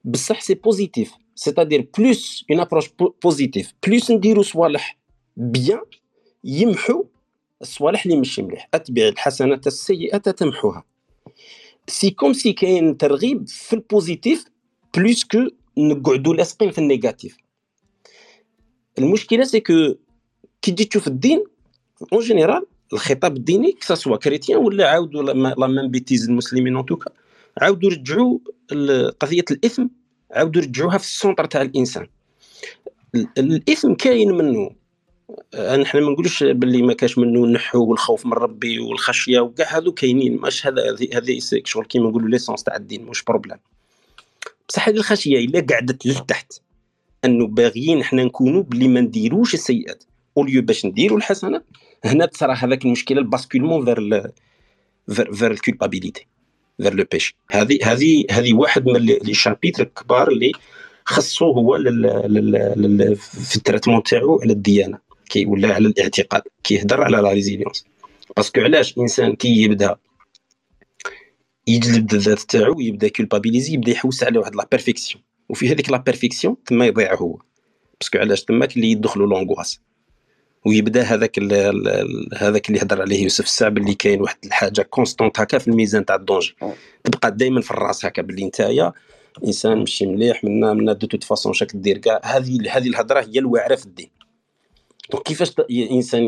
بصح 0.03 0.41
c'est 0.41 0.53
positif 0.53 1.14
c'est-à-dire 1.35 1.88
plus 1.97 2.45
une 2.51 2.60
approche 2.60 2.89
positive 3.23 3.73
plus 3.88 4.11
نديرو 4.11 4.41
صوالح 4.43 4.97
bien 5.38 5.81
يمحو 6.43 7.06
الصوالح 7.61 8.06
اللي 8.06 8.18
ماشي 8.18 8.41
مليح. 8.41 8.69
اتبع 8.73 9.07
الحسنات 9.07 9.68
السيئة 9.68 10.18
تمحوها. 10.18 10.84
c'est 11.89 12.10
comme 12.10 12.34
si 12.34 12.53
كاين 12.53 12.98
ترغيب 12.98 13.48
في 13.48 13.74
ال 13.73 13.82
positif 13.82 14.45
plus 14.97 15.23
que 15.23 15.38
نقعدوا 15.78 16.34
لاصقين 16.34 16.72
في 16.72 16.78
ال 16.77 16.85
négatif 16.85 17.38
المشكلة 18.99 19.44
c'est 19.43 19.60
que 19.60 19.73
كي 20.61 20.72
تجي 20.72 20.86
تشوف 20.86 21.07
الدين 21.07 21.44
en 22.14 22.22
général 22.22 22.65
الخطاب 22.94 23.38
الديني 23.38 23.72
que 23.72 23.86
ce 23.86 23.96
soit 23.96 24.15
chrétien 24.15 24.60
ولا 24.60 24.90
عاودوا 24.90 25.24
la 25.23 25.68
même 25.68 25.91
bêtise 25.91 26.30
المسلمين 26.30 26.76
en 26.76 26.85
tout 26.85 27.00
cas 27.00 27.11
عاودوا 27.61 27.90
رجعوا 27.90 28.40
قضيه 29.20 29.45
الاثم 29.52 29.88
عاودوا 30.32 30.61
رجعوها 30.61 30.98
في 30.98 31.03
ال 31.03 31.10
centre 31.10 31.45
تاع 31.45 31.61
الانسان 31.61 32.07
الاثم 33.38 33.94
كاين 33.94 34.32
منه 34.32 34.72
نحن 35.56 35.97
ما 36.01 36.11
نقولوش 36.11 36.43
باللي 36.43 36.81
ما 36.81 36.93
كاش 36.93 37.18
منه 37.18 37.43
النحو 37.43 37.85
والخوف 37.85 38.26
من 38.26 38.34
ربي 38.34 38.80
والخشية 38.80 39.39
وكاع 39.39 39.77
هذو 39.77 39.91
كاينين. 39.91 40.38
ماش 40.38 40.68
هذا 40.68 40.81
هذه 41.14 41.39
شغل 41.64 41.85
كيما 41.85 42.10
نقولوا 42.10 42.30
l'essence 42.30 42.64
تاع 42.64 42.76
الدين 42.76 43.06
مش 43.06 43.23
problème 43.23 43.57
بصح 44.69 44.88
هذه 44.88 44.97
الخشية 44.97 45.45
إلا 45.45 45.65
قعدت 45.69 46.06
لتحت 46.06 46.53
أنه 47.26 47.47
باغيين 47.47 48.01
إحنا 48.01 48.23
نكونوا 48.23 48.64
باللي 48.64 48.88
ما 48.88 49.01
نديروش 49.01 49.53
السيئات. 49.53 50.03
au 50.38 50.45
lieu 50.45 50.61
باش 50.61 50.85
نديروا 50.85 51.18
الحسنة 51.18 51.61
هنا 52.06 52.26
تصرى 52.26 52.53
هذاك 52.53 52.85
المشكلة 52.85 53.19
ال 53.19 53.25
basculement 53.25 53.85
vers 53.85 54.31
vers 55.34 55.51
ال 55.51 55.58
culpabilité 55.58 56.27
vers 56.77 56.93
le 56.93 57.06
péché 57.11 57.35
هذه 57.51 57.80
هذه 57.84 58.26
هذه 58.31 58.53
واحد 58.53 58.85
من 58.85 58.97
les 59.01 59.34
chapitres 59.34 59.84
الكبار 59.84 60.27
اللي 60.27 60.51
خصو 61.06 61.51
هو 61.51 61.76
لل 61.76 62.01
لل 62.77 63.15
في 63.15 63.56
ال 63.56 63.60
traitement 63.60 64.03
تاعو 64.03 64.39
على 64.41 64.53
الديانة. 64.53 65.09
كي 65.30 65.45
ولا 65.45 65.73
على 65.73 65.88
الاعتقاد 65.88 66.41
كيهضر 66.64 67.03
على 67.03 67.18
la 67.18 67.31
résilience. 67.31 67.85
parce 68.38 68.52
que 68.52 68.61
علاش 68.61 68.97
إنسان 68.97 69.35
كي 69.35 69.61
يبدا 69.61 69.95
يجلد 71.68 72.14
الذات 72.14 72.39
تاعو 72.39 72.80
يبدا 72.80 73.07
culpabiliser 73.07 73.73
يبدا 73.73 73.91
يحوس 73.91 74.23
على 74.23 74.39
واحد 74.39 74.56
la 74.56 74.68
perfection 74.72 75.23
وفي 75.49 75.69
هذيك 75.69 75.91
la 75.91 75.97
perfection 75.97 76.56
تما 76.65 76.85
يضيع 76.85 77.15
هو. 77.15 77.39
parce 78.01 78.11
que 78.11 78.18
علاش 78.18 78.43
تماك 78.43 78.76
اللي 78.76 78.91
يدخلوا 78.91 79.27
l'angoisse. 79.27 79.80
ويبدا 80.65 81.01
هذاك 81.01 81.39
هذاك 82.38 82.69
اللي 82.69 82.81
هضر 82.81 83.01
عليه 83.01 83.23
يوسف 83.23 83.45
السعب 83.45 83.77
اللي 83.77 83.93
كاين 83.93 84.22
واحد 84.22 84.38
الحاجة 84.45 84.81
constante 84.81 85.39
هكا 85.39 85.57
في 85.57 85.68
الميزان 85.68 86.06
تاع 86.06 86.15
ال 86.15 86.20
danger. 86.20 86.56
تبقى 87.03 87.31
دائما 87.31 87.61
في 87.61 87.72
الراس 87.72 88.06
هكا 88.06 88.22
باللي 88.22 88.45
نتايا 88.45 88.93
إنسان 89.45 89.77
ماشي 89.77 90.06
مليح 90.06 90.43
منا 90.43 90.73
منا 90.73 90.93
de 90.93 91.07
toute 91.07 91.23
façon 91.23 91.53
شاك 91.53 91.76
دير 91.76 91.97
كاع. 91.97 92.22
هذه 92.23 92.77
هذه 92.77 92.88
الهضرة 92.88 93.22
هي 93.22 93.39
الواعرة 93.39 93.76
في 93.76 93.85
الدين. 93.85 94.10
donc 95.11 95.23
كيفاش 95.23 95.53
إنسان 95.72 96.23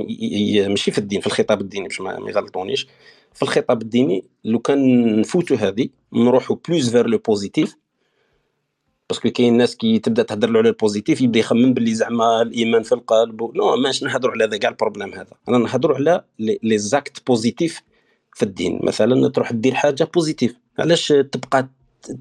ماشي 0.70 0.92
في 0.92 0.98
الدين 0.98 1.22
في 1.22 1.28
الخطاب 1.28 1.62
الديني 1.62 1.88
باش 1.88 2.02
ما 2.02 2.30
يغلطونيش. 2.30 2.88
في 3.34 3.42
الخطاب 3.42 3.82
الديني 3.82 4.24
لو 4.44 4.60
كان 4.60 5.20
نفوتوا 5.20 5.58
هذه 5.58 5.90
نروحوا 6.14 6.56
plus 6.68 6.90
vers 6.90 7.08
le 7.08 7.18
positif 7.18 7.76
parce 9.10 9.22
que 9.22 9.30
كاين 9.30 9.58
ناس 9.58 9.76
كي 9.76 10.00
تبدا 10.00 10.24
تهضر 10.24 10.50
له 10.50 10.60
على 10.60 10.70
ال 10.70 10.76
positif 10.76 11.22
يبدا 11.22 11.40
يخمم 11.40 11.74
باللي 11.74 11.94
زعما 11.96 12.42
الإيمان 12.42 12.84
في 12.84 12.92
القلب 12.92 13.42
non 13.56 13.76
ماش 13.76 14.04
نهضروا 14.04 14.34
على 14.34 14.44
هذا 14.44 14.58
كاع 14.58 14.70
ال 14.70 14.75
problème 14.75 15.14
هذا. 15.14 15.34
أنا 15.50 15.58
نهضروا 15.58 15.96
على 15.96 16.24
les 16.40 16.78
actes 16.78 17.28
positifs 17.28 17.82
في 18.34 18.44
الدين. 18.44 18.80
مثلا 18.84 19.30
تروح 19.30 19.52
دير 19.52 19.74
حاجة 19.74 20.04
positive 20.14 20.56
علاش 20.80 21.08
تبقى 21.08 21.70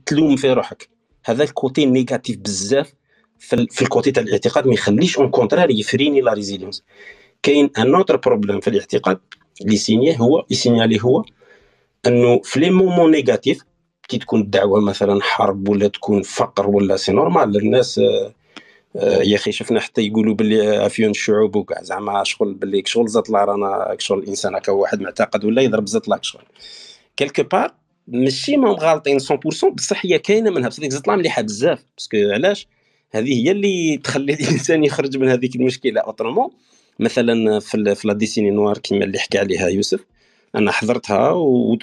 تلوم 0.07 0.37
في 0.37 0.53
روحك؟ 0.53 0.89
هذا 1.24 1.45
ال 1.44 1.53
côté 1.53 1.86
négatif 1.86 2.39
بزاف 2.39 2.93
في 3.41 3.83
ال 3.82 3.88
côté 3.88 4.11
تاع 4.11 4.23
الاعتقاد 4.23 4.67
ما 4.67 4.75
يخليش 4.75 5.19
au 5.19 5.31
contraire 5.31 5.70
يفريني 5.71 6.21
la 6.20 6.32
résilience. 6.32 6.82
كاين 7.43 7.71
un 7.78 7.94
autre 7.94 8.16
problème 8.16 8.61
في 8.61 8.71
الاعتقاد 8.71 9.21
اللي 9.61 9.77
سينيه 9.77 10.17
هو 10.17 10.47
يسينيالي 10.51 11.03
هو 11.03 11.25
انه 12.07 12.41
في 12.45 12.61
les 12.61 12.70
moments 12.70 13.11
négatifs 13.11 13.62
كي 14.09 14.19
تكون 14.19 14.41
الدعوة 14.41 14.81
مثلا 14.81 15.23
حرب 15.23 15.69
ولا 15.69 15.89
تكون 15.89 16.23
فقر 16.23 16.71
ولا 16.71 16.97
c'est 16.97 17.12
normal 17.12 17.57
الناس 17.57 17.99
آه، 17.99 18.35
آه، 18.97 19.23
يا 19.23 19.37
أخي 19.37 19.53
شفنا 19.53 19.81
حتى 19.81 20.03
يقولوا 20.03 20.35
باللي 20.35 20.77
أفيون 20.77 21.11
الشعوب 21.11 21.57
وكاع 21.57 21.83
زعما 21.83 22.25
شغل 22.25 22.55
باللي 22.55 22.83
شغل 22.87 23.09
زطلا 23.09 23.45
رانا 23.45 23.97
شغل 23.99 24.19
الانسان 24.19 24.55
هكا 24.55 24.73
واحد 24.73 25.01
معتقد 25.01 25.45
ولا 25.45 25.62
يضرب 25.62 25.87
زطلا 25.89 26.19
شغل. 26.23 26.43
quelque 27.16 27.43
part 27.43 27.74
ماشي 28.09 28.57
ما 28.57 28.77
غالطين 28.81 29.19
100% 29.19 29.69
بصح 29.75 30.07
هي 30.07 30.19
كاينة 30.19 30.51
منها 30.51 30.69
بصح 30.69 30.81
ديك 30.81 30.91
الزطله 30.91 31.17
مليحة 31.17 31.43
بزاف 31.43 31.85
parce 31.97 32.09
que 32.09 32.16
علاش؟ 32.17 32.69
هذه 33.12 33.47
هي 33.47 33.51
اللي 33.51 33.97
تخلي 33.97 34.32
الإنسان 34.41 34.85
يخرج 34.85 35.16
من 35.16 35.28
هذيك 35.28 35.57
المشكلة. 35.57 36.01
autrement 36.01 36.51
مثلا 36.99 37.61
في 37.61 37.95
في 37.95 38.09
la 38.09 38.15
décennie 38.15 38.51
noire 38.51 38.78
كيما 38.78 39.05
اللي 39.05 39.19
حكى 39.19 39.39
عليها 39.39 39.69
يوسف 39.69 40.05
أنا 40.55 40.73
حضرتها 40.73 41.31
و 41.31 41.78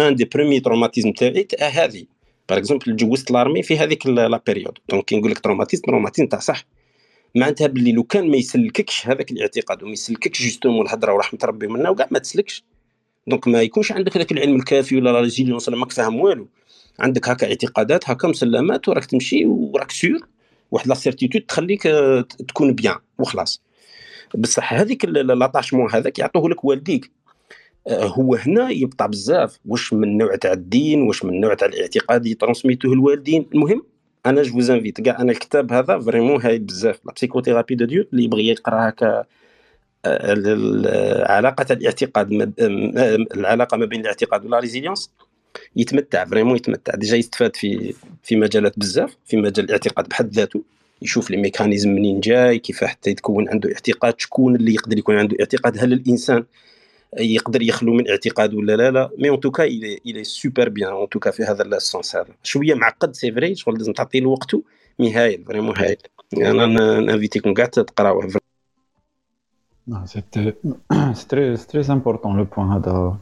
un 0.00 0.14
des 0.14 0.24
premiers 0.24 0.60
traumatismes 0.60 1.12
تاعي 1.12 1.46
هذه. 1.60 2.04
par 2.48 2.58
exemple 2.58 2.96
جوزت 2.96 3.30
l'armée 3.30 3.62
في 3.62 3.78
هذيك 3.78 4.06
la 4.06 4.42
période. 4.46 4.78
donc 4.90 5.04
كي 5.04 5.16
نقول 5.16 5.30
لك 5.30 5.38
traumatisme 5.38 5.82
traumatisme 5.82 6.28
تاع 6.28 6.38
صح. 6.38 6.64
معناتها 7.34 7.66
باللي 7.66 7.92
لو 7.92 8.02
كان 8.02 8.30
ما 8.30 8.36
يسلككش 8.36 9.06
هذاك 9.06 9.30
الاعتقاد 9.30 9.82
وما 9.82 9.92
يسلككش 9.92 10.42
justement 10.42 10.86
الهضرة 10.86 11.12
ورحمة 11.12 11.38
ربي 11.44 11.66
منا 11.66 11.90
وكاع 11.90 12.08
ما 12.10 12.18
تسلكش. 12.18 12.64
donc 13.26 13.48
ما 13.48 13.62
يكونش 13.62 13.92
عندك 13.92 14.16
هذاك 14.16 14.32
العلم 14.32 14.56
الكافي 14.56 14.96
ولا 14.96 15.10
la 15.10 15.20
résilience 15.20 15.68
ولا 15.68 15.76
ماك 15.76 15.92
فاهم 15.92 16.20
والو. 16.20 16.48
عندك 16.98 17.28
هكا 17.28 17.46
اعتقادات 17.46 18.10
هكا 18.10 18.28
مسلمات 18.28 18.88
وراك 18.88 19.04
تمشي 19.04 19.46
وراك 19.46 19.90
sûr 19.90 20.28
واحد 20.72 20.88
la 20.88 20.94
certitude 20.94 21.42
تخليك 21.42 21.82
تكون 22.48 22.72
bien 22.72 22.96
وخلاص. 23.18 23.62
بصح 24.34 24.74
هذيك 24.74 25.04
l'attachement 25.04 25.90
هذاك 25.92 26.18
يعطوه 26.18 26.50
لك 26.50 26.64
والديك. 26.64 27.10
آه، 27.88 28.04
هو 28.04 28.34
هنا 28.34 28.70
يبطى 28.70 29.08
بزاف. 29.08 29.58
واش 29.66 29.92
من 29.92 30.18
نوع 30.18 30.36
تاع 30.36 30.52
الدين 30.52 31.02
واش 31.02 31.24
من 31.24 31.40
نوع 31.40 31.54
تاع 31.54 31.68
الاعتقاد 31.68 32.26
يترانسميتوه 32.26 32.92
الوالدين؟ 32.92 33.46
المهم 33.54 33.82
أنا 34.26 34.42
j'invite 34.42 35.00
كاع 35.00 35.20
أنا 35.20 35.32
الكتاب 35.32 35.72
هذا 35.72 35.98
vraiment 35.98 36.42
هايل 36.42 36.58
بزاف. 36.58 37.00
la 37.06 37.12
psychothérapie 37.16 37.74
de 37.74 37.84
Dieu 37.84 38.04
اللي 38.12 38.24
يبغي 38.24 38.46
يقرا 38.46 38.88
هكا 38.88 39.24
علاقة 41.32 41.66
الاعتقاد 41.70 42.52
العلاقة 43.36 43.76
ما 43.76 43.86
بين 43.86 44.00
الاعتقاد 44.00 44.44
و 44.44 44.49
la 44.49 44.58
résilience 44.58 45.12
يتمتع 45.76 46.24
vraiment 46.24 46.56
يتمتع. 46.56 46.94
déjà 46.94 47.16
يستفاد 47.16 47.56
في 47.56 47.94
في 48.22 48.36
مجالات 48.36 48.78
بزاف 48.78 49.16
في 49.26 49.36
مجال 49.36 49.64
الاعتقاد 49.64 50.08
بحد 50.08 50.32
ذاته. 50.32 50.62
يشوف 51.02 51.30
les 51.30 51.36
mécanismes 51.36 51.90
منين 51.90 52.20
جاي 52.20 52.58
كيف 52.58 52.84
حتى 52.84 53.10
يتكون 53.10 53.48
عنده 53.48 53.72
اعتقاد 53.72 54.20
شكون 54.20 54.56
اللي 54.56 54.74
يقدر 54.74 54.98
يكون 54.98 55.16
عنده 55.16 55.36
اعتقاد؟ 55.40 55.78
هل 55.78 55.92
الإنسان 55.92 56.44
يقدر 57.18 57.62
يخلو 57.62 57.92
من 57.92 58.10
اعتقاد 58.10 58.54
ولا 58.54 58.76
لا؟ 58.76 58.90
لا. 58.90 59.10
mais 59.18 59.28
en 59.28 59.40
tout 59.40 59.54
cas 59.54 59.64
il 60.06 60.24
est 60.24 60.40
super 60.40 60.68
bien. 60.68 60.90
en 60.90 61.08
tout 61.08 61.21
cas 61.21 61.30
في 61.30 61.42
هذا 61.42 61.62
ال 61.62 61.73
sens 61.73 62.16
هذا. 62.16 62.34
شوية 62.42 62.74
معقد 62.74 63.14
c'est 63.14 63.32
vrai 63.32 63.54
شغل 63.54 63.78
لازم 63.78 63.92
تعطي 63.92 64.20
له 64.20 64.28
وقته 64.28 64.62
mais 64.98 65.14
هايل 65.14 65.44
vraiment 65.44 65.76
هايل. 65.78 65.96
أنا 66.36 66.66
نانفيتيكم 67.00 67.54
كاع 67.54 67.66
تقراوه. 67.66 68.28
c'est 70.04 70.22
très 71.28 71.56
très 71.56 71.84
important 71.90 72.36
le 72.36 72.44
point 72.44 72.68
هذا. 72.68 73.18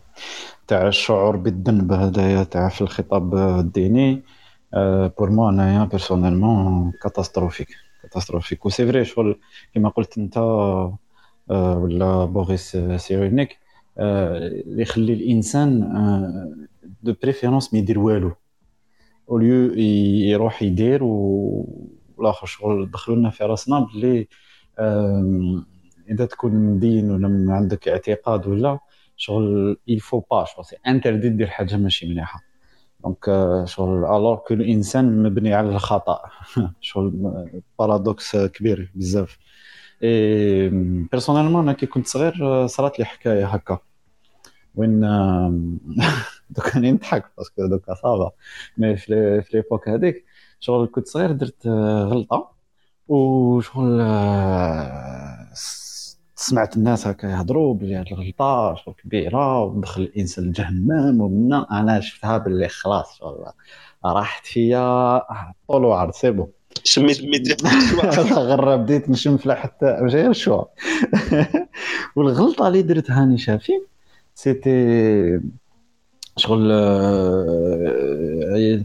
تاع 0.71 0.89
الشعور 0.89 1.37
بالذنب 1.37 1.93
هذايا 1.93 2.45
تاع 2.45 2.69
في 2.69 2.81
الخطاب 2.81 3.35
الديني. 3.35 4.23
pour 5.19 5.31
moi 5.31 5.49
انايا 5.49 5.85
personnellement 5.85 6.93
catastrophique 7.03 7.69
catastrophique 8.03 8.67
و 8.67 8.69
c'est 8.69 8.87
vrai 8.87 9.05
شغل 9.05 9.39
كيما 9.75 9.89
قلت 9.89 10.19
أنت 10.19 10.39
ولا 11.49 12.25
بوريس 12.25 12.77
سيرينيك 12.97 13.59
اللي 13.99 14.83
يخلي 14.83 15.13
الإنسان 15.13 15.81
de 17.03 17.15
préférence 17.23 17.75
ما 17.75 17.79
يدير 17.79 17.99
والو. 17.99 18.33
اوليو 19.31 19.73
يروح 20.33 20.63
يدير 20.63 21.05
والآخر 21.05 22.47
شغل 22.47 22.91
دخلوا 22.91 23.17
لنا 23.17 23.31
في 23.31 23.45
راسنا 23.45 23.87
بلي 23.95 24.29
إذا 26.11 26.25
تكون 26.25 26.55
مدين 26.55 27.11
ولا 27.11 27.55
عندك 27.55 27.89
اعتقاد 27.89 28.47
ولا 28.47 28.79
شغل 29.21 29.77
il 29.89 29.99
faut 29.99 30.21
pas 30.31 30.45
شغل 30.45 30.65
c'est 30.65 30.77
interdit 30.87 31.29
دير 31.29 31.47
حاجة 31.47 31.77
ماشي 31.77 32.07
مليحة. 32.07 32.41
donc 33.05 33.25
شغل 33.65 34.05
alors 34.05 34.37
que 34.37 34.55
الانسان 34.55 35.23
مبني 35.23 35.55
على 35.55 35.69
الخطأ. 35.69 36.23
شغل 36.81 37.13
paradoxe 37.79 38.37
كبير 38.37 38.93
بزاف. 38.95 39.39
et 40.03 40.69
personnellement 41.13 41.63
أنا 41.63 41.73
كي 41.73 41.87
كنت 41.87 42.07
صغير 42.07 42.67
صرات 42.67 42.99
لي 42.99 43.05
حكاية 43.05 43.47
هكا. 43.47 43.79
وين 44.75 45.01
دوكا 46.51 46.71
راني 46.75 46.93
نضحك 46.93 47.25
parce 47.39 47.56
que 47.56 47.67
دوكا 47.67 47.95
ça 47.95 48.13
va 48.13 48.31
mais 48.79 48.97
في 48.97 49.45
l'époque 49.55 49.89
هذيك 49.89 50.25
شغل 50.61 50.87
كنت 50.87 51.07
صغير 51.07 51.33
درت 51.33 51.67
غلطة. 51.67 52.53
وشغل 53.09 54.01
سمعت 56.41 56.77
الناس 56.77 57.07
هكا 57.07 57.27
يهضروا 57.27 57.75
بلي 57.75 57.95
هاد 57.95 58.07
الغلطه 58.13 58.75
شغل 58.75 58.95
كبيره 58.95 59.63
ودخل 59.65 60.03
الإنسان 60.03 60.45
لجهنم 60.45 61.21
ومنا 61.21 61.67
أنا 61.71 62.01
شفتها 62.01 62.39
باللي 62.39 62.69
خلاص 62.69 63.19
شغل 63.19 63.45
راحت 64.05 64.47
فيا 64.47 65.23
طول 65.69 65.85
وعرض 65.85 66.13
سي 66.13 66.31
بون. 66.31 66.49
شميت 66.85 67.25
ميت 67.25 67.65
غير 68.33 68.77
بديت 68.77 69.11
نشم 69.11 69.39
حتى 69.51 69.87
غير 69.87 70.33
شو. 70.33 70.65
والغلطة 72.17 72.69
اللي 72.69 72.83
درتها 72.83 73.23
هاني 73.23 73.39
شافي 73.39 73.73
سيتي 74.35 75.41
شغل 76.37 76.69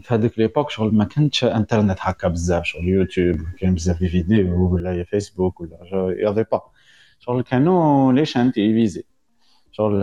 في 0.00 0.06
هذيك 0.08 0.38
l'époque 0.38 0.70
شغل 0.70 0.94
ما 0.94 1.04
كانتش 1.04 1.44
إنترنت 1.44 1.98
هكا 2.00 2.28
بزاف 2.28 2.64
شغل 2.64 2.88
يوتيوب 2.88 3.36
كاين 3.58 3.74
بزاف 3.74 4.02
les 4.02 4.08
vidéos 4.08 4.74
ولا 4.74 5.04
فيسبوك 5.04 5.60
ولا 5.60 5.78
يافي 6.18 6.44
با 6.52 6.75
شغل 7.26 7.42
كانوا 7.42 8.12
les 8.12 8.24
chaînes 8.24 8.52
télévisées 8.52 9.04
شغل 9.72 10.02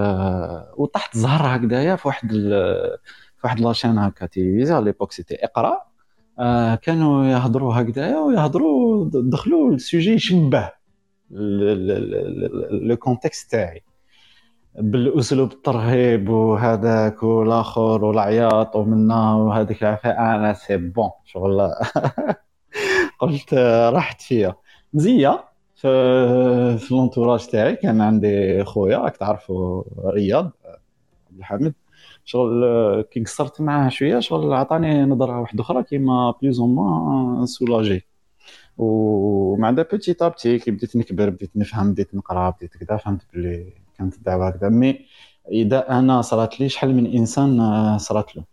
وطحت 0.78 1.18
زهر 1.18 1.56
هكذايا 1.56 1.96
في 1.96 2.08
واحد 2.08 2.32
في 2.32 3.42
واحد 3.44 3.60
la 3.60 3.69
chaîne 3.69 3.98
هكا 3.98 4.26
télévisée 4.26 4.74
على 4.74 4.86
l'époque 4.86 5.12
c'était 5.12 5.36
إقرأ 5.36 5.82
آه 6.40 6.76
كانوا 6.76 7.26
يهضروا 7.26 7.82
هكذايا 7.82 8.18
ويهضروا 8.18 9.10
دخلوا 9.14 9.74
ال 9.74 9.80
sujet 9.80 10.12
يشبه 10.14 10.72
le 12.72 12.98
contexte 13.00 13.52
تاعي. 13.52 13.84
بالأسلوب 14.76 15.52
الترهيب 15.52 16.30
وهذاك 16.30 17.24
والآخر 17.24 18.06
والعياط 18.06 18.76
ومنا 18.76 19.34
وهذيك 19.34 19.84
العفاء 19.84 20.20
أنا 20.20 20.54
c'est 20.54 20.78
bon 20.78 21.10
شغل. 21.26 21.72
قلت 23.20 23.54
راحت 23.94 24.22
فيا. 24.22 24.56
مزية. 24.94 25.53
في 25.84 26.88
l'entourage 26.92 27.48
تاعي 27.48 27.76
كان 27.76 28.02
عندي 28.02 28.64
خويا 28.64 28.98
راك 28.98 29.18
تعرفوا 29.18 29.84
رياض 30.12 30.52
عبد 31.32 31.40
الحميد 31.40 31.74
شغل 32.26 32.64
كي 33.12 33.24
قصرت 33.24 33.62
معاه 33.62 33.90
شوية 33.90 34.20
شغل 34.20 34.54
عطاني 34.54 35.04
نظره 35.06 35.40
واحدة 35.42 35.62
أخرى 35.64 35.84
كيما 35.84 36.32
بليز 36.42 36.60
au 36.60 36.68
moins 36.68 37.46
soulagé 37.46 38.08
ومع 38.78 39.72
de 39.72 39.84
petit 39.84 40.14
à 40.14 40.22
petit 40.22 40.60
كي 40.60 40.72
بديت 40.72 40.96
نكبر 40.96 41.30
بديت 41.30 41.52
نفهم 41.58 41.92
بديت 41.94 42.16
نقرا 42.16 42.50
بديت 42.50 42.78
كذا 42.78 42.98
فهمت 42.98 43.22
بلي 43.34 43.74
كانت 43.98 44.16
الدعوه 44.16 44.48
هكذا 44.48 44.70
mais 44.70 45.06
اذا 45.52 46.00
أنا 46.00 46.22
صرات 46.22 46.60
لي 46.62 46.70
شحال 46.70 46.96
من 46.96 47.06
انسان 47.18 47.60
صرات 48.00 48.36
له 48.38 48.44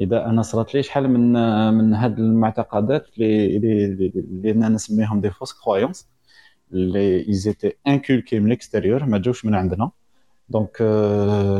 اذا 0.00 0.26
أنا 0.26 0.42
صرات 0.42 0.74
لي 0.74 0.82
شحال 0.82 1.10
من 1.10 1.32
من 1.74 1.94
هاد 1.94 2.18
المعتقدات 2.18 3.06
اللي 3.18 3.56
اللي 4.16 4.50
أنا 4.52 4.68
نسميهم 4.68 5.20
des 5.20 5.30
fausses 5.30 5.52
croyances 5.52 6.09
اللي 6.72 7.28
elles 7.28 7.46
étaient 7.46 7.72
inculquées 7.86 8.40
من 8.40 8.46
ال 8.46 8.52
extérieur 8.52 9.04
ما 9.04 9.18
جاوش 9.18 9.44
من 9.44 9.54
عندنا. 9.54 9.90
donc 10.48 10.76
euh, 10.76 10.80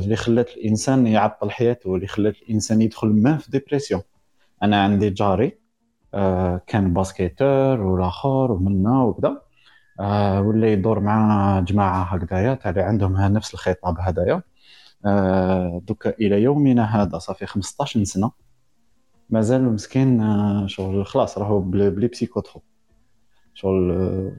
اللي 0.05 0.17
خلات 0.17 0.51
الإنسان 0.51 1.07
يعطل 1.07 1.51
حياته 1.51 1.95
اللي 1.95 2.07
خلات 2.07 2.37
الإنسان 2.43 2.83
يدخل 2.83 3.09
ما 3.09 3.37
في 3.37 3.51
dépression 3.51 4.03
أنا 4.63 4.83
عندي 4.83 5.11
جاري 5.11 5.59
آه، 6.15 6.61
كان 6.67 6.93
basketteur 6.95 7.81
والاخر 7.81 8.53
ومنا 8.53 9.03
وكذا. 9.03 9.43
آه، 10.01 10.43
ولا 10.43 10.73
يدور 10.73 11.01
مع 11.01 11.61
جماعة 11.61 12.03
هكذايا 12.05 12.55
تاع 12.55 12.87
عندهم 12.87 13.17
نفس 13.17 13.55
الخطاب 13.55 13.99
هذايا. 14.01 14.43
آه، 15.07 15.83
دوكا 15.89 16.11
إلى 16.11 16.43
يومنا 16.43 17.03
هذا 17.03 17.19
صافي 17.19 17.47
15 17.47 18.05
سنة. 18.05 18.33
مازال 19.31 19.65
مسكين 19.65 20.23
شغل 20.69 21.07
خلاص 21.07 21.39
راهو 21.39 21.61
بلي 21.61 22.09
psychotropes 22.09 22.63
شغل 23.55 23.93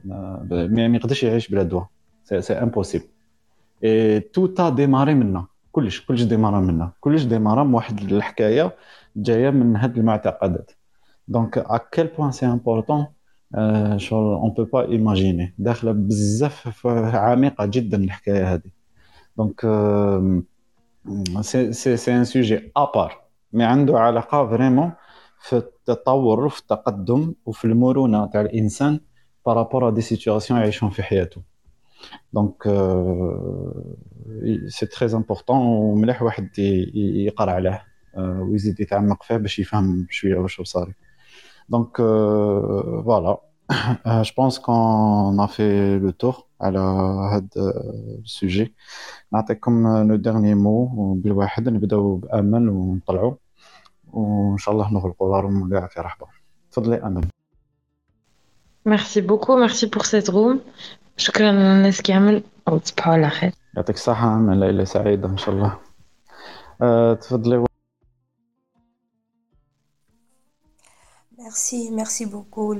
ما 0.04 0.96
يقدرش 0.96 1.22
يعيش 1.22 1.48
بلا 1.48 1.62
دواء 1.62 1.86
c'est 2.24 2.52
impossible 2.54 3.06
tout 4.32 4.46
a 4.46 4.68
démarré 4.68 5.14
منا 5.14 5.46
كلش 5.72 6.06
كلش 6.06 6.22
démarra 6.22 6.60
منا 6.60 6.92
كلش 7.00 7.22
ديمارا 7.22 7.64
من 7.64 7.74
واحد 7.74 8.00
الحكاية 8.00 8.76
جاية 9.16 9.50
من 9.50 9.76
هاد 9.76 9.98
المعتقدات. 9.98 10.70
donc 11.28 11.58
à 11.58 11.76
quel 11.92 12.06
point 12.06 12.32
c'est 12.32 12.46
important 12.46 13.06
شغل 13.96 14.34
on 14.34 14.50
peut 14.50 14.64
pas 14.64 14.88
imaginer 14.88 15.54
داخلة 15.58 15.92
بزاف 15.92 16.86
عميقة 17.14 17.66
جدا 17.66 18.04
الحكاية 18.04 18.54
هذه 18.54 18.70
donc 19.36 19.60
c'est 21.40 21.72
c'est 21.72 21.96
c'est 21.96 22.16
un 22.16 22.24
sujet 22.24 22.72
à 22.76 22.85
part 22.85 23.20
mais 23.52 23.64
عنده 23.64 23.98
علاقة 23.98 24.46
vraiment 24.48 24.92
في 25.42 25.56
التطور 25.56 26.44
وفي 26.44 26.60
التقدم 26.60 27.34
وفي 27.46 27.64
المرونة 27.64 28.26
تاع 28.26 28.40
الإنسان 28.40 29.00
par 29.46 29.59
rapport 29.59 29.90
des 29.90 30.00
situations 30.00 30.60
يعيشهم 30.60 30.90
في 30.90 31.02
حياته. 31.02 31.42
donc 32.32 32.62
c'est 34.68 34.86
très 34.86 35.12
important 35.14 35.56
ومليح 35.66 36.22
واحد 36.22 36.58
يقرأ 36.98 37.50
عليه 37.52 37.84
ويزيد 38.18 38.80
يتعمق 38.80 39.22
فيه 39.22 39.36
باش 39.36 39.58
يفهم 39.58 40.06
شوية 40.10 40.36
واش 40.36 40.60
صاري 40.62 40.94
donc 41.68 41.96
voilà 43.04 43.38
je 44.06 44.32
pense 44.38 44.58
qu'on 44.58 45.40
a 45.40 45.46
fait 45.46 45.98
le 45.98 46.10
tour 46.10 46.34
على 46.60 46.78
هاد 47.32 47.48
ال 48.24 48.32
sujet 48.32 48.74
نعطيكم 49.32 49.88
le 50.08 50.16
dernier 50.16 50.54
mot 50.54 50.86
بالواحد 51.14 51.68
نبداو 51.68 52.16
بأمل 52.16 52.68
ونطلعوا 52.68 53.34
وإن 54.12 54.58
شاء 54.58 54.74
الله 54.74 54.92
نغلقوا 54.92 55.36
la 55.36 55.40
room 55.40 55.62
اللي 55.62 55.88
في 55.88 56.00
رحبة. 56.00 56.26
تفضلي 56.70 56.96
أمل. 56.96 57.26
merci 58.86 59.20
beaucoup 59.20 59.56
merci 59.56 59.86
pour 59.86 60.02
cette 60.02 60.30
room 60.30 60.60
شكرا 61.16 61.52
للناس 61.52 62.02
كامل 62.02 62.42
وتصبحوا 62.68 63.12
على 63.12 63.30
خير. 63.30 63.52
يعطيك 63.76 63.96
الصحة 63.96 64.36
من 64.36 64.60
ليلة 64.60 64.84
سعيدة 64.84 65.28
إن 65.28 65.36
شاء 65.36 65.54
الله. 65.54 65.78
أه 66.82 67.14
تفضلي. 67.14 67.64
merci 71.38 71.90
merci 71.90 72.24
beaucoup 72.24 72.72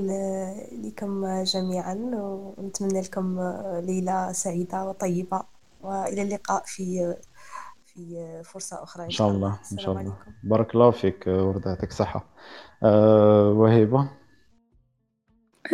لكم 0.73 1.43
جميعا. 1.43 1.95
ونتمنى 2.15 3.01
لكم 3.01 3.41
ليلة 3.83 4.33
سعيدة 4.33 4.85
وطيبة. 4.85 5.43
وإلى 5.83 6.23
اللقاء 6.23 6.63
في 6.67 7.17
في 7.95 8.43
فرصة 8.45 8.83
أخرى 8.83 9.05
إن 9.05 9.11
شاء 9.11 9.29
الله 9.29 9.59
إن 9.73 9.79
شاء 9.79 10.01
الله. 10.01 10.17
بارك 10.45 10.75
الله 10.75 10.91
فيك 10.91 11.27
وردة 11.27 11.71
يعطيك 11.71 11.91
الصحة 11.91 12.25
أه 12.83 13.51
وهيبة. 13.51 14.11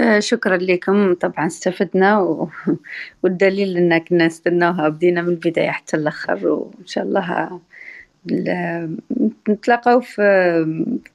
آه، 0.01 0.19
شكرا 0.19 0.57
لكم. 0.57 1.15
طبعا 1.15 1.47
استفدنا 1.47 2.21
و... 2.21 2.49
والدليل 3.23 3.77
ان 3.77 3.99
كنا 3.99 4.27
نستناوها 4.27 4.89
بدينا 4.89 5.23
من 5.23 5.29
البداية 5.29 5.71
حتى 5.71 5.97
الآخر 5.97 6.47
وإن 6.49 6.87
شاء 6.87 7.05
الله 7.05 7.61
نتلاقاو 9.49 10.01
في 10.01 10.23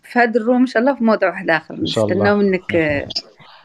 في 0.03 0.19
هذا 0.19 0.39
الروم 0.39 0.59
إن 0.61 0.65
شاء 0.65 0.81
الله 0.81 0.95
في 0.95 1.03
موضوع 1.03 1.29
واحد 1.29 1.49
آخر. 1.49 1.81
نستناو 1.81 2.37
منك 2.37 2.73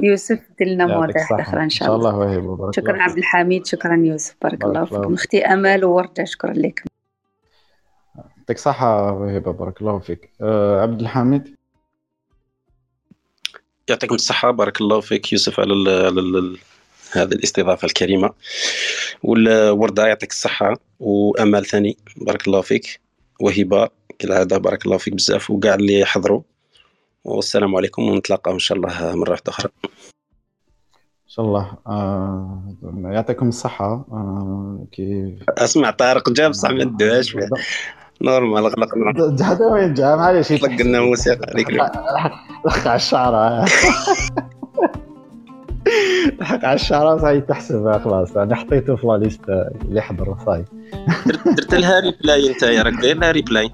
يوسف 0.00 0.40
دير 0.58 0.68
لنا 0.68 0.86
مواضيع 0.86 1.22
واحدة 1.22 1.42
أخرى 1.42 1.62
إن 1.62 1.70
شاء 1.70 1.96
الله, 1.96 2.24
إن 2.24 2.32
شاء 2.32 2.38
الله. 2.38 2.56
بارك 2.56 2.74
شكرا 2.74 3.02
عبد 3.02 3.18
الحميد 3.18 3.66
شكرا 3.66 3.96
يوسف. 3.96 4.36
بارك, 4.42 4.58
بارك 4.58 4.64
الله 4.64 4.84
فيكم 4.84 5.14
أختي 5.14 5.46
أمل 5.46 5.84
ووردة 5.84 6.24
شكرا 6.24 6.52
لكم. 6.52 6.97
يعطيك 8.48 8.58
صحة 8.58 9.12
وهبة 9.12 9.52
بارك 9.52 9.80
الله 9.80 9.98
فيك. 9.98 10.30
أه 10.40 10.80
عبد 10.80 11.00
الحميد؟ 11.00 11.56
يعطيكم 13.88 14.14
الصحة 14.14 14.50
بارك 14.50 14.80
الله 14.80 15.00
فيك 15.00 15.32
يوسف 15.32 15.60
على 15.60 15.72
ال 15.72 15.88
على 15.88 16.20
ال 16.20 16.58
هذه 17.12 17.32
الاستضافة 17.32 17.86
الكريمة. 17.86 18.30
والوردة 19.22 20.06
يعطيك 20.06 20.30
الصحة 20.30 20.76
وأمال 21.00 21.66
ثاني 21.66 21.96
بارك 22.16 22.46
الله 22.46 22.60
فيك. 22.60 23.00
وهبة 23.40 23.88
كالعادة 24.18 24.58
بارك 24.58 24.86
الله 24.86 24.98
فيك 24.98 25.14
بزاف 25.14 25.50
وكاع 25.50 25.74
اللي 25.74 26.04
حضروا. 26.04 26.42
والسلام 27.24 27.76
عليكم 27.76 28.02
ونتلاقاو 28.02 28.54
إن 28.54 28.58
شاء 28.58 28.78
الله 28.78 29.14
مرة 29.14 29.30
واحدة 29.30 29.52
أخرى. 29.52 29.70
إن 29.84 31.28
شاء 31.28 31.46
الله. 31.46 31.74
آه 31.86 32.74
يعطيكم 33.04 33.48
الصحة. 33.48 34.06
آه 34.12 34.86
كيف؟ 34.92 35.34
أسمع 35.48 35.90
طارق 35.90 36.30
جاب 36.30 36.50
بصح 36.50 36.70
ما 36.70 36.84
ندوهاش 36.84 37.36
نورمال 38.22 38.66
غلقنا 38.66 39.12
هذا 39.42 39.66
وين 39.66 39.94
جا 39.94 40.16
معليش 40.16 40.48
طلقنا 40.48 41.00
موسيقى 41.00 41.50
عليك 41.54 41.70
لحق 41.70 42.86
على 42.86 42.96
الشعر 42.96 43.64
لحق 46.40 46.64
على 46.64 46.74
الشعر 46.74 47.18
صاي 47.18 47.40
تحسب 47.40 48.00
خلاص 48.04 48.36
أنا 48.36 48.54
حطيته 48.54 48.96
في 48.96 49.06
لا 49.06 49.16
ليست 49.16 49.40
اللي 49.84 50.00
حضر 50.00 50.36
صاي 50.46 50.64
درت 51.46 51.74
لها 51.74 52.00
replay 52.00 52.50
انت 52.50 52.62
يا 52.62 52.82
راك 52.82 52.94
داير 52.94 53.18
لها 53.18 53.30
ريبلاي 53.30 53.70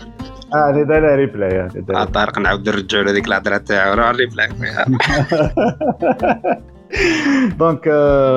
آه 0.55 0.71
أنا 0.71 0.83
داير 0.83 1.03
لها 1.07 1.17
replay 1.17 1.51
يعني 1.51 2.07
طارق 2.07 2.39
نعاود 2.39 2.69
نرجعوا 2.69 3.05
لهذيك 3.05 3.27
الهضره 3.27 3.57
تاعو 3.57 3.95
راه 3.95 4.11
replay 4.11 4.49
donc 7.59 7.87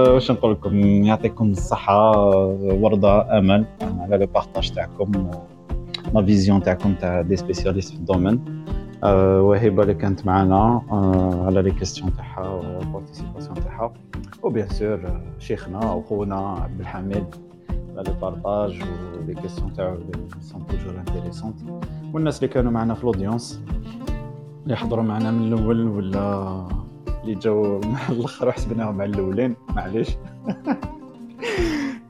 واش 0.10 0.32
نقول 0.32 0.52
لكم 0.52 0.84
يعطيكم 0.84 1.52
الصحه 1.52 2.28
ورده 2.62 3.38
امل 3.38 3.66
على 3.82 4.18
le 4.18 4.26
partage 4.26 4.72
تاعكم 4.72 5.32
la 6.14 6.26
vision 6.26 6.62
تاعكم 6.64 6.94
تاع 6.94 7.22
des 7.22 7.36
spécialistes 7.36 7.90
في 7.94 8.00
ال 7.99 8.08
domaine 8.08 8.64
وهبه 9.04 9.84
اللي 9.84 9.94
كانت 9.94 10.26
معنا 10.26 10.82
على 11.46 11.62
les 11.62 11.72
questions 11.72 12.14
تاعها 12.16 12.50
وال 12.49 12.64
participation 12.64 13.56
تاعها 13.56 13.94
و 14.44 14.49
bien 14.49 14.70
sûr 14.70 15.22
شيخنا 15.40 15.92
وخونا 15.92 16.36
عبد 16.36 16.80
الحميد 16.80 17.26
على 17.98 18.14
partage 18.22 18.82
و 19.22 19.24
les 19.24 19.34
questions 19.34 19.74
تاعو 19.74 19.98
sont 20.41 20.68
toujours 20.68 20.99
intéressantes 20.99 21.56
والناس 22.14 22.38
اللي 22.44 22.54
كانوا 22.54 22.72
معنا 22.72 22.94
في 22.94 23.04
ال 23.04 23.10
audience 23.10 23.62
اللي 24.64 24.78
حضروا 24.78 25.04
معنا 25.04 25.32
من 25.32 25.54
الأول 25.54 25.88
ولا 25.88 26.68
اللي 27.24 27.36
جاو 27.36 27.80
من 27.80 27.96
الآخر 28.10 28.48
وحسبناهم 28.48 29.02
على 29.02 29.12
الاولين 29.12 29.56
معليش 29.70 30.10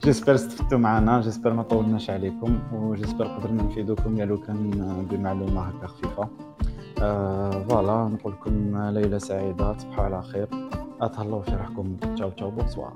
j'espère 0.04 0.36
استفدتوا 0.36 0.78
معنا 0.78 1.22
j'espère 1.22 1.54
ما 1.54 1.64
طولناش 1.64 2.10
عليكم 2.10 2.60
و 2.74 2.80
j'espère 2.80 3.26
قدرنا 3.28 3.64
نفيدوكم 3.64 4.18
يا 4.18 4.26
لو 4.26 4.38
كان 4.42 4.72
بمعلومه 5.12 5.62
هكا 5.62 5.88
خفيفه 5.88 6.28
voilà 7.70 8.08
نقول 8.14 8.34
لكم 8.34 8.78
ليله 8.90 9.18
سعيده 9.18 9.74
تصبحوا 9.74 10.04
على 10.06 10.24
خير 10.24 10.48
اتهلاو 11.02 11.42
في 11.42 11.52
روحكم 11.52 11.96
ciao 12.16 12.30
ciao 12.30 12.52
bonsoir 12.52 12.94